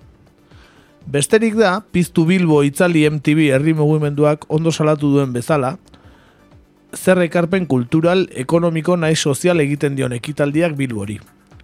Besterik 1.05 1.57
da, 1.59 1.81
piztu 1.91 2.23
Bilbo 2.25 2.61
itzali 2.63 3.03
MTV 3.09 3.49
herri 3.51 3.73
mugimenduak 3.75 4.45
ondo 4.47 4.71
salatu 4.71 5.09
duen 5.11 5.33
bezala, 5.33 5.77
zer 6.95 7.19
ekarpen 7.25 7.65
kultural, 7.65 8.29
ekonomiko 8.31 8.95
nahi 8.95 9.15
sozial 9.15 9.59
egiten 9.59 9.97
dion 9.97 10.13
ekitaldiak 10.15 10.77
Bilbori. 10.77 11.19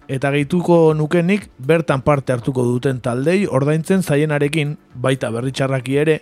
Eta 0.08 0.30
gehituko 0.34 0.92
nukenik 0.92 1.48
bertan 1.56 2.02
parte 2.02 2.34
hartuko 2.34 2.64
duten 2.66 3.00
taldei 3.00 3.46
ordaintzen 3.46 4.02
zaienarekin, 4.02 4.76
baita 4.94 5.30
berritxarraki 5.30 5.96
ere, 5.96 6.20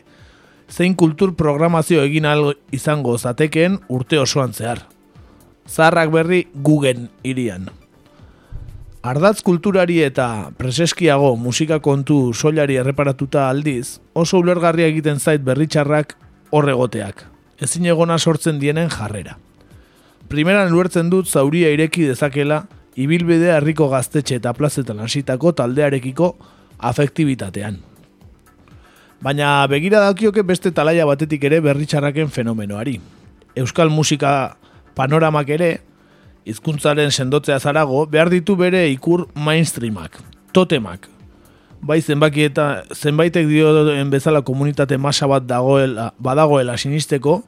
zein 0.70 0.94
kultur 0.94 1.34
programazio 1.36 2.02
egin 2.04 2.26
ahal 2.28 2.54
izango 2.72 3.16
zatekeen 3.18 3.78
urte 3.88 4.20
osoan 4.20 4.52
zehar. 4.52 4.84
Zaharrak 5.68 6.12
berri 6.12 6.46
Gugen 6.54 7.08
irian. 7.24 7.68
Ardatz 9.02 9.42
kulturari 9.46 10.00
eta 10.02 10.50
preseskiago 10.58 11.34
musika 11.36 11.78
kontu 11.80 12.34
soilari 12.34 12.76
erreparatuta 12.76 13.48
aldiz, 13.48 14.00
oso 14.14 14.40
ulergarria 14.42 14.88
egiten 14.90 15.20
zait 15.20 15.44
berritxarrak 15.44 16.16
horregoteak, 16.50 17.22
ezin 17.62 17.86
egona 17.86 18.18
sortzen 18.18 18.58
dienen 18.58 18.90
jarrera. 18.90 19.38
Primeran 20.28 20.74
ulertzen 20.74 21.08
dut 21.10 21.28
zauria 21.28 21.70
ireki 21.72 22.08
dezakela, 22.10 22.66
ibilbidea 22.96 23.56
herriko 23.60 23.88
gaztetxe 23.88 24.40
eta 24.42 24.52
plazetan 24.52 25.00
hasitako 25.00 25.54
taldearekiko 25.56 26.34
afektibitatean. 26.78 27.87
Baina 29.18 29.66
begira 29.66 29.98
dakioke 29.98 30.44
beste 30.46 30.70
talaia 30.70 31.06
batetik 31.06 31.42
ere 31.48 31.58
berritxarraken 31.60 32.28
fenomenoari. 32.30 33.00
Euskal 33.58 33.90
musika 33.90 34.54
panoramak 34.94 35.50
ere, 35.50 35.70
hizkuntzaren 36.46 37.10
sendotzea 37.10 37.58
zarago, 37.58 38.04
behar 38.06 38.30
ditu 38.30 38.54
bere 38.56 38.84
ikur 38.92 39.26
mainstreamak, 39.34 40.20
totemak. 40.54 41.10
Bai 41.82 41.98
zenbaki 42.00 42.46
eta 42.46 42.84
zenbaitek 42.94 43.50
dioen 43.50 44.10
bezala 44.10 44.42
komunitate 44.46 44.98
masa 44.98 45.26
bat 45.30 45.46
dagoela, 45.46 46.12
badagoela 46.18 46.78
sinisteko, 46.78 47.42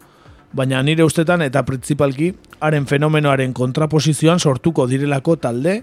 baina 0.53 0.83
nire 0.83 1.07
ustetan 1.07 1.43
eta 1.47 1.63
printzipalki 1.67 2.35
haren 2.59 2.87
fenomenoaren 2.91 3.55
kontraposizioan 3.55 4.43
sortuko 4.43 4.91
direlako 4.91 5.39
talde, 5.39 5.83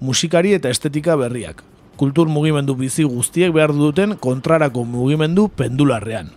musikari 0.00 0.56
eta 0.56 0.72
estetika 0.72 1.16
berriak. 1.16 1.62
Kultur 1.96 2.28
mugimendu 2.28 2.76
bizi 2.76 3.04
guztiek 3.08 3.54
behar 3.56 3.72
duten 3.72 4.16
kontrarako 4.20 4.84
mugimendu 4.84 5.48
pendularrean. 5.48 6.28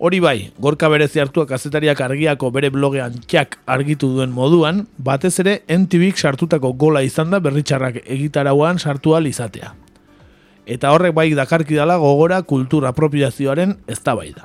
Hori 0.00 0.20
bai, 0.20 0.52
gorka 0.56 0.88
berezi 0.88 1.20
hartuak 1.20 1.50
azetariak 1.52 2.00
argiako 2.00 2.48
bere 2.50 2.70
blogean 2.72 3.18
txak 3.28 3.58
argitu 3.68 4.08
duen 4.08 4.30
moduan, 4.32 4.86
batez 4.96 5.34
ere 5.42 5.58
NTVik 5.68 6.16
sartutako 6.16 6.72
gola 6.72 7.02
izan 7.04 7.28
da 7.32 7.40
berritxarrak 7.40 8.00
egitarauan 8.06 8.78
sartu 8.78 9.12
izatea. 9.28 9.74
Eta 10.66 10.92
horrek 10.92 11.12
bai 11.12 11.34
dakarki 11.34 11.74
dala 11.74 11.98
gogora 11.98 12.42
kultur 12.42 12.86
apropiazioaren 12.86 13.76
eztabaida. 13.88 14.44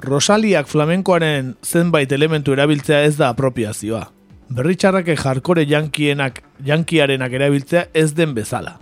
Rosaliak 0.00 0.66
flamenkoaren 0.66 1.56
zenbait 1.62 2.10
elementu 2.12 2.52
erabiltzea 2.52 3.04
ez 3.04 3.16
da 3.16 3.28
apropiazioa. 3.28 4.19
Berritxarrake 4.50 5.14
jarkore 5.16 5.64
jankienak, 5.68 6.40
jankiarenak 6.66 7.32
erabiltzea 7.38 7.84
ez 7.94 8.10
den 8.14 8.34
bezala. 8.34 8.78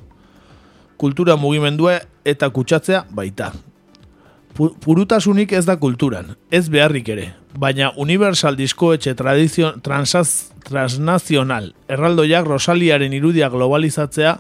Kultura 0.96 1.36
mugimendua 1.36 1.98
eta 2.24 2.48
kutsatzea 2.50 3.04
baita. 3.10 3.50
Pu- 4.56 4.72
Purutasunik 4.80 5.52
ez 5.52 5.66
da 5.68 5.76
kulturan, 5.78 6.32
ez 6.50 6.64
beharrik 6.72 7.08
ere, 7.12 7.26
baina 7.58 7.92
Universal 7.96 8.56
Diskoetxe 8.56 9.12
transaz, 9.14 10.50
transnazional 10.64 11.74
erraldoiak 11.88 12.46
Rosaliaren 12.48 13.12
irudia 13.12 13.48
globalizatzea 13.52 14.38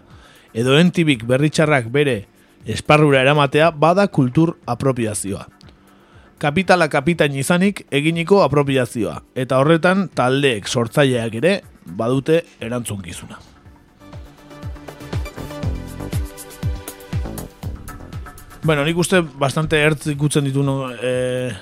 edo 0.54 0.78
entibik 0.80 1.22
berritxarrak 1.28 1.92
bere 1.92 2.24
esparrura 2.66 3.20
eramatea 3.20 3.70
bada 3.70 4.08
kultur 4.08 4.56
apropiazioa 4.66 5.46
kapitala 6.38 6.88
kapitain 6.88 7.34
izanik 7.34 7.84
eginiko 7.90 8.42
apropiazioa, 8.44 9.18
eta 9.34 9.58
horretan 9.58 10.06
taldeek 10.14 10.68
sortzaileak 10.68 11.34
ere 11.40 11.54
badute 11.98 12.44
erantzunkizuna. 12.60 13.38
Bueno, 18.62 18.84
nik 18.84 18.98
uste 19.00 19.22
bastante 19.40 19.78
ertz 19.80 20.10
ikutzen 20.12 20.44
ditu 20.44 20.62
no, 20.66 20.90
eh, 20.92 21.54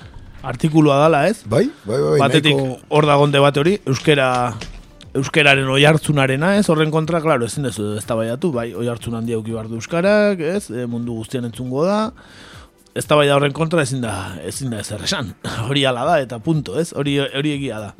artikulua 0.42 0.96
dala, 1.04 1.26
ez? 1.28 1.44
Bai, 1.46 1.68
bai, 1.84 2.00
bai. 2.02 2.18
Batetik 2.18 2.56
nahiko- 2.56 2.80
hor 2.88 3.06
dagon 3.06 3.30
debate 3.30 3.60
hori, 3.60 3.76
euskera 3.86 4.30
euskeraren 5.16 5.68
oihartzunarena, 5.72 6.56
ez? 6.58 6.68
Horren 6.68 6.90
kontra, 6.90 7.22
claro, 7.24 7.46
ezin 7.46 7.64
dezu 7.64 7.94
eztabaidatu, 7.96 8.50
bai, 8.52 8.74
oihartzun 8.74 9.14
handia 9.14 9.36
eduki 9.38 9.52
du 9.52 9.76
euskarak, 9.76 10.40
ez? 10.40 10.70
E, 10.70 10.86
mundu 10.86 11.14
guztian 11.14 11.44
entzungo 11.44 11.84
da. 11.86 12.12
Eztabaida 12.96 13.34
horren 13.36 13.52
kontra 13.52 13.82
ezin 13.84 14.00
da, 14.04 14.12
ezin 14.48 14.70
da 14.72 14.80
ezer 14.80 15.02
esan. 15.04 15.34
Hori 15.68 15.82
hala 15.84 16.04
da 16.08 16.18
eta 16.24 16.38
punto, 16.40 16.78
ez? 16.80 16.92
Hori 16.96 17.18
hori 17.20 17.52
egia 17.58 17.80
da. 17.82 17.90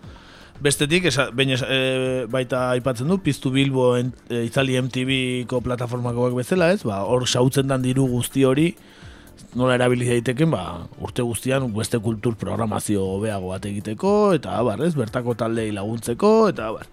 Bestetik, 0.63 1.05
esa, 1.11 1.27
baina 1.37 1.53
esa- 1.59 1.69
e, 1.69 2.25
baita 2.33 2.71
aipatzen 2.73 3.11
du, 3.13 3.19
piztu 3.21 3.51
Bilbo 3.53 3.91
en, 3.99 4.15
e, 4.33 4.47
Itzali 4.47 4.79
MTV-ko 4.81 5.61
plataformakoak 5.61 6.33
bezala, 6.39 6.71
ez? 6.73 6.81
Ba, 6.89 7.03
hor 7.05 7.27
sautzen 7.29 7.69
dan 7.69 7.83
diru 7.85 8.07
guzti 8.09 8.47
hori, 8.49 8.71
nola 9.53 9.75
erabili 9.77 10.09
daiteken, 10.09 10.49
ba, 10.55 10.63
urte 11.05 11.21
guztian 11.29 11.69
beste 11.77 12.01
kultur 12.01 12.39
programazio 12.41 13.05
hobeago 13.19 13.53
bat 13.53 13.69
egiteko, 13.69 14.15
eta 14.39 14.57
abar, 14.57 14.81
ez? 14.87 14.95
Bertako 14.97 15.35
taldei 15.37 15.69
laguntzeko, 15.77 16.33
eta 16.55 16.71
abar. 16.73 16.89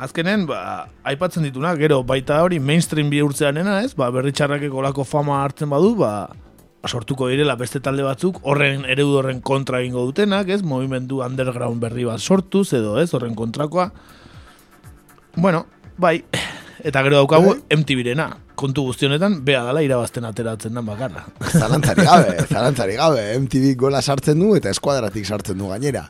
Azkenen, 0.00 0.46
ba, 0.48 0.86
aipatzen 1.04 1.44
dituna, 1.44 1.74
gero 1.76 2.00
baita 2.02 2.40
hori 2.42 2.56
mainstream 2.58 3.10
bihurtzeanena, 3.12 3.82
ez? 3.84 3.92
Ba, 3.94 4.08
berritxarrakeko 4.10 4.80
olako 4.80 5.04
fama 5.04 5.42
hartzen 5.44 5.68
badu, 5.68 5.92
ba, 6.00 6.14
sortuko 6.88 7.28
direla 7.30 7.54
beste 7.56 7.80
talde 7.80 8.02
batzuk, 8.06 8.40
horren 8.42 8.86
eredu 8.90 9.16
horren 9.18 9.40
kontra 9.40 9.80
egingo 9.82 10.04
dutenak, 10.08 10.48
ez? 10.50 10.62
Movimendu 10.66 11.22
underground 11.24 11.82
berri 11.82 12.06
bat 12.08 12.20
sortuz, 12.20 12.72
edo 12.74 12.98
ez? 13.00 13.12
Horren 13.14 13.36
kontrakoa. 13.38 13.90
Bueno, 15.36 15.66
bai, 15.96 16.18
eta 16.82 17.02
gero 17.06 17.22
daukagu 17.22 17.54
MTV-rena. 17.70 18.28
Kontu 18.58 18.84
guztionetan, 18.86 19.40
bea 19.46 19.62
dala 19.66 19.80
irabazten 19.82 20.26
ateratzen 20.28 20.76
dan 20.76 20.86
bakarra. 20.86 21.24
Zalantzari 21.50 22.04
gabe, 22.06 22.34
zalantzari 22.52 22.98
gabe. 22.98 23.24
MTV 23.40 23.74
gola 23.80 24.02
sartzen 24.02 24.38
du 24.42 24.52
eta 24.58 24.70
eskuadratik 24.70 25.26
sartzen 25.26 25.58
du 25.58 25.70
gainera. 25.72 26.04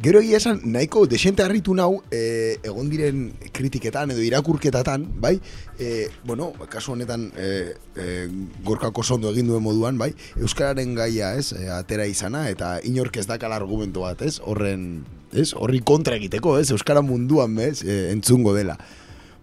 Gero 0.00 0.22
egia 0.24 0.38
esan, 0.40 0.62
nahiko 0.64 1.02
desente 1.04 1.42
harritu 1.44 1.74
nau, 1.76 1.98
e, 2.08 2.56
egon 2.64 2.86
diren 2.88 3.26
kritiketan 3.52 4.14
edo 4.14 4.22
irakurketatan, 4.24 5.02
bai? 5.20 5.34
E, 5.76 6.06
bueno, 6.24 6.54
kasu 6.72 6.94
honetan, 6.94 7.26
e, 7.36 7.48
e, 8.00 8.06
gorkako 8.64 9.02
sondo 9.04 9.28
egin 9.34 9.50
duen 9.50 9.60
moduan, 9.60 9.98
bai? 10.00 10.14
Euskararen 10.40 10.94
gaia, 10.96 11.34
ez? 11.36 11.50
E, 11.52 11.66
atera 11.74 12.06
izana, 12.08 12.46
eta 12.48 12.78
inork 12.88 13.18
ez 13.20 13.26
dakala 13.28 13.58
argumento 13.60 14.06
bat, 14.06 14.24
ez? 14.24 14.38
Horren, 14.40 14.86
ez? 15.36 15.50
Horri 15.52 15.82
kontra 15.84 16.16
egiteko, 16.16 16.56
ez? 16.56 16.70
Euskara 16.72 17.02
munduan, 17.04 17.52
bez? 17.60 17.82
E, 17.84 18.06
entzungo 18.14 18.56
dela. 18.56 18.78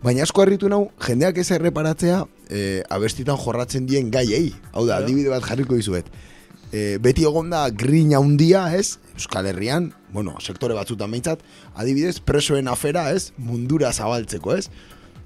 Baina 0.01 0.25
asko 0.25 0.41
harritu 0.41 0.73
nau, 0.73 0.87
jendeak 1.05 1.37
ez 1.37 1.51
erreparatzea 1.53 2.23
e, 2.49 2.81
abestitan 2.89 3.37
jorratzen 3.37 3.85
dien 3.85 4.09
gaiei. 4.09 4.55
Hau 4.73 4.87
da, 4.89 5.03
adibide 5.03 5.29
bat 5.29 5.45
jarriko 5.45 5.77
dizuet. 5.77 6.09
E, 6.71 6.97
beti 6.99 7.23
egon 7.23 7.49
da 7.53 7.67
grina 7.71 8.19
handia, 8.19 8.65
ez? 8.75 8.97
Euskal 9.15 9.47
Herrian, 9.47 9.93
bueno, 10.11 10.35
sektore 10.43 10.75
batzutan 10.75 11.11
behintzat, 11.11 11.41
adibidez, 11.75 12.19
presoen 12.19 12.67
afera, 12.67 13.07
ez? 13.15 13.31
Mundura 13.37 13.93
zabaltzeko, 13.93 14.55
ez? 14.57 14.67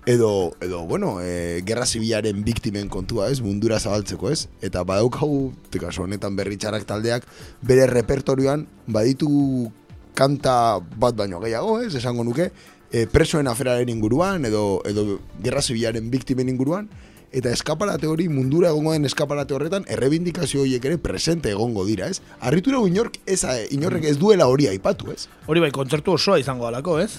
Edo, 0.09 0.53
edo 0.61 0.81
bueno, 0.89 1.19
e, 1.21 1.61
gerra 1.65 1.85
zibilaren 1.85 2.43
biktimen 2.45 2.89
kontua, 2.89 3.29
ez? 3.33 3.41
Mundura 3.41 3.79
zabaltzeko, 3.79 4.29
ez? 4.29 4.47
Eta 4.61 4.85
badaukagu, 4.85 5.51
kasu 5.81 6.05
honetan 6.05 6.37
berritxarak 6.37 6.85
taldeak, 6.89 7.25
bere 7.65 7.87
repertorioan 7.89 8.67
baditu 8.87 9.71
kanta 10.17 10.79
bat 11.01 11.17
baino 11.17 11.41
gehiago, 11.41 11.79
ez? 11.81 11.95
Esango 11.97 12.25
nuke, 12.27 12.51
e, 12.91 13.07
presoen 13.09 13.49
aferaren 13.49 13.89
inguruan, 13.89 14.45
edo, 14.45 14.81
edo 14.85 15.17
gerra 15.41 15.61
zibilaren 15.65 16.09
biktimen 16.13 16.49
inguruan, 16.53 16.89
eta 17.31 17.51
eskaparate 17.55 18.07
hori 18.11 18.27
mundura 18.29 18.69
egongo 18.73 18.91
den 18.93 19.05
eskaparate 19.07 19.55
horretan 19.55 19.85
errebindikazio 19.87 20.61
horiek 20.65 20.85
ere 20.85 20.97
presente 20.99 21.51
egongo 21.51 21.85
dira, 21.87 22.07
ez? 22.11 22.19
Arritu 22.41 22.71
nago 22.73 22.87
inork 22.91 23.19
ez, 23.25 23.43
inorrek 23.71 24.03
ez 24.09 24.17
duela 24.19 24.47
hori 24.51 24.67
aipatu, 24.67 25.11
ez? 25.15 25.27
Hori 25.47 25.63
bai, 25.63 25.71
kontzertu 25.71 26.17
osoa 26.17 26.39
izango 26.41 26.67
dalako, 26.67 26.99
ez? 26.99 27.11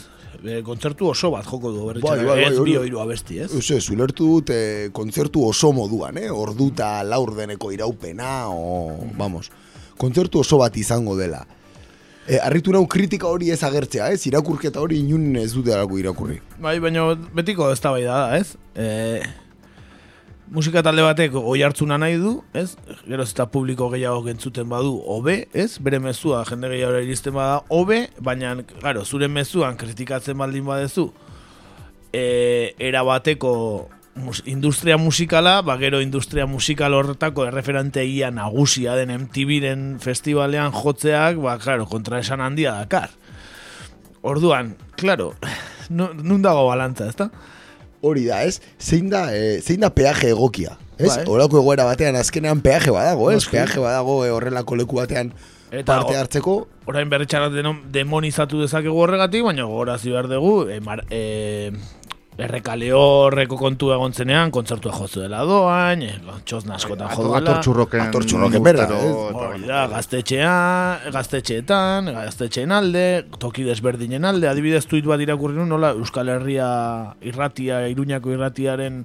E, 0.42 0.60
kontzertu 0.66 1.06
oso 1.08 1.30
bat 1.30 1.46
joko 1.46 1.70
du 1.72 1.86
berritxarrak, 1.86 2.26
Bai, 2.26 2.28
bai, 2.28 2.44
bai, 2.44 2.52
ez 2.52 2.58
hori- 2.58 2.76
bi 2.76 2.86
hiru 2.88 3.00
abesti, 3.00 3.38
ez? 3.44 3.50
Ez, 3.56 3.64
ez, 3.70 3.82
ulertu 3.94 4.26
dut 4.26 4.50
eh, 4.52 4.88
kontzertu 4.92 5.44
oso 5.48 5.72
moduan, 5.72 6.18
eh? 6.18 6.28
Orduta 6.32 7.02
laurdeneko 7.06 7.70
iraupena, 7.72 8.48
o, 8.50 8.96
vamos, 9.16 9.50
kontzertu 9.96 10.40
oso 10.40 10.58
bat 10.58 10.76
izango 10.76 11.16
dela. 11.16 11.44
E, 12.26 12.38
arritu 12.38 12.70
nau 12.70 12.84
kritika 12.86 13.26
hori 13.26 13.50
ez 13.50 13.62
agertzea, 13.66 14.12
ez? 14.14 14.26
Irakurketa 14.30 14.80
hori 14.80 15.00
inun 15.02 15.36
ez 15.40 15.52
dute 15.54 15.74
irakurri. 15.98 16.40
Bai, 16.62 16.78
baina 16.80 17.14
betiko 17.34 17.70
ez 17.72 17.80
da 17.80 17.96
da, 17.98 18.36
ez? 18.38 18.56
E, 18.74 19.22
musika 20.52 20.82
talde 20.84 21.00
batek 21.04 21.34
oi 21.40 21.62
hartzuna 21.64 21.96
nahi 21.98 22.18
du, 22.20 22.34
ez? 22.52 22.74
Geroz 23.08 23.30
eta 23.32 23.46
publiko 23.50 23.88
gehiago 23.92 24.28
entzuten 24.28 24.68
badu, 24.68 24.98
hobe, 25.08 25.46
ez? 25.56 25.78
Bere 25.80 25.98
mezua 26.02 26.42
jende 26.48 26.68
gehiago 26.72 27.00
iristen 27.00 27.34
bada, 27.36 27.62
hobe, 27.72 28.04
baina, 28.20 28.54
claro, 28.80 29.04
zure 29.04 29.28
mezuan 29.32 29.78
kritikatzen 29.80 30.36
baldin 30.38 30.66
badezu, 30.68 31.08
e, 32.12 32.74
era 32.78 33.02
bateko 33.08 33.54
mus, 34.20 34.42
industria 34.44 34.98
musikala, 35.00 35.62
ba 35.64 35.78
gero 35.80 36.02
industria 36.04 36.44
musikal 36.46 36.92
horretako 36.94 37.46
erreferenteia 37.48 38.28
nagusia 38.30 38.94
den 39.00 39.14
MTV-ren 39.16 39.96
festivalean 40.04 40.72
jotzeak, 40.76 41.40
ba, 41.40 41.56
claro, 41.62 41.88
kontra 41.88 42.20
esan 42.20 42.44
handia 42.44 42.76
dakar. 42.82 43.08
Orduan, 44.20 44.76
claro, 45.00 45.32
nu- 45.88 46.12
nun 46.14 46.44
dago 46.44 46.68
balantza, 46.68 47.08
ezta? 47.08 47.30
Hori 48.02 48.24
da, 48.26 48.42
ez? 48.42 48.60
Zein 48.82 49.08
da, 49.12 49.28
eh, 49.34 49.60
zein 49.62 49.80
da 49.80 49.90
peaje 49.94 50.32
egokia? 50.34 50.76
Ez? 50.98 51.06
Bai. 51.08 51.24
Horako 51.30 51.60
egoera 51.62 51.84
batean 51.86 52.16
azkenean 52.18 52.60
peaje 52.60 52.90
badago, 52.90 53.30
ez? 53.30 53.36
Noski. 53.40 53.54
Peaje 53.56 53.78
badago 53.80 54.24
eh, 54.26 54.30
horrelako 54.34 54.74
leku 54.80 54.98
batean 54.98 55.30
Eta 55.72 55.86
parte 55.94 56.16
hartzeko. 56.18 56.56
Orain 56.90 57.08
berritxarrak 57.08 57.54
denon- 57.54 57.78
demonizatu 57.94 58.58
dezakegu 58.60 58.98
horregatik, 59.06 59.44
baina 59.46 59.64
gogorazi 59.64 60.10
behar 60.10 60.26
dugu, 60.28 60.66
e, 60.68 60.80
mar, 60.84 61.04
e, 61.10 61.70
errekale 62.44 62.90
horreko 62.96 63.58
kontu 63.60 63.92
egon 63.94 64.12
zenean, 64.12 64.50
kontzertua 64.54 64.94
jozu 64.96 65.22
dela 65.24 65.42
doain, 65.48 66.02
e, 66.06 66.38
txosna 66.48 66.76
askotan 66.78 67.12
jo 67.12 67.26
duela. 67.26 67.42
Atortxurroken 67.42 68.04
Atortxurroken 68.06 68.66
berra, 68.66 68.88
urtero, 68.88 69.02
ez? 69.02 69.36
eta 69.36 69.46
Hori 69.48 69.68
da, 69.68 69.82
gaztetxean, 69.92 71.06
gaztetxeetan, 71.16 72.12
gaztetxeen 72.18 72.76
alde, 72.78 73.06
toki 73.42 73.66
desberdinen 73.68 74.28
alde, 74.28 74.50
adibidez 74.50 74.84
tuit 74.90 75.06
bat 75.08 75.22
irakurri 75.22 75.62
nola 75.62 75.94
Euskal 75.98 76.32
Herria 76.32 76.68
irratia, 77.22 77.84
Iruñako 77.92 78.34
irratiaren 78.36 79.02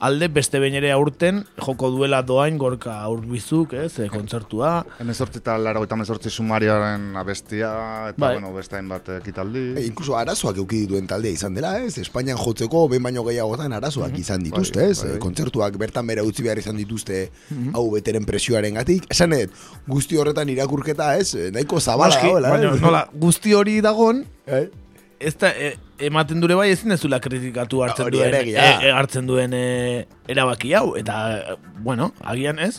alde 0.00 0.28
beste 0.28 0.60
behin 0.62 0.74
ere 0.78 0.92
aurten 0.94 1.40
joko 1.58 1.88
duela 1.90 2.20
doain 2.22 2.56
gorka 2.58 3.00
aurbizuk, 3.02 3.72
ez, 3.74 3.98
e, 3.98 4.06
kontzertua. 4.08 4.84
Hemezortzi 5.00 5.40
eta 5.42 5.56
laro 5.58 5.82
eta 5.82 5.96
hemezortzi 5.96 6.30
sumarioaren 6.30 7.16
abestia, 7.18 7.70
eta 8.10 8.20
Bai. 8.22 8.34
bueno, 8.36 8.52
beste 8.54 8.76
hainbat 8.78 9.08
ekitaldi. 9.18 9.64
E, 9.76 9.84
inkluso 9.88 10.16
arazoak 10.16 10.56
euki 10.62 10.84
dituen 10.86 11.06
taldea 11.10 11.34
izan 11.34 11.54
dela, 11.58 11.74
ez? 11.82 11.98
Espainian 11.98 12.38
jotzeko 12.38 12.86
behin 12.88 13.02
baino 13.02 13.24
gehiagotan 13.26 13.72
arazoak 13.72 14.16
izan 14.18 14.42
dituzte, 14.46 14.80
Bai, 14.82 14.90
ez? 14.90 15.02
bai. 15.02 15.16
E, 15.16 15.18
Kontzertuak 15.18 15.76
bertan 15.82 16.06
bera 16.06 16.22
utzi 16.22 16.42
behar 16.46 16.58
izan 16.62 16.76
dituzte 16.76 17.30
Mhm. 17.50 17.74
hau 17.74 17.90
beteren 17.90 18.24
presioaren 18.24 18.74
gatik. 18.74 19.06
Esan 19.10 19.30
dut, 19.30 19.50
guzti 19.88 20.16
horretan 20.16 20.48
irakurketa, 20.48 21.16
ez? 21.18 21.34
Nahiko 21.52 21.80
zabala 21.80 22.14
dagoela, 22.14 22.50
baina 22.50 22.74
ez? 22.74 22.80
nola, 22.80 23.08
guzti 23.14 23.52
hori 23.54 23.80
dagon, 23.80 24.24
Eh? 24.46 24.68
Ez 25.20 25.34
da, 25.38 25.50
e, 25.50 25.74
ematen 26.08 26.40
dure 26.40 26.56
bai 26.58 26.70
ezin 26.72 26.94
dezula 26.94 27.18
kritikatu 27.20 27.82
hartzen 27.84 28.06
Hori 28.06 28.20
duen, 28.20 28.34
e, 28.34 28.54
e, 28.54 28.92
hartzen 28.94 29.26
duen 29.28 29.54
e, 29.56 30.06
erabaki 30.30 30.72
hau, 30.78 30.94
eta, 30.98 31.18
bueno, 31.84 32.12
agian 32.22 32.58
ez, 32.62 32.78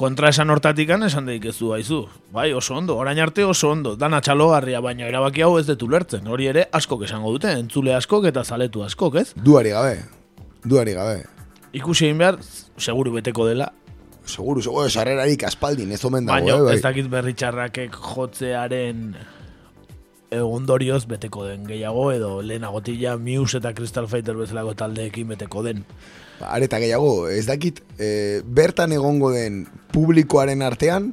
kontra 0.00 0.30
esan 0.32 0.52
hortatikan 0.52 1.02
esan 1.04 1.26
daik 1.28 1.44
ez 1.50 1.56
du 1.58 1.72
haizu. 1.74 2.04
Bai, 2.32 2.50
oso 2.56 2.76
ondo, 2.76 2.96
orain 3.00 3.18
arte 3.20 3.44
oso 3.44 3.72
ondo, 3.72 3.96
dana 4.00 4.22
txalogarria, 4.24 4.80
baina 4.84 5.08
erabaki 5.08 5.44
hau 5.44 5.56
ez 5.60 5.66
detu 5.68 5.88
lertzen. 5.90 6.28
Hori 6.28 6.48
ere 6.52 6.68
askok 6.76 7.04
esango 7.08 7.32
dute, 7.36 7.52
entzule 7.58 7.96
askok 7.96 8.30
eta 8.30 8.44
zaletu 8.44 8.84
askok, 8.86 9.20
ez? 9.20 9.28
Duari 9.36 9.74
gabe, 9.76 9.98
duari 10.64 10.96
gabe. 10.96 11.20
Ikusi 11.76 12.08
egin 12.08 12.22
behar, 12.22 12.40
seguru 12.80 13.18
beteko 13.18 13.46
dela, 13.50 13.72
Seguru, 14.30 14.60
seguru, 14.62 14.86
sarrerarik 14.92 15.42
aspaldin 15.48 15.90
ez 15.90 16.04
omen 16.04 16.26
dago, 16.28 16.44
baina 16.44 16.58
eh, 16.58 16.62
bai. 16.62 16.74
ez 16.76 16.82
dakit 16.84 17.06
berritxarrakek 17.10 17.96
jotzearen 17.96 19.14
e, 20.30 20.40
ondorioz 20.40 21.04
beteko 21.10 21.44
den 21.48 21.66
gehiago 21.68 22.10
edo 22.12 22.40
lehenagotila 22.42 23.16
Muse 23.18 23.58
eta 23.58 23.74
Crystal 23.74 24.08
Fighter 24.08 24.38
bezalako 24.38 24.74
taldeekin 24.78 25.28
beteko 25.34 25.64
den. 25.66 25.84
Ba, 26.40 26.54
Areta 26.54 26.80
gehiago, 26.82 27.28
ez 27.28 27.46
dakit, 27.50 27.82
e, 27.98 28.40
bertan 28.46 28.94
egongo 28.96 29.32
den 29.34 29.64
publikoaren 29.94 30.62
artean, 30.62 31.12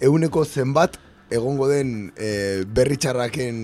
euneko 0.00 0.44
zenbat 0.44 0.98
egongo 1.30 1.68
den 1.70 2.10
e, 2.16 2.64
berritxarraken, 2.74 3.62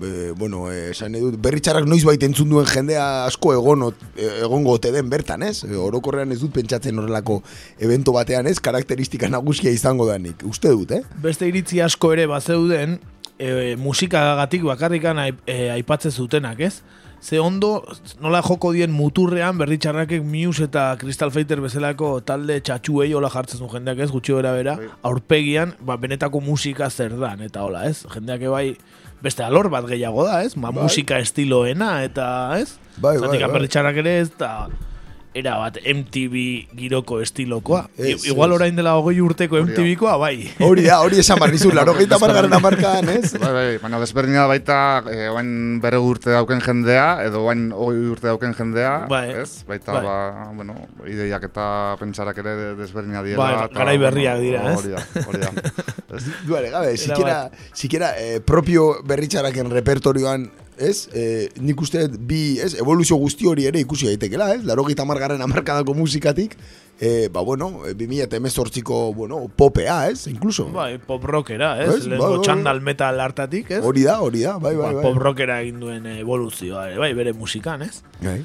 e, 0.00 0.30
bueno, 0.38 0.70
e, 0.70 0.90
esan 0.94 1.16
edut, 1.18 1.36
berritxarrak 1.42 1.88
noiz 1.88 2.02
baita 2.06 2.28
entzun 2.28 2.50
duen 2.52 2.68
jendea 2.70 3.26
asko 3.26 3.54
egon, 3.56 3.88
e, 4.14 4.30
egongo 4.46 4.76
ote 4.78 4.92
den 4.94 5.10
bertan, 5.12 5.44
ez? 5.44 5.64
E, 5.66 5.74
orokorrean 5.76 6.32
ez 6.32 6.40
dut 6.40 6.54
pentsatzen 6.54 7.00
horrelako 7.00 7.40
evento 7.82 8.14
batean, 8.16 8.48
ez? 8.48 8.58
Karakteristika 8.62 9.28
nagusia 9.32 9.72
izango 9.74 10.08
danik, 10.08 10.44
uste 10.48 10.72
dut, 10.72 10.94
eh? 10.96 11.02
Beste 11.22 11.48
iritzi 11.50 11.82
asko 11.84 12.14
ere 12.16 12.28
bazeuden 12.30 13.00
e, 13.40 13.76
musikagatik 13.80 14.64
bakarrikan 14.68 15.18
aip, 15.22 15.40
e, 15.48 15.70
aipatzen 15.72 16.12
zutenak, 16.12 16.60
ez? 16.60 16.82
Ze 17.20 17.36
ondo, 17.40 17.82
nola 18.20 18.40
joko 18.40 18.70
dien 18.72 18.92
muturrean 18.96 19.58
berritxarrakek 19.60 20.22
Muse 20.24 20.64
eta 20.70 20.86
Crystal 21.00 21.32
Fighter 21.34 21.60
bezalako 21.60 22.14
talde 22.24 22.56
txatxuei 22.64 23.10
hola 23.12 23.28
jartzen 23.32 23.60
zuen 23.60 23.74
jendeak 23.74 24.00
ez, 24.06 24.08
gutxi 24.12 24.32
bera 24.38 24.54
bera, 24.56 24.76
aurpegian, 25.04 25.74
ba, 25.84 25.98
benetako 26.00 26.40
musika 26.40 26.88
zer 26.88 27.18
dan, 27.20 27.42
eta 27.44 27.66
hola, 27.66 27.84
ez? 27.90 28.06
Jendeak 28.14 28.46
bai 28.48 28.70
beste 29.20 29.44
alor 29.44 29.68
bat 29.68 29.84
gehiago 29.84 30.24
da, 30.24 30.40
ez? 30.44 30.54
Ma, 30.56 30.70
Bai. 30.72 30.86
musika 30.86 31.18
estiloena, 31.20 31.98
eta, 32.08 32.56
ez? 32.56 32.78
Bai, 32.96 33.18
bai, 33.18 33.26
Zatik 33.26 33.44
bai. 33.44 33.52
berritxarrak 33.58 34.00
ere 34.00 34.16
ez, 34.22 34.30
eta 34.32 34.54
era 35.32 35.56
bat 35.60 35.76
MTV 35.86 36.72
giroko 36.74 37.20
estilokoa. 37.22 37.84
Ez, 37.96 38.24
I- 38.24 38.30
Igual 38.32 38.52
orain 38.56 38.74
dela 38.74 38.96
hogei 38.98 39.20
urteko 39.22 39.60
MTVkoa, 39.62 40.16
bai. 40.18 40.50
Hori 40.66 40.82
da, 40.88 41.00
hori 41.04 41.20
esan 41.22 41.38
barrizu, 41.38 41.70
laro 41.74 41.94
gehieta 41.98 42.18
margarren 42.18 42.52
amarkadan, 42.56 43.08
ez? 43.14 43.32
Bai, 43.38 43.52
bai, 43.54 43.78
baina 43.82 44.00
desberdina 44.02 44.46
baita, 44.50 44.78
eh, 45.12 45.28
oain 45.30 45.78
bere 45.82 46.00
urte 46.02 46.30
dauken 46.34 46.60
jendea, 46.64 47.04
edo 47.28 47.44
oain 47.46 47.68
hogei 47.72 48.08
urte 48.10 48.26
dauken 48.26 48.54
jendea, 48.58 49.06
Bai. 49.10 49.28
ez? 49.44 49.62
Baita, 49.68 49.92
Bai. 50.00 50.02
ba, 50.04 50.48
bueno, 50.56 50.74
ideiak 51.06 51.46
eta 51.50 51.68
pentsarak 52.00 52.38
ere 52.42 52.56
desberdina 52.80 53.22
diela. 53.22 53.38
Bai, 53.44 53.68
garai 53.76 53.98
berriak 54.02 54.40
dira, 54.42 54.64
ez? 54.72 54.78
Hori 54.82 54.96
da, 54.96 55.04
hori 55.28 55.44
da. 55.46 55.52
Duare, 56.46 56.70
gabe, 56.74 56.96
sikiera, 56.98 57.44
sikiera 57.72 58.12
eh, 58.18 58.40
propio 58.40 58.96
berritxaraken 59.06 59.70
repertorioan, 59.70 60.50
ez? 60.80 61.08
Eh, 61.12 61.48
nik 61.60 61.80
uste 61.80 62.06
bi, 62.18 62.58
ez? 62.60 62.74
Evoluzio 62.80 63.16
guzti 63.20 63.46
hori 63.46 63.66
ere 63.68 63.80
ikusi 63.84 64.08
daitekela, 64.08 64.54
ez? 64.54 64.64
Laro 64.64 64.84
gita 64.88 65.04
margarren 65.04 65.42
amarkadako 65.44 65.94
musikatik, 65.94 66.56
eh, 67.00 67.28
ba, 67.32 67.40
bueno, 67.46 67.84
eh, 67.86 67.94
2000 67.94 68.24
eta 68.26 68.36
emezortziko, 68.40 69.12
bueno, 69.14 69.42
popea, 69.56 70.08
ez? 70.10 70.26
Incluso. 70.26 70.66
Bai, 70.72 70.98
pop 70.98 71.24
rockera, 71.24 71.74
ez? 71.82 71.94
Ez? 72.00 72.06
Lehenko 72.06 72.32
bai, 72.38 72.40
txandal 72.48 72.80
metal 72.80 73.20
hartatik, 73.20 73.70
ez? 73.70 73.84
Hori 73.84 74.02
da, 74.08 74.20
hori 74.24 74.42
da, 74.48 74.56
bai, 74.58 74.74
bai, 74.74 74.94
Ba, 74.94 75.00
bai. 75.00 75.04
pop 75.04 75.22
rockera 75.22 75.60
egin 75.62 75.80
duen 75.80 76.06
evoluzioa, 76.16 76.88
bai, 76.98 77.12
bere 77.14 77.32
musikan, 77.36 77.82
ez? 77.82 78.02
Bai. 78.22 78.40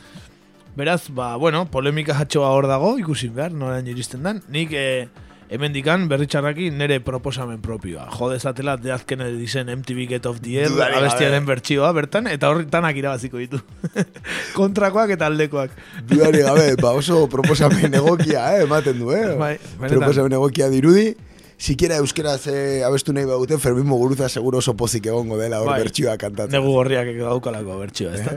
Beraz, 0.75 1.05
ba, 1.09 1.35
bueno, 1.39 1.65
polemika 1.71 2.13
hatxoa 2.19 2.49
hor 2.51 2.67
dago, 2.67 2.97
ikusi 2.99 3.29
behar, 3.31 3.53
norain 3.55 3.87
iristen 3.87 4.23
dan. 4.27 4.41
Nik, 4.51 4.73
e, 4.75 5.07
hemendikan 5.49 6.07
berritxarraki 6.09 6.69
nere 6.73 6.99
proposamen 7.05 7.61
propioa. 7.63 8.07
Jo 8.13 8.29
dezatela 8.31 8.75
deazken 8.81 9.21
edizen 9.27 9.69
MTV 9.73 10.07
Get 10.09 10.25
Off 10.29 10.41
the 10.41 10.57
Air, 10.63 10.73
abestiaren 10.87 11.45
bertsioa, 11.47 11.91
bertan, 11.97 12.29
eta 12.31 12.49
horretanak 12.51 12.97
irabaziko 12.97 13.41
ditu. 13.41 13.61
Kontrakoak 14.59 15.15
eta 15.17 15.29
aldekoak. 15.29 15.75
Dudari 16.09 16.41
gabe, 16.45 16.71
ba, 16.83 16.95
oso 16.97 17.25
proposamen 17.31 17.93
egokia, 18.01 18.47
eh, 18.55 18.65
ematen 18.65 18.99
du, 19.01 19.11
eh? 19.15 19.27
Bai, 19.39 19.55
proposamen 19.85 20.37
egokia 20.39 20.71
dirudi. 20.73 21.13
Sikiera 21.55 22.01
euskeraz 22.03 22.41
eh, 22.51 22.81
abestu 22.83 23.13
nahi 23.15 23.27
bauten, 23.29 23.61
Fermin 23.63 23.85
Muguruza 23.87 24.27
seguro 24.27 24.59
oso 24.59 24.73
pozik 24.75 25.05
egongo 25.07 25.37
dela 25.39 25.61
hor 25.63 25.71
Bai. 25.71 25.83
bertsioa 25.85 26.17
kantatzen. 26.19 26.51
Negu 26.57 26.73
gorriak 26.75 27.13
daukalako 27.21 27.77
bertsioa, 27.85 28.17
ez 28.17 28.25
da? 28.25 28.35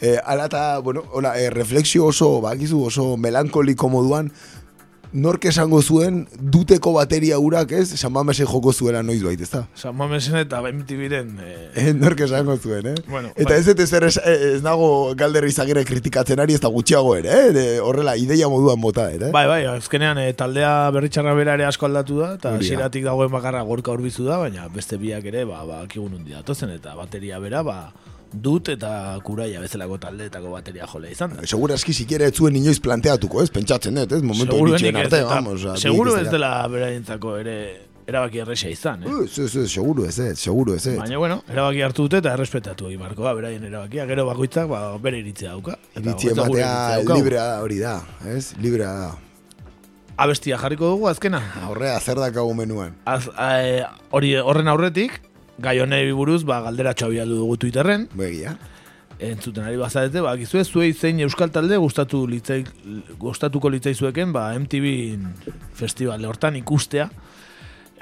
Eh, 0.00 0.20
ala 0.24 0.44
eta, 0.46 0.78
bueno, 0.78 1.02
hola, 1.10 1.40
eh, 1.40 1.50
reflexio 1.50 2.06
oso, 2.06 2.40
bakizu, 2.40 2.84
oso 2.86 3.16
melankoliko 3.16 3.88
moduan, 3.90 4.30
nork 5.12 5.44
esango 5.48 5.80
zuen 5.82 6.26
duteko 6.38 6.92
bateria 6.92 7.38
urak, 7.40 7.72
ez? 7.72 7.88
San 8.00 8.12
Mamesen 8.12 8.46
joko 8.46 8.72
zuela 8.72 9.02
noiz 9.02 9.22
bait, 9.24 9.40
ez 9.40 9.48
da? 9.50 9.62
San 9.74 9.96
Mamesen 9.96 10.36
eta 10.36 10.60
MTV-ren... 10.68 11.30
Eh, 11.40 11.56
Eh, 11.78 11.92
nork 11.94 12.20
esango 12.20 12.56
zuen, 12.58 12.86
eh? 12.86 12.94
Bueno, 13.08 13.28
eta 13.36 13.50
bai. 13.50 13.58
ez 13.60 13.66
dut 13.66 13.80
ezer 13.80 14.04
ez, 14.04 14.16
ez 14.18 14.62
nago 14.62 15.14
galderri 15.16 15.48
izagire 15.52 15.84
kritikatzen 15.84 16.40
ari 16.40 16.54
ez 16.54 16.60
da 16.60 16.68
gutxiago 16.68 17.14
ere, 17.16 17.28
eh? 17.30 17.52
De, 17.54 17.64
horrela, 17.80 18.16
ideia 18.16 18.48
moduan 18.48 18.80
bota, 18.80 19.08
ere? 19.14 19.30
Bai, 19.32 19.46
bai, 19.48 19.62
azkenean 19.76 20.18
eh, 20.18 20.32
taldea 20.36 20.90
berritxarra 20.96 21.34
bera 21.38 21.54
ere 21.58 21.64
asko 21.68 21.86
aldatu 21.86 22.18
da, 22.20 22.34
eta 22.40 22.56
hasieratik 22.58 23.04
dagoen 23.04 23.30
bakarra 23.32 23.62
gorka 23.62 23.92
urbizu 23.94 24.24
da, 24.28 24.38
baina 24.44 24.68
beste 24.74 24.98
biak 24.98 25.24
ere, 25.32 25.44
ba, 25.48 25.64
ba, 25.68 25.82
akigun 25.86 26.18
hundi 26.18 26.32
datozen, 26.36 26.70
eta 26.76 26.94
bateria 26.98 27.38
bera, 27.40 27.62
ba, 27.62 27.78
dut 28.32 28.68
eta 28.68 28.90
kuraia 29.24 29.60
bezalako 29.60 29.98
taldeetako 30.02 30.52
bateria 30.52 30.86
jole 30.86 31.10
izan 31.12 31.36
da. 31.36 31.46
Segura 31.46 31.76
eski 31.78 31.94
sikiera 31.96 32.28
ez 32.28 32.34
zuen 32.36 32.56
inoiz 32.56 32.78
planteatuko, 32.84 33.42
ez? 33.42 33.50
Pentsatzen 33.50 33.94
dut, 34.00 34.12
ez? 34.12 34.22
Momentu 34.22 34.58
iritxien 34.66 34.96
ez, 34.96 35.06
arte, 35.06 35.22
vamos. 35.28 35.66
seguru 35.80 36.14
biek 36.14 36.26
ez 36.26 36.32
dela. 36.32 36.52
beraientzako 36.68 37.36
ere 37.40 37.58
erabaki 38.08 38.40
erresa 38.40 38.70
izan, 38.72 39.04
eh? 39.04 39.14
Ez, 39.24 39.38
ez, 39.44 39.54
ez, 39.62 39.68
seguru 39.68 40.06
ez, 40.08 40.16
ez, 40.18 40.38
seguru 40.40 40.74
ez, 40.74 40.86
ez. 40.86 40.96
Baina, 41.00 41.20
bueno, 41.20 41.42
erabaki 41.52 41.84
hartu 41.84 42.08
dute 42.08 42.22
eta 42.22 42.32
errespetatu 42.36 42.88
egin 42.88 43.04
barko 43.04 43.26
da, 43.26 43.34
beraien 43.36 43.64
erabakia, 43.68 44.06
gero 44.08 44.24
bakoitzak 44.30 44.68
ba, 44.70 44.82
bere 45.02 45.20
iritzia 45.20 45.52
dauka. 45.52 45.76
Ematea 45.94 46.12
iritzia 46.12 46.36
daukagu. 46.40 47.18
librea 47.20 47.46
da, 47.52 47.62
hori 47.64 47.80
da, 47.84 47.96
ez? 48.32 48.52
Librea 48.64 48.92
da. 49.02 49.10
Abestia 50.18 50.56
jarriko 50.58 50.88
dugu 50.96 51.06
azkena. 51.06 51.38
Horrea, 51.68 52.00
zer 52.00 52.18
dakagu 52.18 52.54
menuan. 52.58 52.96
Az, 53.06 53.28
eh, 53.38 53.84
hori 54.10 54.32
horren 54.40 54.72
aurretik, 54.72 55.20
gai 55.58 55.78
honei 55.82 56.10
buruz, 56.14 56.44
ba, 56.46 56.60
galderatxo 56.62 57.08
abialdu 57.08 57.38
dugu 57.42 57.56
Twitterren. 57.58 58.08
Begia. 58.14 58.56
Entzuten 59.18 59.64
ari 59.66 59.78
bazarete, 59.80 60.22
ba, 60.22 60.36
gizue, 60.38 60.62
zuei 60.64 60.92
zein 60.94 61.18
euskal 61.24 61.50
talde 61.50 61.76
gustatu 61.82 62.22
litzai, 62.30 62.60
gustatuko 63.18 63.70
litzaizueken, 63.74 64.32
ba, 64.32 64.52
MTV 64.58 64.92
festival 65.74 66.24
hortan 66.28 66.58
ikustea. 66.60 67.08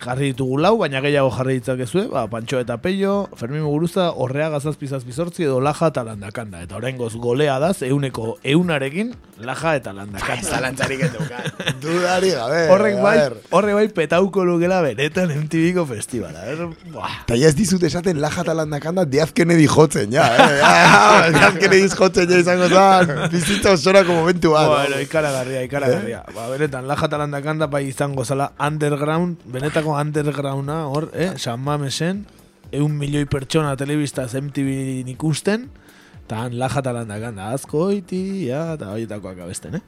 Jarri 0.02 0.32
ditugu 0.32 0.58
lau, 0.60 0.76
baina 0.78 1.00
gehiago 1.04 1.30
jarri 1.34 1.58
ditzakezue, 1.60 2.06
ba, 2.12 2.26
Pantxo 2.30 2.60
eta 2.60 2.78
Peio, 2.82 3.28
Fermin 3.36 3.62
Muguruza, 3.64 4.10
Orreaga 4.12 4.60
zazpi 4.60 4.88
zazpi 4.88 5.12
zortzi 5.12 5.46
edo 5.46 5.60
Laja 5.60 5.90
eta 5.92 6.04
Landakanda. 6.06 6.62
Eta 6.66 6.76
oraingoz 6.76 7.14
golea 7.16 7.58
daz, 7.62 7.80
euneko 7.86 8.36
eunarekin, 8.44 9.14
Laja 9.46 9.76
eta 9.80 9.92
Landakanda. 9.96 10.60
Ez 10.76 11.12
dauka. 11.12 11.42
Dudari 11.82 12.30
gabe. 12.30 12.62
Horrek 12.72 12.98
a 12.98 13.02
bai, 13.02 13.16
horre 13.50 13.74
bai 13.74 13.86
petauko 13.94 14.44
lukela 14.44 14.80
benetan 14.84 15.32
MTVko 15.34 15.86
festivala. 15.88 16.44
Er. 16.46 16.62
Eta 17.24 17.38
ja 17.38 17.50
ez 17.50 17.56
dizut 17.58 17.82
esaten 17.86 18.20
laja 18.20 18.44
eta 18.44 18.54
landakanda 18.56 19.04
Diaz 19.08 19.30
Kennedy 19.36 19.66
jotzen, 19.70 20.12
ja, 20.12 20.26
eh? 20.36 21.32
Diaz 21.36 21.54
Kennedy 21.58 21.88
jotzen 21.92 22.30
ja 22.30 22.40
izango 22.42 22.68
zan, 22.68 23.12
bizitza 23.32 23.74
osorako 23.76 24.20
momentu 24.20 24.52
bat. 24.54 24.68
Bueno, 24.72 25.00
ikaragarria, 25.04 25.62
ikaragarria. 25.66 26.22
Ba, 26.34 26.48
benetan, 26.52 26.86
laja 26.88 27.08
eta 27.10 27.20
landakanda 27.22 27.70
bai 27.70 27.86
izango 27.88 28.24
zala 28.24 28.50
underground, 28.68 29.42
benetako 29.52 29.85
undergrounda, 29.94 30.86
hor, 30.90 31.10
eh, 31.14 31.32
San 31.36 31.60
Mamesen, 31.60 32.24
eun 32.72 32.92
milioi 32.98 33.26
pertsona 33.30 33.76
telebistaz 33.78 34.34
MTV 34.34 35.06
ikusten, 35.14 35.68
eta 36.24 36.42
han 36.42 36.58
laja 36.58 36.82
eta 36.82 36.92
landakanda, 36.96 37.52
azko 37.54 37.90
iti, 37.94 38.48
ja, 38.48 38.72
eta 38.74 38.90
horietakoak 38.94 39.44
abesten, 39.44 39.78
eh? 39.78 39.84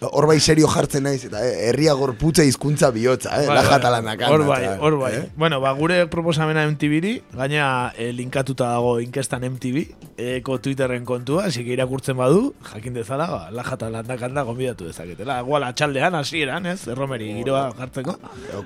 Hor 0.00 0.24
bai 0.26 0.38
serio 0.40 0.64
jartzen 0.72 1.02
naiz, 1.04 1.26
eta 1.26 1.42
eh, 1.44 1.68
herria 1.68 1.92
gorputza 1.92 2.40
hizkuntza 2.42 2.88
bihotza, 2.90 3.34
eh? 3.42 3.46
Bai, 3.46 3.56
laja 3.58 3.78
bai. 4.00 4.28
Hor 4.30 4.44
bai, 4.48 4.60
hor 4.80 4.94
bai. 4.96 5.10
eh? 5.12 5.26
Bueno, 5.36 5.60
ba, 5.60 5.72
gure 5.76 6.06
proposamena 6.08 6.62
MTV-ri, 6.70 7.22
gaina 7.36 7.92
eh, 7.98 8.08
linkatuta 8.16 8.64
dago 8.72 8.94
inkestan 9.04 9.44
MTV, 9.44 9.82
eko 10.16 10.56
Twitterren 10.58 11.04
kontua, 11.04 11.44
así 11.50 11.64
que 11.66 11.74
irakurtzen 11.74 12.16
badu, 12.16 12.54
jakin 12.72 12.94
dezala, 12.96 13.26
ba, 13.28 13.50
laja 13.52 13.74
eta 13.76 13.90
landakanda 13.90 14.42
gonbidatu 14.48 14.86
dezaketela. 14.88 15.36
Igual 15.44 15.64
atxaldean, 15.68 16.14
hasieran, 16.14 16.64
ez? 16.72 16.78
Erromeri 16.88 17.28
giroa 17.36 17.66
jartzeko. 17.76 18.16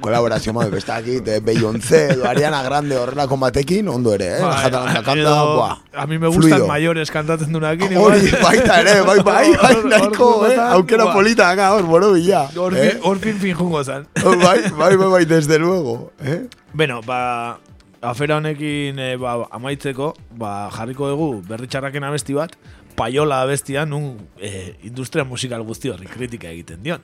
Kolaborazio 0.06 0.52
modu, 0.55 0.70
bestakit, 0.70 1.27
eh, 1.27 1.40
Beyoncé 1.40 2.12
edo 2.12 2.28
Ariana 2.31 2.62
Grande 2.62 2.94
horrelako 2.97 3.40
batekin, 3.43 3.89
ondo 3.89 4.15
ere, 4.15 4.36
eh? 4.36 4.40
Bai, 4.40 4.52
laja 4.55 4.70
eta 4.70 4.85
landakanda, 4.86 5.35
edo, 5.35 5.51
buah. 5.59 5.74
A 5.94 6.06
mi 6.06 6.19
me 6.19 6.28
gustan 6.31 6.62
mayores 6.70 7.11
kantatzen 7.11 7.51
dunakin. 7.52 7.97
Hori, 7.98 8.31
baita 8.40 8.81
ere, 8.86 9.01
bai, 9.02 9.19
bai, 9.19 9.44
bai, 9.61 9.74
nahiko, 9.90 10.31
hor- 10.39 10.51
eh? 10.52 10.59
Aukera. 10.78 11.11
Polita, 11.24 11.48
acá, 11.51 11.72
hor, 11.72 11.84
boro 11.88 12.12
bila. 12.12 12.51
Hor 12.55 12.76
eh? 12.76 12.90
fin- 12.90 13.01
hor 13.02 13.18
fin 13.18 13.38
fin 13.40 13.55
jungo 13.56 13.82
zan. 13.82 14.06
Bai, 14.44 14.68
bai, 14.70 14.96
bai, 14.96 15.09
bai, 15.09 15.24
desde 15.24 15.59
luego, 15.59 16.12
eh? 16.20 16.48
Bueno, 16.74 17.01
ba, 17.01 17.59
afera 18.02 18.36
honekin 18.36 18.98
e, 18.98 19.16
ba, 19.16 19.48
amaitzeko, 19.51 20.12
ba, 20.36 20.68
jarriko 20.70 21.09
dugu 21.09 21.40
berritxarraken 21.48 22.05
abesti 22.05 22.36
bat, 22.36 22.52
paiola 22.94 23.40
abestia 23.40 23.86
nun 23.86 24.18
e, 24.36 24.74
industria 24.84 25.24
musikal 25.24 25.64
guzti 25.64 25.88
horri 25.88 26.10
kritika 26.12 26.52
egiten 26.52 26.82
dion. 26.84 27.01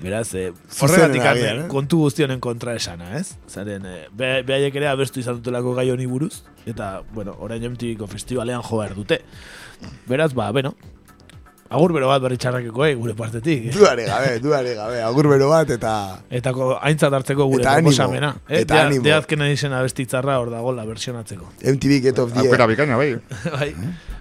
Beraz, 0.00 0.32
e, 0.32 0.48
horregatik 0.80 1.28
eh? 1.36 1.54
kontu 1.68 2.00
guztionen 2.06 2.40
kontra 2.40 2.72
esana, 2.76 3.18
ez? 3.20 3.36
Zaren, 3.52 3.84
e, 3.84 4.08
be, 4.16 4.40
behaiek 4.48 4.80
ere 4.80 4.88
abestu 4.88 5.20
izan 5.20 5.42
dutelako 5.42 5.76
gai 5.76 5.90
honi 5.92 6.08
buruz, 6.08 6.40
eta, 6.64 7.02
bueno, 7.12 7.36
orain 7.44 7.68
MTVko 7.68 8.08
festivalean 8.08 8.64
jo 8.64 8.80
behar 8.80 8.96
dute. 8.96 9.20
Beraz, 10.08 10.32
ba, 10.32 10.48
bueno, 10.56 10.72
agur 11.70 11.92
bero 11.92 12.08
bat 12.08 12.22
berritxarrakeko, 12.22 12.84
eh, 12.86 12.94
gure 12.94 13.14
partetik. 13.18 13.66
Eh? 13.68 13.72
Duare 13.74 14.06
gabe, 14.06 14.38
duare 14.40 14.74
gabe, 14.74 15.00
agur 15.02 15.28
bero 15.28 15.48
bat 15.50 15.70
eta... 15.70 15.92
Eta 16.30 16.52
ko, 16.56 16.72
aintzat 16.80 17.12
hartzeko 17.12 17.46
gure 17.50 17.62
Eta 17.62 17.74
animo, 17.74 17.90
proposamena. 17.90 18.32
Eh? 18.48 18.62
eta 18.62 18.82
animo. 18.86 19.04
Deazken 19.06 19.46
edizien 19.48 19.74
abestitzarra 19.76 20.38
hor 20.40 20.50
dago 20.54 20.72
la 20.72 20.84
versionatzeko. 20.88 21.52
MTV 21.62 22.00
Get 22.02 22.18
of 22.22 22.34
the 22.34 22.44
Aukera 22.44 22.66
bikaina, 22.66 22.96
bai. 22.96 23.14
bai. 23.58 23.70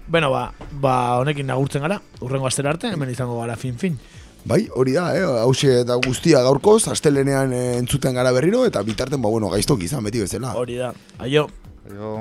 Bueno, 0.07 0.31
ba, 0.31 0.51
ba, 0.71 0.95
honekin 1.21 1.49
agurtzen 1.49 1.85
gara, 1.85 1.99
urrengo 2.21 2.47
astera 2.47 2.73
arte, 2.75 2.93
hemen 2.93 3.09
izango 3.09 3.39
gara 3.41 3.57
fin-fin. 3.57 3.97
Bai, 4.45 4.67
hori 4.77 4.93
da, 4.93 5.09
eh? 5.17 5.25
hause 5.41 5.81
eta 5.81 5.97
guztia 6.05 6.43
gaurkoz, 6.45 6.83
astelenean 6.93 7.53
eh, 7.57 7.77
entzuten 7.79 8.13
gara 8.13 8.33
berriro, 8.35 8.61
eta 8.69 8.83
bitarten, 8.85 9.21
ba, 9.21 9.33
bueno, 9.33 9.49
gaiztok 9.49 9.81
izan 9.87 10.05
beti 10.05 10.21
bezala. 10.21 10.53
Hori 10.53 10.77
da, 10.81 10.93
aio. 11.25 11.47
Aio. 11.89 12.17